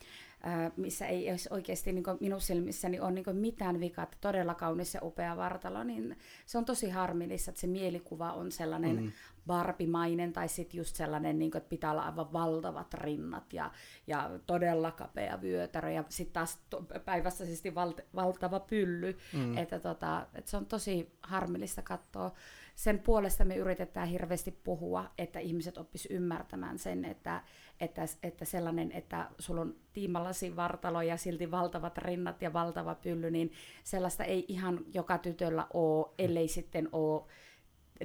missä 0.77 1.07
ei 1.07 1.31
olisi 1.31 1.49
oikeasti 1.51 1.91
niin 1.91 2.03
minun 2.19 2.41
silmissäni 2.41 2.99
on 2.99 3.15
niin 3.15 3.25
mitään 3.31 3.79
vikaa, 3.79 4.03
että 4.03 4.17
todella 4.21 4.55
kaunis 4.55 4.93
ja 4.93 4.99
upea 5.03 5.37
vartalo, 5.37 5.83
niin 5.83 6.17
se 6.45 6.57
on 6.57 6.65
tosi 6.65 6.89
harmillista, 6.89 7.51
että 7.51 7.61
se 7.61 7.67
mielikuva 7.67 8.33
on 8.33 8.51
sellainen 8.51 9.03
mm. 9.03 9.11
barbimainen 9.47 10.33
tai 10.33 10.47
sitten 10.47 10.77
just 10.77 10.95
sellainen, 10.95 11.39
niin 11.39 11.51
kuin, 11.51 11.59
että 11.59 11.69
pitää 11.69 11.91
olla 11.91 12.01
aivan 12.01 12.33
valtavat 12.33 12.93
rinnat 12.93 13.53
ja, 13.53 13.71
ja 14.07 14.39
todella 14.45 14.91
kapea 14.91 15.41
vyötärö 15.41 15.89
ja 15.89 16.03
sitten 16.09 16.33
taas 16.33 16.59
to, 16.69 16.85
päivässä 17.05 17.45
siis 17.45 17.63
val, 17.75 17.93
valtava 18.15 18.59
pylly, 18.59 19.17
mm. 19.33 19.57
että, 19.57 19.79
tota, 19.79 20.27
että 20.35 20.51
se 20.51 20.57
on 20.57 20.65
tosi 20.65 21.11
harmillista 21.21 21.81
katsoa 21.81 22.31
sen 22.79 22.99
puolesta 22.99 23.45
me 23.45 23.55
yritetään 23.55 24.07
hirveästi 24.07 24.51
puhua, 24.51 25.11
että 25.17 25.39
ihmiset 25.39 25.77
oppis 25.77 26.07
ymmärtämään 26.11 26.79
sen, 26.79 27.05
että, 27.05 27.43
että, 27.79 28.01
että 28.23 28.45
sellainen, 28.45 28.91
että 28.91 29.29
sulla 29.39 29.61
on 29.61 29.75
tiimallasi 29.93 30.55
vartalo 30.55 31.01
ja 31.01 31.17
silti 31.17 31.51
valtavat 31.51 31.97
rinnat 31.97 32.41
ja 32.41 32.53
valtava 32.53 32.95
pylly, 32.95 33.31
niin 33.31 33.51
sellaista 33.83 34.23
ei 34.23 34.45
ihan 34.47 34.79
joka 34.93 35.17
tytöllä 35.17 35.67
ole, 35.73 36.05
ellei 36.19 36.47
sitten 36.47 36.89
ole 36.91 37.23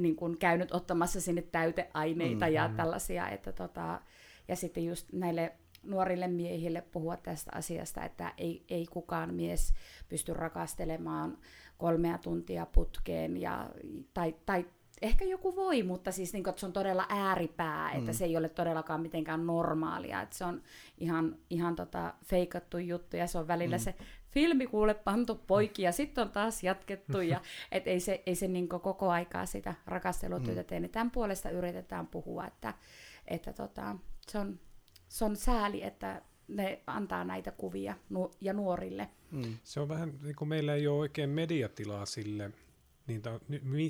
niin 0.01 0.17
kuin 0.17 0.39
käynyt 0.39 0.75
ottamassa 0.75 1.21
sinne 1.21 1.43
täyteaineita 1.43 2.45
mm-hmm. 2.45 2.55
ja 2.55 2.71
tällaisia, 2.77 3.29
että 3.29 3.53
tota, 3.53 4.01
ja 4.49 4.57
sitten 4.57 4.85
just 4.85 5.13
näille 5.13 5.53
nuorille 5.83 6.29
miehille 6.29 6.81
puhua 6.81 7.17
tästä 7.17 7.51
asiasta, 7.55 8.05
että 8.05 8.33
ei, 8.39 8.65
ei 8.69 8.87
kukaan 8.87 9.35
mies 9.35 9.75
pysty 10.09 10.35
rakastelemaan 10.35 11.39
kolmea 11.79 12.19
tuntia 12.19 12.67
putkeen, 12.67 13.37
ja, 13.37 13.71
tai, 14.15 14.35
tai 14.47 14.67
ehkä 15.03 15.25
joku 15.25 15.57
voi, 15.57 15.83
mutta 15.83 16.13
siis 16.13 16.33
niin 16.33 16.45
kuin, 16.45 16.51
että 16.51 16.61
se 16.61 16.67
on 16.67 16.73
todella 16.73 17.07
ääripää, 17.09 17.93
mm. 17.93 17.99
että 17.99 18.13
se 18.13 18.25
ei 18.25 18.37
ole 18.37 18.49
todellakaan 18.49 19.01
mitenkään 19.01 19.47
normaalia, 19.47 20.23
että 20.23 20.37
se 20.37 20.45
on 20.45 20.63
ihan, 20.99 21.37
ihan 21.51 21.77
tota 21.77 22.15
feikattu 22.25 22.79
juttu, 22.79 23.17
ja 23.17 23.27
se 23.27 23.39
on 23.39 23.49
välillä 23.49 23.77
mm. 23.77 23.81
se 23.81 23.95
filmi 24.31 24.67
kuule 24.67 24.95
pantu 24.95 25.35
poikki, 25.47 25.83
ja 25.83 25.93
sitten 25.93 26.23
on 26.23 26.31
taas 26.31 26.63
jatkettu, 26.63 27.21
ja 27.21 27.41
et 27.73 27.87
ei 27.87 28.01
se, 28.01 28.23
ei 28.27 28.35
se 28.35 28.49
niin 28.49 28.69
koko 28.69 29.11
aikaa 29.11 29.47
sitä 29.47 29.75
rakastelutyötä 29.87 30.61
mm. 30.61 30.67
tee, 30.67 30.81
niin 30.81 30.91
tämän 30.91 31.11
puolesta 31.11 31.51
yritetään 31.51 32.07
puhua, 32.07 32.47
että, 32.47 32.75
että 33.27 33.53
tota, 33.53 33.97
se, 34.29 34.39
on, 34.39 34.61
se 35.09 35.25
on 35.25 35.37
sääli, 35.37 35.83
että 35.83 36.23
ne 36.49 36.83
antaa 36.87 37.25
näitä 37.25 37.51
kuvia 37.51 37.95
nu- 38.11 38.31
ja 38.41 38.53
nuorille. 38.53 39.09
Mm. 39.31 39.57
Se 39.65 39.81
on 39.81 39.89
vähän, 39.89 40.13
niin 40.23 40.37
kuin 40.37 40.49
meillä 40.49 40.75
ei 40.75 40.87
ole 40.87 40.99
oikein 40.99 41.31
mediatilaa 41.31 42.07
sille, 42.07 42.51
niin 43.07 43.23
ta, 43.23 43.41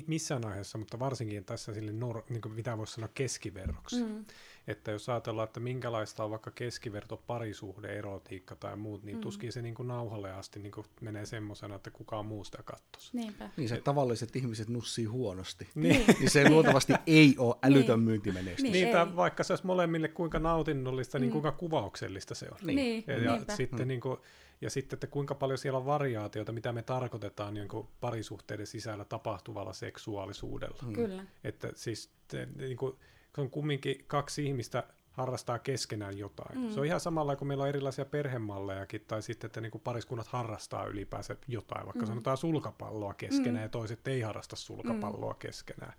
missään 0.07 0.45
aiheessa, 0.45 0.77
mutta 0.77 0.99
varsinkin 0.99 1.45
tässä 1.45 1.73
sille, 1.73 1.91
nor, 1.91 2.23
niin 2.29 2.41
kuin 2.41 2.53
mitä 2.53 2.77
voisi 2.77 2.93
sanoa 2.93 3.09
keskiverroksi. 3.13 4.03
Mm. 4.03 4.25
Että 4.67 4.91
jos 4.91 5.09
ajatellaan, 5.09 5.47
että 5.47 5.59
minkälaista 5.59 6.23
on 6.23 6.31
vaikka 6.31 6.51
keskiverto 6.51 7.17
parisuhde, 7.27 7.87
erotiikka 7.97 8.55
tai 8.55 8.75
muut, 8.75 9.03
niin 9.03 9.17
mm. 9.17 9.21
tuskin 9.21 9.51
se 9.51 9.61
niin 9.61 9.75
kuin 9.75 9.87
nauhalle 9.87 10.31
asti 10.31 10.59
niin 10.59 10.71
kuin 10.71 10.87
menee 11.01 11.25
semmoisena, 11.25 11.75
että 11.75 11.91
kukaan 11.91 12.25
muu 12.25 12.43
sitä 12.43 12.63
katsoisi. 12.65 13.17
Niinpä. 13.17 13.49
Niin 13.57 13.69
se 13.69 13.75
Et... 13.75 13.83
tavalliset 13.83 14.35
ihmiset 14.35 14.69
nussii 14.69 15.05
huonosti. 15.05 15.67
Niin. 15.75 16.05
niin 16.19 16.29
se 16.29 16.49
luultavasti 16.49 16.93
ei 17.07 17.35
ole 17.37 17.55
älytön 17.63 17.99
niin. 17.99 18.05
myyntimenestys. 18.05 18.71
Niin, 18.71 18.73
niin 18.73 19.15
vaikka 19.15 19.43
se 19.43 19.53
olisi 19.53 19.65
molemmille 19.65 20.07
kuinka 20.07 20.39
nautinnollista, 20.39 21.19
niin 21.19 21.29
mm. 21.29 21.31
kuinka 21.31 21.51
kuvauksellista 21.51 22.35
se 22.35 22.47
on. 22.51 22.57
Niin. 22.63 22.75
niin. 22.75 23.03
Ja, 23.07 23.17
ja 23.17 23.55
sitten 23.55 23.79
mm. 23.79 23.87
niin 23.87 24.01
kuin, 24.01 24.17
ja 24.61 24.69
sitten, 24.69 24.97
että 24.97 25.07
kuinka 25.07 25.35
paljon 25.35 25.57
siellä 25.57 25.79
on 25.79 25.85
variaatioita, 25.85 26.51
mitä 26.51 26.71
me 26.71 26.81
tarkoitetaan 26.81 27.53
niin 27.53 27.67
kuin 27.67 27.87
parisuhteiden 28.01 28.67
sisällä 28.67 29.05
tapahtuvalla 29.05 29.73
seksuaalisuudella. 29.73 30.83
Mm. 30.85 30.93
Kyllä. 30.93 31.25
Että 31.43 31.71
siis 31.75 32.09
te, 32.27 32.47
niin 32.55 32.77
kuin, 32.77 32.95
se 33.35 33.41
on 33.41 33.49
kumminkin 33.49 34.03
kaksi 34.07 34.45
ihmistä 34.45 34.83
harrastaa 35.11 35.59
keskenään 35.59 36.17
jotain. 36.17 36.59
Mm. 36.59 36.69
Se 36.69 36.79
on 36.79 36.85
ihan 36.85 36.99
samalla 36.99 37.35
kuin 37.35 37.47
meillä 37.47 37.61
on 37.61 37.69
erilaisia 37.69 38.05
perhemallejakin, 38.05 39.01
tai 39.07 39.21
sitten, 39.21 39.47
että 39.47 39.61
niin 39.61 39.71
kuin 39.71 39.81
pariskunnat 39.81 40.27
harrastaa 40.27 40.85
ylipäänsä 40.85 41.35
jotain, 41.47 41.85
vaikka 41.85 42.05
mm. 42.05 42.07
sanotaan 42.07 42.37
sulkapalloa 42.37 43.13
keskenään, 43.13 43.55
mm. 43.55 43.61
ja 43.61 43.69
toiset 43.69 44.07
ei 44.07 44.21
harrasta 44.21 44.55
sulkapalloa 44.55 45.33
mm. 45.33 45.39
keskenään. 45.39 45.93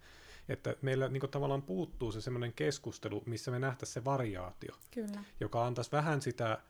Että 0.48 0.76
meillä 0.82 1.08
niin 1.08 1.20
kuin, 1.20 1.30
tavallaan 1.30 1.62
puuttuu 1.62 2.12
se 2.12 2.20
semmoinen 2.20 2.52
keskustelu, 2.52 3.22
missä 3.26 3.50
me 3.50 3.58
nähtäisiin 3.58 3.94
se 3.94 4.04
variaatio, 4.04 4.74
Kyllä. 4.90 5.24
joka 5.40 5.66
antaisi 5.66 5.92
vähän 5.92 6.22
sitä 6.22 6.62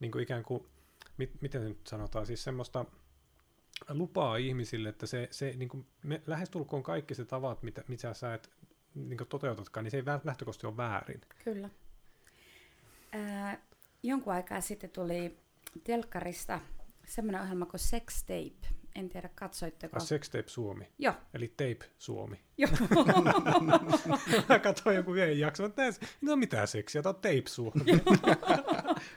niin 0.00 0.12
kuin 0.12 0.22
ikään 0.22 0.42
kuin 0.42 0.66
mit, 1.16 1.30
miten 1.40 1.64
nyt 1.64 1.86
sanotaan, 1.86 2.26
siis 2.26 2.44
semmoista 2.44 2.84
lupaa 3.88 4.36
ihmisille, 4.36 4.88
että 4.88 5.06
se, 5.06 5.28
se 5.30 5.54
niin 5.56 5.68
kuin 5.68 5.86
me, 6.02 6.22
lähestulkoon 6.26 6.82
kaikki 6.82 7.14
se 7.14 7.24
tavat, 7.24 7.62
mitä, 7.62 7.84
mitä 7.88 8.14
sä 8.14 8.34
et 8.34 8.50
niin 8.94 9.18
toteutatkaan, 9.28 9.84
niin 9.84 9.90
se 9.90 9.96
ei 9.96 10.04
lähtökohtaisesti 10.06 10.66
ole 10.66 10.76
väärin. 10.76 11.20
Kyllä. 11.44 11.70
Ää, 13.12 13.58
jonkun 14.02 14.32
aikaa 14.32 14.60
sitten 14.60 14.90
tuli 14.90 15.38
telkkarista 15.84 16.60
semmoinen 17.06 17.42
ohjelma 17.42 17.66
kuin 17.66 17.80
Sex 17.80 18.20
Tape. 18.20 18.73
En 18.94 19.08
tiedä, 19.08 19.30
katsoitteko. 19.34 19.96
Ah, 19.96 20.02
Sex 20.02 20.30
Tape 20.30 20.48
Suomi. 20.48 20.88
Joo. 20.98 21.14
Eli 21.34 21.48
Tape 21.48 21.90
Suomi. 21.98 22.40
Joo. 22.58 22.70
Mä 24.48 24.58
katsoin 24.58 24.96
joku 24.96 25.14
yhden 25.14 25.38
jakson, 25.38 25.66
että 25.66 25.82
no 26.20 26.36
mitä 26.36 26.66
seksiä, 26.66 27.02
tämä 27.02 27.10
on 27.10 27.14
Tape 27.14 27.42
Suomi. 27.46 27.84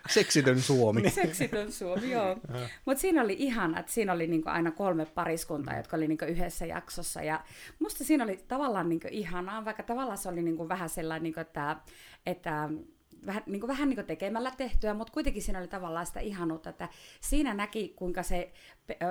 Seksitön 0.09 0.61
Suomi. 0.61 1.09
Seksitön 1.23 1.71
Suomi, 1.71 2.11
joo. 2.11 2.37
Mutta 2.85 3.01
siinä 3.01 3.21
oli 3.21 3.35
ihana, 3.39 3.79
että 3.79 3.91
siinä 3.91 4.13
oli 4.13 4.27
niinku 4.27 4.49
aina 4.49 4.71
kolme 4.71 5.05
pariskuntaa, 5.05 5.73
mm. 5.73 5.77
jotka 5.79 5.97
oli 5.97 6.07
niinku 6.07 6.25
yhdessä 6.25 6.65
jaksossa. 6.65 7.21
Ja 7.21 7.43
musta 7.79 8.03
siinä 8.03 8.23
oli 8.23 8.43
tavallaan 8.47 8.89
niinku 8.89 9.07
ihanaa, 9.11 9.65
vaikka 9.65 9.83
tavallaan 9.83 10.17
se 10.17 10.29
oli 10.29 10.41
niinku 10.41 10.69
vähän 10.69 10.89
sellainen, 10.89 11.23
niinku, 11.23 11.39
että, 11.39 11.77
että 12.25 12.69
vähän, 13.25 13.43
niin 13.45 13.59
kuin, 13.59 13.67
vähän 13.67 13.89
niin 13.89 13.97
kuin 13.97 14.07
tekemällä 14.07 14.51
tehtyä, 14.51 14.93
mutta 14.93 15.13
kuitenkin 15.13 15.41
siinä 15.41 15.59
oli 15.59 15.67
tavallaan 15.67 16.05
sitä 16.05 16.19
ihanuutta, 16.19 16.69
että 16.69 16.89
siinä 17.21 17.53
näki, 17.53 17.93
kuinka 17.95 18.23
se 18.23 18.51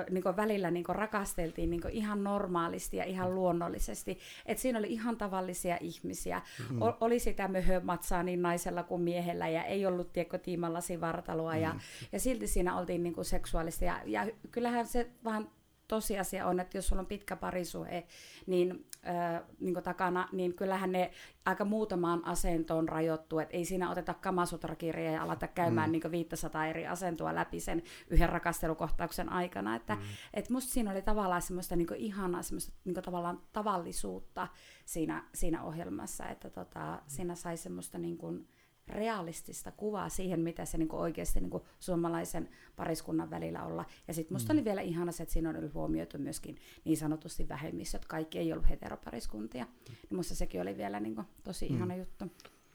niin 0.09 0.23
kuin 0.23 0.35
välillä 0.35 0.71
niin 0.71 0.83
kuin 0.83 0.95
rakasteltiin 0.95 1.69
niin 1.69 1.81
kuin 1.81 1.93
ihan 1.93 2.23
normaalisti 2.23 2.97
ja 2.97 3.03
ihan 3.03 3.35
luonnollisesti. 3.35 4.19
että 4.45 4.61
siinä 4.61 4.79
oli 4.79 4.93
ihan 4.93 5.17
tavallisia 5.17 5.77
ihmisiä. 5.81 6.41
Mm-hmm. 6.59 6.81
O- 6.81 6.97
oli 7.01 7.19
sitä 7.19 7.47
möhömatsaa 7.47 8.23
niin 8.23 8.41
naisella 8.41 8.83
kuin 8.83 9.01
miehellä 9.01 9.47
ja 9.47 9.63
ei 9.63 9.85
ollut 9.85 10.13
tiekko 10.13 10.37
tiimallasi 10.37 11.01
vartaloa 11.01 11.51
mm-hmm. 11.51 11.63
ja, 11.63 11.75
ja 12.11 12.19
silti 12.19 12.47
siinä 12.47 12.77
oltiin 12.77 13.03
niin 13.03 13.13
kuin 13.13 13.25
seksuaalista. 13.25 13.85
Ja, 13.85 14.01
ja 14.05 14.27
kyllähän 14.51 14.87
se 14.87 15.09
vaan 15.23 15.49
tosiasia 15.87 16.47
on, 16.47 16.59
että 16.59 16.77
jos 16.77 16.87
sulla 16.87 16.99
on 16.99 17.05
pitkä 17.05 17.35
parisuhe 17.35 18.03
niin, 18.45 18.85
äh, 19.07 19.41
niin 19.59 19.83
takana, 19.83 20.29
niin 20.31 20.53
kyllähän 20.53 20.91
ne 20.91 21.11
aika 21.45 21.65
muutamaan 21.65 22.25
asentoon 22.25 22.89
rajoittuu, 22.89 23.39
että 23.39 23.57
ei 23.57 23.65
siinä 23.65 23.91
oteta 23.91 24.13
kamasutrakirjaa 24.13 25.13
ja 25.13 25.23
alata 25.23 25.47
käymään 25.47 25.89
mm. 25.89 25.91
niin 25.91 26.11
500 26.11 26.67
eri 26.67 26.87
asentoa 26.87 27.35
läpi 27.35 27.59
sen 27.59 27.83
yhden 28.09 28.29
rakastelukohtauksen 28.29 29.31
aikana, 29.31 29.75
että 29.75 29.95
mm. 29.95 30.01
et 30.33 30.49
musta 30.49 30.73
siinä 30.73 30.91
oli 30.91 31.01
tavallaan 31.01 31.41
semmoista 31.41 31.75
niin 31.75 31.95
ihanaa, 31.95 32.41
semmoista 32.41 32.73
niin 32.85 32.95
tavallaan 32.95 33.41
tavallisuutta 33.53 34.47
siinä, 34.85 35.23
siinä 35.33 35.63
ohjelmassa, 35.63 36.25
että 36.29 36.49
tota, 36.49 36.79
mm. 36.79 37.01
siinä 37.07 37.35
sai 37.35 37.57
semmoista 37.57 37.97
niin 37.97 38.17
kuin, 38.17 38.47
realistista 38.87 39.71
kuvaa 39.71 40.09
siihen, 40.09 40.39
mitä 40.39 40.65
se 40.65 40.77
niin 40.77 40.87
kuin 40.87 40.99
oikeasti 40.99 41.39
niin 41.39 41.49
kuin 41.49 41.63
suomalaisen 41.79 42.49
pariskunnan 42.75 43.29
välillä 43.29 43.63
olla. 43.63 43.85
Ja 44.07 44.13
sitten 44.13 44.35
musta 44.35 44.53
mm. 44.53 44.57
oli 44.57 44.65
vielä 44.65 44.81
ihana 44.81 45.11
se, 45.11 45.23
että 45.23 45.33
siinä 45.33 45.49
on 45.49 45.73
huomioitu 45.73 46.17
myöskin 46.17 46.57
niin 46.85 46.97
sanotusti 46.97 47.49
vähemmistöt. 47.49 48.05
Kaikki 48.05 48.39
ei 48.39 48.53
ollut 48.53 48.69
heteropariskuntia. 48.69 49.65
Mm. 49.65 49.95
Niin 50.09 50.15
musta 50.15 50.35
sekin 50.35 50.61
oli 50.61 50.77
vielä 50.77 50.99
niin 50.99 51.15
kuin 51.15 51.27
tosi 51.43 51.69
mm. 51.69 51.75
ihana 51.75 51.95
juttu. 51.95 52.25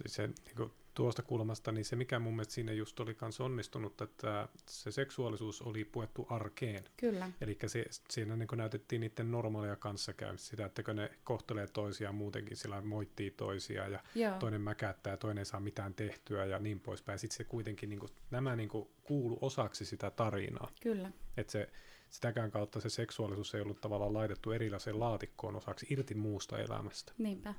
Se 0.06 0.26
niin 0.26 0.56
kuin 0.56 0.70
tuosta 0.94 1.22
kulmasta, 1.22 1.72
niin 1.72 1.84
se 1.84 1.96
mikä 1.96 2.18
mun 2.18 2.36
mielestä 2.36 2.54
siinä 2.54 2.72
just 2.72 3.00
oli 3.00 3.16
myös 3.20 3.40
onnistunut, 3.40 4.00
että 4.00 4.48
se 4.68 4.90
seksuaalisuus 4.90 5.62
oli 5.62 5.84
puettu 5.84 6.26
arkeen. 6.30 6.84
Kyllä. 6.96 7.30
Eli 7.40 7.58
se, 7.66 7.84
siinä 8.10 8.36
niin 8.36 8.48
näytettiin 8.56 9.00
niiden 9.00 9.30
normaalia 9.30 9.76
kanssakäymistä, 9.76 10.48
sitä, 10.48 10.64
että 10.64 10.94
ne 10.94 11.10
kohtelee 11.24 11.66
toisiaan 11.66 12.14
muutenkin, 12.14 12.56
sillä 12.56 12.80
moittii 12.80 13.30
toisiaan 13.30 13.92
ja 13.92 14.00
Joo. 14.14 14.38
toinen 14.38 14.60
mäkättää 14.60 15.12
ja 15.12 15.16
toinen 15.16 15.38
ei 15.38 15.44
saa 15.44 15.60
mitään 15.60 15.94
tehtyä 15.94 16.44
ja 16.44 16.58
niin 16.58 16.80
poispäin. 16.80 17.18
Sitten 17.18 17.36
se 17.36 17.44
kuitenkin, 17.44 17.88
niin 17.88 18.00
kuin, 18.00 18.12
nämä 18.30 18.56
niin 18.56 18.68
kuin, 18.68 18.88
kuulu 19.02 19.38
osaksi 19.40 19.84
sitä 19.84 20.10
tarinaa. 20.10 20.70
Kyllä. 20.82 21.10
Että 21.36 21.52
se, 21.52 21.68
sitäkään 22.10 22.50
kautta 22.50 22.80
se 22.80 22.90
seksuaalisuus 22.90 23.54
ei 23.54 23.60
ollut 23.60 23.80
tavallaan 23.80 24.14
laitettu 24.14 24.50
erilaiseen 24.50 25.00
laatikkoon 25.00 25.56
osaksi 25.56 25.86
irti 25.90 26.14
muusta 26.14 26.58
elämästä. 26.58 27.12
Niinpä. 27.18 27.54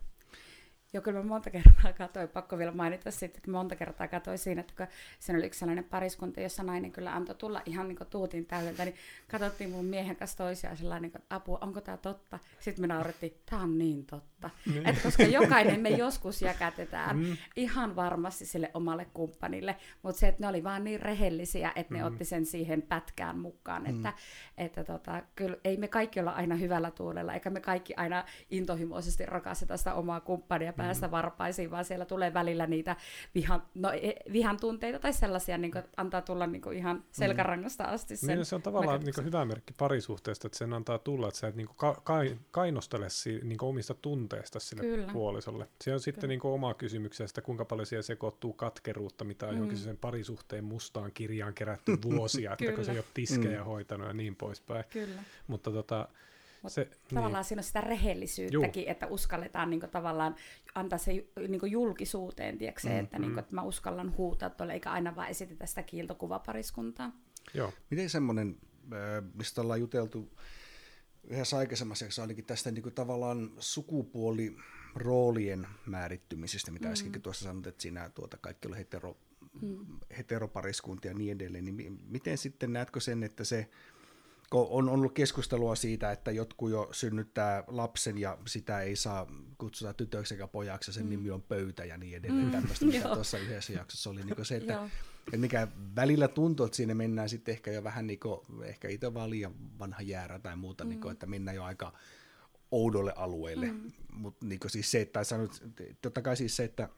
Joo, 0.93 1.01
kyllä 1.01 1.19
mä 1.19 1.25
monta 1.25 1.49
kertaa 1.49 1.93
katsoin, 1.97 2.29
pakko 2.29 2.57
vielä 2.57 2.71
mainita 2.71 3.11
sitten, 3.11 3.39
että 3.39 3.51
monta 3.51 3.75
kertaa 3.75 4.07
katsoin 4.07 4.37
siinä, 4.37 4.61
että 4.61 4.73
kun 4.77 4.87
siinä 5.19 5.37
oli 5.37 5.45
yksi 5.45 5.59
sellainen 5.59 5.83
pariskunta, 5.83 6.41
jossa 6.41 6.63
nainen 6.63 6.91
kyllä 6.91 7.15
antoi 7.15 7.35
tulla 7.35 7.61
ihan 7.65 7.87
niin 7.87 7.97
tuutin 8.09 8.45
täydeltä, 8.45 8.85
niin 8.85 8.95
katsottiin 9.31 9.69
mun 9.69 9.85
miehen 9.85 10.15
kanssa 10.15 10.37
toisiaan 10.37 10.77
sellainen, 10.77 11.07
että 11.07 11.19
apua, 11.29 11.57
onko 11.61 11.81
tämä 11.81 11.97
totta? 11.97 12.39
Sitten 12.59 12.83
me 12.83 12.87
naurettiin, 12.87 13.37
tämä 13.49 13.61
on 13.61 13.77
niin 13.77 14.05
totta. 14.05 14.49
Mm. 14.65 14.85
Et 14.85 15.01
koska 15.03 15.23
jokainen 15.23 15.79
me 15.81 15.89
joskus 15.89 16.41
jäkätetään 16.41 17.17
mm. 17.17 17.37
ihan 17.55 17.95
varmasti 17.95 18.45
sille 18.45 18.71
omalle 18.73 19.07
kumppanille, 19.13 19.75
mutta 20.01 20.19
se, 20.19 20.27
että 20.27 20.41
ne 20.41 20.47
oli 20.47 20.63
vaan 20.63 20.83
niin 20.83 20.99
rehellisiä, 20.99 21.71
että 21.75 21.93
ne 21.93 21.99
mm. 21.99 22.05
otti 22.05 22.25
sen 22.25 22.45
siihen 22.45 22.81
pätkään 22.81 23.39
mukaan, 23.39 23.83
mm. 23.83 23.89
että, 23.89 24.13
että 24.57 24.83
tota, 24.83 25.23
kyllä 25.35 25.57
ei 25.63 25.77
me 25.77 25.87
kaikki 25.87 26.19
olla 26.19 26.31
aina 26.31 26.55
hyvällä 26.55 26.91
tuulella, 26.91 27.33
eikä 27.33 27.49
me 27.49 27.59
kaikki 27.59 27.93
aina 27.97 28.25
intohimoisesti 28.49 29.25
rakasteta 29.25 29.77
sitä 29.77 29.93
omaa 29.93 30.19
kumppania 30.19 30.73
päästä 30.85 31.11
varpaisiin, 31.11 31.71
vaan 31.71 31.85
siellä 31.85 32.05
tulee 32.05 32.33
välillä 32.33 32.67
niitä 32.67 32.95
vihan, 33.35 33.63
no, 33.75 33.91
e, 33.91 34.13
vihan 34.31 34.59
tunteita 34.59 34.99
tai 34.99 35.13
sellaisia, 35.13 35.57
niin 35.57 35.71
kuin, 35.71 35.83
antaa 35.97 36.21
tulla 36.21 36.47
niin 36.47 36.61
kuin 36.61 36.77
ihan 36.77 37.03
selkärangasta 37.11 37.83
asti. 37.83 38.17
Sen 38.17 38.37
niin, 38.37 38.45
se 38.45 38.55
on 38.55 38.61
tavallaan 38.61 38.99
niin 38.99 39.15
kuin 39.15 39.25
hyvä 39.25 39.45
merkki 39.45 39.73
parisuhteesta, 39.77 40.47
että 40.47 40.57
sen 40.57 40.73
antaa 40.73 40.97
tulla, 40.97 41.27
että 41.27 41.39
sä 41.39 41.47
et 41.47 41.55
niin 41.55 41.67
kuin 41.67 41.77
ka- 41.77 42.01
ka- 42.03 42.35
kainostele 42.51 43.09
si- 43.09 43.39
niin 43.43 43.57
kuin 43.57 43.69
omista 43.69 43.93
tunteista 43.93 44.59
sille 44.59 44.81
Kyllä. 44.81 45.13
puolisolle. 45.13 45.67
Se 45.81 45.93
on 45.93 45.99
sitten 45.99 46.29
niin 46.29 46.39
kuin 46.39 46.51
oma 46.51 46.73
kysymyksensä, 46.73 47.31
että 47.31 47.41
kuinka 47.41 47.65
paljon 47.65 47.85
siellä 47.85 48.03
sekoittuu 48.03 48.53
katkeruutta, 48.53 49.23
mitä 49.25 49.47
on 49.47 49.67
mm. 49.67 49.75
sen 49.75 49.97
parisuhteen 49.97 50.63
mustaan 50.63 51.11
kirjaan 51.13 51.53
kerätty 51.53 51.97
vuosia, 52.03 52.53
että 52.59 52.71
kun 52.71 52.85
se 52.85 52.91
ei 52.91 52.97
ole 52.97 53.05
tiskejä 53.13 53.59
mm. 53.59 53.65
hoitanut 53.65 54.07
ja 54.07 54.13
niin 54.13 54.35
poispäin. 54.35 54.85
Kyllä. 54.89 55.23
Mutta 55.47 55.71
tota, 55.71 56.07
mutta 56.63 56.75
se, 56.75 56.89
tavallaan 57.13 57.33
niin. 57.33 57.43
siinä 57.43 57.59
on 57.59 57.63
sitä 57.63 57.81
rehellisyyttäkin, 57.81 58.83
Juh. 58.83 58.91
että 58.91 59.07
uskalletaan 59.07 59.69
niin 59.69 59.79
kuin, 59.79 59.89
tavallaan 59.89 60.35
antaa 60.75 60.99
se 60.99 61.25
niin 61.47 61.59
kuin 61.59 61.71
julkisuuteen, 61.71 62.57
tiedätkö, 62.57 62.89
mm, 62.89 62.99
että, 62.99 63.17
mm. 63.17 63.21
Niin 63.21 63.31
kuin, 63.31 63.39
että 63.39 63.55
mä 63.55 63.63
uskallan 63.63 64.17
huutaa 64.17 64.49
tuolle, 64.49 64.73
eikä 64.73 64.91
aina 64.91 65.15
vain 65.15 65.29
esitetä 65.29 65.65
sitä 65.65 65.83
kiiltokuvapariskuntaa. 65.83 67.11
Joo. 67.53 67.73
Miten 67.89 68.09
semmoinen, 68.09 68.57
mistä 69.33 69.61
ollaan 69.61 69.79
juteltu 69.79 70.31
yhdessä 71.23 71.57
aikaisemmassa 71.57 72.05
jaksossa 72.05 72.21
ainakin 72.21 72.45
tästä 72.45 72.71
niin 72.71 72.83
kuin 72.83 72.95
tavallaan 72.95 73.51
sukupuoliroolien 73.59 75.67
määrittymisestä, 75.85 76.71
mitä 76.71 76.87
mm. 76.87 76.91
äskenkin 76.91 77.21
tuossa 77.21 77.43
sanoit, 77.43 77.67
että 77.67 77.81
siinä 77.81 78.09
tuota, 78.09 78.37
kaikki 78.37 78.67
oli 78.67 78.77
hetero, 78.77 79.17
mm. 79.61 79.85
heteropariskuntia 80.17 81.11
ja 81.11 81.17
niin 81.17 81.31
edelleen, 81.31 81.65
niin 81.65 81.99
miten 82.07 82.37
sitten 82.37 82.73
näetkö 82.73 82.99
sen, 82.99 83.23
että 83.23 83.43
se 83.43 83.69
on 84.59 84.89
ollut 84.89 85.13
keskustelua 85.13 85.75
siitä, 85.75 86.11
että 86.11 86.31
jotkut 86.31 86.71
jo 86.71 86.89
synnyttää 86.91 87.63
lapsen 87.67 88.17
ja 88.17 88.37
sitä 88.47 88.81
ei 88.81 88.95
saa 88.95 89.27
kutsuta 89.57 89.93
tytöksi 89.93 90.33
eikä 90.33 90.47
pojaksi, 90.47 90.89
ja 90.89 90.93
sen 90.93 91.03
mm. 91.03 91.09
nimi 91.09 91.31
on 91.31 91.41
pöytä 91.41 91.85
ja 91.85 91.97
niin 91.97 92.17
edelleen. 92.17 92.45
Mm. 92.45 92.51
Tämmöistä, 92.51 92.85
mitä 92.85 93.09
tuossa 93.15 93.37
yhdessä 93.37 93.73
jaksossa 93.73 94.09
oli 94.09 94.23
niin 94.23 94.45
se, 94.45 94.55
että, 94.55 94.89
että 95.27 95.37
mikä 95.37 95.67
välillä 95.95 96.27
tuntuu, 96.27 96.65
että 96.65 96.75
siinä 96.75 96.95
mennään 96.95 97.29
sitten 97.29 97.51
ehkä 97.51 97.71
jo 97.71 97.83
vähän 97.83 98.07
niin 98.07 98.19
kuin, 98.19 98.39
ehkä 98.63 98.89
itse 98.89 99.13
vaan 99.13 99.29
liian 99.29 99.79
vanha 99.79 100.01
jäärä 100.01 100.39
tai 100.39 100.55
muuta, 100.55 100.83
mm. 100.83 100.89
niin 100.89 101.01
kuin, 101.01 101.11
että 101.11 101.25
mennään 101.25 101.55
jo 101.55 101.63
aika 101.63 101.93
oudolle 102.71 103.13
alueelle. 103.15 103.71
Mm. 103.71 103.91
Mutta 104.13 104.45
niin 104.45 104.59
siis 104.67 104.91
se, 104.91 105.01
että 105.01 105.23
sanot, 105.23 105.63
totta 106.01 106.21
kai 106.21 106.37
siis 106.37 106.55
se, 106.55 106.63
että 106.63 106.89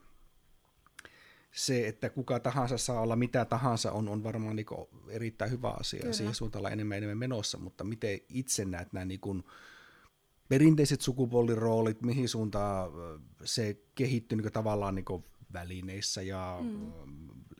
se, 1.56 1.88
että 1.88 2.10
kuka 2.10 2.40
tahansa 2.40 2.78
saa 2.78 3.00
olla 3.00 3.16
mitä 3.16 3.44
tahansa, 3.44 3.92
on, 3.92 4.08
on 4.08 4.24
varmaan 4.24 4.56
niin 4.56 4.66
erittäin 5.08 5.50
hyvä 5.50 5.70
asia. 5.70 6.00
Kyllä. 6.00 6.12
Siihen 6.12 6.34
suuntaan 6.34 6.60
olla 6.60 6.70
enemmän 6.70 6.98
enemmän 6.98 7.18
menossa, 7.18 7.58
mutta 7.58 7.84
miten 7.84 8.20
itse 8.28 8.64
näet 8.64 8.92
nämä 8.92 9.04
niin 9.04 9.20
kuin 9.20 9.42
perinteiset 10.48 11.00
sukupuoliroolit, 11.00 12.02
mihin 12.02 12.28
suuntaan 12.28 12.90
se 13.44 13.76
kehittyy 13.94 14.38
niin 14.38 14.52
tavallaan 14.52 14.94
niin 14.94 15.24
välineissä 15.52 16.22
ja 16.22 16.58
mm. 16.62 16.92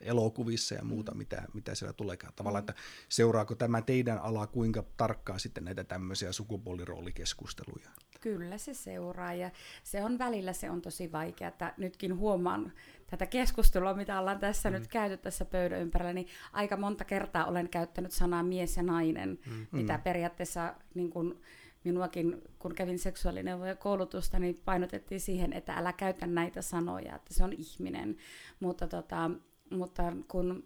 elokuvissa 0.01 0.74
ja 0.74 0.85
muuta, 0.85 1.12
mm. 1.12 1.18
mitä, 1.18 1.43
mitä 1.55 1.74
siellä 1.74 1.93
tulee. 1.93 2.16
Tavallaan, 2.36 2.64
mm. 2.64 2.68
että 2.68 2.82
seuraako 3.09 3.55
tämä 3.55 3.82
teidän 3.82 4.18
ala 4.18 4.47
kuinka 4.47 4.85
tarkkaan 4.97 5.40
sitten 5.40 5.64
näitä 5.64 5.85
tämmöisiä 5.85 6.32
sukupuoliroolikeskusteluja? 6.32 7.90
Kyllä 8.20 8.59
se 8.59 8.74
seuraa 8.74 9.35
ja 9.35 9.51
se 9.85 10.05
on 10.05 10.18
välillä 10.18 10.52
se 10.52 10.70
on 10.70 10.82
tosi 10.82 11.12
vaikea, 11.12 11.48
että 11.48 11.74
nytkin 11.77 12.16
huomaan 12.16 12.73
tätä 13.07 13.27
keskustelua, 13.27 13.95
mitä 13.95 14.20
ollaan 14.20 14.39
tässä 14.39 14.70
mm. 14.70 14.74
nyt 14.74 14.87
käyty 14.87 15.16
tässä 15.16 15.45
pöydän 15.45 15.81
ympärillä, 15.81 16.12
niin 16.12 16.28
aika 16.53 16.77
monta 16.77 17.05
kertaa 17.05 17.45
olen 17.45 17.69
käyttänyt 17.69 18.12
sanaa 18.12 18.43
mies 18.43 18.77
ja 18.77 18.83
nainen, 18.83 19.39
mm. 19.47 19.66
mitä 19.73 19.97
mm. 19.97 20.03
periaatteessa 20.03 20.74
niin 20.95 21.11
kun, 21.11 21.41
minuakin, 21.85 22.43
kun 22.59 22.74
kävin 22.74 22.99
seksuaalineuvoja 22.99 23.77
koulutusta, 23.77 24.39
niin 24.39 24.61
painotettiin 24.65 25.20
siihen, 25.20 25.53
että 25.53 25.74
älä 25.74 25.93
käytä 25.93 26.27
näitä 26.27 26.62
sanoja, 26.62 27.16
että 27.16 27.35
se 27.35 27.45
on 27.45 27.53
ihminen. 27.53 28.16
Mutta, 28.61 28.87
tota, 28.89 29.31
mutta 29.70 30.12
kun 30.28 30.65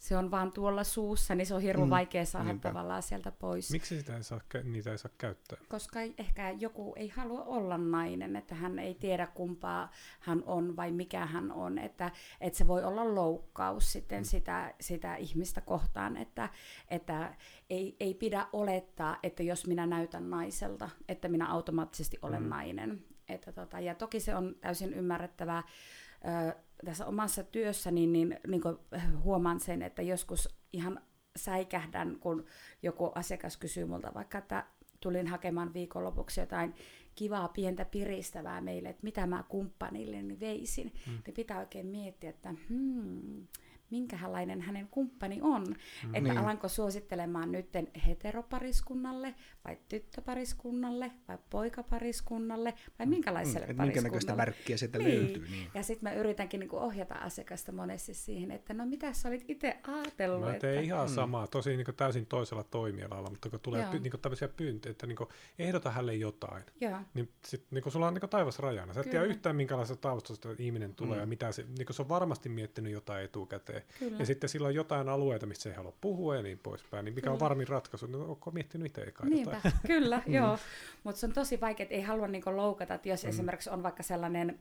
se 0.00 0.16
on 0.16 0.30
vaan 0.30 0.52
tuolla 0.52 0.84
suussa, 0.84 1.34
niin 1.34 1.46
se 1.46 1.54
on 1.54 1.62
hirveän 1.62 1.88
mm, 1.88 1.90
vaikea 1.90 2.24
saada 2.24 2.48
niinpä. 2.48 2.68
tavallaan 2.68 3.02
sieltä 3.02 3.32
pois. 3.32 3.70
Miksi 3.70 3.98
sitä 3.98 4.16
ei 4.16 4.22
saa, 4.22 4.40
niitä 4.64 4.90
ei 4.90 4.98
saa 4.98 5.10
käyttää? 5.18 5.58
Koska 5.68 6.00
ehkä 6.18 6.50
joku 6.50 6.92
ei 6.96 7.08
halua 7.08 7.42
olla 7.42 7.78
nainen, 7.78 8.36
että 8.36 8.54
hän 8.54 8.78
ei 8.78 8.94
tiedä 8.94 9.26
kumpaa 9.26 9.90
hän 10.20 10.42
on 10.46 10.76
vai 10.76 10.92
mikä 10.92 11.26
hän 11.26 11.52
on, 11.52 11.78
että, 11.78 12.10
että 12.40 12.58
se 12.58 12.66
voi 12.66 12.84
olla 12.84 13.14
loukkaus 13.14 13.92
sitten 13.92 14.20
mm. 14.20 14.24
sitä, 14.24 14.74
sitä 14.80 15.16
ihmistä 15.16 15.60
kohtaan, 15.60 16.16
että, 16.16 16.48
että 16.88 17.34
ei, 17.70 17.96
ei 18.00 18.14
pidä 18.14 18.46
olettaa, 18.52 19.18
että 19.22 19.42
jos 19.42 19.66
minä 19.66 19.86
näytän 19.86 20.30
naiselta, 20.30 20.90
että 21.08 21.28
minä 21.28 21.48
automaattisesti 21.52 22.18
olen 22.22 22.42
mm. 22.42 22.48
nainen. 22.48 23.04
Että 23.28 23.52
tota, 23.52 23.80
ja 23.80 23.94
toki 23.94 24.20
se 24.20 24.34
on 24.34 24.54
täysin 24.60 24.94
ymmärrettävää, 24.94 25.62
tässä 26.84 27.06
omassa 27.06 27.42
työssäni 27.42 28.06
niin, 28.06 28.28
niin, 28.28 28.40
niin 28.46 28.62
huomaan 29.24 29.60
sen, 29.60 29.82
että 29.82 30.02
joskus 30.02 30.48
ihan 30.72 31.00
säikähdän, 31.36 32.16
kun 32.20 32.44
joku 32.82 33.12
asiakas 33.14 33.56
kysyy 33.56 33.84
multa 33.84 34.14
vaikka, 34.14 34.38
että 34.38 34.66
tulin 35.00 35.26
hakemaan 35.26 35.74
viikonlopuksi 35.74 36.40
jotain 36.40 36.74
kivaa 37.14 37.48
pientä 37.48 37.84
piristävää 37.84 38.60
meille, 38.60 38.88
että 38.88 39.02
mitä 39.02 39.26
mä 39.26 39.44
kumppanille 39.48 40.40
veisin. 40.40 40.92
Mm. 41.06 41.12
Niin 41.26 41.34
pitää 41.34 41.58
oikein 41.58 41.86
miettiä, 41.86 42.30
että 42.30 42.54
hmm, 42.68 43.46
minkälainen 43.90 44.60
hänen 44.60 44.88
kumppani 44.90 45.38
on. 45.42 45.64
Mm. 45.66 46.14
Että 46.14 46.20
niin. 46.20 46.38
alanko 46.38 46.68
suosittelemaan 46.68 47.52
nyt 47.52 47.68
heteropariskunnalle 48.06 49.34
vai 49.64 49.78
tyttöpariskunnalle 49.88 51.12
vai 51.28 51.38
poikapariskunnalle 51.50 52.74
vai 52.98 53.06
mm. 53.06 53.10
minkälaiselle 53.10 53.66
mm. 53.66 53.76
pariskunnalle. 53.76 54.18
Minkä 54.18 54.36
värkkiä 54.36 54.76
sieltä 54.76 54.98
niin. 54.98 55.22
löytyy. 55.22 55.48
Niin. 55.50 55.68
Ja 55.74 55.82
sitten 55.82 56.08
mä 56.08 56.14
yritänkin 56.14 56.60
niinku 56.60 56.76
ohjata 56.76 57.14
asiakasta 57.14 57.72
monesti 57.72 58.14
siihen, 58.14 58.50
että 58.50 58.74
no 58.74 58.86
mitä 58.86 59.12
sä 59.12 59.28
olit 59.28 59.44
itse 59.48 59.78
ajatellut. 59.82 60.40
Mä 60.40 60.52
teen 60.52 60.72
että... 60.72 60.80
ihan 60.80 61.08
mm. 61.08 61.14
samaa, 61.14 61.46
tosi 61.46 61.76
niinku 61.76 61.92
täysin 61.92 62.26
toisella 62.26 62.64
toimialalla, 62.64 63.30
mutta 63.30 63.50
kun 63.50 63.60
tulee 63.60 63.86
py, 63.90 63.98
niinku 63.98 64.18
tämmöisiä 64.18 64.48
pyyntöjä, 64.48 64.90
että 64.90 65.06
niinku 65.06 65.28
ehdota 65.58 65.90
hänelle 65.90 66.14
jotain, 66.14 66.62
Joo. 66.80 66.98
niin 67.14 67.28
sit 67.44 67.66
niinku 67.70 67.90
sulla 67.90 68.06
on 68.06 68.14
niinku 68.14 68.28
taivas 68.28 68.58
rajana. 68.58 68.94
Sä 68.94 69.00
et 69.00 69.10
tiedä 69.10 69.24
yhtään 69.24 69.56
minkälaisesta 69.56 70.02
taustasta 70.02 70.48
ihminen 70.58 70.94
tulee 70.94 71.16
mm. 71.16 71.20
ja 71.20 71.26
mitä 71.26 71.52
se, 71.52 71.66
niinku 71.78 71.92
se 71.92 72.02
on 72.02 72.08
varmasti 72.08 72.48
miettinyt 72.48 72.92
jotain 72.92 73.24
etukäteen. 73.24 73.79
Kyllä. 73.98 74.16
Ja 74.18 74.26
sitten 74.26 74.50
sillä 74.50 74.68
on 74.68 74.74
jotain 74.74 75.08
alueita, 75.08 75.46
mistä 75.46 75.68
ei 75.68 75.74
halua 75.74 75.92
puhua 76.00 76.36
ja 76.36 76.42
niin 76.42 76.58
poispäin. 76.58 77.04
Niin 77.04 77.14
mikä 77.14 77.24
Kyllä. 77.24 77.34
on 77.34 77.40
varmin 77.40 77.68
ratkaisu? 77.68 78.06
No, 78.06 78.24
onko 78.24 78.50
miettinyt 78.50 78.86
itse 78.86 79.02
eka 79.02 79.24
Niinpä, 79.24 79.60
kyllä, 79.86 80.22
mm. 80.26 80.34
joo. 80.34 80.58
Mutta 81.04 81.20
se 81.20 81.26
on 81.26 81.32
tosi 81.32 81.60
vaikea, 81.60 81.84
että 81.84 81.94
ei 81.94 82.02
halua 82.02 82.28
niinku 82.28 82.56
loukata, 82.56 82.94
että 82.94 83.08
jos 83.08 83.22
mm. 83.22 83.28
esimerkiksi 83.28 83.70
on 83.70 83.82
vaikka 83.82 84.02
sellainen, 84.02 84.58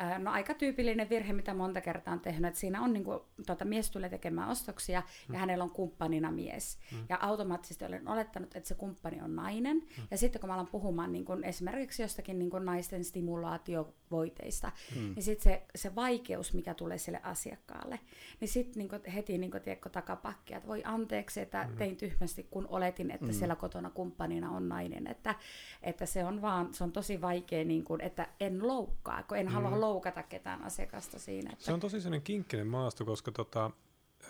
äh, 0.00 0.20
no 0.20 0.30
aika 0.30 0.54
tyypillinen 0.54 1.10
virhe, 1.10 1.32
mitä 1.32 1.54
monta 1.54 1.80
kertaa 1.80 2.14
on 2.14 2.20
tehnyt, 2.20 2.48
että 2.48 2.60
siinä 2.60 2.82
on 2.82 2.92
niinku, 2.92 3.24
tota, 3.46 3.64
mies 3.64 3.90
tulee 3.90 4.08
tekemään 4.08 4.48
ostoksia 4.48 5.00
mm. 5.00 5.34
ja 5.34 5.40
hänellä 5.40 5.64
on 5.64 5.70
kumppanina 5.70 6.30
mies. 6.30 6.78
Mm. 6.92 6.98
Ja 7.08 7.18
automaattisesti 7.20 7.84
olen 7.84 8.08
olettanut, 8.08 8.56
että 8.56 8.68
se 8.68 8.74
kumppani 8.74 9.20
on 9.22 9.36
nainen. 9.36 9.76
Mm. 9.76 10.06
Ja 10.10 10.18
sitten 10.18 10.40
kun 10.40 10.48
mä 10.48 10.54
alan 10.54 10.66
puhumaan 10.66 11.12
niin 11.12 11.24
kun 11.24 11.44
esimerkiksi 11.44 12.02
jostakin 12.02 12.38
niin 12.38 12.50
kun 12.50 12.64
naisten 12.64 13.04
stimulaatiovoiteista, 13.04 14.72
mm. 14.96 15.14
niin 15.14 15.22
sitten 15.22 15.52
se, 15.52 15.62
se 15.74 15.94
vaikeus, 15.94 16.54
mikä 16.54 16.74
tulee 16.74 16.98
sille 16.98 17.20
asiakkaalle, 17.22 18.00
niin 18.40 18.48
sitten 18.64 18.88
niin 18.88 19.12
heti 19.14 19.38
niin 19.38 19.50
kuin, 19.50 19.62
tiedätkö, 19.62 19.88
takapakkia, 19.88 20.56
että 20.56 20.68
voi 20.68 20.82
anteeksi, 20.84 21.40
että 21.40 21.66
mm. 21.70 21.76
tein 21.76 21.96
tyhmästi, 21.96 22.46
kun 22.50 22.66
oletin, 22.70 23.10
että 23.10 23.26
mm. 23.26 23.32
siellä 23.32 23.56
kotona 23.56 23.90
kumppanina 23.90 24.50
on 24.50 24.68
nainen. 24.68 25.06
Että, 25.06 25.34
että 25.82 26.06
se 26.06 26.24
on 26.24 26.42
vaan, 26.42 26.74
se 26.74 26.84
on 26.84 26.92
tosi 26.92 27.20
vaikea, 27.20 27.64
niin 27.64 27.84
kuin, 27.84 28.00
että 28.00 28.28
en 28.40 28.66
loukkaa, 28.66 29.22
kun 29.22 29.36
en 29.36 29.46
mm. 29.46 29.52
halua 29.52 29.80
loukata 29.80 30.22
ketään 30.22 30.62
asiakasta 30.62 31.18
siinä. 31.18 31.50
Että... 31.52 31.64
Se 31.64 31.72
on 31.72 31.80
tosi 31.80 32.00
sellainen 32.00 32.22
kinkkinen 32.22 32.66
maasto, 32.66 33.04
koska 33.04 33.32
tota, 33.32 33.70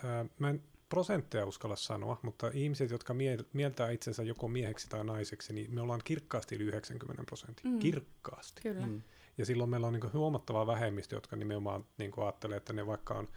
ää, 0.03 0.25
mä 0.39 0.49
en 0.49 0.61
prosentteja 0.89 1.45
uskalla 1.45 1.75
sanoa, 1.75 2.19
mutta 2.21 2.51
ihmiset, 2.53 2.91
jotka 2.91 3.15
mieltää 3.53 3.89
itsensä 3.91 4.23
joko 4.23 4.47
mieheksi 4.47 4.89
tai 4.89 5.03
naiseksi, 5.03 5.53
niin 5.53 5.75
me 5.75 5.81
ollaan 5.81 6.01
kirkkaasti 6.03 6.55
yli 6.55 6.63
90 6.63 7.23
prosenttia. 7.23 7.71
Mm. 7.71 7.79
Kirkkaasti. 7.79 8.61
Kyllä. 8.61 8.87
Mm. 8.87 9.01
Ja 9.37 9.45
silloin 9.45 9.69
meillä 9.69 9.87
on 9.87 9.93
niin 9.93 10.13
huomattava 10.13 10.67
vähemmistö, 10.67 11.15
jotka 11.15 11.35
nimenomaan 11.35 11.85
niin 11.97 12.11
ajattelee, 12.17 12.57
että 12.57 12.73
ne 12.73 12.87
vaikka 12.87 13.13
on 13.13 13.27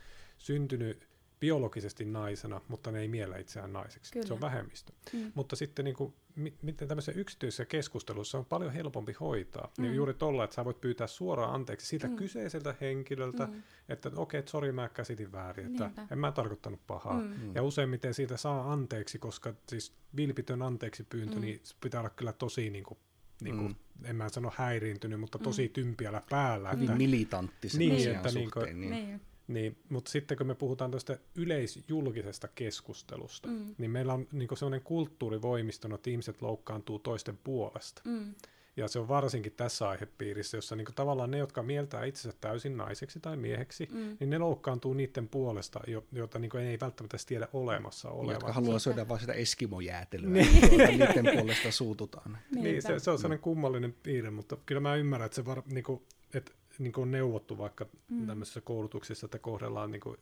syntynyt 0.45 1.09
biologisesti 1.41 2.05
naisena, 2.05 2.61
mutta 2.69 2.93
ne 2.93 3.01
ei 3.01 3.09
miellä 3.09 3.37
itseään 3.37 3.73
naiseksi. 3.73 4.12
Kyllä. 4.12 4.27
Se 4.27 4.35
on 4.35 4.41
vähemmistö. 4.41 4.93
Mm. 5.12 5.33
Mutta 5.35 5.57
sitten 5.57 5.85
niin 5.85 5.97
kuin, 5.97 6.15
miten 6.62 6.89
tämmöisessä 6.89 7.21
yksityisessä 7.21 7.65
keskustelussa 7.65 8.39
on 8.39 8.45
paljon 8.45 8.73
helpompi 8.73 9.12
hoitaa. 9.12 9.62
Niin 9.62 9.73
mm. 9.79 9.83
Niin 9.83 9.97
juuri 9.97 10.15
tuolla, 10.15 10.45
että 10.45 10.57
sä 10.57 10.65
voit 10.65 10.81
pyytää 10.81 11.07
suoraan 11.07 11.55
anteeksi 11.55 11.87
siltä 11.87 12.09
mm. 12.09 12.16
kyseiseltä 12.16 12.75
henkilöltä, 12.81 13.47
mm. 13.47 13.62
että 13.89 14.11
okei, 14.16 14.41
okay, 14.41 14.51
sori 14.51 14.73
mä 14.73 14.89
käsitin 14.89 15.33
väärin, 15.33 15.66
että 15.66 15.85
Niinpä. 15.85 16.07
en 16.11 16.19
mä 16.19 16.33
tarkoittanut 16.33 16.81
pahaa. 16.87 17.21
Mm. 17.21 17.55
Ja 17.55 17.62
useimmiten 17.62 18.15
siitä 18.15 18.37
saa 18.37 18.73
anteeksi, 18.73 19.19
koska 19.19 19.55
siis 19.69 19.93
vilpitön 20.16 20.62
anteeksi 20.62 21.05
pyyntö, 21.05 21.35
mm. 21.35 21.41
niin 21.41 21.61
pitää 21.81 22.01
olla 22.01 22.11
kyllä 22.11 22.33
tosi 22.33 22.71
niin 22.71 22.85
kuin, 22.85 22.99
niin 23.43 23.57
kuin, 23.57 23.77
mm. 23.99 24.05
en 24.05 24.16
mä 24.16 24.29
sano 24.29 24.53
häiriintynyt, 24.57 25.21
mutta 25.21 25.39
tosi 25.39 25.66
mm. 25.66 25.73
tympiällä 25.73 26.23
päällä. 26.31 26.71
Hyvin 26.71 26.85
että, 26.85 26.97
militantti 26.97 27.69
niin, 27.79 28.11
että 28.11 28.31
niin 28.31 28.51
suhteen. 28.55 28.81
Niin. 28.81 28.91
niin. 28.91 29.21
Niin, 29.49 29.77
mutta 29.89 30.11
sitten 30.11 30.39
kun 30.39 30.47
me 30.47 30.55
puhutaan 30.55 30.91
tästä 30.91 31.19
yleisjulkisesta 31.35 32.49
keskustelusta, 32.49 33.49
mm. 33.49 33.75
niin 33.79 33.91
meillä 33.91 34.15
on 34.15 34.27
niin 34.33 34.49
sellainen 34.57 34.85
kulttuuri 34.85 35.43
voimistunut, 35.43 35.99
että 35.99 36.11
ihmiset 36.11 36.43
loukkaantuu 36.43 36.99
toisten 36.99 37.39
puolesta. 37.45 38.03
Mm. 38.05 38.35
Ja 38.77 38.89
se 38.89 38.99
on 38.99 39.09
varsinkin 39.09 39.53
tässä 39.53 39.89
aihepiirissä, 39.89 40.57
jossa 40.57 40.77
niin 40.77 40.87
tavallaan 40.95 41.31
ne, 41.31 41.39
jotka 41.39 41.62
mieltää 41.62 42.05
itsensä 42.05 42.39
täysin 42.41 42.77
naiseksi 42.77 43.21
tai 43.21 43.37
mieheksi, 43.37 43.89
mm. 43.93 44.16
niin 44.21 44.31
ne 44.31 44.39
loukkaantuu 44.39 44.95
niiden 44.95 45.29
puolesta, 45.29 45.81
joita 46.12 46.39
niin 46.39 46.57
ei 46.57 46.79
välttämättä 46.81 47.16
tiedä 47.27 47.49
olemassa 47.53 48.11
olevan. 48.11 48.35
Jotka 48.35 48.53
haluaa 48.53 48.79
syödä 48.79 49.09
vain 49.09 49.21
sitä 49.21 49.33
eskimojäätelyä, 49.33 50.31
niin. 50.31 50.61
tuota, 50.61 50.87
niiden 50.87 51.25
puolesta 51.39 51.71
suututaan. 51.71 52.39
Niin, 52.55 52.83
se, 52.83 52.99
se 52.99 53.11
on 53.11 53.19
sellainen 53.19 53.43
kummallinen 53.43 53.95
piirre, 54.03 54.31
mutta 54.31 54.57
kyllä 54.66 54.81
mä 54.81 54.95
ymmärrän, 54.95 55.27
että, 55.27 55.37
se 55.37 55.45
var, 55.45 55.62
niin 55.66 55.85
kuin, 55.85 56.03
että 56.35 56.53
niin 56.79 56.93
kuin 56.93 57.03
on 57.03 57.11
neuvottu 57.11 57.59
vaikka 57.59 57.87
mm. 58.09 58.27
tämmöisessä 58.27 58.61
koulutuksessa, 58.61 59.27
että 59.27 59.39
kohdellaan, 59.39 59.91
niin 59.91 60.01
kuin, 60.01 60.17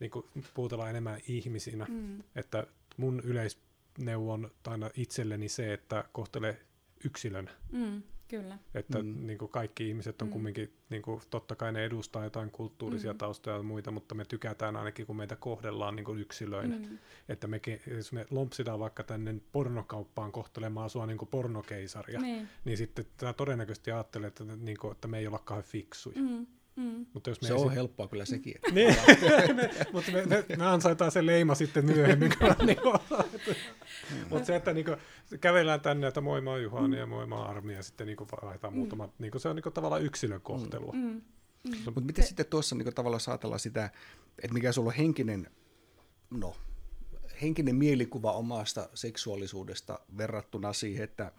niin 0.00 0.10
kuin 0.10 0.26
puhutellaan 0.54 0.90
enemmän 0.90 1.20
ihmisinä. 1.28 1.86
Mm. 1.88 2.22
Että 2.36 2.66
mun 2.96 3.20
yleisneuvon 3.24 4.50
aina 4.66 4.90
itselleni 4.96 5.48
se, 5.48 5.72
että 5.72 6.04
kohtele 6.12 6.58
yksilön. 7.04 7.50
Mm. 7.72 8.02
Kyllä. 8.32 8.58
Että 8.74 9.02
mm. 9.02 9.26
niin 9.26 9.38
kuin 9.38 9.50
kaikki 9.50 9.88
ihmiset 9.88 10.22
on 10.22 10.28
mm. 10.28 10.32
kumminkin, 10.32 10.72
niin 10.90 11.02
kuin, 11.02 11.20
totta 11.30 11.56
kai 11.56 11.72
ne 11.72 11.84
edustaa 11.84 12.24
jotain 12.24 12.50
kulttuurisia 12.50 13.12
mm. 13.12 13.18
taustoja 13.18 13.56
ja 13.56 13.62
muita, 13.62 13.90
mutta 13.90 14.14
me 14.14 14.24
tykätään 14.24 14.76
ainakin, 14.76 15.06
kun 15.06 15.16
meitä 15.16 15.36
kohdellaan 15.36 15.96
niin 15.96 16.04
kuin 16.04 16.18
yksilöinä. 16.18 16.76
Mm. 16.76 16.98
Että 17.28 17.46
me, 17.46 17.60
jos 17.96 18.12
me 18.12 18.26
lompsitaan 18.30 18.80
vaikka 18.80 19.02
tänne 19.02 19.34
pornokauppaan 19.52 20.32
kohtelemaan 20.32 20.90
sua 20.90 21.06
niin 21.06 21.18
kuin 21.18 21.28
pornokeisaria, 21.28 22.20
niin. 22.20 22.48
niin 22.64 22.76
sitten 22.76 23.04
tämä 23.16 23.32
todennäköisesti 23.32 23.92
ajattelee, 23.92 24.28
että, 24.28 24.44
niin 24.44 24.78
kuin, 24.78 24.92
että 24.92 25.08
me 25.08 25.18
ei 25.18 25.26
olla 25.26 25.38
kauhean 25.38 25.68
fiksuja. 25.68 26.20
Mm. 26.20 26.46
Mm. 26.76 27.06
Mutta 27.14 27.30
jos 27.30 27.42
me 27.42 27.48
se 27.48 27.54
on 27.54 27.60
sit... 27.60 27.74
helppoa 27.74 28.08
kyllä 28.08 28.24
sekin. 28.24 28.54
niin, 28.72 28.96
me, 29.56 29.70
mutta 29.92 30.12
me, 30.12 30.26
me, 30.26 30.44
me 30.56 30.66
ansaitaan 30.66 31.10
se 31.10 31.26
leima 31.26 31.54
sitten 31.54 31.84
myöhemmin. 31.84 32.32
niin 32.66 32.78
mutta 34.30 34.46
se, 34.46 34.56
että 34.56 34.72
niinku, 34.72 34.96
kävellään 35.40 35.80
tänne, 35.80 36.06
että 36.06 36.20
moi 36.20 36.40
mä 36.40 36.50
oon 36.50 36.62
Juhani 36.62 36.96
mm. 36.96 37.00
ja 37.00 37.06
moi 37.06 37.26
mä 37.26 37.34
oon 37.34 37.46
Armi 37.46 37.74
ja 37.74 37.82
sitten 37.82 38.06
niinku 38.06 38.26
vaihdetaan 38.42 38.72
mm. 38.72 38.78
muutama, 38.78 39.08
niinku, 39.18 39.38
se 39.38 39.48
on 39.48 39.56
niinku 39.56 39.70
tavallaan 39.70 40.02
yksilökohtelua. 40.02 40.92
Mm. 40.92 41.00
Mm. 41.00 41.22
Mm. 41.64 41.76
Mutta 41.84 42.00
miten 42.00 42.26
sitten 42.26 42.46
tuossa 42.46 42.74
niinku, 42.74 42.92
tavallaan 42.92 43.20
saatella 43.20 43.58
sitä, 43.58 43.90
että 44.38 44.54
mikä 44.54 44.72
sulla 44.72 44.88
on 44.88 44.96
henkinen, 44.96 45.50
no, 46.30 46.56
henkinen 47.42 47.76
mielikuva 47.76 48.32
omasta 48.32 48.88
seksuaalisuudesta 48.94 50.00
verrattuna 50.16 50.72
siihen, 50.72 51.04
että 51.04 51.32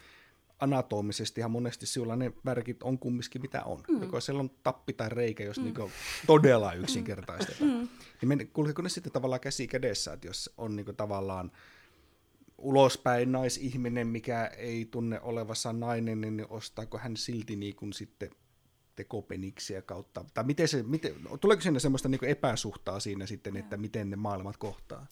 anatomisesti 0.59 1.41
ihan 1.41 1.51
monesti 1.51 1.85
sinulla 1.85 2.15
ne 2.15 2.31
värkit 2.45 2.83
on 2.83 2.99
kumminkin 2.99 3.41
mitä 3.41 3.63
on. 3.63 3.83
Mm. 3.89 4.01
Joko 4.01 4.21
siellä 4.21 4.39
on 4.39 4.51
tappi 4.63 4.93
tai 4.93 5.09
reikä, 5.09 5.43
jos 5.43 5.57
mm. 5.57 5.63
niin 5.63 5.91
todella 6.27 6.73
yksinkertaistetaan. 6.73 7.89
Mm. 8.21 8.29
Niin 8.29 8.49
kulkeeko 8.53 8.81
ne 8.81 8.89
sitten 8.89 9.13
tavallaan 9.13 9.41
käsi 9.41 9.67
kädessä, 9.67 10.13
että 10.13 10.27
jos 10.27 10.53
on 10.57 10.75
niin 10.75 10.95
tavallaan 10.97 11.51
ulospäin 12.57 13.31
naisihminen, 13.31 14.07
mikä 14.07 14.45
ei 14.45 14.85
tunne 14.85 15.21
olevassa 15.21 15.73
nainen, 15.73 16.21
niin 16.21 16.45
ostaako 16.49 16.97
hän 16.97 17.17
silti 17.17 17.55
niin 17.55 17.75
kuin 17.75 17.93
sitten 17.93 18.29
tekopeniksiä 18.95 19.81
kautta, 19.81 20.25
tai 20.33 20.43
miten 20.43 20.67
se, 20.67 20.83
miten, 20.83 21.15
tuleeko 21.41 21.61
sinne 21.61 21.79
semmoista 21.79 22.09
niin 22.09 22.25
epäsuhtaa 22.25 22.99
siinä 22.99 23.25
sitten, 23.25 23.57
että 23.57 23.77
miten 23.77 24.09
ne 24.09 24.15
maailmat 24.15 24.57
kohtaa? 24.57 25.07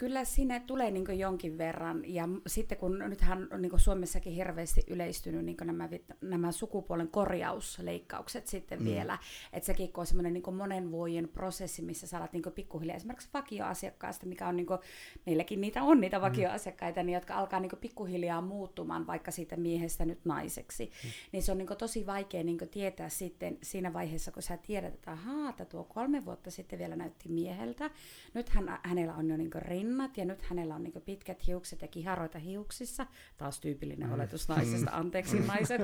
Kyllä 0.00 0.24
sinne 0.24 0.60
tulee 0.60 0.90
niin 0.90 1.18
jonkin 1.18 1.58
verran, 1.58 2.02
ja 2.06 2.28
sitten 2.46 2.78
kun 2.78 2.98
nythän 2.98 3.48
on 3.52 3.62
niin 3.62 3.72
Suomessakin 3.76 4.32
hirveästi 4.32 4.84
yleistynyt 4.86 5.44
niin 5.44 5.56
nämä, 5.64 5.88
nämä 6.20 6.52
sukupuolen 6.52 7.08
korjausleikkaukset 7.08 8.46
sitten 8.46 8.78
mm. 8.78 8.84
vielä, 8.84 9.18
että 9.52 9.66
sekin 9.66 9.90
on 9.96 10.06
semmoinen 10.06 10.32
niin 10.32 10.54
monen 10.54 10.90
vuoden 10.90 11.28
prosessi, 11.28 11.82
missä 11.82 12.06
saat 12.06 12.32
niin 12.32 12.42
pikkuhiljaa 12.54 12.96
esimerkiksi 12.96 13.28
vakioasiakkaasta, 13.34 14.26
mikä 14.26 14.48
on 14.48 14.56
niin 14.56 14.66
kuin, 14.66 14.78
meilläkin 15.26 15.60
niitä 15.60 15.82
on 15.82 16.00
niitä 16.00 16.18
mm. 16.18 16.22
vakioasiakkaita, 16.22 17.02
niin, 17.02 17.14
jotka 17.14 17.34
alkaa 17.34 17.60
niin 17.60 17.72
pikkuhiljaa 17.80 18.40
muuttumaan 18.40 19.06
vaikka 19.06 19.30
siitä 19.30 19.56
miehestä 19.56 20.04
nyt 20.04 20.24
naiseksi, 20.24 20.86
mm. 21.04 21.10
niin 21.32 21.42
se 21.42 21.52
on 21.52 21.58
niin 21.58 21.68
tosi 21.78 22.06
vaikea 22.06 22.44
niin 22.44 22.58
tietää 22.70 23.08
sitten 23.08 23.58
siinä 23.62 23.92
vaiheessa, 23.92 24.32
kun 24.32 24.42
sä 24.42 24.56
tiedät, 24.56 24.94
että 24.94 25.12
ahaa, 25.12 25.52
tuo 25.52 25.84
kolme 25.84 26.24
vuotta 26.24 26.50
sitten 26.50 26.78
vielä 26.78 26.96
näytti 26.96 27.28
mieheltä, 27.28 27.90
nyt 28.34 28.48
hän, 28.48 28.78
hänellä 28.82 29.14
on 29.14 29.30
jo 29.30 29.36
niin 29.36 29.50
rin 29.54 29.89
rinnat 29.90 30.16
ja 30.16 30.24
nyt 30.24 30.42
hänellä 30.42 30.74
on 30.74 30.82
niin 30.82 31.02
pitkät 31.04 31.46
hiukset 31.46 31.82
ja 31.82 31.88
kiharoita 31.88 32.38
hiuksissa. 32.38 33.06
Taas 33.36 33.60
tyypillinen 33.60 34.08
mm. 34.08 34.14
oletus 34.14 34.48
naisesta, 34.48 34.90
anteeksi 34.90 35.36
mm. 35.36 35.46
naiset. 35.46 35.80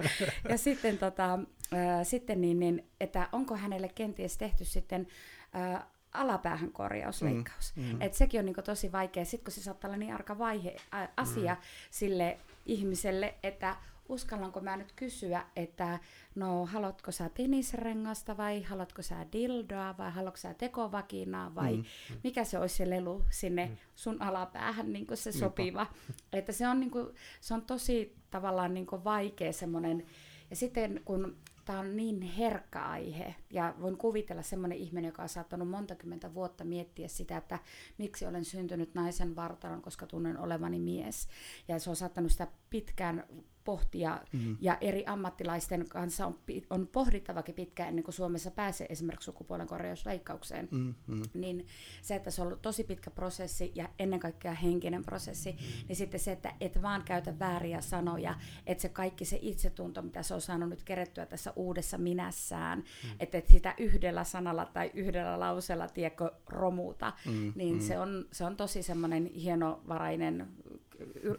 Ja 0.48 0.58
sitten, 0.58 0.98
tota, 0.98 1.34
äh, 1.72 2.02
sitten 2.02 2.40
niin, 2.40 2.60
niin, 2.60 2.84
että 3.00 3.28
onko 3.32 3.56
hänelle 3.56 3.88
kenties 3.88 4.38
tehty 4.38 4.64
sitten 4.64 5.06
äh, 5.56 5.82
alapäähän 6.12 6.72
korjausleikkaus. 6.72 7.76
Mm, 7.76 7.82
mm. 7.82 8.00
Et 8.00 8.14
sekin 8.14 8.40
on 8.40 8.46
niinku 8.46 8.62
tosi 8.62 8.92
vaikea, 8.92 9.24
sit 9.24 9.42
kun 9.42 9.52
se 9.52 9.62
saattaa 9.62 9.88
olla 9.88 9.98
niin 9.98 10.14
arka 10.14 10.38
vaihe, 10.38 10.76
ä, 10.94 11.08
asia 11.16 11.54
mm. 11.54 11.60
sille 11.90 12.38
ihmiselle, 12.66 13.34
että 13.42 13.76
uskallanko 14.08 14.60
mä 14.60 14.76
nyt 14.76 14.92
kysyä, 14.92 15.46
että 15.56 15.98
no 16.34 16.66
haluatko 16.66 17.12
sä 17.12 17.30
penisrengasta 17.36 18.36
vai 18.36 18.62
haluatko 18.62 19.02
sä 19.02 19.26
dildoa 19.32 19.94
vai 19.98 20.10
haluatko 20.10 20.36
sä 20.36 20.54
tekovakinaa 20.54 21.54
vai 21.54 21.76
mm. 21.76 21.84
mikä 22.24 22.44
se 22.44 22.58
olisi 22.58 22.76
se 22.76 22.90
lelu 22.90 23.24
sinne 23.30 23.66
mm. 23.66 23.76
sun 23.94 24.22
alapäähän 24.22 24.92
niin 24.92 25.06
se 25.14 25.32
sopiva. 25.32 25.80
Jopa. 25.80 26.16
Että 26.32 26.52
se 26.52 26.68
on, 26.68 26.80
niin 26.80 26.90
kuin, 26.90 27.06
se 27.40 27.54
on 27.54 27.62
tosi 27.62 28.16
tavallaan 28.30 28.74
niin 28.74 28.86
vaikea 29.04 29.52
semmoinen, 29.52 30.06
ja 30.50 30.56
sitten 30.56 31.00
kun 31.04 31.36
tämä 31.66 31.78
on 31.78 31.96
niin 31.96 32.22
herkkä 32.22 32.82
aihe, 32.82 33.34
ja 33.50 33.74
voin 33.80 33.96
kuvitella 33.96 34.42
semmoinen 34.42 34.78
ihminen, 34.78 35.08
joka 35.08 35.22
on 35.22 35.28
saattanut 35.28 35.68
monta 35.68 35.94
kymmentä 35.94 36.34
vuotta 36.34 36.64
miettiä 36.64 37.08
sitä, 37.08 37.36
että 37.36 37.58
miksi 37.98 38.26
olen 38.26 38.44
syntynyt 38.44 38.94
naisen 38.94 39.36
vartalon, 39.36 39.82
koska 39.82 40.06
tunnen 40.06 40.38
olevani 40.38 40.78
mies. 40.78 41.28
Ja 41.68 41.78
se 41.78 41.90
on 41.90 41.96
saattanut 41.96 42.32
sitä 42.32 42.46
pitkään 42.70 43.24
pohtia, 43.66 44.20
mm. 44.32 44.56
ja 44.60 44.78
eri 44.80 45.06
ammattilaisten 45.06 45.88
kanssa 45.88 46.26
on, 46.26 46.38
on 46.70 46.86
pohdittavakin 46.86 47.54
pitkään 47.54 47.88
ennen 47.88 48.04
kuin 48.04 48.14
Suomessa 48.14 48.50
pääsee 48.50 48.86
esimerkiksi 48.90 49.24
sukupuolen 49.24 49.66
korjausleikkaukseen. 49.66 50.68
Mm, 50.70 50.94
mm. 51.06 51.22
Niin 51.34 51.66
se, 52.02 52.14
että 52.14 52.30
se 52.30 52.42
on 52.42 52.46
ollut 52.46 52.62
tosi 52.62 52.84
pitkä 52.84 53.10
prosessi 53.10 53.72
ja 53.74 53.88
ennen 53.98 54.20
kaikkea 54.20 54.54
henkinen 54.54 55.04
prosessi, 55.04 55.52
mm. 55.52 55.88
niin 55.88 55.96
sitten 55.96 56.20
se, 56.20 56.32
että 56.32 56.52
et 56.60 56.82
vaan 56.82 57.02
käytä 57.04 57.38
vääriä 57.38 57.80
sanoja, 57.80 58.34
että 58.66 58.82
se 58.82 58.88
kaikki 58.88 59.24
se 59.24 59.38
itsetunto, 59.42 60.02
mitä 60.02 60.22
se 60.22 60.34
on 60.34 60.40
saanut 60.40 60.68
nyt 60.68 60.82
kerettyä 60.82 61.26
tässä 61.26 61.52
uudessa 61.56 61.98
minässään, 61.98 62.78
mm. 62.78 63.10
että 63.20 63.38
et 63.38 63.46
sitä 63.46 63.74
yhdellä 63.78 64.24
sanalla 64.24 64.64
tai 64.64 64.90
yhdellä 64.94 65.40
lauseella, 65.40 65.88
tiedätkö, 65.88 66.30
romuta, 66.46 67.12
mm, 67.26 67.52
niin 67.54 67.74
mm. 67.74 67.80
Se, 67.80 67.98
on, 67.98 68.28
se 68.32 68.44
on 68.44 68.56
tosi 68.56 68.82
semmoinen 68.82 69.26
hienovarainen 69.26 70.48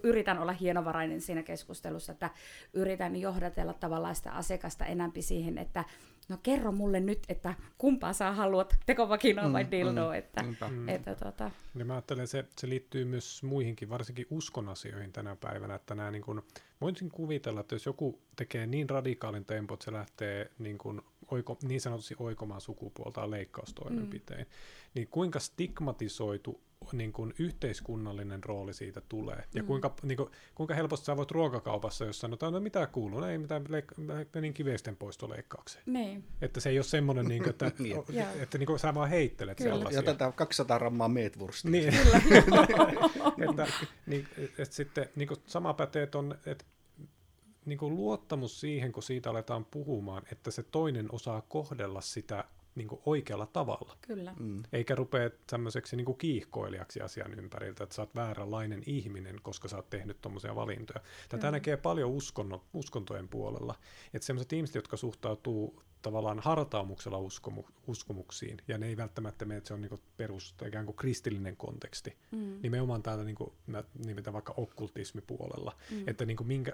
yritän 0.04 0.40
olla 0.40 0.52
hienovarainen 0.52 1.22
siinä 1.22 1.44
keskustelussa, 1.44 2.12
että 2.12 2.30
yritän 2.74 3.16
johdatella 3.16 3.74
tavallaan 3.74 4.16
sitä 4.16 4.32
asiakasta 4.32 4.86
enämpi 4.86 5.22
siihen, 5.22 5.58
että 5.58 5.86
no 6.30 6.38
kerro 6.44 6.72
mulle 6.72 7.00
nyt, 7.00 7.20
että 7.30 7.54
kumpaa 7.78 8.14
sä 8.14 8.32
haluat, 8.32 8.76
tekovakinoa 8.86 9.54
vai 9.54 9.64
mm, 9.64 9.72
dildoa. 9.72 10.12
Mm, 10.12 10.18
että, 10.18 10.44
mm. 10.70 10.90
että, 10.90 11.16
tota... 11.16 11.52
ja 11.76 11.86
mä 11.86 11.94
ajattelen, 11.94 12.24
että 12.24 12.32
se, 12.32 12.46
se 12.58 12.70
liittyy 12.70 13.06
myös 13.06 13.44
muihinkin, 13.44 13.90
varsinkin 13.90 14.28
uskon 14.30 14.70
asioihin 14.70 15.12
tänä 15.12 15.36
päivänä, 15.36 15.76
että 15.76 15.96
nämä 15.96 16.12
niin 16.12 16.22
kuin, 16.22 16.42
voisin 16.82 17.12
kuvitella, 17.12 17.60
että 17.60 17.76
jos 17.76 17.86
joku 17.86 18.22
tekee 18.36 18.66
niin 18.66 18.90
radikaalin 18.90 19.46
tempo, 19.46 19.74
että 19.74 19.86
se 19.86 19.94
lähtee 19.94 20.52
niin, 20.60 20.78
kuin, 20.78 21.02
oiko, 21.32 21.58
niin 21.64 21.82
sanotusti 21.82 22.16
oikomaan 22.20 22.62
sukupuoltaan 22.62 23.32
leikkaustoimenpiteen, 23.32 24.46
mm. 24.46 24.52
Niin 24.98 25.08
kuinka 25.08 25.40
stigmatisoitu 25.40 26.62
niin 26.92 27.14
kuin 27.14 27.34
yhteiskunnallinen 27.40 28.44
rooli 28.44 28.74
siitä 28.74 29.02
tulee. 29.10 29.44
Ja 29.54 29.64
mm. 29.64 29.68
kuinka, 29.68 29.96
niin 30.04 30.18
kuin, 30.18 30.30
kuinka 30.56 30.74
helposti 30.74 31.06
sä 31.06 31.18
voit 31.18 31.32
ruokakaupassa, 31.32 32.06
jos 32.06 32.20
sanotaan, 32.20 32.50
että 32.50 32.60
no 32.60 32.64
mitä 32.64 32.88
kuuluu, 32.88 33.20
no 33.20 33.28
ei 33.28 33.38
mitään, 33.38 33.64
leik- 33.64 34.28
menin 34.34 34.54
kiveisten 34.54 34.96
poistoleikkaukseen. 34.96 35.84
Niin. 35.86 36.24
Että 36.42 36.60
se 36.60 36.70
ei 36.70 36.78
ole 36.78 36.84
semmoinen, 36.84 37.26
niin 37.26 37.44
kuin, 37.44 37.50
että, 37.50 37.72
niin. 37.80 37.98
että, 38.10 38.44
että 38.44 38.58
niin 38.58 38.68
kuin, 38.68 38.80
sä 38.80 38.94
vaan 38.94 39.10
heittelet 39.10 39.58
Kyllä. 39.58 39.72
sellaisia. 39.72 40.00
Ja 40.00 40.04
tätä 40.04 40.32
200 40.36 40.78
rammaa 40.78 41.08
meetwurstia. 41.08 41.72
Niin. 41.72 41.94
että, 43.50 43.68
niin, 44.06 44.28
että 44.38 44.76
sitten 44.76 45.10
niin 45.16 45.28
kuin 45.28 45.40
sama 45.48 45.74
pätee 45.74 46.10
on, 46.16 46.36
että 46.46 46.66
niin 47.66 47.78
kuin 47.78 47.96
luottamus 47.96 48.60
siihen, 48.60 48.92
kun 48.92 49.04
siitä 49.04 49.30
aletaan 49.30 49.66
puhumaan, 49.66 50.24
että 50.32 50.52
se 50.52 50.64
toinen 50.64 51.08
osaa 51.12 51.42
kohdella 51.42 52.02
sitä 52.02 52.44
niin 52.78 52.88
kuin 52.88 53.02
oikealla 53.06 53.46
tavalla. 53.46 53.98
Kyllä. 54.02 54.34
Mm. 54.40 54.64
Eikä 54.74 54.96
rupea 54.96 55.30
tämmöiseksi 55.48 55.96
niin 55.96 56.06
kuin 56.06 56.18
kiihkoilijaksi 56.18 57.02
asian 57.02 57.40
ympäriltä, 57.40 57.84
että 57.84 57.96
sä 57.96 58.02
oot 58.02 58.16
vääränlainen 58.16 58.84
ihminen, 58.86 59.36
koska 59.42 59.68
sä 59.68 59.76
oot 59.76 59.90
tehnyt 59.90 60.22
tuommoisia 60.22 60.56
valintoja. 60.56 61.00
Tätä 61.00 61.38
Kyllä. 61.38 61.52
näkee 61.52 61.78
paljon 61.78 62.12
uskonno, 62.12 62.64
uskontojen 62.74 63.28
puolella. 63.28 63.76
Että 64.14 64.26
sellaiset 64.26 64.54
ihmiset, 64.54 64.76
jotka 64.76 64.98
suhtautuu 64.98 65.84
tavallaan 66.02 66.40
hartaumuksella 66.40 67.18
uskomu, 67.18 67.64
uskomuksiin, 67.88 68.58
ja 68.68 68.78
ne 68.78 68.88
ei 68.88 68.98
välttämättä 68.98 69.46
mene, 69.46 69.58
että 69.58 69.68
se 69.68 69.74
on 69.74 69.82
niin 69.82 70.02
perus, 70.18 70.56
ikään 70.68 70.86
kuin 70.86 70.96
kristillinen 70.96 71.58
konteksti. 71.58 72.18
Mm. 72.32 72.60
Nimenomaan 72.62 73.04
täällä 73.04 73.24
niin 73.24 73.36
kuin, 73.36 73.52
nimetään 74.06 74.34
vaikka 74.34 74.54
okkultismipuolella. 74.58 75.76
Mm. 75.92 76.04
Että 76.08 76.26
niin 76.26 76.38
kuin 76.38 76.48
minkä, 76.48 76.74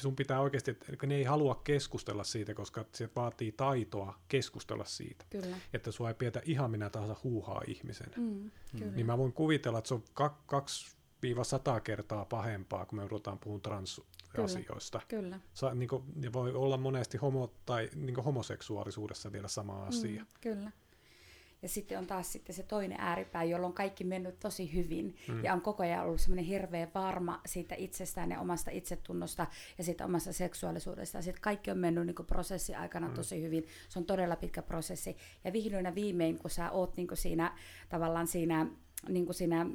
sun 0.00 0.16
pitää 0.16 0.40
oikeasti, 0.40 0.70
että 0.70 1.06
ne 1.06 1.14
ei 1.14 1.24
halua 1.24 1.60
keskustella 1.64 2.24
siitä, 2.24 2.54
koska 2.54 2.84
se 2.92 3.10
vaatii 3.16 3.52
taitoa 3.52 4.18
keskustella 4.28 4.84
siitä. 4.84 5.24
Kyllä. 5.30 5.56
Että 5.72 5.90
sua 5.90 6.08
ei 6.08 6.14
pidetä 6.14 6.42
ihan 6.44 6.70
minä 6.70 6.90
tahansa 6.90 7.16
huuhaa 7.24 7.62
ihmisen. 7.66 8.10
Mm. 8.16 8.50
Niin 8.94 9.06
mä 9.06 9.18
voin 9.18 9.32
kuvitella, 9.32 9.78
että 9.78 9.88
se 9.88 9.94
on 9.94 10.04
kaksi 10.46 10.95
viiva 11.22 11.44
sata 11.44 11.80
kertaa 11.80 12.24
pahempaa, 12.24 12.86
kun 12.86 12.98
me 12.98 13.08
ruvetaan 13.08 13.38
puhumaan 13.38 13.62
transasioista. 13.62 15.00
Kyllä. 15.08 15.40
Sa, 15.54 15.74
niin 15.74 15.88
kuin, 15.88 16.02
ja 16.20 16.32
voi 16.32 16.54
olla 16.54 16.76
monesti 16.76 17.18
homo- 17.18 17.52
tai 17.66 17.90
niin 17.94 18.24
homoseksuaalisuudessa 18.24 19.32
vielä 19.32 19.48
sama 19.48 19.80
mm, 19.80 19.88
asia. 19.88 20.22
Mm, 20.22 20.28
kyllä. 20.40 20.70
Ja 21.62 21.68
sitten 21.68 21.98
on 21.98 22.06
taas 22.06 22.32
sitten 22.32 22.54
se 22.54 22.62
toinen 22.62 23.00
ääripää, 23.00 23.44
jolloin 23.44 23.72
kaikki 23.72 24.04
mennyt 24.04 24.40
tosi 24.40 24.74
hyvin 24.74 25.16
mm. 25.28 25.44
ja 25.44 25.52
on 25.52 25.60
koko 25.60 25.82
ajan 25.82 26.04
ollut 26.04 26.20
semmoinen 26.20 26.44
hirveä 26.44 26.88
varma 26.94 27.40
siitä 27.46 27.74
itsestään 27.74 28.30
ja 28.30 28.40
omasta 28.40 28.70
itsetunnosta 28.70 29.46
ja 29.78 29.84
siitä 29.84 30.04
omasta 30.04 30.32
seksuaalisuudesta. 30.32 31.22
Sitten 31.22 31.42
kaikki 31.42 31.70
on 31.70 31.78
mennyt 31.78 32.06
niin 32.06 32.26
prosessi 32.26 32.74
aikana 32.74 33.08
mm. 33.08 33.14
tosi 33.14 33.42
hyvin. 33.42 33.66
Se 33.88 33.98
on 33.98 34.04
todella 34.04 34.36
pitkä 34.36 34.62
prosessi. 34.62 35.16
Ja 35.44 35.52
vihdoin 35.52 35.84
ja 35.84 35.94
viimein, 35.94 36.38
kun 36.38 36.50
sä 36.50 36.70
oot 36.70 36.96
niin 36.96 37.08
siinä 37.14 37.58
tavallaan 37.88 38.26
siinä 38.26 38.66
niin 39.08 39.24
kuin 39.24 39.34
siinä 39.34 39.66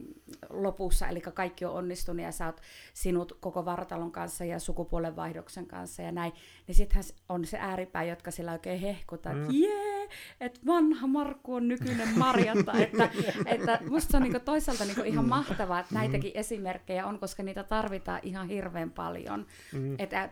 lopussa, 0.49 1.07
eli 1.07 1.21
kaikki 1.21 1.65
on 1.65 1.73
onnistunut 1.73 2.23
ja 2.23 2.31
sä 2.31 2.45
oot 2.45 2.61
sinut 2.93 3.37
koko 3.39 3.65
vartalon 3.65 4.11
kanssa 4.11 4.45
ja 4.45 4.59
sukupuolen 4.59 5.15
vaihdoksen 5.15 5.67
kanssa 5.67 6.01
ja 6.01 6.11
näin, 6.11 6.33
niin 6.67 6.75
sittenhän 6.75 7.03
on 7.29 7.45
se 7.45 7.57
ääripää, 7.59 8.03
jotka 8.03 8.31
sillä 8.31 8.51
oikein 8.51 8.79
hehkutaan, 8.79 9.37
että 9.37 9.51
mm. 9.51 9.59
jee, 9.59 10.09
että 10.41 10.59
vanha 10.65 11.07
Markku 11.07 11.53
on 11.53 11.67
nykyinen 11.67 12.17
Marjatta, 12.17 12.73
että, 12.83 13.09
että 13.45 13.79
musta 13.89 14.11
se 14.11 14.17
on 14.17 14.23
niinku 14.23 14.39
toisaalta 14.39 14.85
niinku 14.85 15.01
ihan 15.01 15.25
mm. 15.25 15.29
mahtavaa, 15.29 15.79
että 15.79 15.95
näitäkin 15.95 16.31
mm. 16.33 16.39
esimerkkejä 16.39 17.07
on, 17.07 17.19
koska 17.19 17.43
niitä 17.43 17.63
tarvitaan 17.63 18.19
ihan 18.23 18.47
hirveän 18.47 18.91
paljon. 18.91 19.45
Mm. 19.73 19.95
Että 19.99 20.29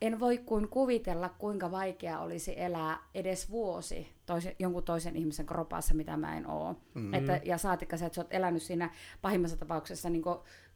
en 0.00 0.20
voi 0.20 0.38
kuin 0.38 0.68
kuvitella, 0.68 1.28
kuinka 1.28 1.70
vaikea 1.70 2.20
olisi 2.20 2.54
elää 2.56 2.98
edes 3.14 3.50
vuosi 3.50 4.12
toisen, 4.26 4.56
jonkun 4.58 4.84
toisen 4.84 5.16
ihmisen 5.16 5.46
kropassa, 5.46 5.94
mitä 5.94 6.16
mä 6.16 6.36
en 6.36 6.46
oo. 6.46 6.76
Mm. 6.94 7.14
Että, 7.14 7.40
ja 7.44 7.58
saatikka 7.58 7.96
se, 7.96 8.06
että 8.06 8.14
sä 8.14 8.20
oot 8.20 8.32
elänyt 8.34 8.62
siinä 8.62 8.90
pahimmassa 9.22 9.56
tapauksessa 9.56 10.10
niin 10.10 10.22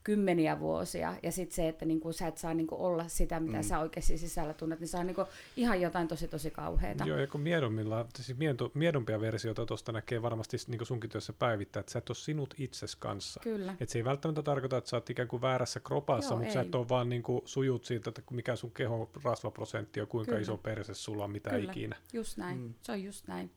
kymmeniä 0.04 0.60
vuosia, 0.60 1.14
ja 1.22 1.32
sitten 1.32 1.54
se, 1.54 1.68
että 1.68 1.84
niinku, 1.84 2.12
sä 2.12 2.26
et 2.26 2.38
saa 2.38 2.54
niinku, 2.54 2.84
olla 2.84 3.08
sitä, 3.08 3.40
mitä 3.40 3.56
mm. 3.56 3.62
sä 3.62 3.78
oikeasti 3.78 4.18
sisällä 4.18 4.54
tunnet, 4.54 4.80
niin 4.80 4.88
se 4.88 4.96
on 4.96 5.06
niinku, 5.06 5.24
ihan 5.56 5.80
jotain 5.80 6.08
tosi 6.08 6.28
tosi 6.28 6.50
kauheita. 6.50 7.04
Joo, 7.04 7.18
ja 7.18 7.26
kun 7.26 7.40
miedommilla, 7.40 8.06
siis 8.16 8.38
miedo, 8.38 8.70
miedompia 8.74 9.20
versioita 9.20 9.66
tuosta 9.66 9.92
näkee 9.92 10.22
varmasti 10.22 10.56
niin 10.68 10.86
sunkin 10.86 11.10
työssä 11.10 11.32
päivittää, 11.32 11.80
että 11.80 11.92
sä 11.92 11.98
et 11.98 12.10
ole 12.10 12.16
sinut 12.16 12.54
itses 12.58 12.96
kanssa. 12.96 13.40
Kyllä. 13.42 13.74
Et 13.80 13.88
se 13.88 13.98
ei 13.98 14.04
välttämättä 14.04 14.42
tarkoita, 14.42 14.76
että 14.76 14.90
sä 14.90 14.96
oot 14.96 15.10
ikään 15.10 15.28
kuin 15.28 15.42
väärässä 15.42 15.80
kropassa, 15.80 16.36
mutta 16.36 16.52
sä 16.52 16.60
et 16.60 16.74
ole 16.74 16.88
vaan 16.88 17.08
niin 17.08 17.22
kuin 17.22 17.42
sujut 17.44 17.84
siitä, 17.84 18.10
että 18.10 18.22
mikä 18.30 18.56
sun 18.56 18.70
kehon 18.70 19.08
rasvaprosentti 19.24 20.00
on, 20.00 20.06
kuinka 20.06 20.30
Kyllä. 20.30 20.42
iso 20.42 20.56
perse 20.56 20.94
sulla 20.94 21.24
on, 21.24 21.30
mitä 21.30 21.50
Kyllä. 21.50 21.72
ikinä. 21.72 21.96
Just 22.12 22.36
näin, 22.36 22.58
mm. 22.58 22.74
se 22.82 22.92
on 22.92 23.02
just 23.02 23.28
näin. 23.28 23.50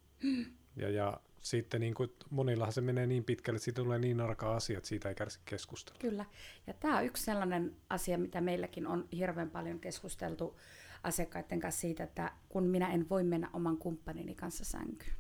Ja, 0.76 0.90
ja 0.90 1.20
sitten 1.50 1.82
niin 1.82 1.94
kuin, 1.94 2.10
monillahan 2.30 2.74
se 2.74 2.82
menee 2.82 3.08
niin 3.08 3.24
pitkälle, 3.24 3.56
että 3.56 3.66
siitä 3.66 3.82
tulee 3.82 4.00
niin 4.00 4.22
arka 4.22 4.56
asia, 4.56 4.78
että 4.78 4.90
siitä 4.90 5.10
ei 5.10 5.16
kärsi 5.16 5.40
keskustella. 5.46 6.00
Kyllä. 6.00 6.26
Ja 6.68 6.74
tämä 6.74 6.98
on 6.98 7.06
yksi 7.06 7.24
sellainen 7.24 7.76
asia, 7.90 8.18
mitä 8.18 8.42
meilläkin 8.42 8.88
on 8.88 9.08
hirveän 9.12 9.50
paljon 9.50 9.80
keskusteltu 9.80 10.60
asiakkaiden 11.04 11.60
kanssa 11.60 11.82
siitä, 11.82 12.04
että 12.04 12.32
kun 12.50 12.64
minä 12.64 12.94
en 12.94 13.10
voi 13.10 13.24
mennä 13.24 13.50
oman 13.54 13.78
kumppanini 13.78 14.36
kanssa 14.36 14.66
sänkyyn, 14.66 15.16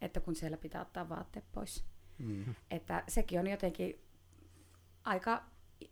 että 0.00 0.20
kun 0.20 0.36
siellä 0.36 0.56
pitää 0.56 0.82
ottaa 0.82 1.08
vaatteet 1.08 1.44
pois. 1.52 1.84
Mm. 2.18 2.54
Että 2.70 3.04
sekin 3.08 3.40
on 3.40 3.46
jotenkin 3.46 4.00
aika 5.04 5.44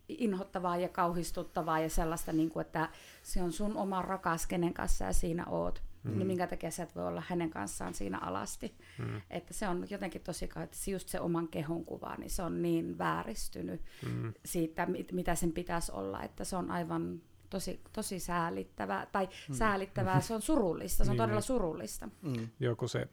inhottavaa 0.07 0.77
ja 0.77 0.89
kauhistuttavaa 0.89 1.79
ja 1.79 1.89
sellaista, 1.89 2.33
niin 2.33 2.49
kuin, 2.49 2.65
että 2.65 2.89
se 3.23 3.43
on 3.43 3.51
sun 3.51 3.77
oma 3.77 4.01
rakas, 4.01 4.47
kenen 4.47 4.73
kanssa 4.73 5.05
ja 5.05 5.13
siinä 5.13 5.45
oot. 5.45 5.83
Mm. 6.03 6.17
Niin 6.17 6.27
minkä 6.27 6.47
takia 6.47 6.71
sä 6.71 6.83
et 6.83 6.95
voi 6.95 7.07
olla 7.07 7.23
hänen 7.27 7.49
kanssaan 7.49 7.93
siinä 7.93 8.17
alasti. 8.19 8.75
Mm. 8.97 9.21
Että 9.29 9.53
se 9.53 9.67
on 9.67 9.87
jotenkin 9.89 10.21
tosi 10.21 10.45
että 10.45 10.77
se 10.77 10.91
just 10.91 11.09
se 11.09 11.19
oman 11.19 11.47
kehon 11.47 11.85
kuva, 11.85 12.15
niin 12.15 12.29
se 12.29 12.43
on 12.43 12.61
niin 12.61 12.97
vääristynyt 12.97 13.81
Mm. 14.05 14.33
siitä, 14.45 14.85
mit- 14.85 15.11
mitä 15.11 15.35
sen 15.35 15.51
pitäisi 15.51 15.91
olla, 15.91 16.23
että 16.23 16.43
se 16.43 16.55
on 16.55 16.71
aivan 16.71 17.21
tosi, 17.49 17.81
tosi 17.93 18.19
säälittävää, 18.19 19.05
tai 19.11 19.29
mm. 19.49 19.55
säälittävää, 19.55 20.21
se 20.21 20.33
on 20.33 20.41
surullista, 20.41 21.03
se 21.05 21.11
on 21.11 21.17
Niin, 21.17 21.23
todella 21.23 21.41
surullista. 21.41 22.09
Mm. 22.21 22.47
Joo, 22.59 22.75
kun 22.75 22.89
se, 22.89 23.07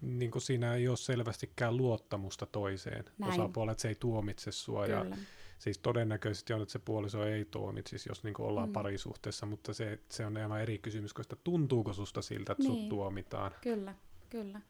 niin 0.00 0.30
kuin 0.30 0.42
siinä 0.42 0.74
ei 0.74 0.88
ole 0.88 0.96
selvästikään 0.96 1.76
luottamusta 1.76 2.46
toiseen 2.46 3.04
Näin. 3.18 3.32
osapuolelle, 3.32 3.72
että 3.72 3.82
se 3.82 3.88
ei 3.88 3.94
tuomitse 3.94 4.52
sua. 4.52 4.86
Ja 4.86 5.02
Kyllä. 5.02 5.16
Siis 5.62 5.78
todennäköisesti 5.78 6.52
on, 6.52 6.62
että 6.62 6.72
se 6.72 6.78
puoliso 6.78 7.24
ei 7.24 7.44
tuomitsisi, 7.44 8.08
jos 8.08 8.24
niin 8.24 8.34
ollaan 8.38 8.68
Mm. 8.68 8.72
parisuhteessa, 8.72 9.46
mutta 9.46 9.72
se, 9.74 9.98
se 10.08 10.26
on 10.26 10.36
aivan 10.36 10.60
eri 10.60 10.78
kysymys, 10.78 11.14
koska 11.14 11.36
tuntuuko 11.44 11.92
susta 11.92 12.22
siltä, 12.22 12.52
että 12.52 12.62
Niin. 12.64 12.80
sut 12.80 12.88
tuomitaan. 12.88 13.52
Kyllä, 13.60 13.94
kyllä, 14.30 14.60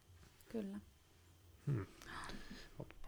kyllä. 0.48 0.78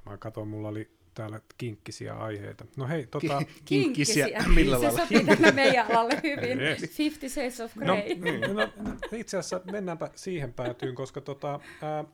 Mä 0.07 0.17
katson, 0.19 0.49
mulla 0.49 0.69
oli 0.69 0.91
täällä 1.15 1.41
kinkkisiä 1.59 2.15
aiheita. 2.15 2.65
No 2.77 2.87
hei, 2.89 3.07
tota, 3.07 3.43
Kinkkisiä, 3.65 4.27
millä 4.55 4.77
Se 4.79 4.83
lailla? 4.85 5.01
sopii 5.01 5.25
tänne 5.25 5.53
meidän 5.53 5.87
alalle 5.91 6.21
hyvin. 6.23 6.61
Yes. 6.61 6.81
Fifty 6.91 7.29
Shades 7.29 7.61
of 7.61 7.77
no, 7.77 7.95
Grey. 8.21 8.55
no, 8.55 8.71
itse 9.13 9.39
asiassa 9.39 9.61
mennäänpä 9.73 10.11
siihen 10.15 10.53
päätyyn, 10.53 10.95
koska 10.95 11.21
tota, 11.21 11.61
ää, 11.83 12.05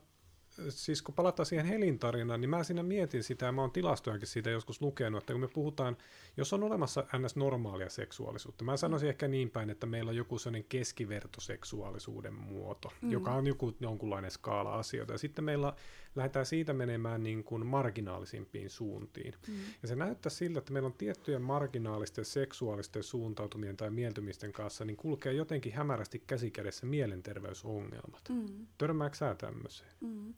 siis 0.69 1.01
kun 1.01 1.15
palataan 1.15 1.45
siihen 1.45 1.65
Helin 1.65 1.99
tarinaan, 1.99 2.41
niin 2.41 2.49
mä 2.49 2.63
siinä 2.63 2.83
mietin 2.83 3.23
sitä, 3.23 3.45
ja 3.45 3.51
mä 3.51 3.61
oon 3.61 3.71
tilastojakin 3.71 4.27
siitä 4.27 4.49
joskus 4.49 4.81
lukenut, 4.81 5.23
että 5.23 5.33
kun 5.33 5.41
me 5.41 5.47
puhutaan, 5.47 5.97
jos 6.37 6.53
on 6.53 6.63
olemassa 6.63 7.05
ns. 7.19 7.35
normaalia 7.35 7.89
seksuaalisuutta, 7.89 8.63
mä 8.63 8.77
sanoisin 8.77 9.09
ehkä 9.09 9.27
niin 9.27 9.49
päin, 9.49 9.69
että 9.69 9.85
meillä 9.85 10.09
on 10.09 10.15
joku 10.15 10.39
sellainen 10.39 10.69
keskivertoseksuaalisuuden 10.69 12.33
muoto, 12.33 12.93
mm. 13.01 13.11
joka 13.11 13.31
on 13.31 13.47
joku 13.47 13.73
jonkunlainen 13.79 14.31
skaala 14.31 14.75
asioita, 14.75 15.13
ja 15.13 15.17
sitten 15.17 15.45
meillä 15.45 15.73
lähdetään 16.15 16.45
siitä 16.45 16.73
menemään 16.73 17.23
niin 17.23 17.43
kuin 17.43 17.65
marginaalisimpiin 17.65 18.69
suuntiin. 18.69 19.33
Mm. 19.47 19.53
Ja 19.81 19.87
se 19.87 19.95
näyttää 19.95 20.29
siltä, 20.29 20.59
että 20.59 20.73
meillä 20.73 20.87
on 20.87 20.93
tiettyjen 20.93 21.41
marginaalisten 21.41 22.25
seksuaalisten 22.25 23.03
suuntautumien 23.03 23.77
tai 23.77 23.89
mieltymisten 23.89 24.53
kanssa, 24.53 24.85
niin 24.85 24.97
kulkee 24.97 25.33
jotenkin 25.33 25.73
hämärästi 25.73 26.23
käsikädessä 26.27 26.85
mielenterveysongelmat. 26.85 28.29
Mm. 28.29 28.67
Törmääkö 28.77 29.15
sä 29.15 29.35
tämmöiseen? 29.35 29.91
Mm. 30.01 30.33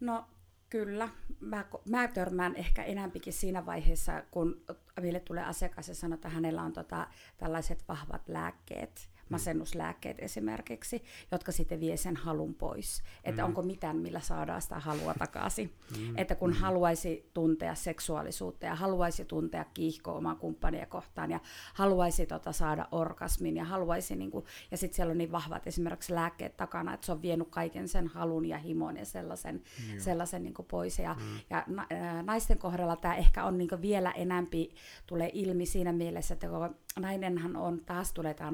No 0.00 0.24
kyllä, 0.70 1.08
mä, 1.40 1.64
mä 1.84 2.08
törmään 2.08 2.56
ehkä 2.56 2.84
enämpikin 2.84 3.32
siinä 3.32 3.66
vaiheessa, 3.66 4.22
kun 4.30 4.64
meille 5.00 5.20
tulee 5.20 5.44
asiakas 5.44 5.88
ja 5.88 5.94
sanoo, 5.94 6.14
että 6.14 6.28
hänellä 6.28 6.62
on 6.62 6.72
tota, 6.72 7.06
tällaiset 7.36 7.84
vahvat 7.88 8.28
lääkkeet, 8.28 9.08
masennuslääkkeet 9.32 10.16
esimerkiksi, 10.20 11.02
jotka 11.32 11.52
sitten 11.52 11.80
vie 11.80 11.96
sen 11.96 12.16
halun 12.16 12.54
pois. 12.54 13.02
Että 13.24 13.42
Mm. 13.42 13.46
onko 13.48 13.62
mitään, 13.62 13.96
millä 13.96 14.20
saadaan 14.20 14.62
sitä 14.62 14.78
halua 14.78 15.14
takaisin. 15.18 15.72
Että 16.16 16.34
kun 16.34 16.52
haluaisi 16.52 17.30
tuntea 17.34 17.74
seksuaalisuutta 17.74 18.66
ja 18.66 18.74
haluaisi 18.74 19.24
tuntea 19.24 19.64
kiihkoa 19.74 20.14
omaa 20.14 20.34
kumppania 20.34 20.86
kohtaan 20.86 21.30
ja 21.30 21.40
haluaisi 21.74 22.26
tota, 22.26 22.52
saada 22.52 22.88
orgasmin 22.90 23.56
ja 23.56 23.64
haluaisi, 23.64 24.16
niin 24.16 24.30
kuin, 24.30 24.44
ja 24.70 24.76
sitten 24.76 24.96
siellä 24.96 25.10
on 25.10 25.18
niin 25.18 25.32
vahvat 25.32 25.66
esimerkiksi 25.66 26.14
lääkkeet 26.14 26.56
takana, 26.56 26.94
että 26.94 27.06
se 27.06 27.12
on 27.12 27.22
vienyt 27.22 27.48
kaiken 27.50 27.88
sen 27.88 28.06
halun 28.06 28.46
ja 28.46 28.58
himon 28.58 28.96
ja 28.96 29.04
sellaisen, 29.06 29.62
sellaisen 29.98 30.42
niin 30.42 30.54
kuin 30.54 30.66
pois. 30.70 30.98
Ja, 30.98 31.16
ja 31.50 31.64
na, 31.66 31.86
naisten 32.22 32.58
kohdalla 32.58 32.96
tämä 32.96 33.14
ehkä 33.14 33.44
on 33.44 33.58
niin 33.58 33.68
kuin 33.68 33.82
vielä 33.82 34.10
enempi 34.10 34.74
tulee 35.06 35.30
ilmi 35.32 35.66
siinä 35.66 35.92
mielessä, 35.92 36.34
että 36.34 36.48
kun 36.48 36.76
nainenhan 37.00 37.56
on, 37.56 37.80
taas 37.86 38.12
tulee 38.12 38.34
tämä 38.34 38.50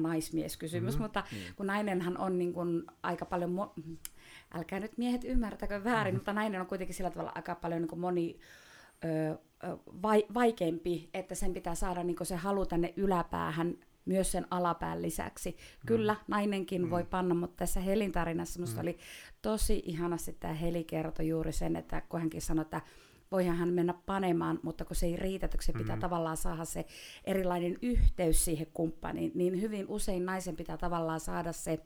naismieskysymys, 0.69 0.93
mm-hmm. 0.93 1.03
mutta 1.03 1.23
kun 1.55 1.67
nainenhan 1.67 2.17
on 2.17 2.37
niin 2.37 2.53
kuin 2.53 2.83
aika 3.03 3.25
paljon, 3.25 3.55
mo- 3.55 3.97
älkää 4.53 4.79
nyt 4.79 4.97
miehet 4.97 5.23
ymmärtäkö 5.23 5.83
väärin, 5.83 6.15
mutta 6.15 6.33
nainen 6.33 6.61
on 6.61 6.67
kuitenkin 6.67 6.95
sillä 6.95 7.09
tavalla 7.09 7.31
aika 7.35 7.55
paljon 7.55 7.81
niin 7.81 7.89
kuin 7.89 7.99
moni 7.99 8.39
ö, 9.05 9.37
vai, 10.01 10.25
vaikeampi, 10.33 11.09
että 11.13 11.35
sen 11.35 11.53
pitää 11.53 11.75
saada 11.75 12.03
niin 12.03 12.17
se 12.23 12.35
halu 12.35 12.65
tänne 12.65 12.93
yläpäähän 12.95 13.77
myös 14.05 14.31
sen 14.31 14.47
alapään 14.51 15.01
lisäksi. 15.01 15.57
Kyllä, 15.85 16.15
nainenkin 16.27 16.81
mm. 16.81 16.89
voi 16.89 17.03
panna, 17.03 17.35
mutta 17.35 17.55
tässä 17.57 17.79
Helin 17.79 18.11
tarinassa 18.11 18.59
mm. 18.59 18.79
oli 18.79 18.97
tosi 19.41 19.83
ihanasti 19.85 20.33
tämä 20.39 20.53
Heli 20.53 20.83
kertoi 20.83 21.27
juuri 21.27 21.51
sen, 21.51 21.75
että 21.75 22.01
kun 22.09 22.19
hänkin 22.19 22.41
sanoi, 22.41 22.61
että 22.61 22.81
voihan 23.31 23.57
hän 23.57 23.73
mennä 23.73 23.93
panemaan, 24.05 24.59
mutta 24.63 24.85
kun 24.85 24.95
se 24.95 25.05
ei 25.05 25.15
riitä, 25.15 25.45
että 25.45 25.57
se 25.61 25.73
pitää 25.73 25.95
mm. 25.95 25.99
tavallaan 25.99 26.37
saada 26.37 26.65
se 26.65 26.85
erilainen 27.23 27.77
yhteys 27.81 28.45
siihen 28.45 28.67
kumppaniin, 28.73 29.31
niin 29.35 29.61
hyvin 29.61 29.85
usein 29.87 30.25
naisen 30.25 30.55
pitää 30.55 30.77
tavallaan 30.77 31.19
saada 31.19 31.51
se 31.51 31.79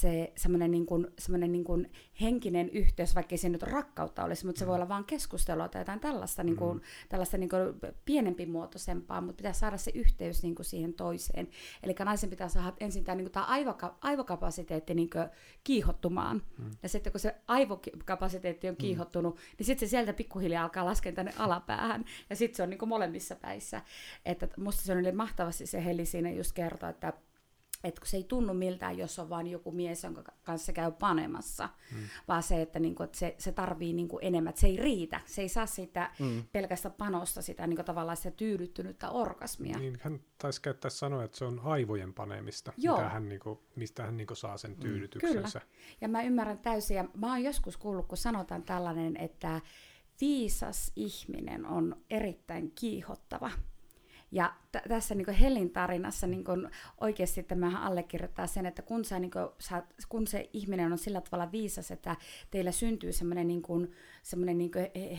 se 0.00 0.32
semmoinen 0.36 0.70
niin 0.70 0.86
kuin, 0.86 1.06
semmoinen 1.18 1.52
niin 1.52 1.64
kuin 1.64 1.92
henkinen 2.20 2.70
yhteys, 2.70 3.14
vaikka 3.14 3.36
se 3.36 3.48
nyt 3.48 3.62
rakkautta 3.62 4.24
olisi, 4.24 4.46
mutta 4.46 4.58
se 4.58 4.66
voi 4.66 4.74
olla 4.74 4.88
vain 4.88 5.04
keskustelua 5.04 5.68
tai 5.68 5.80
jotain 5.80 6.00
tällaista, 6.00 6.42
niin 6.42 6.56
kuin, 6.56 6.80
tällaista 7.08 7.38
niin 7.38 7.48
kuin 7.50 7.94
pienempi 8.04 8.46
muotoisempaa, 8.46 9.20
mutta 9.20 9.36
pitää 9.36 9.52
saada 9.52 9.76
se 9.76 9.90
yhteys 9.94 10.42
niin 10.42 10.54
kuin 10.54 10.66
siihen 10.66 10.94
toiseen. 10.94 11.48
Eli 11.82 11.94
naisen 12.04 12.30
pitää 12.30 12.48
saada 12.48 12.72
ensin 12.80 13.04
tämä, 13.04 13.16
niin 13.16 13.24
kuin 13.24 13.32
tämä 13.32 13.46
aivoka, 13.46 13.98
aivokapasiteetti 14.00 14.94
niin 14.94 15.10
kuin 15.10 15.28
kiihottumaan. 15.64 16.42
Mm. 16.58 16.70
Ja 16.82 16.88
sitten 16.88 17.12
kun 17.12 17.20
se 17.20 17.34
aivokapasiteetti 17.48 18.68
on 18.68 18.76
kiihottunut, 18.76 19.34
mm. 19.34 19.40
niin 19.58 19.66
sitten 19.66 19.88
se 19.88 19.90
sieltä 19.90 20.12
pikkuhiljaa 20.12 20.62
alkaa 20.64 20.84
laskea 20.84 21.12
tänne 21.12 21.32
alapäähän. 21.38 22.04
Ja 22.30 22.36
sitten 22.36 22.56
se 22.56 22.62
on 22.62 22.70
niin 22.70 22.78
kuin 22.78 22.88
molemmissa 22.88 23.36
päissä. 23.36 23.82
Että 24.24 24.48
musta 24.56 24.82
se 24.82 24.92
oli 24.92 25.12
mahtavasti 25.12 25.66
se 25.66 25.84
Heli 25.84 26.06
siinä 26.06 26.30
just 26.30 26.52
kertoa, 26.52 26.88
että 26.88 27.12
että 27.84 28.00
kun 28.00 28.08
se 28.08 28.16
ei 28.16 28.24
tunnu 28.24 28.54
miltään, 28.54 28.98
jos 28.98 29.18
on 29.18 29.30
vain 29.30 29.46
joku 29.46 29.72
mies, 29.72 30.04
jonka 30.04 30.22
kanssa 30.42 30.72
käy 30.72 30.92
panemassa, 30.92 31.68
mm. 31.92 31.98
vaan 32.28 32.42
se, 32.42 32.62
että, 32.62 32.78
niinku, 32.78 33.02
että 33.02 33.18
se, 33.18 33.34
se 33.38 33.52
tarvii 33.52 33.92
niinku 33.92 34.18
enemmän, 34.22 34.50
että 34.50 34.60
se 34.60 34.66
ei 34.66 34.76
riitä. 34.76 35.20
Se 35.26 35.42
ei 35.42 35.48
saa 35.48 35.66
sitä 35.66 36.10
mm. 36.18 36.44
pelkästä 36.52 36.90
panosta, 36.90 37.42
sitä 37.42 37.66
niinku, 37.66 37.84
tavallaan 37.84 38.16
sitä 38.16 38.30
tyydyttynyttä 38.30 39.10
orgasmia. 39.10 39.78
Niin 39.78 39.98
hän 40.02 40.20
taisi 40.38 40.62
käyttää 40.62 40.90
sanoa, 40.90 41.24
että 41.24 41.38
se 41.38 41.44
on 41.44 41.60
aivojen 41.64 42.14
panemista, 42.14 42.72
Joo. 42.76 42.96
mitä 42.96 43.08
hän, 43.08 43.28
niinku, 43.28 43.62
mistä 43.76 44.02
hän 44.02 44.16
niinku 44.16 44.34
saa 44.34 44.56
sen 44.56 44.76
tyydytyksensä. 44.76 45.60
Kyllä. 45.60 45.72
Ja 46.00 46.08
mä 46.08 46.22
ymmärrän 46.22 46.58
täysin, 46.58 46.96
ja 46.96 47.04
mä 47.16 47.28
oon 47.28 47.42
joskus 47.42 47.76
kuullut, 47.76 48.06
kun 48.06 48.18
sanotaan 48.18 48.62
tällainen, 48.62 49.16
että 49.16 49.60
viisas 50.20 50.92
ihminen 50.96 51.66
on 51.66 51.96
erittäin 52.10 52.72
kiihottava. 52.74 53.50
Ja 54.32 54.54
t- 54.72 54.88
tässä 54.88 55.14
niin 55.14 55.30
Helin 55.30 55.70
tarinassa 55.70 56.26
niin 56.26 56.44
oikeasti 57.00 57.42
tämähän 57.42 57.82
allekirjoittaa 57.82 58.46
sen, 58.46 58.66
että 58.66 58.82
kun, 58.82 59.04
sä, 59.04 59.18
niin 59.18 59.30
kuin, 59.30 59.48
sä, 59.58 59.82
kun 60.08 60.26
se 60.26 60.50
ihminen 60.52 60.92
on 60.92 60.98
sillä 60.98 61.20
tavalla 61.20 61.52
viisas, 61.52 61.90
että 61.90 62.16
teillä 62.50 62.72
syntyy 62.72 63.12
semmoinen 63.12 63.48
niin 63.48 63.62
semmoinen 64.24 64.58
niin 64.58 64.70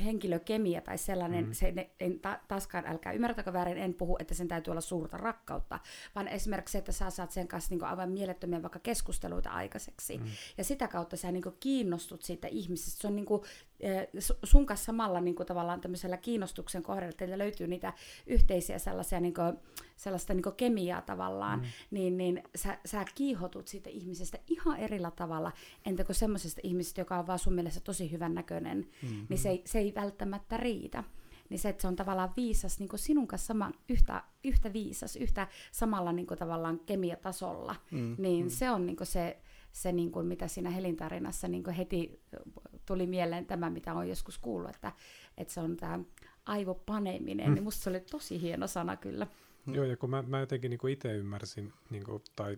henkilökemia 0.04 0.82
tai 0.82 0.98
sellainen, 0.98 1.46
mm. 1.46 1.52
se, 1.54 1.72
ne, 1.72 1.90
en, 2.00 2.20
ta, 2.20 2.40
taaskaan 2.48 2.88
älkää 2.88 3.14
ymmärtäkö 3.14 3.54
väärin, 3.54 3.78
en 3.78 3.94
puhu, 3.94 4.18
että 4.20 4.34
sen 4.34 4.48
täytyy 4.48 4.72
olla 4.72 4.82
suurta 4.82 5.18
rakkautta, 5.18 5.80
vaan 6.16 6.28
esimerkiksi 6.28 6.72
se, 6.72 6.78
että 6.78 6.92
sä 6.92 7.10
saat 7.10 7.32
sen 7.32 7.48
kanssa 7.48 7.76
niin 7.76 7.84
aivan 7.84 8.12
mielettömiä 8.12 8.62
vaikka 8.62 8.80
keskusteluita 8.80 9.50
aikaiseksi. 9.50 10.18
Mm. 10.18 10.26
Ja 10.58 10.64
sitä 10.64 10.88
kautta 10.88 11.18
sä 11.18 11.32
niin 11.32 11.44
kiinnostut 11.60 12.22
siitä 12.22 12.48
ihmisestä. 12.48 13.02
Se 13.02 13.08
on 13.08 13.16
niin 13.16 13.26
kuin, 13.26 13.42
sun 14.44 14.66
kanssa 14.66 14.86
samalla 14.86 15.22
niin 15.22 15.36
kuin 15.36 15.48
tavallaan 15.48 15.82
tämmöisellä 15.82 16.18
kiinnostuksen 16.18 16.84
kohdalla, 16.84 17.10
että 17.10 17.20
teillä 17.20 17.38
löytyy 17.38 17.68
niitä 17.68 17.94
yhteisiä 18.28 18.80
sellaisia 18.80 19.20
niin 19.20 19.34
kuin, 19.34 19.58
sellaista 19.96 20.34
niin 20.34 20.44
kuin 20.44 20.56
kemiaa 20.56 21.02
tavallaan, 21.02 21.60
mm. 21.60 21.66
niin, 21.92 22.18
niin 22.18 22.44
sä, 22.56 22.78
sä 22.86 23.06
kiihotut 23.16 23.68
siitä 23.68 23.90
ihmisestä 23.90 24.40
ihan 24.48 24.78
erillä 24.78 25.12
tavalla, 25.12 25.52
entä 25.86 26.04
kuin 26.04 26.16
semmoisesta 26.16 26.62
ihmisestä, 26.64 27.02
joka 27.02 27.20
on 27.20 27.28
vaan 27.28 27.40
sun 27.40 27.54
mielestä 27.54 27.80
tosi 27.80 28.12
hyvän 28.12 28.34
näköinen, 28.34 28.78
mm-hmm. 28.78 29.26
niin 29.30 29.38
se 29.38 29.50
ei, 29.50 29.62
se 29.66 29.80
ei 29.80 29.94
välttämättä 29.96 30.58
riitä. 30.58 31.02
Niin 31.02 31.26
niin 31.50 31.60
se, 31.60 31.70
että 31.70 31.82
se 31.82 31.88
on 31.88 31.96
tavallaan 31.96 32.34
viisas 32.36 32.80
niin 32.80 32.90
sinun 32.96 33.28
kanssa 33.28 33.48
sama, 33.48 33.72
yhtä, 33.90 34.24
yhtä 34.44 34.74
viisas, 34.74 35.16
yhtä 35.16 35.48
samalla 35.72 36.12
niin 36.12 36.28
tavallaan 36.28 36.80
kemiatasolla, 36.80 37.76
mm, 37.92 38.16
niin 38.18 38.46
mm. 38.46 38.50
se 38.50 38.72
on 38.72 38.86
niin 38.86 38.98
se, 39.04 39.38
se 39.72 39.92
niin 39.92 40.12
kuin, 40.12 40.28
mitä 40.28 40.48
siinä 40.48 40.70
Helin-tarinassa 40.70 41.48
niin 41.48 41.70
heti 41.70 42.22
tuli 42.86 43.08
mieleen 43.08 43.46
tämä, 43.46 43.70
mitä 43.70 43.94
on 43.94 44.10
joskus 44.10 44.38
kuullut, 44.38 44.70
että, 44.70 44.92
että 45.38 45.54
se 45.54 45.60
on 45.60 45.78
tämä 45.78 46.00
aivopaneminen, 46.46 47.48
mm. 47.48 47.54
niin 47.54 47.64
musta 47.64 47.84
se 47.84 47.90
oli 47.90 48.00
tosi 48.00 48.42
hieno 48.42 48.68
sana 48.68 48.98
kyllä. 48.98 49.28
Joo, 49.68 49.86
ja 49.86 49.98
kun 49.98 50.10
mä, 50.10 50.22
mä 50.28 50.40
jotenkin 50.40 50.70
niin 50.70 50.90
itse 50.90 51.14
ymmärsin, 51.14 51.74
niin 51.90 52.04
kuin, 52.04 52.24
tai 52.36 52.58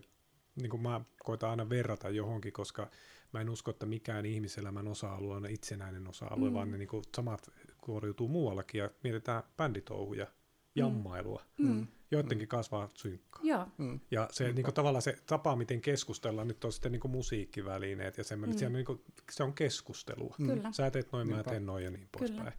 niin 0.56 0.70
kuin 0.70 0.82
mä 0.82 1.00
koitan 1.24 1.50
aina 1.50 1.68
verrata 1.68 2.10
johonkin, 2.10 2.52
koska 2.52 2.90
mä 3.32 3.40
en 3.40 3.50
usko, 3.50 3.70
että 3.70 3.86
mikään 3.86 4.26
ihmiselämän 4.26 4.88
osa-alue 4.88 5.36
on 5.36 5.46
itsenäinen 5.50 6.08
osa-alue, 6.08 6.48
mm. 6.48 6.54
vaan 6.54 6.70
ne 6.70 6.78
niin 6.78 6.88
kuin, 6.88 7.04
samat 7.16 7.50
kuoriutuu 7.78 8.28
muuallakin, 8.28 8.78
ja 8.78 8.90
mietitään 9.02 9.42
bänditouhuja, 9.56 10.24
mm. 10.24 10.30
jammailua. 10.74 11.42
Mm. 11.58 11.86
Joidenkin 12.10 12.48
kasvaa 12.48 12.88
synkkaa. 12.94 13.42
Joo. 13.44 13.66
Mm. 13.78 14.00
Ja 14.10 14.28
se 14.30 14.52
niin 14.52 14.64
kuin, 14.64 14.74
tavallaan 14.74 15.02
se 15.02 15.18
tapa, 15.26 15.56
miten 15.56 15.80
keskustellaan, 15.80 16.48
nyt 16.48 16.64
on 16.64 16.72
sitten 16.72 16.92
niin 16.92 17.00
kuin, 17.00 17.12
musiikkivälineet 17.12 18.18
ja 18.18 18.24
semmoinen, 18.24 18.68
mm. 18.68 18.72
niin 18.72 18.84
kuin, 18.84 19.00
se 19.30 19.42
on 19.42 19.54
keskustelua. 19.54 20.34
Kyllä. 20.36 20.72
Sä 20.72 20.90
teet 20.90 21.12
noin, 21.12 21.30
mä 21.30 21.42
teen 21.42 21.66
noin 21.66 21.84
ja 21.84 21.90
niin 21.90 22.08
poispäin 22.18 22.52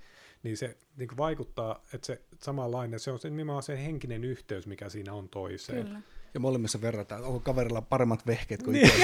niin 0.44 0.58
se 0.58 0.78
niin 0.98 1.08
kuin 1.08 1.18
vaikuttaa, 1.18 1.84
että 1.94 2.08
se 2.08 2.22
samanlainen, 2.40 3.00
se 3.00 3.12
on 3.12 3.20
se, 3.20 3.30
nimenomaan 3.30 3.64
se 3.64 3.84
henkinen 3.84 4.24
yhteys, 4.24 4.68
mikä 4.68 4.90
siinä 4.90 5.14
on 5.14 5.30
toiseen. 5.30 5.86
Kyllä. 5.86 6.02
Ja 6.34 6.40
molemmissa 6.40 6.82
verrataan, 6.82 7.24
onko 7.24 7.40
kaverilla 7.40 7.82
paremmat 7.82 8.28
vehkeet 8.28 8.64
kuin 8.64 8.74
niin. 8.74 8.92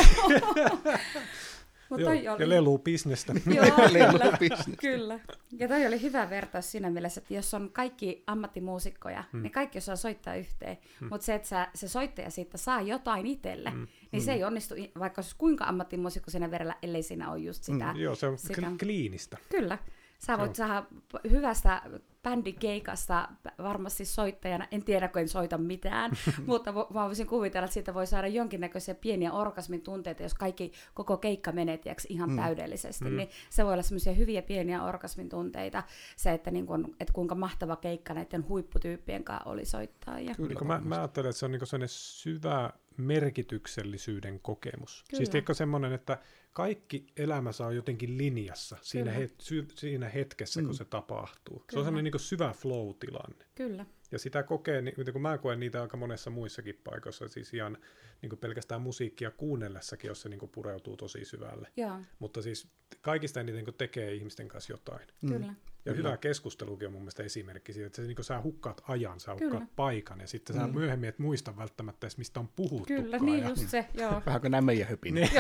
Joo, 1.98 2.10
oli... 2.10 2.24
ja 2.24 2.50
lelu 2.50 2.78
bisnestä. 2.78 3.34
Joo, 3.56 3.66
kyllä, 3.92 4.70
kyllä. 4.80 5.20
Ja 5.52 5.68
toi 5.68 5.88
oli 5.88 6.02
hyvä 6.02 6.30
vertaus 6.30 6.72
siinä 6.72 6.90
mielessä, 6.90 7.22
että 7.22 7.34
jos 7.34 7.54
on 7.54 7.70
kaikki 7.74 8.24
ammattimuusikkoja, 8.28 9.24
hmm. 9.32 9.42
niin 9.42 9.52
kaikki 9.52 9.78
osaa 9.78 9.96
soittaa 9.96 10.36
yhteen. 10.36 10.78
Hmm. 11.00 11.10
Mutta 11.12 11.26
se, 11.26 11.36
että 11.36 11.48
sä, 11.48 11.68
se 11.76 11.88
soittaja 11.88 12.30
siitä 12.30 12.58
saa 12.58 12.82
jotain 12.82 13.26
itselle, 13.26 13.70
hmm. 13.70 13.80
niin 13.80 13.88
hmm. 14.12 14.20
se 14.26 14.34
ei 14.34 14.44
onnistu, 14.44 14.76
vaikka 15.00 15.22
olisi 15.22 15.36
kuinka 15.38 15.66
ammattimuusikko 15.66 16.32
siinä 16.32 16.52
verellä, 16.52 16.76
ellei 16.82 17.04
siinä 17.04 17.32
ole 17.32 17.40
just 17.40 17.64
sitä. 17.64 17.92
Hmm. 17.92 18.02
Joo, 18.02 18.16
se 18.16 18.28
on 18.28 18.38
sitä. 18.38 18.72
kliinistä. 18.80 19.38
Kyllä. 19.50 19.78
Sä 20.20 20.38
voit 20.38 20.58
Joo. 20.58 20.68
saada 20.68 20.86
hyvästä 21.30 21.82
bändikeikasta 22.24 23.30
varmasti 23.60 24.06
soittajana, 24.06 24.68
en 24.72 24.84
tiedä 24.84 25.08
kun 25.08 25.22
en 25.22 25.30
soita 25.30 25.58
mitään, 25.58 26.12
mutta 26.48 26.72
mä 26.72 27.06
voisin 27.06 27.28
kuvitella, 27.28 27.66
että 27.66 27.74
siitä 27.74 27.94
voi 27.94 28.08
saada 28.08 28.28
jonkinnäköisiä 28.28 28.96
pieniä 28.96 29.32
orgasmin 29.32 29.82
tunteita, 29.82 30.24
jos 30.24 30.34
kaikki, 30.34 30.72
koko 30.94 31.18
keikka 31.18 31.52
menee 31.52 31.78
tiiäks, 31.78 32.06
ihan 32.10 32.30
mm. 32.30 32.36
täydellisesti, 32.36 33.06
mm. 33.06 33.18
niin 33.18 33.30
se 33.50 33.66
voi 33.66 33.74
olla 33.74 33.84
semmoisia 33.84 34.14
hyviä 34.14 34.42
pieniä 34.42 34.84
orgasmin 34.84 35.30
tunteita, 35.30 35.84
se, 36.16 36.32
että, 36.32 36.52
niin 36.52 36.66
kun, 36.66 36.96
että 37.00 37.14
kuinka 37.14 37.36
mahtava 37.36 37.76
keikka 37.76 38.14
näiden 38.14 38.48
huipputyyppien 38.50 39.24
kanssa 39.24 39.50
oli 39.50 39.66
soittaa. 39.66 40.20
Ja... 40.20 40.36
Kyllä, 40.36 40.62
mä, 40.66 40.82
mä 40.84 40.98
ajattelen, 40.98 41.30
että 41.30 41.40
se 41.40 41.46
on 41.46 41.52
niin 41.52 41.68
sellainen 41.68 41.90
syvä 41.90 42.70
merkityksellisyyden 42.98 44.40
kokemus. 44.40 44.92
Siis 44.92 45.10
Kyllä. 45.10 45.18
Siis 45.18 45.30
tiedätkö 45.30 45.54
semmoinen, 45.54 45.94
että 45.94 46.18
kaikki 46.56 47.06
elämässä 47.18 47.66
on 47.66 47.76
jotenkin 47.76 48.18
linjassa 48.18 48.78
siinä, 48.82 49.12
het, 49.12 49.36
sy, 49.42 49.68
siinä 49.76 50.10
hetkessä, 50.10 50.62
mm. 50.62 50.66
kun 50.66 50.76
se 50.76 50.86
tapahtuu. 50.86 51.60
Kyllä. 51.60 51.72
Se 51.72 51.80
on 51.80 51.86
semmoinen 51.86 52.12
niin 52.12 52.20
syvä 52.20 52.54
flow-tilanne. 52.54 53.46
Kyllä. 53.56 53.86
Ja 54.12 54.20
sitä 54.20 54.44
kokee, 54.44 54.82
niin 54.82 54.96
kun 55.14 55.22
mä 55.22 55.38
koen 55.38 55.60
niitä 55.60 55.82
aika 55.82 55.98
monessa 55.98 56.30
muissakin 56.30 56.82
paikoissa, 56.84 57.28
siis 57.28 57.54
ihan 57.54 57.78
niin 58.22 58.30
kuin 58.30 58.40
pelkästään 58.40 58.82
musiikkia 58.82 59.32
kuunnellessakin, 59.32 60.08
jos 60.08 60.22
se 60.22 60.30
niin 60.30 60.40
kuin 60.40 60.52
pureutuu 60.52 60.98
tosi 60.98 61.26
syvälle. 61.26 61.68
Joo. 61.78 61.98
Mutta 62.20 62.42
siis 62.42 62.68
kaikista 63.02 63.40
eniten 63.40 63.66
niin 63.66 63.76
tekee 63.76 64.14
ihmisten 64.14 64.48
kanssa 64.48 64.74
jotain. 64.74 65.08
Mm. 65.22 65.30
Kyllä. 65.30 65.54
Ja 65.86 65.94
Kyllä. 65.94 66.10
hyvä 66.10 66.18
keskustelukin 66.18 66.88
on 66.88 66.92
mun 66.92 67.02
mielestä 67.02 67.24
esimerkki 67.24 67.74
siitä, 67.74 67.88
että 67.88 68.02
se, 68.02 68.08
niin 68.08 68.24
sä 68.24 68.42
hukkaat 68.42 68.82
ajan, 68.88 69.20
sä 69.20 69.32
hukkaat 69.32 69.52
Kyllä. 69.52 69.68
paikan, 69.76 70.20
ja 70.20 70.28
sitten 70.28 70.56
mm. 70.56 70.62
sä 70.62 70.68
myöhemmin 70.68 71.10
et 71.10 71.20
muista 71.20 71.58
välttämättä 71.58 72.08
edes, 72.08 72.18
mistä 72.18 72.40
on 72.40 72.48
puhuttu. 72.56 72.86
Kyllä, 72.88 73.18
niin 73.18 73.44
ja... 73.44 73.50
just 73.50 73.70
se, 73.70 73.86
joo. 74.02 74.22
Vähän 74.26 74.42
kuin 74.42 74.52
nämä 74.52 74.62
meidän 74.62 74.88
höpinät. 74.88 75.32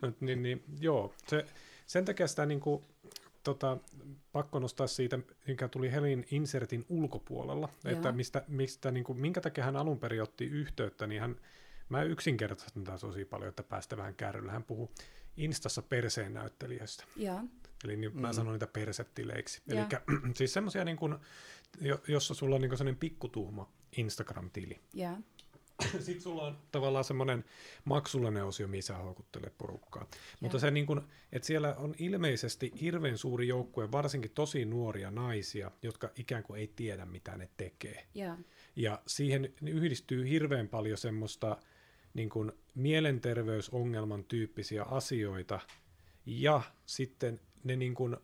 niin, 0.00 0.14
niin, 0.20 0.42
niin, 0.42 0.64
joo, 0.80 1.14
se, 1.26 1.44
sen 1.86 2.04
takia 2.04 2.26
sitä 2.26 2.46
niin 2.46 2.60
kuin, 2.60 2.84
tota, 3.44 3.78
pakko 4.32 4.58
nostaa 4.58 4.86
siitä, 4.86 5.18
mikä 5.46 5.68
tuli 5.68 5.92
Helin 5.92 6.26
insertin 6.30 6.86
ulkopuolella, 6.88 7.68
Joo. 7.84 7.92
että 7.92 8.12
mistä, 8.12 8.44
mistä 8.48 8.90
niin 8.90 9.04
kuin, 9.04 9.18
minkä 9.18 9.40
takia 9.40 9.64
hän 9.64 9.76
alun 9.76 9.98
perin 9.98 10.22
otti 10.22 10.44
yhteyttä, 10.44 11.06
niin 11.06 11.20
hän, 11.20 11.36
mä 11.88 12.02
yksinkertaisesti 12.02 12.80
taas 12.80 13.00
tosi 13.00 13.24
paljon, 13.24 13.48
että 13.48 13.62
päästä 13.62 13.96
vähän 13.96 14.14
kärryllä. 14.14 14.52
Hän 14.52 14.64
puhuu 14.64 14.90
Instassa 15.36 15.82
perseen 15.82 16.34
näyttelijöistä. 16.34 17.04
Joo. 17.16 17.40
Eli 17.84 17.96
niin, 17.96 18.20
mä 18.20 18.28
mm. 18.28 18.34
sanon 18.34 18.52
niitä 18.52 18.66
persettileiksi. 18.66 19.62
Eli 19.68 19.80
siis 20.36 20.52
semmoisia, 20.52 20.84
niin 20.84 20.96
kuin, 20.96 21.14
jossa 22.08 22.34
sulla 22.34 22.54
on 22.54 22.60
niin 22.60 22.76
sellainen 22.76 23.00
pikkutuhma 23.00 23.72
Instagram-tili. 23.96 24.80
Joo. 24.94 25.16
Sitten 26.00 26.20
sulla 26.20 26.42
on 26.42 26.58
tavallaan 26.72 27.04
semmoinen 27.04 27.44
maksullinen 27.84 28.44
osio, 28.44 28.68
missä 28.68 28.96
houkuttelee 28.96 29.50
porukkaa. 29.58 30.06
Ja. 30.10 30.18
Mutta 30.40 30.58
se 30.58 30.70
niin 30.70 30.86
kuin, 30.86 31.00
että 31.32 31.46
siellä 31.46 31.74
on 31.74 31.94
ilmeisesti 31.98 32.72
hirveän 32.80 33.18
suuri 33.18 33.48
joukkue, 33.48 33.92
varsinkin 33.92 34.30
tosi 34.30 34.64
nuoria 34.64 35.10
naisia, 35.10 35.70
jotka 35.82 36.10
ikään 36.16 36.42
kuin 36.42 36.60
ei 36.60 36.72
tiedä, 36.76 37.04
mitä 37.06 37.36
ne 37.36 37.48
tekee. 37.56 38.06
Ja, 38.14 38.36
ja 38.76 39.02
siihen 39.06 39.54
yhdistyy 39.62 40.28
hirveän 40.28 40.68
paljon 40.68 40.98
semmoista 40.98 41.56
niin 42.14 42.28
kuin 42.28 42.52
mielenterveysongelman 42.74 44.24
tyyppisiä 44.24 44.82
asioita, 44.82 45.60
ja 46.26 46.62
sitten 46.86 47.40
ne 47.64 47.76
niin 47.76 47.94
kuin, 47.94 48.16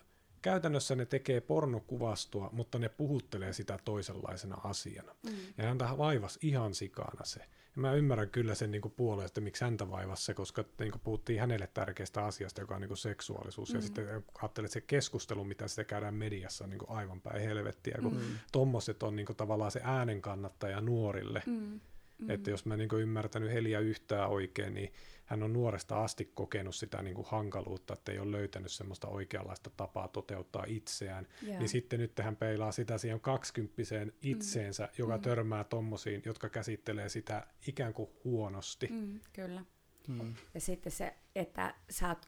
käytännössä 0.43 0.97
ne 0.97 1.07
tekee 1.07 1.41
pornokuvastoa, 1.41 2.51
mutta 2.53 2.79
ne 2.79 2.89
puhuttelee 2.89 3.53
sitä 3.53 3.79
toisenlaisena 3.85 4.57
asiana. 4.65 5.15
Mm. 5.23 5.33
Ja 5.59 5.65
häntä 5.65 5.89
vaivas 5.99 6.39
ihan 6.43 6.75
sikana 6.75 7.25
se. 7.25 7.41
Ja 7.77 7.83
mä 7.83 7.93
ymmärrän 7.93 8.31
kyllä 8.31 8.55
sen 8.55 8.71
niin 8.71 8.83
puoleen, 8.97 9.27
että 9.27 9.41
miksi 9.41 9.65
häntä 9.65 9.91
vaivasi 9.91 10.25
se, 10.25 10.35
koska 10.35 10.65
niin 10.79 10.91
kuin 10.91 11.03
puhuttiin 11.05 11.41
hänelle 11.41 11.67
tärkeästä 11.75 12.25
asiasta, 12.25 12.61
joka 12.61 12.75
on 12.75 12.81
niin 12.81 12.97
seksuaalisuus. 12.97 13.71
Mm. 13.71 13.77
Ja 13.77 13.83
sitten 13.83 14.25
ajattelee, 14.43 14.67
että 14.67 14.73
se 14.73 14.81
keskustelu, 14.81 15.45
mitä 15.45 15.69
sitä 15.69 15.85
käydään 15.85 16.15
mediassa, 16.15 16.65
on 16.65 16.71
niin 16.71 16.81
aivan 16.89 17.21
päin 17.21 17.43
helvettiä, 17.43 17.99
kun 18.03 18.17
mm. 18.17 18.23
tommoset 18.53 19.03
on 19.03 19.17
niin 19.17 19.27
kuin 19.27 19.37
tavallaan 19.37 19.71
se 19.71 19.81
äänen 19.85 20.23
kannattaja 20.23 20.81
nuorille. 20.81 21.43
Mm. 21.47 21.81
Mm. 22.20 22.30
Että 22.30 22.51
jos 22.51 22.66
mä 22.66 22.76
niin 22.76 22.88
ymmärtänyt 23.01 23.52
Heliä 23.52 23.78
yhtään 23.80 24.30
oikein, 24.30 24.74
niin 24.74 24.92
hän 25.24 25.42
on 25.42 25.52
nuoresta 25.52 26.05
asti 26.05 26.30
kokenut 26.34 26.74
sitä 26.74 27.02
niin 27.02 27.14
kuin 27.14 27.26
hankaluutta, 27.30 27.94
että 27.94 28.12
ei 28.12 28.18
ole 28.18 28.32
löytänyt 28.32 28.72
semmoista 28.72 29.09
oikeanlaista 29.09 29.70
tapaa 29.76 30.09
toteuttaa 30.09 30.64
itseään. 30.66 31.26
Yeah. 31.47 31.59
Niin 31.59 31.68
sitten 31.68 32.01
nyt 32.01 32.18
hän 32.18 32.36
peilaa 32.36 32.72
sitä 32.72 32.98
siihen 32.98 33.20
kaksikymppiseen 33.20 34.09
mm. 34.09 34.14
itseensä, 34.22 34.84
mm. 34.84 34.90
joka 34.98 35.16
mm. 35.16 35.22
törmää 35.22 35.64
tommosiin, 35.64 36.22
jotka 36.24 36.48
käsittelee 36.48 37.09
sitä 37.09 37.47
ikään 37.66 37.92
kuin 37.92 38.10
huonosti. 38.24 38.86
Mm, 38.86 39.20
kyllä. 39.32 39.64
Mm. 40.09 40.35
Ja 40.55 40.60
sitten 40.60 40.93
se, 40.93 41.14
että 41.35 41.74
sä 41.90 42.09
oot 42.09 42.27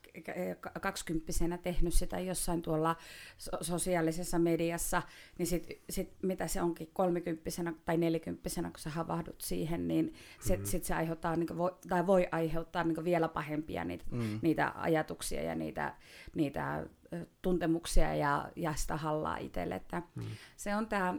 kaksikymppisenä 0.81 1.59
tehnyt 1.59 1.95
sitä 1.95 2.21
jossain 2.21 2.63
tuolla 2.63 2.97
sosiaalisessa 3.61 4.39
mediassa, 4.39 5.03
niin 5.39 5.47
sit, 5.47 5.83
sit 5.91 6.15
mitä 6.23 6.47
se 6.47 6.63
onkin 6.63 6.91
kolmikymppisenä 6.93 7.75
tai 7.85 7.97
nelikymppisenä, 7.97 8.71
kun 8.71 8.79
sä 8.79 8.91
havahdut 8.91 9.41
siihen, 9.41 9.89
niin 9.89 10.15
sit, 10.41 10.61
mm. 10.61 10.67
sit 10.67 10.85
se 10.85 10.95
aiheuttaa, 10.95 11.37
niin 11.37 11.59
voi, 11.59 11.73
tai 11.89 12.07
voi 12.07 12.29
aiheuttaa 12.33 12.85
niin 12.85 13.05
vielä 13.05 13.29
pahempia 13.29 13.85
niitä, 13.85 14.05
mm. 14.11 14.39
niitä 14.43 14.73
ajatuksia 14.77 15.43
ja 15.43 15.55
niitä, 15.55 15.95
niitä 16.35 16.87
tuntemuksia 17.43 18.15
ja, 18.15 18.51
ja 18.57 18.75
sitä 18.75 18.97
hallaa 18.97 19.37
itselle. 19.37 19.75
Että 19.75 20.03
mm. 20.15 20.25
Se 20.57 20.77
on 20.77 20.87
tämä 20.87 21.15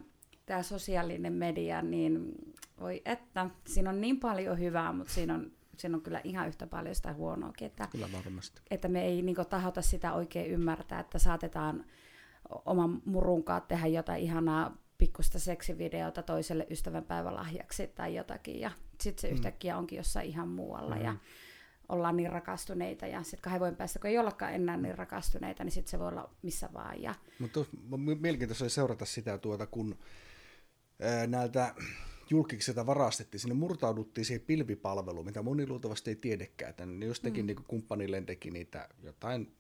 tämä 0.46 0.64
sosiaalinen 0.64 1.34
media, 1.34 1.82
niin 1.82 2.32
voi 2.80 3.02
että, 3.06 3.50
siinä 3.68 3.90
on 3.90 4.02
niin 4.02 4.20
paljon 4.20 4.60
hyvää, 4.60 4.94
mutta 4.94 5.14
siinä 5.14 5.34
on 5.34 5.52
siinä 5.78 5.98
on 5.98 6.02
kyllä 6.04 6.22
ihan 6.24 6.48
yhtä 6.48 6.68
paljon 6.68 6.96
sitä 6.96 7.14
huonoakin, 7.14 7.66
että, 7.66 7.88
kyllä 7.92 8.10
varmasti. 8.14 8.62
että 8.72 8.88
me 8.88 9.06
ei 9.06 9.22
niin 9.22 9.36
tahota 9.50 9.82
sitä 9.82 10.14
oikein 10.14 10.52
ymmärtää, 10.52 11.00
että 11.00 11.20
saatetaan 11.20 11.86
oman 12.66 13.02
murunkaan 13.06 13.62
tehdä 13.68 13.88
jotain 13.88 14.24
ihanaa 14.24 14.78
pikkusta 14.98 15.40
seksivideota 15.40 16.24
toiselle 16.24 16.68
ystävänpäivälahjaksi 16.70 17.88
tai 17.88 18.16
jotakin, 18.16 18.60
ja 18.60 18.72
sitten 19.02 19.22
se 19.22 19.28
mm. 19.28 19.34
yhtäkkiä 19.34 19.78
onkin 19.78 19.98
jossain 19.98 20.30
ihan 20.30 20.48
muualla, 20.48 20.96
mm. 20.96 21.02
ja 21.02 21.16
ollaan 21.90 22.18
niin 22.18 22.32
rakastuneita, 22.32 23.08
ja 23.08 23.24
sitten 23.24 23.42
kahden 23.42 23.60
vuoden 23.60 23.76
päästä, 23.76 24.00
kun 24.00 24.10
ei 24.10 24.18
ollakaan 24.18 24.54
enää 24.54 24.78
niin 24.78 24.98
rakastuneita, 24.98 25.64
niin 25.64 25.72
sitten 25.72 25.92
se 25.92 26.00
voi 26.00 26.08
olla 26.08 26.30
missä 26.42 26.70
vaan. 26.74 27.02
Ja... 27.02 27.16
Mutta 27.40 27.60
mielenkiintoista 28.20 28.64
oli 28.64 28.70
seurata 28.70 29.06
sitä, 29.06 29.38
tuota, 29.38 29.66
kun 29.68 30.00
ää, 31.02 31.28
näiltä 31.28 31.76
julkikselta 32.34 32.86
varastettiin, 32.86 33.42
sinne 33.42 33.56
murtauduttiin 33.56 34.26
siihen 34.26 34.46
pilvipalveluun, 34.46 35.26
mitä 35.26 35.42
moni 35.42 35.68
luultavasti 35.68 36.12
ei 36.12 36.16
tiedäkään. 36.16 36.74
Niin 36.86 37.08
jos 37.08 37.20
tekin 37.20 37.46
mm. 37.46 37.48
niin 37.48 37.64
kumppanilleen 37.68 38.26
teki 38.26 38.52
niitä 38.52 38.90
jotain 39.04 39.56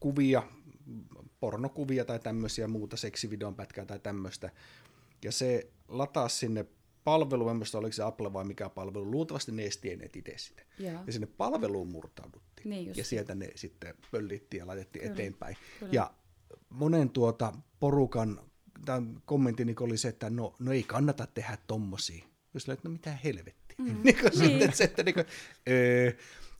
kuvia, 0.00 0.42
pornokuvia 1.40 2.04
tai 2.04 2.18
tämmöisiä 2.18 2.68
muuta, 2.68 2.96
seksivideon 2.96 3.54
pätkää 3.54 3.84
tai 3.84 3.98
tämmöistä, 3.98 4.50
ja 5.24 5.32
se 5.32 5.70
lataa 5.88 6.28
sinne 6.28 6.66
palvelu, 7.04 7.48
en 7.48 7.56
muista 7.56 7.78
oliko 7.78 7.92
se 7.92 8.02
Apple 8.02 8.32
vai 8.32 8.44
mikä 8.44 8.68
palvelu, 8.68 9.10
luultavasti 9.10 9.52
ne 9.52 9.62
edes 9.62 9.76
tienneet 9.76 10.16
itse 10.16 10.38
sitä. 10.38 10.62
Ja. 10.78 10.92
ja 11.06 11.12
sinne 11.12 11.26
palveluun 11.26 11.88
murtauduttiin. 11.88 12.70
Niin 12.70 12.96
ja 12.96 13.04
sieltä 13.04 13.34
ne 13.34 13.50
sitten 13.54 13.94
pöllittiin 14.10 14.58
ja 14.58 14.66
laitettiin 14.66 15.02
Kyllä. 15.02 15.12
eteenpäin. 15.14 15.56
Kyllä. 15.78 15.92
Ja 15.92 16.14
monen 16.70 17.10
tuota 17.10 17.52
porukan 17.80 18.40
tämän 18.84 19.22
kommentti 19.24 19.64
niin 19.64 19.82
oli 19.82 19.96
se, 19.96 20.08
että 20.08 20.30
no, 20.30 20.54
no 20.58 20.72
ei 20.72 20.82
kannata 20.82 21.26
tehdä 21.26 21.58
tommosia. 21.66 22.24
Jos 22.54 22.66
no 22.66 22.90
mitä 22.90 23.18
helvettiä. 23.24 23.76
Mm. 23.78 23.96
niin 24.04 24.16
kuin 24.20 24.38
niin. 24.38 24.50
Sitten 24.50 24.72
se, 24.72 24.84
että 24.84 25.02
niin 25.02 25.14
kuin, 25.14 25.26
öö, 25.68 26.12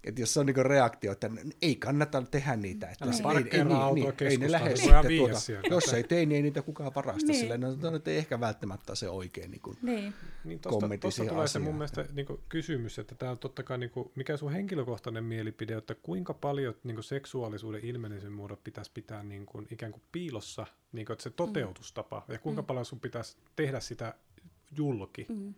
että 0.05 0.21
jos 0.21 0.35
se 0.35 0.41
on 0.41 0.47
niinku 0.47 0.63
reaktio, 0.63 1.13
että 1.13 1.31
ei 1.63 1.77
kannata 1.77 2.23
tehdä 2.23 2.57
niitä. 2.57 2.89
Että 2.91 3.05
Älä 3.05 3.13
se, 3.13 3.23
ei, 3.23 3.37
ei, 3.37 3.61
ei, 3.61 3.65
niin, 3.95 4.15
ei 4.21 4.37
ne 4.37 4.51
lähde 4.53 4.77
sitten 4.77 5.17
tuota, 5.19 5.41
sieltä. 5.41 5.69
jos 5.69 5.95
ei 5.95 6.05
tee, 6.05 6.27
niin 6.27 6.37
ei 6.37 6.43
niitä 6.43 6.63
kukaan 6.63 6.93
varasta 6.95 7.27
Niin. 7.27 7.41
sillä. 7.41 7.59
No, 7.59 7.69
no, 7.91 8.01
ei 8.07 8.17
ehkä 8.17 8.41
välttämättä 8.41 8.95
se 8.95 9.09
oikein 9.09 9.51
niin 9.51 9.61
kuin, 9.61 9.79
Niin. 9.83 10.15
Niin 10.45 10.61
tosta, 10.61 10.81
kommentti 10.81 11.07
tosta 11.07 11.17
siihen 11.17 11.35
tulee 11.35 11.49
se 11.49 11.51
asiaan, 11.51 11.65
mun 11.65 11.75
mielestä 11.75 12.07
niin 12.13 12.27
kysymys, 12.49 12.99
että 12.99 13.15
tämä 13.15 13.31
on 13.31 13.39
totta 13.39 13.63
kai, 13.63 13.79
niin 13.79 13.91
kuin, 13.91 14.11
mikä 14.15 14.37
sun 14.37 14.53
henkilökohtainen 14.53 15.25
mielipide, 15.25 15.77
että 15.77 15.95
kuinka 15.95 16.35
paljon 16.35 16.75
niin 16.85 16.95
kuin 16.95 17.05
seksuaalisuuden 17.05 17.85
ilmenemisen 17.85 18.33
muodot 18.33 18.65
pitäisi 18.65 18.91
pitää 18.95 19.23
niin 19.23 19.47
kuin, 19.47 19.67
ikään 19.71 19.93
kuin 19.93 20.03
piilossa, 20.13 20.67
niin 20.93 21.07
kuin, 21.07 21.15
että 21.15 21.23
se 21.23 21.31
toteutustapa, 21.31 22.25
ja 22.29 22.39
kuinka 22.39 22.63
paljon 22.63 22.85
sun 22.85 23.01
pitäisi 23.01 23.37
tehdä 23.57 23.81
sitä 23.81 24.15
julki. 24.77 25.27
Mm. 25.29 25.55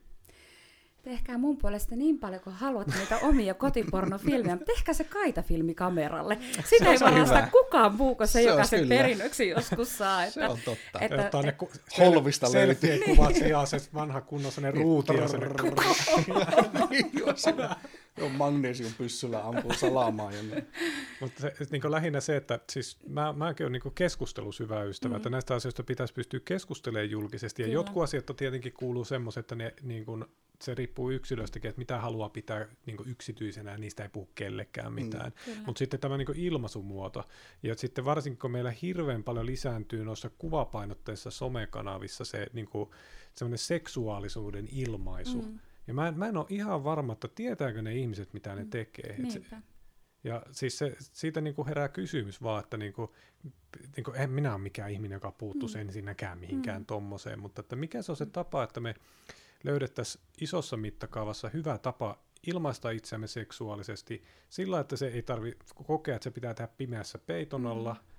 Tehkää 1.04 1.38
mun 1.38 1.56
puolesta 1.56 1.96
niin 1.96 2.18
paljon 2.18 2.40
kuin 2.42 2.56
haluatte 2.56 2.98
niitä 2.98 3.18
omia 3.22 3.54
kotipornofilmejä, 3.54 4.56
mutta 4.56 4.72
tehkää 4.74 4.94
se 4.94 5.04
kaitafilmi 5.04 5.74
kameralle. 5.74 6.38
Sitä 6.64 6.90
ei 6.90 6.98
Se 6.98 7.04
varasta 7.04 7.36
hyvä. 7.36 7.48
kukaan 7.52 7.94
muu 7.94 8.14
kuin 8.14 8.28
se, 8.28 8.32
Se 8.32 8.42
joka 8.42 8.64
sen 8.64 8.80
kyllä. 8.80 8.94
perinnöksi 8.94 9.48
joskus 9.48 9.98
saa. 9.98 10.24
Että, 10.24 10.34
se 10.40 10.46
on 10.48 10.58
totta. 10.64 11.00
että- 11.00 11.22
ottaa 11.24 11.42
ne 11.42 11.52
ku, 11.52 11.70
Holvista 11.98 12.46
selfie-kuvat 12.48 13.34
sijaan 13.34 13.66
se 13.66 13.76
vanha 13.94 14.20
kunnon 14.20 14.52
sellainen 14.52 14.82
ruuti 14.82 15.14
ja 15.16 15.28
sellainen 15.28 15.56
Niin, 16.90 17.12
joo, 18.18 18.28
magnesiumpyssyllä 18.28 19.44
ampuu 19.44 19.74
salamaan. 19.74 20.34
Ja 20.34 20.42
niin. 20.42 20.68
Mutta 21.20 21.40
se, 21.40 21.54
et 21.60 21.70
niinku 21.70 21.90
lähinnä 21.90 22.20
se, 22.20 22.36
että 22.36 22.60
siis 22.70 22.98
mä, 23.08 23.32
mäkin 23.32 23.64
olen 23.64 23.72
niinku 23.72 23.90
keskustelusyvä 23.90 24.82
ystävä, 24.82 25.14
mm. 25.14 25.16
että 25.16 25.30
näistä 25.30 25.54
asioista 25.54 25.82
pitäisi 25.82 26.14
pystyä 26.14 26.40
keskustelemaan 26.44 27.10
julkisesti. 27.10 27.62
Ja 27.62 27.66
Kyllä. 27.66 27.74
jotkut 27.74 28.02
asiat 28.02 28.30
on 28.30 28.36
tietenkin 28.36 28.72
kuuluu 28.72 29.04
semmoiset, 29.04 29.40
että 29.40 29.54
ne, 29.54 29.74
niinku, 29.82 30.24
se 30.62 30.74
riippuu 30.74 31.10
yksilöstäkin, 31.10 31.68
että 31.68 31.78
mitä 31.78 31.98
haluaa 31.98 32.28
pitää 32.28 32.66
niinku 32.86 33.04
yksityisenä 33.06 33.70
ja 33.70 33.78
niistä 33.78 34.02
ei 34.02 34.08
puhu 34.08 34.28
kellekään 34.34 34.92
mitään. 34.92 35.32
Kyllä. 35.44 35.58
Mutta 35.66 35.78
sitten 35.78 36.00
tämä 36.00 36.16
niinku 36.16 36.32
ilmaisumuoto, 36.36 37.24
ja 37.62 37.74
sitten 37.74 38.04
varsinkin 38.04 38.38
kun 38.38 38.50
meillä 38.50 38.70
hirveän 38.70 39.24
paljon 39.24 39.46
lisääntyy 39.46 40.04
noissa 40.04 40.30
kuvapainotteissa 40.38 41.30
somekanavissa 41.30 42.24
se 42.24 42.46
niinku, 42.52 42.94
semmoinen 43.34 43.58
seksuaalisuuden 43.58 44.68
ilmaisu, 44.72 45.42
Mm. 45.42 45.58
Ja 45.86 45.94
mä 45.94 46.08
en, 46.08 46.18
mä 46.18 46.26
en 46.26 46.36
ole 46.36 46.46
ihan 46.48 46.84
varma, 46.84 47.12
että 47.12 47.28
tietääkö 47.28 47.82
ne 47.82 47.94
ihmiset, 47.94 48.32
mitä 48.32 48.54
ne 48.54 48.66
tekee. 48.70 49.16
Et 49.24 49.30
se, 49.30 49.42
ja 50.24 50.42
siis 50.50 50.78
se, 50.78 50.96
siitä 50.98 51.40
niinku 51.40 51.66
herää 51.66 51.88
kysymys 51.88 52.42
vaan, 52.42 52.64
että 52.64 52.76
niinku, 52.76 53.14
niinku, 53.96 54.12
en 54.12 54.30
minä 54.30 54.54
ole 54.54 54.62
mikään 54.62 54.90
ihminen, 54.90 55.16
joka 55.16 55.32
puuttuisi 55.32 55.78
mm. 55.78 55.80
ensinnäkään 55.80 56.38
mihinkään 56.38 56.82
mm. 56.82 56.86
tommoseen, 56.86 57.38
mutta 57.38 57.60
että 57.60 57.76
mikä 57.76 58.02
se 58.02 58.12
on 58.12 58.16
se 58.16 58.26
tapa, 58.26 58.62
että 58.62 58.80
me 58.80 58.94
löydettäisiin 59.64 60.24
isossa 60.40 60.76
mittakaavassa 60.76 61.48
hyvä 61.48 61.78
tapa 61.78 62.18
ilmaista 62.46 62.90
itseämme 62.90 63.26
seksuaalisesti 63.26 64.24
sillä, 64.48 64.80
että 64.80 64.96
se 64.96 65.06
ei 65.06 65.22
tarvi 65.22 65.58
kokea, 65.86 66.14
että 66.14 66.24
se 66.24 66.30
pitää 66.30 66.54
tehdä 66.54 66.72
pimeässä 66.76 67.18
peiton 67.18 67.66
alla, 67.66 67.96
ja- 67.98 68.13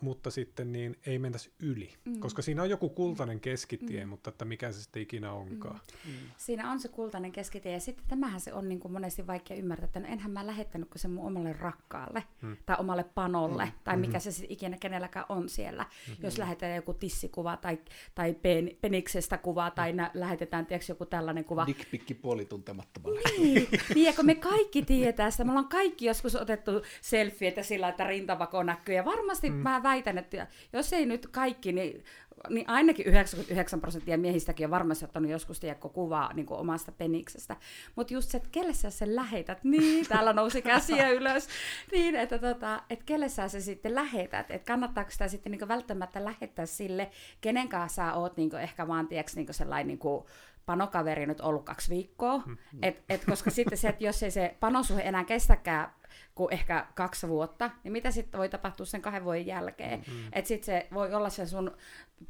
mutta 0.00 0.30
sitten 0.30 0.72
niin 0.72 0.96
ei 1.06 1.18
mentäisi 1.18 1.52
yli, 1.58 1.90
mm. 2.04 2.20
koska 2.20 2.42
siinä 2.42 2.62
on 2.62 2.70
joku 2.70 2.88
kultainen 2.88 3.40
keskitie, 3.40 4.04
mm. 4.04 4.08
mutta 4.08 4.30
että 4.30 4.44
mikä 4.44 4.72
se 4.72 4.82
sitten 4.82 5.02
ikinä 5.02 5.32
onkaan. 5.32 5.80
Mm. 6.06 6.12
Siinä 6.36 6.70
on 6.70 6.80
se 6.80 6.88
kultainen 6.88 7.32
keskitie 7.32 7.72
ja 7.72 7.80
sitten 7.80 8.04
tämähän 8.08 8.40
se 8.40 8.52
on 8.52 8.68
niin 8.68 8.80
kuin 8.80 8.92
monesti 8.92 9.26
vaikea 9.26 9.56
ymmärtää, 9.56 9.84
että 9.84 10.00
no 10.00 10.06
enhän 10.06 10.30
mä 10.30 10.46
lähettänyt 10.46 10.88
kuin 10.88 10.98
sen 11.00 11.10
mun 11.10 11.26
omalle 11.26 11.52
rakkaalle 11.52 12.24
hmm. 12.42 12.56
tai 12.66 12.76
omalle 12.78 13.04
panolle 13.04 13.64
hmm. 13.64 13.78
tai 13.84 13.96
mikä 13.96 14.18
se 14.18 14.32
sitten 14.32 14.52
ikinä 14.52 14.76
kenelläkään 14.80 15.26
on 15.28 15.48
siellä. 15.48 15.86
Hmm. 16.06 16.16
Jos 16.22 16.38
lähetetään 16.38 16.76
joku 16.76 16.94
tissikuva 16.94 17.56
tai, 17.56 17.78
tai 18.14 18.34
pen, 18.34 18.70
peniksestä 18.80 19.38
kuva 19.38 19.70
tai 19.70 19.92
nä, 19.92 20.10
lähetetään 20.14 20.66
tiedätkö, 20.66 20.92
joku 20.92 21.06
tällainen 21.06 21.44
kuva. 21.44 21.66
Dickpikki 21.66 22.14
puolituntemattomalle. 22.14 23.20
Niin, 23.38 23.68
niin, 23.94 24.06
ja 24.06 24.12
kun 24.12 24.26
me 24.26 24.34
kaikki 24.34 24.82
tietää 24.82 25.30
sitä, 25.30 25.44
me 25.44 25.50
ollaan 25.50 25.68
kaikki 25.68 26.04
joskus 26.04 26.34
otettu 26.34 26.70
selfieitä 27.00 27.62
sillä, 27.62 27.88
että 27.88 28.06
rintavako 28.06 28.62
näkyy, 28.62 28.94
ja 28.94 29.04
varmasti 29.42 29.50
mm. 29.50 29.62
mä 29.62 29.82
väitän, 29.82 30.18
että 30.18 30.46
jos 30.72 30.92
ei 30.92 31.06
nyt 31.06 31.26
kaikki, 31.26 31.72
niin, 31.72 32.04
niin 32.48 32.68
ainakin 32.68 33.06
99 33.06 33.80
prosenttia 33.80 34.18
miehistäkin 34.18 34.66
on 34.66 34.70
varmasti 34.70 35.04
ottanut 35.04 35.30
joskus 35.30 35.60
tiedätkö, 35.60 35.88
kuvaa 35.88 36.32
niin 36.32 36.46
kuin 36.46 36.60
omasta 36.60 36.92
peniksestä. 36.92 37.56
Mutta 37.96 38.14
just 38.14 38.30
se, 38.30 38.36
että 38.36 38.48
kelle 38.52 38.74
sä 38.74 38.90
sen 38.90 39.16
lähetät, 39.16 39.64
niin, 39.72 40.06
täällä 40.08 40.32
nousi 40.32 40.62
käsiä 40.62 41.08
ylös, 41.18 41.48
niin, 41.92 42.16
että 42.16 42.38
tota, 42.38 42.82
et 42.90 43.02
kelle 43.02 43.28
sä 43.28 43.48
se 43.48 43.60
sitten 43.60 43.94
lähetät, 43.94 44.50
että 44.50 44.66
kannattaako 44.66 45.10
sitä 45.10 45.28
sitten 45.28 45.52
niin 45.52 45.68
välttämättä 45.68 46.24
lähettää 46.24 46.66
sille, 46.66 47.10
kenen 47.40 47.68
kanssa 47.68 48.02
sä 48.02 48.14
oot 48.14 48.36
niin 48.36 48.54
ehkä 48.54 48.88
vaan, 48.88 49.08
tiedätkö, 49.08 49.32
niin 49.36 49.54
sellainen 49.54 49.86
niin 49.86 49.98
kuin, 49.98 50.24
panokaveri 50.66 51.26
nyt 51.26 51.40
ollut 51.40 51.64
kaksi 51.64 51.90
viikkoa, 51.90 52.42
et, 52.82 53.04
et, 53.08 53.24
koska 53.24 53.50
sitten 53.50 53.78
se, 53.78 53.88
että 53.88 54.04
jos 54.04 54.22
ei 54.22 54.30
se 54.30 54.56
panosuhe 54.60 55.02
enää 55.02 55.24
kestäkään 55.24 55.90
kuin 56.34 56.52
ehkä 56.52 56.86
kaksi 56.94 57.28
vuotta, 57.28 57.70
niin 57.84 57.92
mitä 57.92 58.10
sitten 58.10 58.38
voi 58.38 58.48
tapahtua 58.48 58.86
sen 58.86 59.02
kahden 59.02 59.24
vuoden 59.24 59.46
jälkeen? 59.46 60.04
Mm. 60.08 60.28
Että 60.32 60.48
sitten 60.48 60.64
se 60.66 60.86
voi 60.94 61.14
olla 61.14 61.30
se 61.30 61.46
sun 61.46 61.76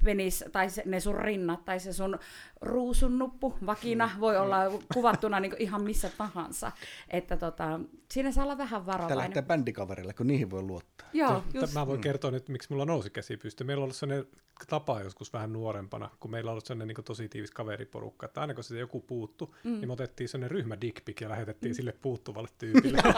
penis, 0.05 0.45
tai 0.53 0.71
se, 0.71 0.83
ne 0.87 1.01
sun 1.01 1.15
rinnat, 1.15 1.65
tai 1.65 1.81
se 1.81 1.93
sun 1.93 2.19
ruusun 2.61 3.19
nuppu, 3.19 3.55
vakina, 3.67 4.11
voi 4.21 4.37
olla 4.37 4.57
kuvattuna 4.95 5.41
niin 5.41 5.55
ihan 5.59 5.83
missä 5.83 6.11
tahansa. 6.19 6.73
Että 7.09 7.37
tota, 7.37 7.81
siinä 8.11 8.33
saa 8.33 8.45
olla 8.45 8.59
vähän 8.59 8.87
varovainen. 8.87 9.19
lähtee 9.19 9.43
bändikaverille, 9.43 10.15
kun 10.15 10.27
niihin 10.27 10.51
voi 10.51 10.63
luottaa. 10.63 11.09
Joo, 11.13 11.45
just. 11.55 11.75
Mä 11.75 11.87
voin 11.87 12.01
kertoa 12.01 12.31
nyt, 12.31 12.49
miksi 12.49 12.71
mulla 12.71 12.85
nousi 12.85 13.11
käsi 13.11 13.37
pystyyn. 13.37 13.67
Meillä 13.67 13.81
on 13.81 13.85
ollut 13.85 13.97
sellainen 13.97 14.27
tapa 14.69 15.01
joskus 15.01 15.33
vähän 15.33 15.53
nuorempana, 15.53 16.11
kun 16.21 16.31
meillä 16.31 16.49
on 16.49 16.53
ollut 16.53 16.67
sellainen 16.67 16.97
niin 16.97 17.05
tosi 17.05 17.29
tiivis 17.29 17.51
kaveriporukka, 17.51 18.27
että 18.27 18.41
aina 18.41 18.55
kun 18.55 18.65
siitä 18.65 18.81
joku 18.81 19.01
puuttu, 19.01 19.55
mm. 19.65 19.71
niin 19.71 19.89
me 19.89 19.93
otettiin 19.93 20.29
sellainen 20.29 20.51
ryhmä 20.51 20.81
dickpic 20.81 21.21
ja 21.21 21.29
lähetettiin 21.29 21.73
mm. 21.73 21.77
sille 21.77 21.93
puuttuvalle 21.93 22.49
tyypille. 22.59 22.99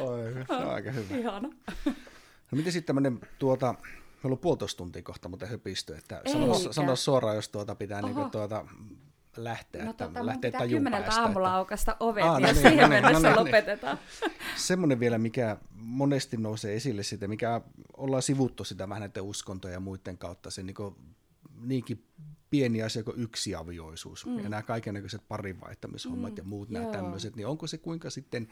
Oi, 0.00 0.32
se 0.46 0.52
on 0.54 0.70
aika 0.70 0.90
hyvä. 0.90 1.16
Ihana. 1.16 1.48
No 2.50 2.56
miten 2.56 2.72
sitten 2.72 2.86
tämmöinen, 2.86 3.20
tuota, 3.38 3.74
on 4.32 4.38
puolitoista 4.38 4.78
tuntia 4.78 5.02
kohta, 5.02 5.28
mutta 5.28 5.46
höpistö, 5.46 5.96
että 5.96 6.22
sano, 6.32 6.54
sano 6.54 6.96
suoraan, 6.96 7.36
jos 7.36 7.48
tuota 7.48 7.74
pitää 7.74 7.98
Oho. 7.98 8.06
niinku 8.06 8.30
tuota, 8.30 8.66
lähteä, 9.36 9.84
No 9.84 9.90
että 9.90 10.06
tota, 10.06 10.18
mun 10.18 10.26
lähtee 10.26 10.50
pitää 10.52 10.68
kymmeneltä 10.68 11.04
päästä. 11.04 11.22
aamulla 11.22 11.48
että- 11.48 11.56
aukasta 11.56 11.96
ovet, 12.00 12.24
Aa, 12.24 12.38
niin 12.38 12.42
no 12.42 12.48
jos 12.48 12.56
niin, 12.56 12.68
siihen 12.68 12.82
no 12.82 12.88
niin, 12.88 13.02
mennessä 13.04 13.28
no 13.30 13.34
niin. 13.36 13.46
lopetetaan. 13.46 13.98
Semmoinen 14.56 15.00
vielä, 15.00 15.18
mikä 15.18 15.56
monesti 15.74 16.36
nousee 16.36 16.76
esille 16.76 17.02
sitä, 17.02 17.28
mikä 17.28 17.60
ollaan 17.96 18.22
sivuttu 18.22 18.64
sitä 18.64 18.88
vähän 18.88 19.00
näiden 19.00 19.22
uskontojen 19.22 19.74
ja 19.74 19.80
muiden 19.80 20.18
kautta, 20.18 20.50
se 20.50 20.62
niin 20.62 20.74
niinkin 21.60 22.04
pieni 22.50 22.82
asia 22.82 23.02
kuin 23.04 23.20
yksiavioisuus 23.20 24.26
mm. 24.26 24.38
ja 24.38 24.48
nämä 24.48 24.62
kaikennäköiset 24.62 25.22
parinvaihtamishommat 25.28 26.30
mm. 26.32 26.36
ja 26.36 26.44
muut 26.44 26.70
nämä 26.70 26.84
Joo. 26.84 26.92
tämmöiset, 26.92 27.36
niin 27.36 27.46
onko 27.46 27.66
se 27.66 27.78
kuinka 27.78 28.10
sitten, 28.10 28.48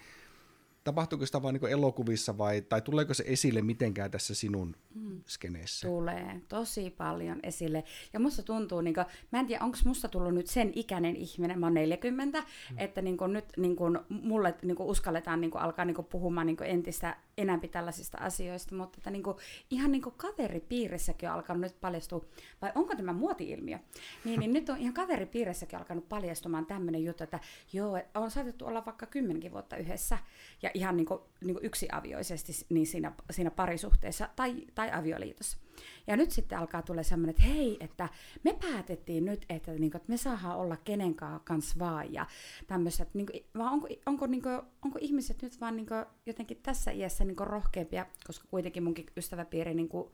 tapahtuuko 0.84 1.26
sitä 1.26 1.42
vain 1.42 1.54
niin 1.54 1.72
elokuvissa 1.72 2.38
vai, 2.38 2.62
tai 2.62 2.80
tuleeko 2.80 3.14
se 3.14 3.24
esille 3.26 3.62
mitenkään 3.62 4.10
tässä 4.10 4.34
sinun 4.34 4.76
mm. 4.94 5.20
skeneessä? 5.26 5.88
Tulee 5.88 6.40
tosi 6.48 6.90
paljon 6.90 7.40
esille. 7.42 7.84
Ja 8.12 8.20
musta 8.20 8.42
tuntuu, 8.42 8.80
niin 8.80 8.94
kuin, 8.94 9.06
mä 9.32 9.40
en 9.40 9.46
tiedä, 9.46 9.64
onko 9.64 9.78
musta 9.84 10.08
tullut 10.08 10.34
nyt 10.34 10.46
sen 10.46 10.72
ikäinen 10.74 11.16
ihminen, 11.16 11.60
mä 11.60 11.66
oon 11.66 11.74
40, 11.74 12.40
mm. 12.40 12.78
että 12.78 13.02
niin 13.02 13.16
kuin, 13.16 13.32
nyt 13.32 13.44
niin 13.56 13.76
kuin, 13.76 13.98
mulle 14.08 14.54
niin 14.62 14.76
kuin, 14.76 14.88
uskalletaan 14.88 15.40
niin 15.40 15.50
kuin, 15.50 15.62
alkaa 15.62 15.84
niin 15.84 15.94
kuin, 15.94 16.06
puhumaan 16.06 16.46
niin 16.46 16.56
kuin, 16.56 16.70
entistä 16.70 17.16
enemmän 17.38 17.68
tällaisista 17.70 18.18
asioista, 18.18 18.74
mutta 18.74 18.98
että, 18.98 19.10
niin 19.10 19.22
kuin, 19.22 19.36
ihan 19.70 19.92
niin 19.92 20.02
kuin, 20.02 20.14
kaveripiirissäkin 20.16 21.28
on 21.28 21.34
alkanut 21.34 21.60
nyt 21.60 21.80
paljastua, 21.80 22.24
vai 22.62 22.72
onko 22.74 22.96
tämä 22.96 23.12
muoti-ilmiö? 23.12 23.78
Niin, 24.24 24.40
niin 24.40 24.52
nyt 24.52 24.68
on 24.68 24.78
ihan 24.78 24.94
kaveripiirissäkin 24.94 25.78
alkanut 25.78 26.08
paljastumaan 26.08 26.66
tämmöinen 26.66 27.04
juttu, 27.04 27.24
että 27.24 27.40
joo, 27.72 27.98
on 28.14 28.30
saatettu 28.30 28.66
olla 28.66 28.86
vaikka 28.86 29.06
kymmenenkin 29.06 29.52
vuotta 29.52 29.76
yhdessä, 29.76 30.18
ja 30.62 30.70
ihan 30.74 30.96
niin 30.96 31.06
kuin, 31.06 31.20
niin 31.40 31.54
kuin 31.54 31.66
yksiavioisesti 31.66 32.52
niin 32.68 32.86
siinä, 32.86 33.12
siinä 33.30 33.50
parisuhteessa 33.50 34.28
tai, 34.36 34.66
tai 34.74 34.90
avioliitossa. 34.90 35.58
Ja 36.06 36.16
nyt 36.16 36.30
sitten 36.30 36.58
alkaa 36.58 36.82
tulla 36.82 37.02
semmoinen, 37.02 37.30
että 37.30 37.42
hei, 37.42 37.76
että 37.80 38.08
me 38.44 38.58
päätettiin 38.60 39.24
nyt, 39.24 39.44
että, 39.48 39.72
niin 39.72 39.90
kuin, 39.90 39.96
että 39.96 40.12
me 40.12 40.16
saadaan 40.16 40.56
olla 40.56 40.76
kenenkaan 40.76 41.40
kanssa 41.44 41.78
vaan 41.78 42.12
ja 42.12 42.26
tämmöistä, 42.66 43.02
että 43.02 43.18
niin 43.18 43.26
kuin, 43.26 43.44
vaan 43.58 43.72
onko, 43.72 43.88
onko, 44.06 44.26
niin 44.26 44.42
kuin, 44.42 44.60
onko 44.84 44.98
ihmiset 45.02 45.42
nyt 45.42 45.60
vaan 45.60 45.76
niin 45.76 45.86
kuin, 45.86 46.04
jotenkin 46.26 46.60
tässä 46.62 46.90
iässä 46.90 47.24
niin 47.24 47.36
kuin 47.36 47.46
rohkeampia, 47.46 48.06
koska 48.26 48.48
kuitenkin 48.50 48.82
munkin 48.82 49.06
ystäväpiiri 49.16 49.74
niin 49.74 49.88
kuin, 49.88 50.12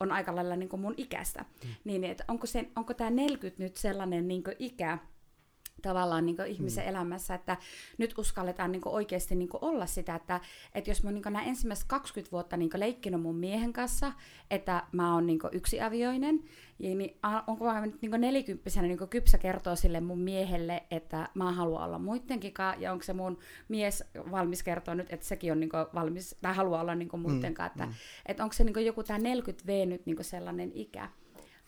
on 0.00 0.12
aika 0.12 0.34
lailla 0.34 0.56
niin 0.56 0.68
kuin 0.68 0.80
mun 0.80 0.94
ikäistä, 0.96 1.44
mm. 1.64 1.70
niin 1.84 2.04
että 2.04 2.24
onko, 2.28 2.46
se, 2.46 2.70
onko 2.76 2.94
tämä 2.94 3.10
40 3.10 3.62
nyt 3.62 3.76
sellainen 3.76 4.28
niin 4.28 4.44
kuin 4.44 4.56
ikä, 4.58 4.98
tavallaan 5.82 6.26
niin 6.26 6.36
ihmisen 6.46 6.84
mm. 6.84 6.90
elämässä, 6.90 7.34
että 7.34 7.56
nyt 7.98 8.18
uskalletaan 8.18 8.72
niin 8.72 8.82
oikeasti 8.84 9.34
niin 9.34 9.48
olla 9.60 9.86
sitä, 9.86 10.14
että, 10.14 10.40
että 10.74 10.90
jos 10.90 11.02
mä 11.02 11.12
niin 11.12 11.22
nämä 11.24 11.42
ensimmäiset 11.42 11.84
20 11.88 12.32
vuotta 12.32 12.56
niin 12.56 12.70
leikkinyt 12.74 13.22
mun 13.22 13.36
miehen 13.36 13.72
kanssa, 13.72 14.12
että 14.50 14.82
mä 14.92 15.14
oon 15.14 15.26
niin 15.26 15.40
yksiavioinen, 15.52 16.42
niin 16.78 17.18
onko 17.46 17.64
mä 17.64 17.86
nyt 17.86 18.02
niin 18.02 18.20
nelikymppisenä 18.20 18.88
niin 18.88 19.08
kypsä 19.10 19.38
kertoa 19.38 19.76
sille 19.76 20.00
mun 20.00 20.18
miehelle, 20.18 20.82
että 20.90 21.28
mä 21.34 21.52
haluan 21.52 21.84
olla 21.84 21.98
muidenkin 21.98 22.54
ja 22.78 22.92
onko 22.92 23.04
se 23.04 23.12
mun 23.12 23.38
mies 23.68 24.04
valmis 24.30 24.62
kertoa 24.62 24.94
nyt, 24.94 25.12
että 25.12 25.26
sekin 25.26 25.52
on 25.52 25.60
niin 25.60 25.70
valmis, 25.94 26.36
tai 26.42 26.54
haluaa 26.54 26.80
olla 26.80 26.94
niin 26.94 27.08
muiden 27.18 27.54
mm, 27.58 27.66
että, 27.66 27.86
mm. 27.86 27.92
että 28.26 28.42
onko 28.42 28.52
se 28.52 28.64
niin 28.64 28.86
joku 28.86 29.02
tämä 29.02 29.18
40V 29.18 29.86
nyt 29.86 30.06
niin 30.06 30.24
sellainen 30.24 30.72
ikä. 30.74 31.08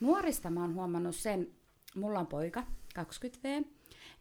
Nuorista 0.00 0.50
mä 0.50 0.60
oon 0.60 0.74
huomannut 0.74 1.16
sen, 1.16 1.48
mulla 1.94 2.20
on 2.20 2.26
poika, 2.26 2.66
20V, 2.98 3.64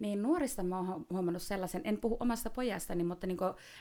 niin 0.01 0.21
nuorista 0.21 0.63
mä 0.63 0.77
oon 0.77 1.05
huomannut 1.09 1.41
sellaisen, 1.41 1.81
en 1.83 1.97
puhu 1.97 2.17
omasta 2.19 2.49
pojastani, 2.49 3.03
mutta 3.03 3.27
niin 3.27 3.37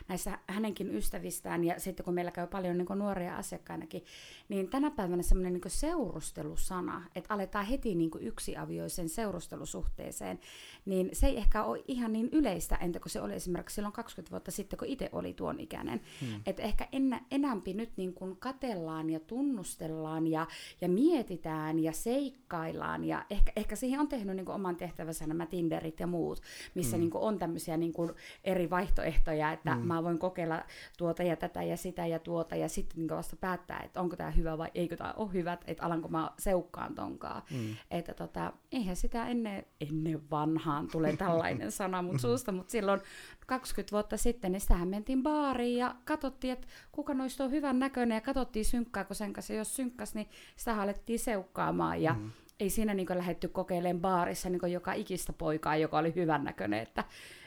näissä 0.07 0.39
hänenkin 0.47 0.95
ystävistään 0.95 1.63
ja 1.63 1.79
sitten 1.79 2.03
kun 2.03 2.13
meillä 2.13 2.31
käy 2.31 2.47
paljon 2.47 2.77
niin 2.77 2.87
nuoria 2.95 3.37
asiakkainakin, 3.37 4.05
niin 4.49 4.69
tänä 4.69 4.91
päivänä 4.91 5.23
semmoinen 5.23 5.53
niin 5.53 5.61
seurustelusana, 5.67 7.03
että 7.15 7.33
aletaan 7.33 7.65
heti 7.65 7.95
niin 7.95 8.11
yksiavioisen 8.19 9.09
seurustelusuhteeseen, 9.09 10.39
niin 10.85 11.09
se 11.13 11.27
ei 11.27 11.37
ehkä 11.37 11.63
ole 11.63 11.83
ihan 11.87 12.13
niin 12.13 12.29
yleistä, 12.31 12.75
entä 12.75 12.99
kun 12.99 13.09
se 13.09 13.21
oli 13.21 13.33
esimerkiksi 13.33 13.75
silloin 13.75 13.93
20 13.93 14.31
vuotta 14.31 14.51
sitten, 14.51 14.79
kun 14.79 14.87
itse 14.87 15.09
oli 15.11 15.33
tuon 15.33 15.59
ikäinen. 15.59 16.01
Hmm. 16.21 16.41
Että 16.45 16.63
ehkä 16.63 16.87
en, 16.91 17.19
enämpi 17.31 17.73
nyt 17.73 17.89
niin 17.97 18.13
kuin 18.13 18.37
katellaan 18.37 19.09
ja 19.09 19.19
tunnustellaan 19.19 20.27
ja, 20.27 20.47
ja 20.81 20.89
mietitään 20.89 21.79
ja 21.79 21.91
seikkaillaan 21.91 23.03
ja 23.03 23.25
ehkä, 23.29 23.51
ehkä 23.55 23.75
siihen 23.75 23.99
on 23.99 24.07
tehnyt 24.07 24.35
niin 24.35 24.45
kuin 24.45 24.55
oman 24.55 24.75
tehtävänsä 24.75 25.27
nämä 25.27 25.45
Tinderit 25.45 25.99
ja 25.99 26.07
muut, 26.07 26.41
missä 26.75 26.97
mm. 26.97 27.01
niin 27.01 27.11
kuin 27.11 27.23
on 27.23 27.39
tämmöisiä 27.39 27.77
niin 27.77 27.93
kuin 27.93 28.11
eri 28.43 28.69
vaihtoehtoja, 28.69 29.51
että 29.51 29.75
mm. 29.75 29.81
mä 29.81 30.03
voin 30.03 30.19
kokeilla 30.19 30.63
tuota 30.97 31.23
ja 31.23 31.35
tätä 31.35 31.63
ja 31.63 31.77
sitä 31.77 32.05
ja 32.05 32.19
tuota 32.19 32.55
ja 32.55 32.69
sitten 32.69 32.97
niin 32.97 33.09
vasta 33.09 33.35
päättää, 33.35 33.79
että 33.79 34.01
onko 34.01 34.15
tämä 34.15 34.31
hyvä 34.31 34.57
vai 34.57 34.71
eikö 34.75 34.97
tämä 34.97 35.13
ole 35.17 35.33
hyvä, 35.33 35.57
että 35.67 35.83
alanko 35.83 36.07
mä 36.07 36.31
seukkaan 36.39 36.95
tonkaan. 36.95 37.41
Mm. 37.51 37.75
Että 37.91 38.13
tota, 38.13 38.53
eihän 38.71 38.95
sitä 38.95 39.27
ennen, 39.27 39.65
ennen 39.81 40.29
vanhaan 40.71 40.87
tulee 40.91 41.17
tällainen 41.17 41.71
sana 41.71 42.01
mun 42.01 42.19
suusta, 42.19 42.51
mutta 42.51 42.71
silloin 42.71 43.01
20 43.47 43.91
vuotta 43.91 44.17
sitten, 44.17 44.51
niin 44.51 44.61
sitähän 44.61 44.87
mentiin 44.87 45.23
baariin 45.23 45.77
ja 45.77 45.95
katsottiin, 46.05 46.53
että 46.53 46.67
kuka 46.91 47.13
noista 47.13 47.43
on 47.43 47.51
hyvän 47.51 47.79
näköinen 47.79 48.15
ja 48.15 48.21
katsottiin 48.21 48.65
kun 49.07 49.15
sen 49.15 49.33
kanssa. 49.33 49.53
Jos 49.53 49.75
synkkäs, 49.75 50.15
niin 50.15 50.29
sitä 50.55 50.81
alettiin 50.81 51.19
seukkaamaan 51.19 52.01
ja 52.01 52.13
mm 52.13 52.31
ei 52.59 52.69
siinä 52.69 52.93
niin 52.93 53.07
lähdetty 53.09 53.47
kokeilemaan 53.47 54.01
baarissa 54.01 54.49
niin 54.49 54.71
joka 54.71 54.93
ikistä 54.93 55.33
poikaa, 55.33 55.75
joka 55.75 55.97
oli 55.97 56.15
hyvännäköinen, 56.15 56.79
että, 56.79 57.03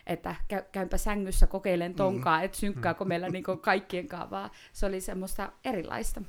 että 0.07 0.35
käy, 0.49 0.63
käympä 0.73 0.97
sängyssä 0.97 1.47
kokeilen 1.47 1.93
mm. 1.93 1.97
tonkaa, 1.97 2.39
mm. 2.39 2.45
että 2.45 2.59
synkkääkö 2.59 3.05
meillä 3.05 3.29
niin 3.29 3.45
kaikkien 3.61 4.09
kanssa, 4.09 4.31
vaan 4.31 4.51
se 4.73 4.87
oli 4.87 5.01
semmoista 5.01 5.53
erilaista. 5.65 6.23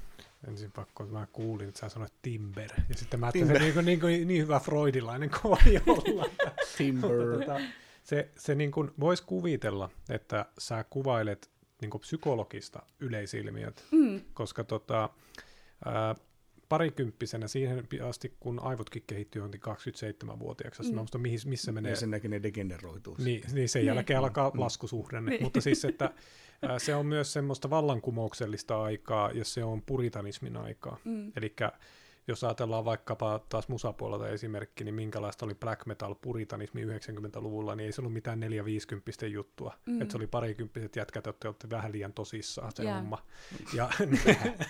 Ensin 0.48 0.72
pakko, 0.72 1.04
että 1.04 1.16
mä 1.16 1.28
kuulin, 1.34 1.68
että 1.68 1.80
sä 1.80 1.90
sanoit 1.90 2.14
Timber, 2.22 2.70
ja 2.90 2.96
sitten 2.96 3.20
mä 3.20 3.26
ajattelin, 3.26 3.52
että 3.52 3.74
se 3.74 3.82
niin, 3.82 4.00
niin, 4.00 4.28
niin 4.28 4.42
hyvä 4.42 4.60
freudilainen 4.60 5.30
voi 5.44 5.82
olla. 5.88 6.30
Timber. 6.78 7.12
tota, 7.40 7.60
se 8.04 8.30
se 8.38 8.56
niin 8.56 8.72
kuin, 8.72 8.92
voisi 9.00 9.24
kuvitella, 9.24 9.90
että 10.10 10.46
sä 10.58 10.86
kuvailet 10.90 11.50
niin 11.82 11.90
kuin 11.90 12.02
psykologista 12.02 12.82
yleisilmiöt, 13.00 13.86
mm. 13.92 14.22
koska 14.34 14.64
tota, 14.64 15.10
ää, 15.86 16.16
parikymppisenä 16.70 17.48
siihen 17.48 17.88
asti, 18.08 18.36
kun 18.40 18.60
aivotkin 18.60 19.04
kehittyy 19.08 19.40
johonkin 19.40 19.62
27-vuotiaaksi. 19.62 20.84
Mm. 20.84 20.90
Mä 20.90 21.02
muistan, 21.02 21.22
missä 21.46 21.72
menee. 21.72 21.90
Ja 21.90 21.96
sen 21.96 22.12
näkin 22.12 22.32
ne 22.32 22.44
degeneroituu. 22.44 23.16
Niin, 23.20 23.44
niin 23.52 23.70
sen 23.70 23.80
niin. 23.80 23.88
jälkeen 23.88 24.20
alkaa 24.20 24.50
mm. 24.50 24.60
laskusuhdanne. 24.60 25.32
Niin. 25.32 25.44
Mutta 25.44 25.62
siis, 25.62 25.86
että 25.86 26.14
se 26.78 26.96
on 26.96 27.06
myös 27.06 27.34
semmoista 27.34 27.70
vallankumouksellista 27.70 28.84
aikaa, 28.84 29.32
ja 29.32 29.46
se 29.46 29.64
on 29.64 29.82
puritanismin 29.82 30.58
aikaa. 30.58 30.98
Mm. 31.04 31.32
Eli 31.36 31.56
jos 32.28 32.44
ajatellaan 32.44 32.86
vaikkapa 32.86 33.40
taas 33.50 33.68
musapuolelta 33.68 34.30
esimerkki, 34.30 34.84
niin 34.84 34.96
minkälaista 34.96 35.46
oli 35.46 35.56
black 35.56 35.86
metal 35.86 36.16
puritanismi 36.16 36.86
90-luvulla, 36.86 37.76
niin 37.76 37.86
ei 37.86 37.92
se 37.92 38.02
ollut 38.02 38.14
mitään 38.14 38.40
450 38.40 39.28
juttua. 39.28 39.74
Mm. 39.86 40.02
Että 40.02 40.12
se 40.12 40.18
oli 40.18 40.28
parikymppiset 40.28 40.96
jätkät, 40.96 41.26
jotka 41.26 41.48
olette 41.48 41.70
vähän 41.70 41.92
liian 41.92 42.14
tosissaan 42.14 42.72
se 42.76 42.84
yeah. 42.84 42.98
homma. 42.98 43.18
Ja, 43.74 43.90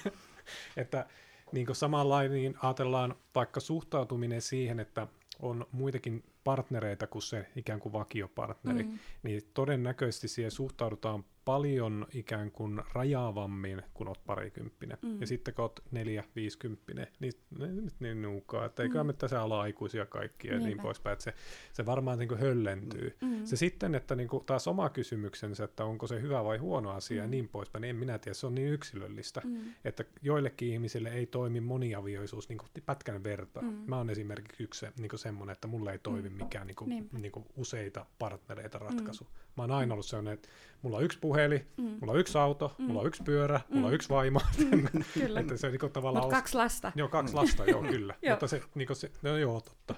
että 0.77 1.05
niin 1.51 1.67
samanlainen 1.71 2.31
niin 2.31 2.55
ajatellaan 2.61 3.15
vaikka 3.35 3.59
suhtautuminen 3.59 4.41
siihen, 4.41 4.79
että 4.79 5.07
on 5.39 5.65
muitakin 5.71 6.23
partnereita 6.43 7.07
kuin 7.07 7.21
se 7.21 7.47
ikään 7.55 7.79
kuin 7.79 7.93
vakiopartneri, 7.93 8.83
mm. 8.83 8.99
niin 9.23 9.41
todennäköisesti 9.53 10.27
siihen 10.27 10.51
suhtaudutaan 10.51 11.25
paljon 11.45 12.07
ikään 12.13 12.51
kuin 12.51 12.81
rajaavammin, 12.93 13.81
kun 13.93 14.07
olet 14.07 14.25
parikymppinen. 14.25 14.97
Mm. 15.01 15.21
Ja 15.21 15.27
sitten 15.27 15.53
kun 15.53 15.63
olet 15.63 15.81
neljä, 15.91 16.23
viisikymppinen, 16.35 17.07
niin 17.19 17.33
nyt 17.59 17.93
niin 17.99 18.21
nuukaa, 18.21 18.65
että 18.65 18.83
eiköhän 18.83 19.05
mm. 19.05 19.07
me 19.07 19.13
tässä 19.13 19.43
olla 19.43 19.61
aikuisia 19.61 20.05
kaikkia 20.05 20.53
ja 20.53 20.59
niin 20.59 20.79
poispäin, 20.79 21.13
että 21.13 21.23
se, 21.23 21.33
se 21.73 21.85
varmaan 21.85 22.19
niin 22.19 22.27
kuin 22.29 22.39
höllentyy. 22.39 23.17
Mm. 23.21 23.45
Se 23.45 23.55
sitten, 23.55 23.95
että 23.95 24.15
niin 24.15 24.27
kuin 24.27 24.45
taas 24.45 24.67
oma 24.67 24.89
kysymyksensä, 24.89 25.63
että 25.63 25.85
onko 25.85 26.07
se 26.07 26.21
hyvä 26.21 26.43
vai 26.43 26.57
huono 26.57 26.91
asia 26.91 27.17
mm. 27.17 27.23
ja 27.23 27.27
niin 27.27 27.47
poispäin, 27.47 27.81
niin 27.81 27.89
en 27.89 27.95
minä 27.95 28.19
tiedä, 28.19 28.33
se 28.33 28.47
on 28.47 28.55
niin 28.55 28.73
yksilöllistä, 28.73 29.41
mm. 29.43 29.73
että 29.85 30.05
joillekin 30.21 30.73
ihmisille 30.73 31.09
ei 31.09 31.25
toimi 31.25 31.61
moniavioisuus 31.61 32.49
niin 32.49 32.57
kuin 32.57 32.69
pätkän 32.85 33.23
verta. 33.23 33.61
Mm. 33.61 33.83
Mä 33.87 33.97
oon 33.97 34.09
esimerkiksi 34.09 34.63
yksi 34.63 34.85
niin 34.99 35.09
kuin 35.09 35.19
semmoinen, 35.19 35.53
että 35.53 35.67
mulle 35.67 35.91
ei 35.91 35.99
toimi 35.99 36.29
mm. 36.29 36.35
mikään 36.35 36.67
niin 36.67 36.75
kuin, 36.75 37.09
niin 37.11 37.31
kuin 37.31 37.45
useita 37.55 38.05
partnereita 38.19 38.79
ratkaisu. 38.79 39.23
Mm. 39.23 39.29
Mä 39.57 39.63
oon 39.63 39.71
aina 39.71 39.93
ollut 39.93 40.05
sellainen, 40.05 40.33
että 40.33 40.49
mulla 40.85 40.97
on 40.97 41.03
yksi 41.03 41.19
puhelin, 41.19 41.67
mm. 41.77 41.83
mulla 41.83 42.11
on 42.11 42.19
yksi 42.19 42.37
auto, 42.37 42.75
mm. 42.77 42.85
mulla 42.85 43.01
on 43.01 43.07
yksi 43.07 43.23
pyörä, 43.23 43.61
mm. 43.69 43.75
mulla 43.75 43.87
on 43.87 43.93
yksi 43.93 44.09
vaimo. 44.09 44.41
Mm. 44.57 44.87
kyllä. 45.13 45.39
että 45.39 45.57
se, 45.57 45.69
niin 45.69 45.79
kuin, 45.79 45.91
tavallaan 45.91 46.25
Mut 46.25 46.33
kaksi 46.33 46.57
lasta. 46.57 46.91
Joo, 46.95 47.07
kaksi 47.07 47.33
mm. 47.33 47.39
lasta, 47.39 47.65
joo, 47.65 47.81
kyllä. 47.81 48.15
Mutta 48.29 48.47
se, 48.47 48.61
niin 48.75 48.87
kuin 48.87 48.97
se, 48.97 49.11
no 49.21 49.37
joo, 49.37 49.61
totta. 49.61 49.95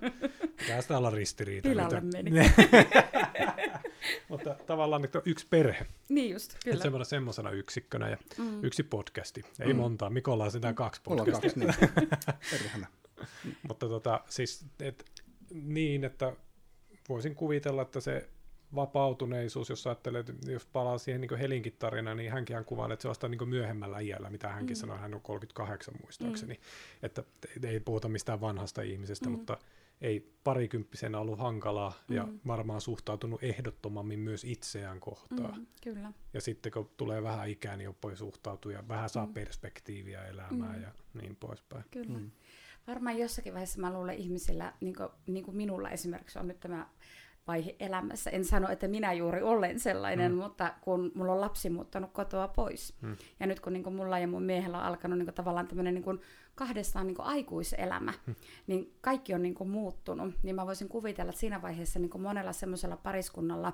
Pitää 0.58 0.82
sitä 0.82 0.98
olla 0.98 1.10
ristiriita. 1.10 1.70
Pilalle 1.70 2.02
meni. 2.02 2.32
Mutta 4.30 4.56
tavallaan 4.68 5.06
että 5.06 5.22
yksi 5.26 5.48
perhe. 5.50 5.86
Niin 6.10 6.34
just, 6.34 6.58
kyllä. 6.64 6.76
Että 6.76 6.84
semmoisena, 6.84 7.10
semmoisena 7.10 7.52
yksikkönä 7.52 8.10
ja 8.10 8.18
mm. 8.38 8.64
yksi 8.64 8.84
podcasti. 8.84 9.46
Ei 9.60 9.74
mm. 9.74 9.80
montaa, 9.80 10.10
Mikolla 10.10 10.44
on 10.44 10.52
sitä 10.52 10.74
kaksi 10.74 11.02
podcastia. 11.04 11.52
Mulla 11.56 11.74
on 11.82 11.90
kaksi, 11.90 12.60
niin. 12.70 12.88
Mutta 13.68 13.90
tota, 13.90 14.22
siis, 14.30 14.66
et, 14.80 15.06
niin, 15.52 16.04
että 16.04 16.34
voisin 17.10 17.36
kuvitella, 17.36 17.82
että 17.82 18.00
se 18.00 18.30
vapautuneisuus, 18.76 19.70
jos 19.70 19.88
ajattelee, 19.88 20.20
että 20.20 20.52
jos 20.52 20.66
palaa 20.66 20.98
siihen 20.98 21.22
niin 21.22 21.38
Helinkin 21.40 21.76
tarinaan, 21.80 22.18
niin 22.18 22.32
hänkin 22.32 22.66
kuvaa, 22.66 22.94
että 22.94 23.02
se 23.02 23.10
vasta 23.10 23.28
niin 23.28 23.50
myöhemmällä 23.50 24.00
iällä, 24.00 24.30
mitä 24.30 24.48
hänkin 24.48 24.78
mm. 24.78 24.80
sanoi, 24.80 24.98
hän 24.98 25.14
on 25.14 25.22
38 25.22 25.94
muistaakseni, 26.02 26.54
mm. 26.54 26.60
että 27.04 27.24
ei 27.64 27.80
puhuta 27.80 28.10
mistään 28.10 28.42
vanhasta 28.42 28.82
ihmisestä, 28.82 29.26
mm. 29.26 29.32
mutta 29.32 29.58
ei 30.02 30.34
parikymppisenä 30.44 31.20
ollut 31.20 31.40
hankalaa 31.40 31.94
mm. 32.08 32.16
ja 32.16 32.28
varmaan 32.48 32.82
suhtautunut 32.82 33.44
ehdottomammin 33.44 34.20
myös 34.20 34.44
itseään 34.44 35.00
kohtaan. 35.00 35.60
Mm, 35.60 35.68
kyllä. 35.84 36.14
Ja 36.34 36.42
sitten 36.42 36.72
kun 36.72 36.90
tulee 36.98 37.24
vähän 37.24 37.50
ikää, 37.50 37.78
niin 37.78 37.96
voi 38.04 38.18
suhtautua 38.18 38.72
ja 38.72 38.88
vähän 38.88 39.10
saa 39.10 39.26
mm. 39.26 39.34
perspektiiviä 39.34 40.26
elämään 40.26 40.76
mm. 40.76 40.82
ja 40.82 40.92
niin 41.22 41.36
poispäin. 41.36 41.84
Kyllä. 41.92 42.20
Mm. 42.20 42.32
Varmaan 42.88 43.18
jossakin 43.18 43.54
vaiheessa 43.54 43.82
mä 43.82 43.94
luulen 43.94 44.18
ihmisillä, 44.18 44.74
niin 44.82 44.96
kuin, 44.96 45.10
niin 45.28 45.46
kuin 45.46 45.58
minulla 45.58 45.90
esimerkiksi 45.90 46.40
on 46.40 46.48
nyt 46.48 46.60
tämä 46.60 46.88
vaihe 47.48 47.76
elämässä. 47.80 48.30
En 48.30 48.46
sano, 48.46 48.70
että 48.70 48.88
minä 48.88 49.14
juuri 49.14 49.42
olen 49.42 49.80
sellainen, 49.80 50.32
mm. 50.32 50.38
mutta 50.38 50.74
kun 50.82 51.12
mulla 51.16 51.34
on 51.34 51.42
lapsi 51.42 51.70
muuttanut 51.70 52.12
kotoa 52.12 52.48
pois. 52.48 52.94
Mm. 53.02 53.16
Ja 53.40 53.48
nyt 53.48 53.60
kun 53.60 53.74
niin 53.74 53.84
kuin 53.84 53.96
mulla 53.96 54.20
ja 54.20 54.28
mun 54.28 54.44
miehellä 54.44 54.78
on 54.78 54.84
alkanut 54.84 55.18
niin 55.18 55.26
kuin 55.26 55.36
tavallaan 55.36 55.68
tämmöinen 55.68 55.94
niin 55.94 56.04
kuin 56.04 56.22
kahdestaan 56.56 57.08
niin 57.08 57.16
kuin 57.16 57.26
aikuiselämä, 57.26 58.14
mm. 58.26 58.36
niin 58.68 58.94
kaikki 59.02 59.34
on 59.34 59.44
niin 59.44 59.56
kuin 59.56 59.70
muuttunut. 59.70 60.34
Niin 60.44 60.56
mä 60.56 60.66
voisin 60.66 60.90
kuvitella, 60.90 61.30
että 61.30 61.40
siinä 61.40 61.62
vaiheessa 61.62 62.00
niin 62.00 62.10
kuin 62.10 62.22
monella 62.22 62.54
semmoisella 62.54 62.98
pariskunnalla, 62.98 63.74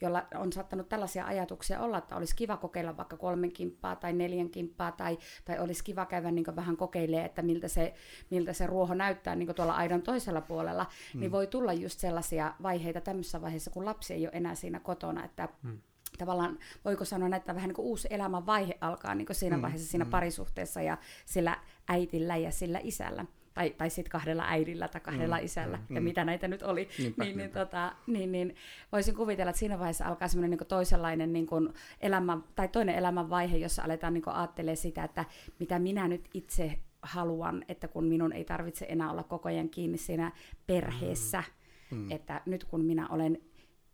jolla 0.00 0.26
on 0.34 0.52
saattanut 0.52 0.88
tällaisia 0.88 1.26
ajatuksia 1.26 1.80
olla, 1.80 1.98
että 1.98 2.16
olisi 2.16 2.36
kiva 2.36 2.56
kokeilla 2.56 2.96
vaikka 2.96 3.16
kolmen 3.16 3.52
kimppaa 3.52 3.96
tai 3.96 4.12
neljän 4.12 4.50
kimppaa, 4.50 4.92
tai, 4.92 5.18
tai 5.44 5.58
olisi 5.58 5.84
kiva 5.84 6.06
käydä 6.06 6.30
niin 6.30 6.56
vähän 6.56 6.76
kokeilemaan, 6.76 7.26
että 7.26 7.42
miltä 7.42 7.68
se, 7.68 7.94
miltä 8.30 8.52
se 8.52 8.66
ruoho 8.66 8.94
näyttää 8.94 9.36
niin 9.36 9.54
tuolla 9.54 9.74
aidan 9.74 10.02
toisella 10.02 10.40
puolella, 10.40 10.86
mm. 11.14 11.20
niin 11.20 11.32
voi 11.32 11.46
tulla 11.46 11.72
just 11.72 12.00
sellaisia 12.00 12.54
vaiheita 12.62 13.00
tämmöisessä 13.00 13.42
vaiheessa, 13.42 13.70
kun 13.70 13.84
lapsi 13.84 14.14
ei 14.14 14.26
ole 14.26 14.30
enää 14.34 14.54
siinä 14.54 14.80
kotona, 14.80 15.24
että 15.24 15.48
mm 15.62 15.78
tavallaan, 16.18 16.58
voiko 16.84 17.04
sanoa, 17.04 17.36
että 17.36 17.54
vähän 17.54 17.68
niin 17.68 17.74
kuin 17.74 17.86
uusi 17.86 18.08
elämän 18.10 18.46
vaihe 18.46 18.78
alkaa 18.80 19.14
niin 19.14 19.26
kuin 19.26 19.36
siinä 19.36 19.56
mm, 19.56 19.62
vaiheessa 19.62 19.88
siinä 19.88 20.04
mm. 20.04 20.10
parisuhteessa 20.10 20.82
ja 20.82 20.98
sillä 21.24 21.58
äitillä 21.88 22.36
ja 22.36 22.50
sillä 22.50 22.80
isällä 22.82 23.24
tai, 23.56 23.70
tai 23.70 23.90
sitten 23.90 24.10
kahdella 24.10 24.44
äidillä 24.46 24.88
tai 24.88 25.00
kahdella 25.00 25.38
mm, 25.38 25.44
isällä, 25.44 25.76
mm, 25.76 25.94
ja 25.94 26.00
mm. 26.00 26.04
mitä 26.04 26.24
näitä 26.24 26.48
nyt 26.48 26.62
oli, 26.62 26.88
niinpä, 26.98 27.24
niin, 27.24 27.36
niin, 27.36 27.50
tota, 27.50 27.92
niin, 28.06 28.32
niin 28.32 28.54
voisin 28.92 29.14
kuvitella, 29.14 29.50
että 29.50 29.60
siinä 29.60 29.78
vaiheessa 29.78 30.06
alkaa 30.06 30.28
semmoinen 30.28 30.58
niin 30.58 30.68
toisenlainen 30.68 31.32
niin 31.32 31.46
kuin 31.46 31.68
elämä, 32.00 32.38
tai 32.54 32.68
toinen 32.68 32.94
elämän 32.94 33.30
vaihe, 33.30 33.56
jossa 33.56 33.82
aletaan 33.82 34.14
niin 34.14 34.28
ajattelemaan 34.28 34.76
sitä, 34.76 35.04
että 35.04 35.24
mitä 35.58 35.78
minä 35.78 36.08
nyt 36.08 36.28
itse 36.34 36.78
haluan, 37.02 37.64
että 37.68 37.88
kun 37.88 38.04
minun 38.04 38.32
ei 38.32 38.44
tarvitse 38.44 38.86
enää 38.88 39.10
olla 39.10 39.22
koko 39.22 39.48
ajan 39.48 39.68
kiinni 39.68 39.98
siinä 39.98 40.32
perheessä, 40.66 41.38
mm 41.38 41.66
Mm. 41.90 42.10
Että 42.10 42.42
nyt 42.46 42.64
kun 42.64 42.84
minä 42.84 43.08
olen 43.08 43.38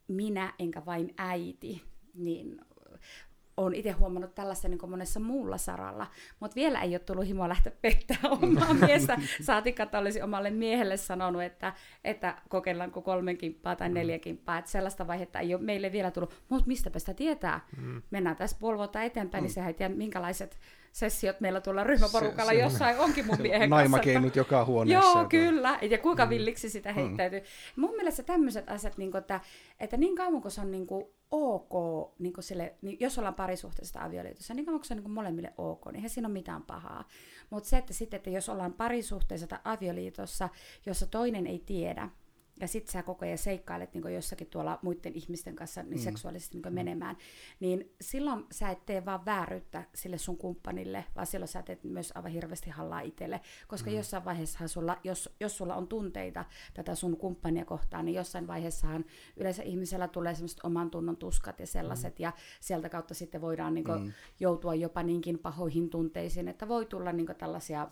minä 0.09 0.55
enkä 0.59 0.83
vain 0.87 1.15
äiti, 1.19 1.83
niin 2.15 2.61
olen 3.57 3.75
itse 3.75 3.91
huomannut 3.91 4.35
tällaista 4.35 4.69
niin 4.69 4.91
monessa 4.91 5.21
muulla 5.21 5.59
saralla, 5.59 6.07
mutta 6.41 6.55
vielä 6.55 6.81
ei 6.81 6.95
ole 6.95 6.99
tullut 6.99 7.27
himoa 7.27 7.49
lähteä 7.49 7.73
pettää 7.83 8.17
omaa 8.43 8.75
miestä. 8.75 9.19
Saatikka, 9.43 9.83
että 9.83 9.99
olisi 9.99 10.23
omalle 10.23 10.51
miehelle 10.51 10.97
sanonut, 10.97 11.43
että, 11.43 11.73
että 12.05 12.37
kokeillaanko 12.49 13.03
kolmen 13.03 13.39
kimppaa 13.39 13.77
tai 13.77 13.89
mm. 13.89 13.95
neljä 13.95 14.19
kimppaa. 14.19 14.59
Että 14.59 14.71
sellaista 14.71 15.07
vaihetta 15.07 15.41
ei 15.41 15.55
ole 15.55 15.63
meille 15.63 15.93
vielä 15.93 16.11
tullut. 16.11 16.35
Mutta 16.49 16.67
mistäpä 16.67 16.99
sitä 16.99 17.15
tietää? 17.15 17.61
Mm. 17.77 18.03
Mennään 18.11 18.37
tässä 18.37 18.57
puoli 18.61 18.77
vuotta 18.77 19.03
eteenpäin, 19.03 19.43
niin 19.43 19.43
mm. 19.43 19.45
niin 19.45 19.55
sehän 19.55 19.69
ei 19.69 19.75
tiedä, 19.75 19.95
minkälaiset 19.95 20.59
sessiot 20.93 21.41
meillä 21.41 21.61
tuolla 21.61 21.85
ryhmäporukalla 21.85 22.51
se, 22.53 22.57
se 22.57 22.63
jossain 22.63 22.99
onkin 22.99 23.27
mun 23.27 23.37
miehen 23.41 23.61
kanssa. 23.61 23.77
Naimakeinut 23.77 24.37
joka 24.37 24.65
huoneessa. 24.65 25.19
Joo, 25.19 25.27
kyllä. 25.29 25.79
Ja 25.91 25.99
kuinka 25.99 26.25
mm. 26.25 26.31
villiksi 26.31 26.71
sitä 26.71 26.93
heittäytyy. 26.93 27.41
Mm. 27.41 27.81
Mun 27.81 27.97
mielestä 27.97 28.23
tämmöiset 28.23 28.71
asiat, 28.71 28.99
niin 28.99 29.11
kuin, 29.11 29.21
että, 29.21 29.41
että 29.81 29.97
niin 29.97 30.17
kauan 30.17 30.43
kuin 30.43 30.53
se 30.53 30.61
on 30.61 30.71
niin 30.71 30.87
kuin, 30.87 31.05
ok, 31.31 31.73
niin 32.19 32.33
kuin 32.33 32.45
sille, 32.45 32.75
niin 32.83 32.97
jos 33.01 33.19
ollaan 33.19 33.35
parisuhteessa 33.35 34.03
avioliitossa, 34.03 34.55
niin 34.55 34.67
kauan 34.67 34.81
kuin 34.81 34.87
se 34.87 34.95
on 34.95 34.97
niin 34.97 35.05
kuin 35.05 35.13
molemmille 35.13 35.53
ok, 35.59 35.87
niin 35.87 35.97
eihän 35.97 36.11
siinä 36.11 36.29
ole 36.29 36.33
mitään 36.33 36.63
pahaa. 36.63 37.05
Mutta 37.51 37.69
se, 37.69 37.77
että 37.77 37.93
sitten, 37.93 38.17
että 38.17 38.31
jos 38.31 38.49
ollaan 38.49 38.73
parisuhteessa 38.73 39.47
tai 39.47 39.59
avioliitossa, 39.65 40.49
jossa 40.87 41.07
toinen 41.07 41.47
ei 41.47 41.63
tiedä, 41.67 42.09
ja 42.63 42.69
sit 42.69 42.89
sä 42.89 43.03
koko 43.03 43.25
ajan 43.25 43.39
seikkailet 43.39 43.95
niin 43.95 44.15
jossakin 44.15 44.47
tuolla 44.47 44.79
muiden 44.83 45.15
ihmisten 45.15 45.57
kanssa 45.57 45.83
niin 45.83 45.99
mm. 45.99 46.03
seksuaalisesti 46.03 46.57
niin 46.57 46.73
mm. 46.73 46.75
menemään, 46.75 47.17
niin 47.61 47.95
silloin 48.01 48.45
sä 48.53 48.71
et 48.71 48.87
tee 48.87 49.05
vaan 49.05 49.25
vääryyttä 49.25 49.85
sille 49.95 50.19
sun 50.19 50.37
kumppanille, 50.37 51.05
vaan 51.17 51.27
silloin 51.27 51.49
sä 51.49 51.63
teet 51.63 51.85
myös 51.85 52.13
aivan 52.15 52.31
hirveästi 52.31 52.71
hallaa 52.71 53.01
itselle, 53.01 53.41
koska 53.69 53.91
mm. 53.91 53.97
jossain 53.97 54.25
vaiheessa 54.25 54.69
sulla, 54.69 54.99
jos, 55.05 55.35
jos 55.41 55.57
sulla 55.57 55.75
on 55.75 55.89
tunteita 55.89 56.45
tätä 56.75 56.95
sun 56.95 57.17
kumppania 57.17 57.65
kohtaan, 57.65 58.05
niin 58.05 58.15
jossain 58.15 58.47
vaiheessahan 58.47 59.05
yleensä 59.37 59.63
ihmisellä 59.63 60.09
tulee 60.09 60.35
semmoiset 60.35 60.61
oman 60.65 60.91
tunnon 60.91 61.17
tuskat 61.17 61.61
ja 61.61 61.67
sellaiset, 61.67 62.19
mm. 62.19 62.23
ja 62.23 62.33
sieltä 62.61 62.89
kautta 62.89 63.15
sitten 63.15 63.41
voidaan 63.41 63.75
niin 63.75 63.87
mm. 64.01 64.13
joutua 64.41 64.75
jopa 64.75 65.03
niinkin 65.03 65.39
pahoihin 65.39 65.91
tunteisiin, 65.91 66.49
että 66.49 66.69
voi 66.69 66.87
tulla 66.87 67.13
niin 67.13 67.29
tällaisia 67.39 67.89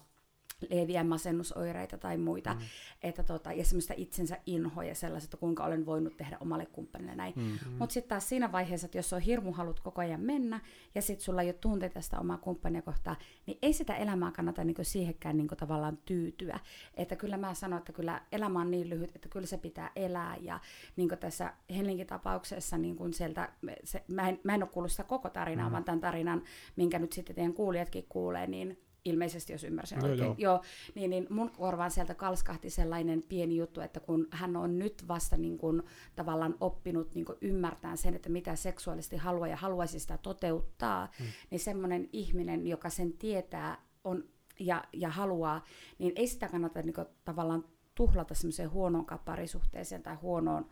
leviä 0.70 1.04
masennusoireita 1.04 1.98
tai 1.98 2.18
muita, 2.18 2.54
mm. 2.54 2.60
että 3.02 3.22
tota, 3.22 3.52
ja 3.52 3.64
semmoista 3.64 3.94
itsensä 3.96 4.38
inhoa 4.46 4.84
ja 4.84 4.94
sellaista, 4.94 5.36
kuinka 5.36 5.64
olen 5.64 5.86
voinut 5.86 6.16
tehdä 6.16 6.36
omalle 6.40 6.66
kumppanille 6.66 7.14
näin. 7.14 7.32
Mm. 7.36 7.42
Mm. 7.42 7.72
Mutta 7.78 7.92
sitten 7.92 8.08
taas 8.08 8.28
siinä 8.28 8.52
vaiheessa, 8.52 8.84
että 8.84 8.98
jos 8.98 9.12
on 9.12 9.20
hirmu 9.20 9.52
halut 9.52 9.80
koko 9.80 10.00
ajan 10.00 10.20
mennä, 10.20 10.60
ja 10.94 11.02
sitten 11.02 11.24
sulla 11.24 11.42
ei 11.42 11.48
ole 11.48 11.54
tunteita 11.60 12.00
sitä 12.00 12.20
omaa 12.20 12.38
kumppania 12.38 12.82
kohtaan, 12.82 13.16
niin 13.46 13.58
ei 13.62 13.72
sitä 13.72 13.96
elämää 13.96 14.32
kannata 14.32 14.64
niinku 14.64 14.84
siihenkään 14.84 15.36
niinku 15.36 15.56
tavallaan 15.56 15.98
tyytyä. 16.04 16.60
Että 16.94 17.16
kyllä 17.16 17.36
mä 17.36 17.54
sanon, 17.54 17.78
että 17.78 17.92
kyllä 17.92 18.22
elämä 18.32 18.60
on 18.60 18.70
niin 18.70 18.90
lyhyt, 18.90 19.16
että 19.16 19.28
kyllä 19.28 19.46
se 19.46 19.58
pitää 19.58 19.90
elää, 19.96 20.36
ja 20.40 20.60
niin 20.96 21.08
kuin 21.08 21.18
tässä 21.18 21.52
Helsingin 21.76 22.06
tapauksessa 22.06 22.78
niin 22.78 22.96
kuin 22.96 23.12
sieltä, 23.12 23.52
se, 23.84 24.04
mä, 24.08 24.28
en, 24.28 24.40
mä 24.44 24.54
en 24.54 24.62
ole 24.62 24.70
kuullut 24.70 24.90
sitä 24.90 25.04
koko 25.04 25.30
tarinaa, 25.30 25.68
mm. 25.68 25.72
vaan 25.72 25.84
tämän 25.84 26.00
tarinan, 26.00 26.42
minkä 26.76 26.98
nyt 26.98 27.12
sitten 27.12 27.36
teidän 27.36 27.54
kuulijatkin 27.54 28.06
kuulee, 28.08 28.46
niin 28.46 28.78
ilmeisesti 29.04 29.52
jos 29.52 29.64
ymmärsin 29.64 29.98
no, 29.98 30.04
oikein, 30.04 30.24
joo. 30.24 30.34
Joo, 30.38 30.62
niin, 30.94 31.10
niin 31.10 31.26
mun 31.30 31.50
korvaan 31.50 31.90
sieltä 31.90 32.14
kalskahti 32.14 32.70
sellainen 32.70 33.22
pieni 33.28 33.56
juttu, 33.56 33.80
että 33.80 34.00
kun 34.00 34.28
hän 34.30 34.56
on 34.56 34.78
nyt 34.78 35.08
vasta 35.08 35.36
niin 35.36 35.58
kuin, 35.58 35.82
tavallaan 36.16 36.54
oppinut 36.60 37.14
niin 37.14 37.24
kuin 37.24 37.38
ymmärtää 37.40 37.96
sen, 37.96 38.14
että 38.14 38.28
mitä 38.28 38.56
seksuaalisesti 38.56 39.16
haluaa 39.16 39.48
ja 39.48 39.56
haluaisi 39.56 40.00
sitä 40.00 40.18
toteuttaa, 40.18 41.08
hmm. 41.18 41.26
niin 41.50 41.60
semmoinen 41.60 42.08
ihminen, 42.12 42.66
joka 42.66 42.90
sen 42.90 43.12
tietää 43.12 43.82
on, 44.04 44.24
ja, 44.58 44.84
ja 44.92 45.08
haluaa, 45.08 45.64
niin 45.98 46.12
ei 46.16 46.26
sitä 46.26 46.48
kannata 46.48 46.82
niin 46.82 46.94
kuin, 46.94 47.06
tavallaan 47.24 47.64
tuhlata 47.94 48.34
semmoiseen 48.34 48.70
huonoon 48.70 49.06
parisuhteeseen 49.24 50.02
tai 50.02 50.14
huonoon 50.14 50.66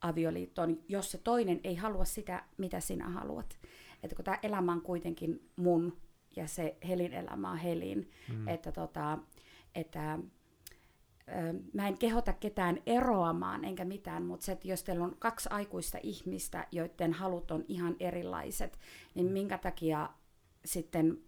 avioliittoon, 0.00 0.78
jos 0.88 1.10
se 1.10 1.18
toinen 1.18 1.60
ei 1.64 1.74
halua 1.74 2.04
sitä, 2.04 2.44
mitä 2.56 2.80
sinä 2.80 3.08
haluat. 3.08 3.58
Että 4.02 4.16
kun 4.16 4.24
tämä 4.24 4.38
elämä 4.42 4.72
on 4.72 4.82
kuitenkin 4.82 5.50
mun 5.56 5.96
ja 6.38 6.48
se 6.48 6.76
Helin 6.88 7.12
elämä 7.12 7.50
on 7.50 7.58
Helin. 7.58 8.10
Mm. 8.32 8.48
Että, 8.48 8.72
tota, 8.72 9.18
että 9.74 10.18
mä 11.72 11.88
en 11.88 11.98
kehota 11.98 12.32
ketään 12.32 12.78
eroamaan 12.86 13.64
enkä 13.64 13.84
mitään, 13.84 14.22
mutta 14.22 14.46
se, 14.46 14.52
että 14.52 14.68
jos 14.68 14.84
teillä 14.84 15.04
on 15.04 15.16
kaksi 15.18 15.48
aikuista 15.52 15.98
ihmistä, 16.02 16.66
joiden 16.72 17.12
halut 17.12 17.50
on 17.50 17.64
ihan 17.68 17.96
erilaiset, 18.00 18.78
niin 19.14 19.26
mm. 19.26 19.32
minkä 19.32 19.58
takia 19.58 20.10
sitten 20.64 21.18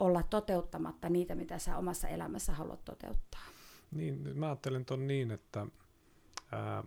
olla 0.00 0.22
toteuttamatta 0.22 1.08
niitä, 1.08 1.34
mitä 1.34 1.58
sä 1.58 1.76
omassa 1.76 2.08
elämässä 2.08 2.52
haluat 2.52 2.84
toteuttaa? 2.84 3.44
Niin, 3.90 4.38
mä 4.38 4.46
ajattelen 4.46 4.84
ton 4.84 5.06
niin, 5.06 5.30
että 5.30 5.66
ää, 6.52 6.84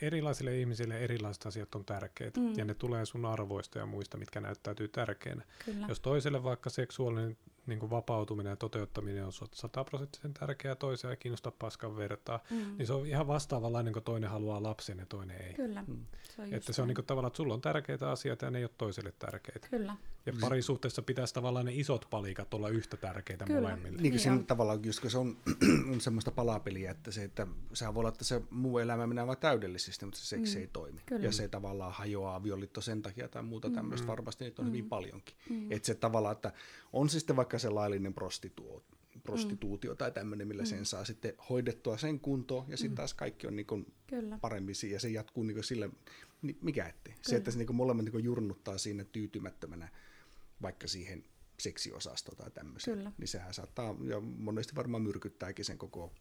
erilaisille 0.00 0.58
ihmisille 0.58 0.98
erilaiset 0.98 1.46
asiat 1.46 1.74
on 1.74 1.84
tärkeitä, 1.84 2.40
mm. 2.40 2.52
ja 2.56 2.64
ne 2.64 2.74
tulee 2.74 3.06
sun 3.06 3.24
arvoista 3.24 3.78
ja 3.78 3.86
muista, 3.86 4.16
mitkä 4.16 4.40
näyttäytyy 4.40 4.88
tärkeänä. 4.88 5.42
Kyllä. 5.64 5.86
Jos 5.88 6.00
toiselle 6.00 6.42
vaikka 6.42 6.70
seksuaalinen 6.70 7.36
niin 7.66 7.78
kuin 7.78 7.90
vapautuminen 7.90 8.50
ja 8.50 8.56
toteuttaminen 8.56 9.24
on 9.24 9.32
sataprosenttisen 9.52 10.34
tärkeää, 10.34 10.74
toisia 10.74 11.10
ei 11.10 11.16
kiinnosta 11.16 11.50
paskan 11.50 11.96
vertaa, 11.96 12.40
mm. 12.50 12.76
niin 12.78 12.86
se 12.86 12.92
on 12.92 13.06
ihan 13.06 13.26
vastaavanlainen, 13.26 13.92
kun 13.92 14.02
toinen 14.02 14.30
haluaa 14.30 14.62
lapsen 14.62 14.98
ja 14.98 15.06
toinen 15.06 15.40
ei. 15.40 15.54
Kyllä. 15.54 15.84
Mm. 15.86 16.06
Se 16.36 16.42
on 16.42 16.54
että 16.54 16.72
se 16.72 16.82
on 16.82 16.88
niin 16.88 16.94
kuin, 16.94 17.06
tavallaan, 17.06 17.28
että 17.28 17.36
sulla 17.36 17.54
on 17.54 17.60
tärkeitä 17.60 18.10
asioita 18.10 18.44
ja 18.44 18.50
ne 18.50 18.58
ei 18.58 18.64
ole 18.64 18.70
toiselle 18.78 19.12
tärkeitä. 19.18 19.68
Kyllä. 19.70 19.96
Ja 20.26 20.32
parisuhteessa 20.40 21.02
pitäisi 21.02 21.34
tavallaan 21.34 21.66
ne 21.66 21.72
isot 21.74 22.06
palikat 22.10 22.54
olla 22.54 22.68
yhtä 22.68 22.96
tärkeitä 22.96 23.44
Kyllä. 23.44 23.60
molemmille. 23.60 24.02
Niin 24.02 24.14
kuin 24.22 24.46
tavallaan, 24.46 24.84
just 24.84 25.00
kun 25.00 25.10
se 25.10 25.18
on, 25.18 25.36
on 25.92 26.00
semmoista 26.00 26.30
palapeliä, 26.30 26.90
että 26.90 27.10
se, 27.10 27.24
että 27.24 27.46
sehän 27.72 27.94
voi 27.94 28.00
olla, 28.00 28.08
että 28.08 28.24
se 28.24 28.42
muu 28.50 28.78
elämä 28.78 29.06
menee 29.06 29.26
vain 29.26 29.38
täydellisesti, 29.38 30.04
mutta 30.04 30.20
se 30.20 30.26
seksi 30.26 30.56
mm. 30.56 30.60
ei 30.60 30.68
toimi. 30.72 31.00
Kyllä. 31.06 31.24
Ja 31.24 31.32
se 31.32 31.48
tavallaan 31.48 31.92
hajoaa 31.92 32.34
avioliitto 32.34 32.80
sen 32.80 33.02
takia 33.02 33.28
tai 33.28 33.42
muuta 33.42 33.68
mm. 33.68 33.74
tämmöistä, 33.74 34.06
varmasti 34.06 34.44
niitä 34.44 34.62
on 34.62 34.66
mm. 34.66 34.72
hyvin 34.72 34.88
paljonkin. 34.88 35.36
Mm. 35.50 35.72
Että 35.72 35.86
se 35.86 35.94
tavallaan, 35.94 36.32
että 36.32 36.52
on 36.92 37.08
se 37.08 37.18
sitten 37.18 37.36
vaikka 37.36 37.51
se 37.58 37.68
laillinen 37.68 38.14
prostituo, 38.14 38.82
prostituutio 39.22 39.90
mm. 39.90 39.96
tai 39.96 40.12
tämmöinen, 40.12 40.48
millä 40.48 40.62
mm. 40.62 40.66
sen 40.66 40.86
saa 40.86 41.04
sitten 41.04 41.34
hoidettua 41.50 41.98
sen 41.98 42.20
kuntoon, 42.20 42.64
ja 42.68 42.76
sitten 42.76 42.92
mm. 42.92 42.96
taas 42.96 43.14
kaikki 43.14 43.46
on 43.46 43.56
niin 43.56 43.92
paremmin, 44.40 44.74
ja 44.90 45.00
se 45.00 45.08
jatkuu 45.08 45.44
niin 45.44 45.64
sille, 45.64 45.90
niin 46.42 46.58
mikä 46.62 46.86
ettei. 46.86 47.12
Kyllä. 47.12 47.24
Se, 47.28 47.36
että 47.36 47.50
se 47.50 47.58
niin 47.58 47.74
molemmat 47.74 48.04
niin 48.04 48.24
jurnuttaa 48.24 48.78
siinä 48.78 49.04
tyytymättömänä 49.04 49.88
vaikka 50.62 50.88
siihen 50.88 51.24
seksiosastoon 51.58 52.36
tai 52.36 52.50
tämmöiseen, 52.50 53.12
niin 53.18 53.28
sehän 53.28 53.54
saattaa, 53.54 53.96
ja 54.04 54.20
monesti 54.20 54.74
varmaan 54.74 55.02
myrkyttääkin 55.02 55.64
sen 55.64 55.78
koko 55.78 56.12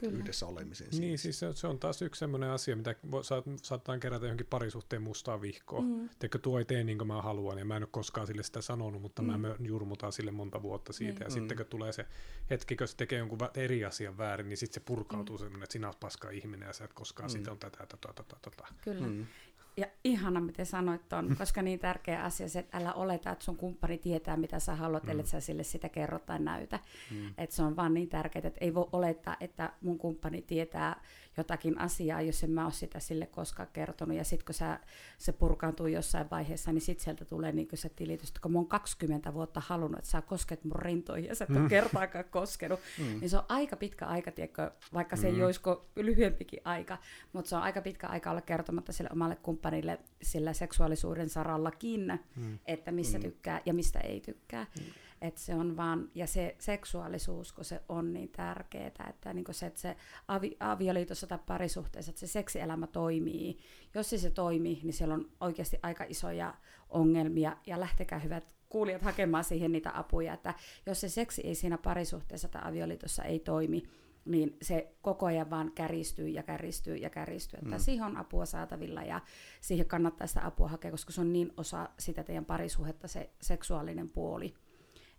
Kyllä. 0.00 0.18
yhdessä 0.18 0.46
olemisen. 0.46 0.88
Niin, 0.98 1.18
siis 1.18 1.38
se, 1.38 1.52
se 1.52 1.66
on 1.66 1.78
taas 1.78 2.02
yksi 2.02 2.18
sellainen 2.18 2.50
asia, 2.50 2.76
mitä 2.76 2.94
saat, 3.22 3.44
saattaa 3.62 3.98
kerätä 3.98 4.26
johonkin 4.26 4.46
parisuhteen 4.46 5.02
mustaa 5.02 5.40
vihkoa. 5.40 5.80
Mm. 5.80 6.08
Teikö 6.18 6.38
tuo 6.38 6.58
ei 6.58 6.64
tee 6.64 6.84
niin 6.84 6.98
kuin 6.98 7.08
mä 7.08 7.22
haluan, 7.22 7.58
ja 7.58 7.64
mä 7.64 7.76
en 7.76 7.82
ole 7.82 7.88
koskaan 7.92 8.26
sille 8.26 8.42
sitä 8.42 8.60
sanonut, 8.60 9.02
mutta 9.02 9.22
mm. 9.22 9.40
mä 9.40 9.54
jurmutaan 9.60 10.12
sille 10.12 10.30
monta 10.30 10.62
vuotta 10.62 10.92
siitä, 10.92 11.20
mm. 11.20 11.24
ja 11.24 11.30
sitten 11.30 11.56
kun 11.56 11.66
tulee 11.66 11.92
se 11.92 12.06
hetki, 12.50 12.76
kun 12.76 12.88
se 12.88 12.96
tekee 12.96 13.18
jonkun 13.18 13.38
eri 13.54 13.84
asian 13.84 14.18
väärin, 14.18 14.48
niin 14.48 14.56
sitten 14.56 14.74
se 14.74 14.80
purkautuu 14.86 15.36
mm. 15.36 15.40
semmoinen, 15.40 15.62
että 15.62 15.72
sinä 15.72 15.88
olet 15.88 16.00
paska 16.00 16.30
ihminen, 16.30 16.66
ja 16.66 16.72
sä 16.72 16.84
et 16.84 16.92
koskaan 16.92 17.28
mm. 17.28 17.32
sitten 17.32 17.52
on 17.52 17.58
tätä, 17.58 17.86
tätä, 17.86 18.12
tätä, 18.14 18.36
tätä. 18.42 18.64
Kyllä. 18.84 19.06
Mm. 19.06 19.26
Ja 19.76 19.86
ihana, 20.04 20.40
miten 20.40 20.66
sanoit 20.66 21.08
ton, 21.08 21.36
koska 21.38 21.62
niin 21.62 21.78
tärkeä 21.78 22.24
asia 22.24 22.48
se, 22.48 22.58
että 22.58 22.78
älä 22.78 22.92
oleta, 22.92 23.30
että 23.30 23.44
sun 23.44 23.56
kumppani 23.56 23.98
tietää, 23.98 24.36
mitä 24.36 24.58
sä 24.58 24.74
haluat, 24.74 25.04
mm. 25.04 25.10
ellei 25.10 25.26
sä 25.26 25.40
sille 25.40 25.62
sitä 25.62 25.88
kerro 25.88 26.18
tai 26.18 26.38
näytä. 26.38 26.78
Mm. 27.10 27.34
Että 27.38 27.56
se 27.56 27.62
on 27.62 27.76
vaan 27.76 27.94
niin 27.94 28.08
tärkeää, 28.08 28.46
että 28.46 28.64
ei 28.64 28.74
voi 28.74 28.88
olettaa, 28.92 29.36
että 29.40 29.72
mun 29.80 29.98
kumppani 29.98 30.42
tietää 30.42 31.00
jotakin 31.40 31.80
asiaa, 31.80 32.20
jos 32.20 32.44
en 32.44 32.50
mä 32.50 32.64
ole 32.64 32.72
sitä 32.72 33.00
sille 33.00 33.26
koskaan 33.26 33.68
kertonut. 33.72 34.16
Ja 34.16 34.24
sitten 34.24 34.46
kun 34.46 34.54
sä, 34.54 34.80
se 35.18 35.32
purkaantuu 35.32 35.86
jossain 35.86 36.30
vaiheessa, 36.30 36.72
niin 36.72 36.80
sitten 36.80 37.04
sieltä 37.04 37.24
tulee 37.24 37.52
niin 37.52 37.68
se 37.74 37.88
tilitys, 37.88 38.28
että 38.28 38.40
kun 38.40 38.52
mä 38.52 38.58
oon 38.58 38.68
20 38.68 39.34
vuotta 39.34 39.62
halunnut, 39.66 39.98
että 39.98 40.10
sä 40.10 40.22
kosket 40.22 40.64
mun 40.64 40.76
rintoihin 40.76 41.28
ja 41.28 41.34
sä 41.34 41.44
et 41.44 41.50
ole 41.50 41.58
mm. 41.58 41.68
kertaakaan 41.68 42.24
koskenut, 42.30 42.80
mm. 42.98 43.20
niin 43.20 43.30
se 43.30 43.36
on 43.36 43.44
aika 43.48 43.76
pitkä 43.76 44.06
aika, 44.06 44.32
tiedätkö, 44.32 44.70
vaikka 44.94 45.16
se 45.16 45.30
mm. 45.30 45.36
ei 45.36 45.44
olisiko 45.44 45.86
lyhyempikin 45.96 46.60
aika, 46.64 46.98
mutta 47.32 47.48
se 47.48 47.56
on 47.56 47.62
aika 47.62 47.80
pitkä 47.80 48.06
aika 48.06 48.30
olla 48.30 48.40
kertomatta 48.40 48.92
sille 48.92 49.10
omalle 49.12 49.36
kumppanille 49.36 49.98
sillä 50.22 50.52
seksuaalisuuden 50.52 51.28
sarallakin, 51.28 52.20
mm. 52.36 52.58
että 52.66 52.92
missä 52.92 53.18
mm. 53.18 53.22
tykkää 53.22 53.60
ja 53.66 53.74
mistä 53.74 54.00
ei 54.00 54.20
tykkää. 54.20 54.66
Mm. 54.78 54.84
Että 55.20 55.40
se 55.40 55.54
on 55.54 55.76
vaan, 55.76 56.10
ja 56.14 56.26
se 56.26 56.56
seksuaalisuus, 56.58 57.52
kun 57.52 57.64
se 57.64 57.82
on 57.88 58.12
niin 58.12 58.28
tärkeää, 58.28 59.06
että, 59.08 59.34
niin 59.34 59.44
se, 59.50 59.66
että 59.66 59.80
se 59.80 59.96
avi, 60.28 60.56
avioliitossa 60.60 61.26
tai 61.26 61.38
parisuhteessa, 61.46 62.10
että 62.10 62.20
se 62.20 62.26
seksielämä 62.26 62.86
toimii. 62.86 63.58
Jos 63.94 64.10
se, 64.10 64.18
se 64.18 64.30
toimii, 64.30 64.80
niin 64.82 64.92
siellä 64.92 65.14
on 65.14 65.28
oikeasti 65.40 65.78
aika 65.82 66.04
isoja 66.08 66.54
ongelmia, 66.88 67.56
ja 67.66 67.80
lähtekää 67.80 68.18
hyvät 68.18 68.48
kuulijat 68.68 69.02
hakemaan 69.02 69.44
siihen 69.44 69.72
niitä 69.72 69.90
apuja, 69.94 70.34
että 70.34 70.54
jos 70.86 71.00
se 71.00 71.08
seksi 71.08 71.42
ei 71.46 71.54
siinä 71.54 71.78
parisuhteessa 71.78 72.48
tai 72.48 72.62
avioliitossa 72.64 73.24
ei 73.24 73.38
toimi, 73.38 73.82
niin 74.24 74.56
se 74.62 74.94
koko 75.02 75.26
ajan 75.26 75.50
vaan 75.50 75.72
käristyy 75.72 76.28
ja 76.28 76.42
käristyy 76.42 76.96
ja 76.96 77.10
käristyy. 77.10 77.58
Että 77.62 77.76
mm. 77.76 77.80
siihen 77.80 78.06
on 78.06 78.16
apua 78.16 78.46
saatavilla 78.46 79.02
ja 79.02 79.20
siihen 79.60 79.86
kannattaa 79.86 80.26
sitä 80.26 80.46
apua 80.46 80.68
hakea, 80.68 80.90
koska 80.90 81.12
se 81.12 81.20
on 81.20 81.32
niin 81.32 81.52
osa 81.56 81.88
sitä 81.98 82.24
teidän 82.24 82.44
parisuhetta, 82.44 83.08
se 83.08 83.30
seksuaalinen 83.40 84.10
puoli 84.10 84.54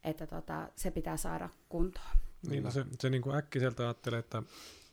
että 0.04 0.28
tota, 0.28 0.70
se 0.76 0.92
pitää 0.92 1.18
saada 1.18 1.50
kuntoon. 1.70 2.18
Niin, 2.48 2.64
no 2.64 2.72
se, 2.72 2.86
se 3.00 3.10
niin 3.10 3.22
kuin 3.22 3.36
äkkiseltä 3.36 3.84
ajattelee, 3.84 4.20
että 4.20 4.44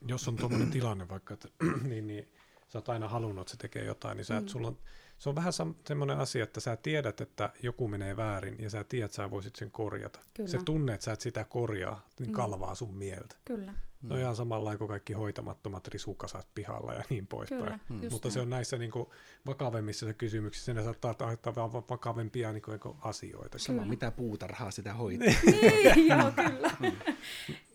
jos 0.07 0.29
on 0.29 0.37
tuommoinen 0.37 0.71
tilanne 0.71 1.09
vaikka, 1.09 1.35
että, 1.35 1.49
niin, 1.89 2.07
niin 2.07 2.29
sä 2.69 2.79
oot 2.79 2.89
aina 2.89 3.09
halunnut, 3.09 3.43
että 3.43 3.51
se 3.51 3.57
tekee 3.57 3.85
jotain, 3.85 4.17
niin 4.17 4.25
sä, 4.25 4.41
mm. 4.41 4.47
sulla 4.47 4.69
on, 4.69 4.79
se 5.19 5.29
on 5.29 5.35
vähän 5.35 5.53
semmoinen 5.87 6.19
asia, 6.19 6.45
että 6.45 6.61
sä 6.61 6.77
tiedät, 6.77 7.21
että 7.21 7.53
joku 7.63 7.89
menee 7.89 8.17
väärin, 8.17 8.57
ja 8.59 8.71
sä 8.71 8.85
tiedät, 8.85 9.05
että 9.05 9.17
sä 9.17 9.31
voisit 9.31 9.57
sen 9.57 9.71
korjata. 9.71 10.21
Kyllä. 10.35 10.49
Se 10.49 10.59
tunne, 10.65 10.95
että 10.95 11.05
sä 11.05 11.13
et 11.13 11.21
sitä 11.21 11.45
korjaa, 11.45 12.07
niin 12.19 12.31
mm. 12.31 12.35
kalvaa 12.35 12.75
sun 12.75 12.95
mieltä. 12.95 13.37
Kyllä. 13.45 13.75
No 14.03 14.17
ihan 14.17 14.37
samalla 14.37 14.77
kuin 14.77 14.89
kaikki 14.89 15.13
hoitamattomat 15.13 15.89
risukasat 15.89 16.49
pihalla 16.55 16.95
ja 16.95 17.03
niin 17.11 17.27
poispäin. 17.27 17.63
Kyllä, 17.63 17.79
mm. 17.89 18.01
Mutta 18.11 18.29
näin. 18.29 18.33
se 18.33 18.41
on 18.41 18.51
näissä 18.51 18.79
niin 18.79 18.91
kuin, 18.91 19.07
vakavemmissa 19.47 20.15
kysymyksissä, 20.15 20.75
ne 20.75 20.83
saattaa 20.83 21.15
aiheuttaa 21.21 21.73
vakavempia 21.73 22.53
niin 22.53 22.63
kuin, 22.63 22.81
asioita. 23.01 23.59
Sama 23.59 23.85
mitä 23.85 24.11
puutarhaa 24.11 24.71
sitä 24.71 24.95
hoitaa. 24.95 25.27
niin, 25.27 26.09
joo, 26.11 26.33
kyllä. 26.37 26.71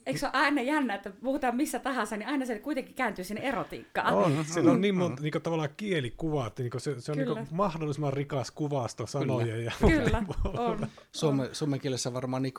Eikö 0.06 0.20
se 0.20 0.26
ole 0.26 0.34
aina 0.34 0.62
jännä, 0.62 0.96
että 0.96 1.10
puhutaan 1.10 1.56
missä 1.56 1.80
tahansa, 1.80 2.18
niin 2.18 2.30
aina 2.30 2.46
se 2.46 2.60
kuitenkin 2.60 2.96
kääntyy 2.96 3.26
sinne 3.26 3.42
erotiikkaan. 3.42 4.14
On, 4.14 4.46
se 4.46 4.60
on 4.60 4.82
niin 4.82 4.96
monta 4.96 5.22
niin 5.22 5.32
kuin, 5.32 5.42
tavallaan 5.42 5.70
kielikuva, 5.78 6.48
että 6.48 6.64
niin 6.64 6.72
se, 6.78 7.02
se 7.02 7.12
on 7.12 7.18
niin 7.18 7.48
mahdollisimman 7.52 8.14
rikas 8.14 8.52
kuvasto 8.52 9.08
sanoja. 9.08 9.46
Kyllä, 9.46 9.64
ja 9.64 9.72
Kyllä 9.80 10.24
on. 10.68 10.88
Suome, 11.12 11.50
suomen 11.52 11.80
kielessä 11.80 12.14
varmaan 12.14 12.42
niin 12.42 12.54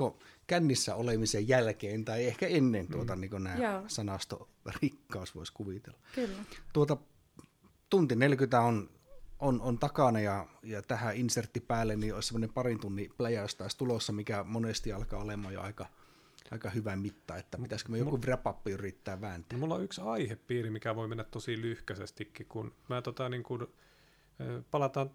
kännissä 0.46 0.94
olemisen 0.94 1.48
jälkeen 1.48 2.04
tai 2.04 2.24
ehkä 2.24 2.46
ennen 2.46 2.88
tuota, 2.88 3.16
mm. 3.16 3.20
niin 3.20 3.44
nämä 3.44 3.56
Joo. 3.56 3.82
sanastorikkaus 3.86 5.34
voisi 5.34 5.52
kuvitella. 5.52 5.98
Kyllä. 6.14 6.38
Tuota, 6.72 6.96
tunti 7.90 8.16
40 8.16 8.60
on, 8.60 8.90
on, 9.38 9.60
on 9.60 9.78
takana 9.78 10.20
ja, 10.20 10.46
ja 10.62 10.82
tähän 10.82 11.16
insertti 11.16 11.60
päälle 11.60 11.96
niin 11.96 12.14
olisi 12.14 12.28
semmoinen 12.28 12.52
parin 12.52 12.80
tunnin 12.80 13.10
pläjäys 13.16 13.54
taas 13.54 13.74
tulossa, 13.74 14.12
mikä 14.12 14.44
monesti 14.44 14.92
alkaa 14.92 15.22
olemaan 15.22 15.54
jo 15.54 15.60
aika, 15.60 15.86
aika 16.50 16.70
hyvä 16.70 16.96
mitta, 16.96 17.36
että 17.36 17.58
pitäisikö 17.58 17.92
me 17.92 17.98
joku 17.98 18.20
wrap 18.20 18.66
yrittää 18.66 19.20
vääntää. 19.20 19.58
No, 19.58 19.60
mulla 19.60 19.74
on 19.74 19.84
yksi 19.84 20.00
aihepiiri, 20.00 20.70
mikä 20.70 20.96
voi 20.96 21.08
mennä 21.08 21.24
tosi 21.24 21.60
lyhkäisestikin, 21.60 22.46
kun 22.46 22.74
mä 22.88 23.02
tota, 23.02 23.28
niin 23.28 23.42
kun, 23.42 23.72
palataan 24.70 25.10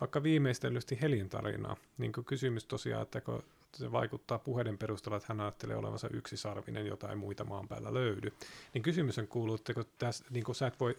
vaikka 0.00 0.22
viimeistelysti 0.22 0.98
Helin 1.00 1.28
tarinaa, 1.28 1.76
niin 1.98 2.12
kysymys 2.12 2.64
tosiaan, 2.64 3.02
että 3.02 3.20
kun 3.20 3.42
se 3.76 3.92
vaikuttaa 3.92 4.38
puheiden 4.38 4.78
perusteella, 4.78 5.16
että 5.16 5.26
hän 5.28 5.40
ajattelee 5.40 5.76
olevansa 5.76 6.08
yksisarvinen, 6.08 6.86
jota 6.86 7.10
ei 7.10 7.16
muita 7.16 7.44
maan 7.44 7.68
päällä 7.68 7.94
löydy. 7.94 8.32
Niin 8.74 8.82
kysymys 8.82 9.18
on 9.18 9.28
kuuluu, 9.28 9.54
että 9.54 9.74
kun 9.74 9.84
täs, 9.98 10.24
niin 10.30 10.44
kun 10.44 10.54
sä 10.54 10.66
et 10.66 10.80
voi 10.80 10.98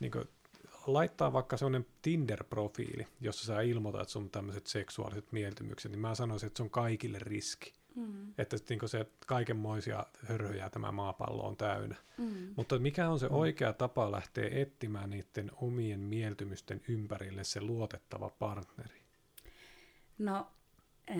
niin 0.00 0.12
kun, 0.12 0.24
laittaa 0.86 1.32
vaikka 1.32 1.56
sellainen 1.56 1.86
Tinder-profiili, 2.02 3.06
jossa 3.20 3.46
sä 3.46 3.60
ilmoitat 3.60 4.08
sun 4.08 4.30
tämmöiset 4.30 4.66
seksuaaliset 4.66 5.32
mieltymykset, 5.32 5.92
niin 5.92 6.00
mä 6.00 6.14
sanoisin, 6.14 6.46
että 6.46 6.56
se 6.56 6.62
on 6.62 6.70
kaikille 6.70 7.18
riski. 7.18 7.79
Mm. 7.94 8.34
Että 8.38 8.56
niin 8.68 8.88
se 8.88 9.06
kaikenmoisia 9.26 10.06
hörhöjä 10.26 10.70
tämä 10.70 10.92
maapallo 10.92 11.42
on 11.42 11.56
täynnä. 11.56 11.96
Mm. 12.18 12.54
Mutta 12.56 12.78
mikä 12.78 13.08
on 13.08 13.18
se 13.18 13.28
mm. 13.28 13.34
oikea 13.34 13.72
tapa 13.72 14.12
lähteä 14.12 14.48
etsimään 14.52 15.10
niiden 15.10 15.50
omien 15.56 16.00
mieltymysten 16.00 16.80
ympärille 16.88 17.44
se 17.44 17.60
luotettava 17.60 18.30
partneri? 18.38 19.00
No 20.18 20.46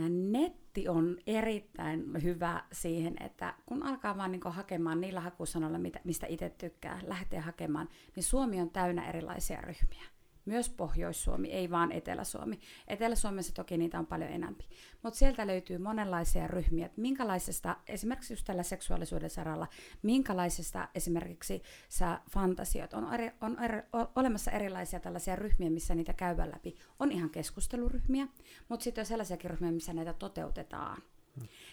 netti 0.08 0.88
on 0.88 1.18
erittäin 1.26 2.22
hyvä 2.22 2.64
siihen, 2.72 3.22
että 3.22 3.54
kun 3.66 3.82
alkaa 3.82 4.16
vaan 4.16 4.32
niin 4.32 4.40
hakemaan 4.44 5.00
niillä 5.00 5.20
hakusanoilla, 5.20 5.78
mistä 6.04 6.26
itse 6.26 6.50
tykkää, 6.58 7.00
lähteä 7.06 7.40
hakemaan, 7.40 7.88
niin 8.16 8.24
Suomi 8.24 8.60
on 8.60 8.70
täynnä 8.70 9.08
erilaisia 9.08 9.60
ryhmiä 9.60 10.04
myös 10.50 10.70
Pohjois-Suomi, 10.70 11.48
ei 11.48 11.70
vaan 11.70 11.92
Etelä-Suomi. 11.92 12.60
Etelä-Suomessa 12.88 13.54
toki 13.54 13.76
niitä 13.78 13.98
on 13.98 14.06
paljon 14.06 14.30
enemmän. 14.30 14.56
Mutta 15.02 15.18
sieltä 15.18 15.46
löytyy 15.46 15.78
monenlaisia 15.78 16.46
ryhmiä, 16.46 16.86
että 16.86 17.00
minkälaisesta, 17.00 17.76
esimerkiksi 17.86 18.32
just 18.32 18.46
tällä 18.46 18.62
seksuaalisuuden 18.62 19.30
saralla, 19.30 19.68
minkälaisesta 20.02 20.88
esimerkiksi 20.94 21.62
sä 21.88 22.20
fantasiot, 22.30 22.92
on, 22.94 23.14
eri, 23.14 23.30
on 23.40 23.64
eri, 23.64 23.82
olemassa 24.16 24.50
erilaisia 24.50 25.00
tällaisia 25.00 25.36
ryhmiä, 25.36 25.70
missä 25.70 25.94
niitä 25.94 26.12
käydään 26.12 26.50
läpi. 26.50 26.76
On 26.98 27.12
ihan 27.12 27.30
keskusteluryhmiä, 27.30 28.28
mutta 28.68 28.84
sitten 28.84 29.02
on 29.02 29.06
sellaisiakin 29.06 29.50
ryhmiä, 29.50 29.72
missä 29.72 29.92
näitä 29.92 30.12
toteutetaan. 30.12 31.02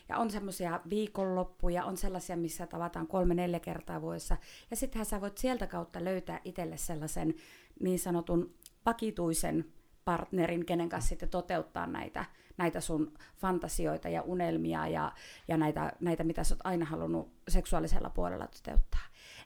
Ja 0.09 0.17
on 0.17 0.31
semmoisia 0.31 0.81
viikonloppuja, 0.89 1.85
on 1.85 1.97
sellaisia, 1.97 2.37
missä 2.37 2.67
tavataan 2.67 3.07
kolme-neljä 3.07 3.59
kertaa 3.59 4.01
vuodessa. 4.01 4.37
Ja 4.71 4.77
sittenhän 4.77 5.05
sä 5.05 5.21
voit 5.21 5.37
sieltä 5.37 5.67
kautta 5.67 6.03
löytää 6.03 6.39
itselle 6.45 6.77
sellaisen 6.77 7.35
niin 7.79 7.99
sanotun 7.99 8.53
vakituisen 8.87 9.65
partnerin, 10.05 10.65
kenen 10.65 10.89
kanssa 10.89 11.09
sitten 11.09 11.29
toteuttaa 11.29 11.87
näitä, 11.87 12.25
näitä 12.57 12.81
sun 12.81 13.13
fantasioita 13.35 14.09
ja 14.09 14.21
unelmia 14.21 14.87
ja, 14.87 15.11
ja 15.47 15.57
näitä, 15.57 15.91
näitä, 15.99 16.23
mitä 16.23 16.43
sä 16.43 16.55
oot 16.55 16.59
aina 16.63 16.85
halunnut 16.85 17.33
seksuaalisella 17.47 18.09
puolella 18.09 18.47
toteuttaa. 18.47 19.01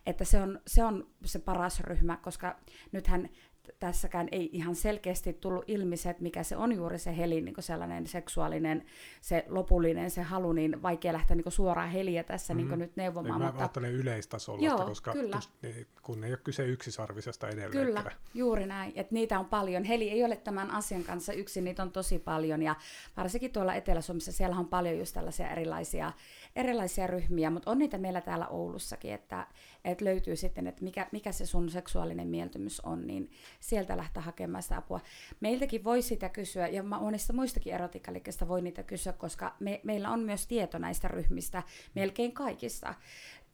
Että 0.06 0.26
se 0.26 0.42
on, 0.42 0.60
se 0.68 0.84
on 0.84 1.08
se 1.26 1.40
paras 1.40 1.80
ryhmä, 1.80 2.18
koska 2.18 2.60
nythän 2.92 3.30
tässäkään 3.80 4.28
ei 4.32 4.50
ihan 4.54 4.76
selkeästi 4.76 5.34
tullut 5.34 5.64
ilmi 5.68 5.98
se, 5.98 6.10
että 6.10 6.24
mikä 6.24 6.44
se 6.44 6.58
on 6.58 6.76
juuri 6.76 7.00
se 7.00 7.18
helin 7.18 7.46
niin 7.46 7.56
sellainen 7.60 8.08
seksuaalinen, 8.08 8.86
se 9.22 9.46
lopullinen, 9.48 10.12
se 10.12 10.22
halu, 10.22 10.54
niin 10.54 10.82
vaikea 10.82 11.14
lähteä 11.14 11.36
niin 11.36 11.52
suoraan 11.52 11.90
heliä 11.90 12.24
tässä 12.24 12.54
mm-hmm. 12.54 12.70
niin 12.70 12.80
nyt 12.80 12.96
neuvomaan. 12.96 13.34
Niin 13.34 13.40
mä 13.40 13.46
mutta... 13.46 13.62
ajattelen 13.62 13.92
yleistasolla, 13.92 14.66
Joo, 14.66 14.86
koska 14.86 15.14
kyllä. 15.14 15.40
Niin, 15.62 15.88
kun 16.02 16.24
ei 16.24 16.32
ole 16.32 16.40
kyse 16.44 16.66
yksisarvisesta 16.66 17.48
edelleen. 17.48 17.86
Kyllä, 17.86 18.12
juuri 18.34 18.66
näin. 18.66 18.94
Että 18.96 19.14
niitä 19.14 19.40
on 19.40 19.46
paljon. 19.46 19.84
Heli 19.84 20.10
ei 20.10 20.24
ole 20.24 20.36
tämän 20.36 20.72
asian 20.72 21.04
kanssa 21.04 21.34
yksin, 21.34 21.64
niitä 21.64 21.84
on 21.84 21.92
tosi 21.92 22.20
paljon. 22.20 22.62
Ja 22.62 22.76
varsinkin 23.18 23.52
tuolla 23.52 23.74
Etelä-Suomessa 23.74 24.32
siellä 24.32 24.56
on 24.56 24.68
paljon 24.68 24.98
just 24.98 25.14
tällaisia 25.14 25.50
erilaisia, 25.50 26.12
erilaisia 26.56 27.08
ryhmiä, 27.08 27.50
mutta 27.50 27.72
on 27.72 27.80
niitä 27.80 27.98
meillä 27.98 28.22
täällä 28.22 28.48
Oulussakin, 28.48 29.14
että, 29.14 29.48
että 29.86 30.06
löytyy 30.06 30.36
sitten, 30.36 30.68
että 30.68 30.84
mikä, 30.84 31.08
mikä 31.12 31.32
se 31.32 31.46
sun 31.46 31.70
seksuaalinen 31.70 32.28
mieltymys 32.28 32.80
on, 32.80 33.08
niin 33.08 33.32
sieltä 33.60 33.98
lähteä 33.98 34.24
hakemaan 34.24 34.64
sitä 34.64 34.78
apua. 34.78 35.00
Meiltäkin 35.40 35.84
voi 35.84 36.02
sitä 36.02 36.30
kysyä, 36.30 36.68
ja 36.68 36.84
monista 36.84 37.34
muistakin 37.34 37.74
erotiikkalikkeistä 37.74 38.48
voi 38.48 38.62
niitä 38.62 38.84
kysyä, 38.84 39.14
koska 39.14 39.56
me, 39.60 39.82
meillä 39.84 40.10
on 40.10 40.20
myös 40.20 40.48
tieto 40.48 40.78
näistä 40.78 41.08
ryhmistä, 41.08 41.64
melkein 41.96 42.32
kaikista. 42.32 42.94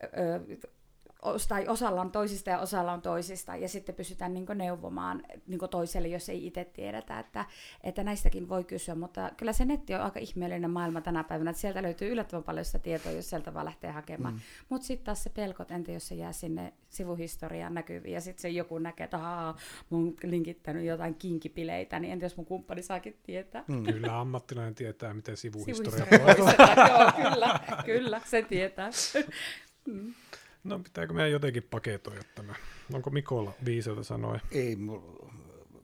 Öö, 0.04 0.40
tai 1.48 1.68
osalla 1.68 2.02
on 2.02 2.12
toisista 2.12 2.50
ja 2.50 2.60
osalla 2.60 2.94
on 2.94 3.02
toisista, 3.02 3.56
ja 3.56 3.70
sitten 3.70 3.96
pystytään 3.96 4.34
niin 4.34 4.46
neuvomaan 4.56 5.24
niin 5.48 5.60
toiselle, 5.72 6.08
jos 6.08 6.30
ei 6.30 6.48
itse 6.48 6.66
tiedetä, 6.66 7.20
että, 7.20 7.46
että 7.84 8.04
näistäkin 8.04 8.50
voi 8.50 8.64
kysyä, 8.64 8.96
mutta 8.96 9.32
kyllä 9.38 9.54
se 9.54 9.66
netti 9.66 9.96
on 9.96 10.02
aika 10.02 10.20
ihmeellinen 10.20 10.72
maailma 10.72 11.02
tänä 11.02 11.24
päivänä, 11.24 11.50
että 11.50 11.62
sieltä 11.62 11.82
löytyy 11.82 12.12
yllättävän 12.12 12.44
paljon 12.44 12.66
sitä 12.66 12.80
tietoa, 12.80 13.12
jos 13.12 13.30
sieltä 13.30 13.54
vaan 13.54 13.66
lähtee 13.66 13.92
hakemaan. 13.92 14.34
Mm. 14.34 14.40
Mutta 14.70 14.88
sitten 14.88 15.06
taas 15.06 15.24
se 15.24 15.30
pelkot, 15.30 15.72
entä 15.72 15.92
jos 15.92 16.08
se 16.08 16.16
jää 16.16 16.34
sinne 16.34 16.74
sivuhistoriaan 16.90 17.74
näkyviin, 17.74 18.14
ja 18.14 18.22
sitten 18.22 18.42
se 18.42 18.50
joku 18.50 18.80
näkee, 18.80 19.04
että 19.04 19.18
ahaa, 19.18 19.58
mä 19.90 19.98
oon 19.98 20.14
linkittänyt 20.24 20.86
jotain 20.86 21.16
kinkipileitä, 21.16 22.00
niin 22.00 22.14
entä 22.14 22.26
jos 22.26 22.38
mun 22.38 22.46
kumppani 22.46 22.82
saakin 22.82 23.20
tietää? 23.24 23.64
Mm. 23.68 23.84
Kyllä 23.84 24.20
ammattilainen 24.20 24.76
tietää, 24.76 25.14
miten 25.14 25.38
sivuhistoria, 25.38 26.06
sivuhistoria 26.06 26.88
Joo, 26.88 27.12
kyllä, 27.16 27.60
kyllä, 27.86 28.22
se 28.26 28.42
tietää. 28.42 28.90
mm. 29.88 30.14
No 30.68 30.80
pitääkö 30.80 31.14
meidän 31.14 31.32
jotenkin 31.32 31.64
paketoida 31.64 32.22
tämä? 32.36 32.56
Onko 32.94 33.10
Mikolla 33.10 33.54
viiseltä 33.66 34.04
sanoa? 34.04 34.40
Ei 34.52 34.78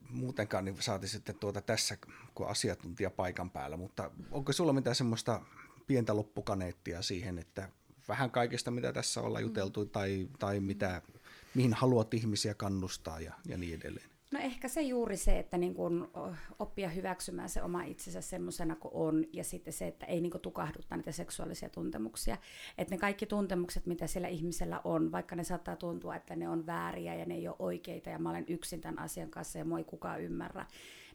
muutenkaan 0.09 0.65
niin 0.65 0.81
saati 0.81 1.07
sitten 1.07 1.35
tuota 1.35 1.61
tässä, 1.61 1.97
kun 2.35 2.47
asiantuntija 2.47 3.09
paikan 3.09 3.49
päällä, 3.49 3.77
mutta 3.77 4.11
onko 4.31 4.53
sulla 4.53 4.73
mitään 4.73 4.95
semmoista 4.95 5.41
pientä 5.87 6.15
loppukaneettia 6.15 7.01
siihen, 7.01 7.39
että 7.39 7.69
vähän 8.07 8.31
kaikesta, 8.31 8.71
mitä 8.71 8.93
tässä 8.93 9.21
ollaan 9.21 9.43
juteltu, 9.43 9.85
tai, 9.85 10.29
tai 10.39 10.59
mitä, 10.59 11.01
mihin 11.55 11.73
haluat 11.73 12.13
ihmisiä 12.13 12.53
kannustaa 12.53 13.19
ja, 13.19 13.33
ja 13.45 13.57
niin 13.57 13.79
edelleen? 13.79 14.12
No 14.33 14.39
ehkä 14.39 14.67
se 14.67 14.81
juuri 14.81 15.17
se, 15.17 15.39
että 15.39 15.57
niin 15.57 15.73
kun 15.73 16.11
oppia 16.59 16.89
hyväksymään 16.89 17.49
se 17.49 17.63
oma 17.63 17.83
itsensä 17.83 18.21
semmoisena 18.21 18.75
kuin 18.75 18.91
on, 18.93 19.25
ja 19.33 19.43
sitten 19.43 19.73
se, 19.73 19.87
että 19.87 20.05
ei 20.05 20.21
niin 20.21 20.31
tukahduttaa 20.41 20.97
niitä 20.97 21.11
seksuaalisia 21.11 21.69
tuntemuksia. 21.69 22.37
Että 22.77 22.95
ne 22.95 22.99
kaikki 22.99 23.25
tuntemukset, 23.25 23.85
mitä 23.85 24.07
siellä 24.07 24.27
ihmisellä 24.27 24.81
on, 24.83 25.11
vaikka 25.11 25.35
ne 25.35 25.43
saattaa 25.43 25.75
tuntua, 25.75 26.15
että 26.15 26.35
ne 26.35 26.49
on 26.49 26.65
vääriä 26.65 27.15
ja 27.15 27.25
ne 27.25 27.35
ei 27.35 27.47
ole 27.47 27.55
oikeita, 27.59 28.09
ja 28.09 28.19
mä 28.19 28.29
olen 28.29 28.45
yksin 28.47 28.81
tämän 28.81 28.99
asian 28.99 29.29
kanssa 29.29 29.57
ja 29.59 29.65
mua 29.65 29.77
ei 29.77 29.83
kukaan 29.83 30.21
ymmärrä, 30.21 30.65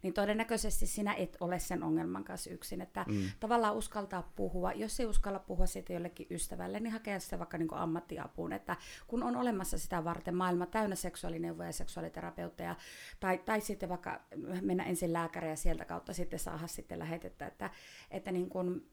niin 0.03 0.15
todennäköisesti 0.15 0.87
sinä 0.87 1.15
et 1.15 1.37
ole 1.41 1.59
sen 1.59 1.83
ongelman 1.83 2.25
kanssa 2.25 2.51
yksin. 2.51 2.81
Että 2.81 3.05
mm. 3.09 3.23
tavallaan 3.41 3.77
uskaltaa 3.77 4.33
puhua, 4.37 4.73
jos 4.73 5.01
ei 5.01 5.07
uskalla 5.07 5.39
puhua 5.39 5.67
siitä 5.67 5.93
jollekin 5.93 6.27
ystävälle, 6.31 6.81
niin 6.81 6.93
hakea 6.93 7.21
sitä 7.21 7.39
vaikka 7.39 7.59
niin 7.59 7.75
ammattiapuun. 7.75 8.53
Että 8.53 8.77
kun 9.07 9.23
on 9.23 9.37
olemassa 9.37 9.79
sitä 9.79 10.05
varten 10.05 10.35
maailma 10.35 10.67
täynnä 10.67 10.97
seksuaalineuvoja 10.97 11.69
ja 11.69 11.73
seksuaaliterapeutteja, 11.73 12.77
tai, 13.21 13.39
tai 13.39 13.61
sitten 13.61 13.89
vaikka 13.89 14.21
mennä 14.63 14.85
ensin 14.85 15.13
lääkäriä 15.13 15.51
ja 15.51 15.57
sieltä 15.57 15.85
kautta 15.85 16.13
sitten 16.13 16.39
saada 16.39 16.67
sitten 16.67 16.99
lähetettä, 16.99 17.47
että, 17.47 17.71
että 18.11 18.33
niin 18.33 18.49
kuin, 18.49 18.89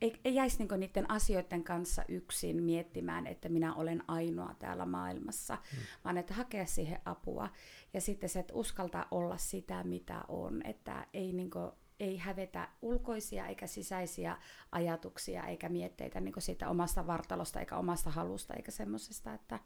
ei, 0.00 0.20
ei 0.24 0.34
jäisi 0.34 0.58
niinku 0.58 0.76
niiden 0.76 1.10
asioiden 1.10 1.64
kanssa 1.64 2.04
yksin 2.08 2.62
miettimään, 2.62 3.26
että 3.26 3.48
minä 3.48 3.74
olen 3.74 4.02
ainoa 4.08 4.54
täällä 4.58 4.86
maailmassa, 4.86 5.54
mm. 5.54 5.78
vaan 6.04 6.18
että 6.18 6.34
hakea 6.34 6.66
siihen 6.66 7.00
apua. 7.04 7.48
Ja 7.94 8.00
sitten 8.00 8.28
se, 8.28 8.38
että 8.38 8.54
uskaltaa 8.54 9.06
olla 9.10 9.36
sitä, 9.36 9.84
mitä 9.84 10.24
on. 10.28 10.66
Että 10.66 11.06
ei, 11.14 11.32
niinku, 11.32 11.58
ei 12.00 12.16
hävetä 12.16 12.68
ulkoisia 12.82 13.46
eikä 13.46 13.66
sisäisiä 13.66 14.36
ajatuksia 14.72 15.46
eikä 15.46 15.68
mietteitä 15.68 16.20
niin 16.20 16.34
siitä 16.38 16.68
omasta 16.68 17.06
vartalosta 17.06 17.60
eikä 17.60 17.76
omasta 17.76 18.10
halusta 18.10 18.54
eikä 18.54 18.70
semmoisesta, 18.70 19.34
että, 19.34 19.58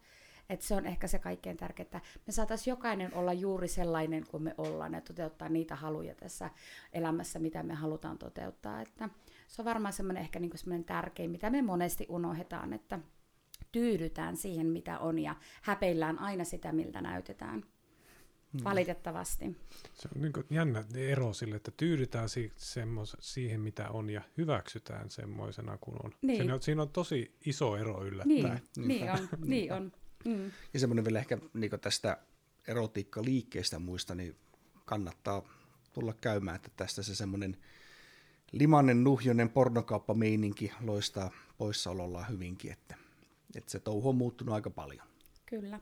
että 0.50 0.66
se 0.66 0.74
on 0.74 0.86
ehkä 0.86 1.06
se 1.06 1.18
kaikkein 1.18 1.56
tärkeintä. 1.56 2.00
Me 2.26 2.32
saataisiin 2.32 2.72
jokainen 2.72 3.14
olla 3.14 3.32
juuri 3.32 3.68
sellainen 3.68 4.26
kuin 4.26 4.42
me 4.42 4.54
ollaan 4.58 4.92
ja 4.92 5.00
toteuttaa 5.00 5.48
niitä 5.48 5.76
haluja 5.76 6.14
tässä 6.14 6.50
elämässä, 6.92 7.38
mitä 7.38 7.62
me 7.62 7.74
halutaan 7.74 8.18
toteuttaa. 8.18 8.80
Että 8.80 9.08
se 9.48 9.62
on 9.62 9.66
varmaan 9.66 9.92
semmoinen 9.92 10.22
ehkä 10.22 10.38
niin 10.38 10.58
semmoinen 10.58 10.84
tärkein, 10.84 11.30
mitä 11.30 11.50
me 11.50 11.62
monesti 11.62 12.06
unohdetaan, 12.08 12.72
että 12.72 12.98
tyydytään 13.72 14.36
siihen, 14.36 14.66
mitä 14.66 14.98
on 14.98 15.18
ja 15.18 15.36
häpeillään 15.62 16.18
aina 16.18 16.44
sitä, 16.44 16.72
miltä 16.72 17.00
näytetään. 17.00 17.64
Hmm. 18.52 18.64
Valitettavasti. 18.64 19.56
Se 19.94 20.08
on 20.16 20.22
niin 20.22 20.32
jännä 20.50 20.84
ero 20.94 21.32
sille, 21.32 21.56
että 21.56 21.70
tyydytään 21.76 22.28
si- 22.28 22.52
semmos, 22.56 23.16
siihen, 23.20 23.60
mitä 23.60 23.90
on, 23.90 24.10
ja 24.10 24.22
hyväksytään 24.38 25.10
semmoisena 25.10 25.78
kuin 25.78 25.96
on. 26.04 26.14
Niin. 26.22 26.36
Siinä, 26.36 26.54
on. 26.54 26.62
siinä 26.62 26.82
on 26.82 26.88
tosi 26.88 27.36
iso 27.46 27.76
ero 27.76 28.04
yllättäen. 28.04 28.60
Niin, 28.76 28.88
niin 28.88 29.10
on. 29.10 29.28
niin 29.50 29.72
on. 29.72 29.92
Mm. 30.24 30.50
Ja 30.74 30.80
semmoinen 30.80 31.04
vielä 31.04 31.18
ehkä 31.18 31.38
niin 31.54 31.70
tästä 31.80 32.18
erotiikka-liikkeestä 32.68 33.78
muista, 33.78 34.14
niin 34.14 34.36
kannattaa 34.84 35.42
tulla 35.92 36.14
käymään, 36.20 36.56
että 36.56 36.70
tästä 36.76 37.02
se 37.02 37.14
semmoinen 37.14 37.56
limanen, 38.52 39.04
nuhjonen 39.04 39.50
pornokauppameininki 39.50 40.72
loistaa 40.80 41.30
poissaolollaan 41.58 42.28
hyvinkin, 42.28 42.72
että, 42.72 42.96
että 43.56 43.70
se 43.70 43.80
touhu 43.80 44.08
on 44.08 44.16
muuttunut 44.16 44.54
aika 44.54 44.70
paljon. 44.70 45.06
Kyllä 45.46 45.80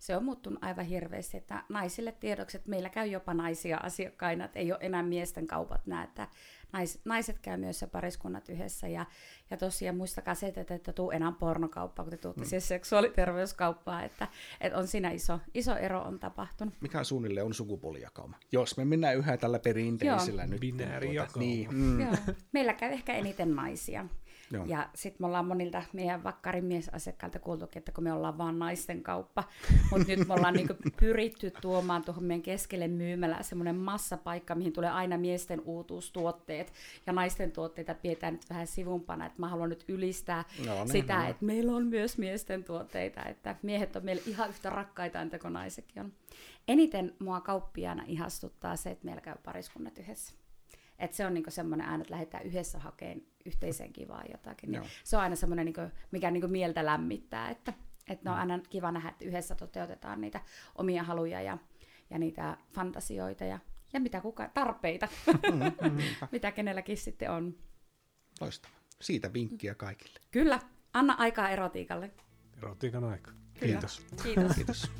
se 0.00 0.16
on 0.16 0.24
muuttunut 0.24 0.64
aivan 0.64 0.84
hirveästi, 0.84 1.36
että 1.36 1.62
naisille 1.68 2.12
tiedoksi, 2.12 2.56
että 2.56 2.70
meillä 2.70 2.88
käy 2.88 3.06
jopa 3.06 3.34
naisia 3.34 3.76
asiakkaina, 3.76 4.44
että 4.44 4.58
ei 4.58 4.72
ole 4.72 4.80
enää 4.82 5.02
miesten 5.02 5.46
kaupat 5.46 5.86
näe, 5.86 6.04
että 6.04 6.28
nais, 6.72 7.00
naiset 7.04 7.38
käy 7.38 7.56
myös 7.56 7.80
ja 7.80 7.88
pariskunnat 7.88 8.48
yhdessä. 8.48 8.88
Ja, 8.88 9.06
ja 9.50 9.56
tosiaan 9.56 9.96
muistakaa 9.96 10.34
se, 10.34 10.46
että 10.46 10.74
että 10.74 10.92
tuu 10.92 11.10
enää 11.10 11.32
pornokauppaa, 11.32 12.04
kun 12.04 12.10
te 12.10 12.16
tuutte 12.16 12.40
mm. 12.40 12.48
siis 12.48 12.68
seksuaaliterveyskauppaa, 12.68 14.02
että, 14.02 14.28
että 14.60 14.78
on 14.78 14.86
siinä 14.86 15.10
iso, 15.10 15.40
iso 15.54 15.76
ero 15.76 16.02
on 16.02 16.18
tapahtunut. 16.18 16.74
Mikä 16.80 17.04
suunnilleen 17.04 17.46
on 17.46 17.54
sukupuolijakauma? 17.54 18.36
Jos 18.52 18.76
me 18.76 18.84
mennään 18.84 19.16
yhä 19.16 19.36
tällä 19.36 19.58
perinteisellä 19.58 20.42
Joo. 20.42 20.50
nyt. 20.50 20.60
Binäärijakauma. 20.60 21.26
Tuota, 21.26 21.38
niin, 21.38 21.74
mm. 21.74 22.00
Joo. 22.00 22.12
Meillä 22.52 22.74
käy 22.74 22.92
ehkä 22.92 23.12
eniten 23.12 23.56
naisia. 23.56 24.06
Joo. 24.52 24.64
Ja 24.64 24.88
sitten 24.94 25.22
me 25.22 25.26
ollaan 25.26 25.46
monilta 25.46 25.82
meidän 25.92 26.24
vakkarin 26.24 26.64
miesasiakkailta 26.64 27.38
kuultu, 27.38 27.68
että 27.76 27.92
kun 27.92 28.04
me 28.04 28.12
ollaan 28.12 28.38
vaan 28.38 28.58
naisten 28.58 29.02
kauppa, 29.02 29.44
mutta 29.90 30.06
nyt 30.08 30.28
me 30.28 30.34
ollaan 30.34 30.54
niinku 30.54 30.74
pyritty 31.00 31.52
tuomaan 31.60 32.04
tuohon 32.04 32.24
meidän 32.24 32.42
keskelle 32.42 32.88
myymälä 32.88 33.42
semmoinen 33.42 33.76
massapaikka, 33.76 34.54
mihin 34.54 34.72
tulee 34.72 34.90
aina 34.90 35.18
miesten 35.18 35.60
uutuustuotteet 35.64 36.72
ja 37.06 37.12
naisten 37.12 37.52
tuotteita 37.52 37.94
pidetään 37.94 38.32
nyt 38.34 38.50
vähän 38.50 38.66
sivumpana, 38.66 39.26
että 39.26 39.40
mä 39.40 39.48
haluan 39.48 39.68
nyt 39.68 39.84
ylistää 39.88 40.44
no, 40.66 40.74
niin, 40.74 40.88
sitä, 40.88 41.18
no. 41.18 41.28
että 41.28 41.44
meillä 41.44 41.72
on 41.72 41.86
myös 41.86 42.18
miesten 42.18 42.64
tuotteita, 42.64 43.24
että 43.24 43.56
miehet 43.62 43.96
on 43.96 44.04
meille 44.04 44.22
ihan 44.26 44.50
yhtä 44.50 44.70
rakkaita 44.70 45.20
entä 45.20 45.38
kuin 45.38 45.52
naisetkin 45.52 46.02
on. 46.02 46.12
Eniten 46.68 47.14
mua 47.18 47.40
kauppiaana 47.40 48.04
ihastuttaa 48.06 48.76
se, 48.76 48.90
että 48.90 49.04
meillä 49.04 49.20
käy 49.20 49.34
pariskunnat 49.44 49.98
yhdessä. 49.98 50.34
Et 50.98 51.14
se 51.14 51.26
on 51.26 51.34
niinku 51.34 51.50
semmoinen 51.50 51.88
aina, 51.88 52.02
että 52.02 52.14
lähdetään 52.14 52.44
yhdessä 52.44 52.78
hakemaan 52.78 53.29
yhteiseen 53.44 53.92
kivaan 53.92 54.24
jotakin. 54.32 54.70
Niin 54.70 54.82
se 55.04 55.16
on 55.16 55.22
aina 55.22 55.36
semmoinen, 55.36 55.64
niinku, 55.64 55.80
mikä 56.10 56.30
niinku 56.30 56.48
mieltä 56.48 56.86
lämmittää, 56.86 57.50
että, 57.50 57.72
että 58.08 58.30
on 58.30 58.36
mm. 58.36 58.40
aina 58.40 58.58
kiva 58.70 58.92
nähdä, 58.92 59.08
että 59.08 59.24
yhdessä 59.24 59.54
toteutetaan 59.54 60.20
niitä 60.20 60.40
omia 60.74 61.02
haluja 61.02 61.42
ja, 61.42 61.58
ja 62.10 62.18
niitä 62.18 62.56
fantasioita 62.72 63.44
ja, 63.44 63.58
ja 63.92 64.00
mitä 64.00 64.20
kuka, 64.20 64.50
tarpeita, 64.54 65.08
mm, 65.26 65.90
mm, 65.90 65.98
mitä 66.32 66.52
kenelläkin 66.52 66.96
sitten 66.96 67.30
on. 67.30 67.54
Loistavaa. 68.40 68.80
Siitä 69.00 69.32
vinkkiä 69.32 69.74
kaikille. 69.74 70.20
Kyllä. 70.30 70.60
Anna 70.92 71.14
aikaa 71.18 71.50
erotiikalle. 71.50 72.10
Erotiikan 72.58 73.04
aika. 73.04 73.30
Kiitos. 73.60 74.06
Kiitos. 74.22 74.54
Kiitos. 74.54 74.90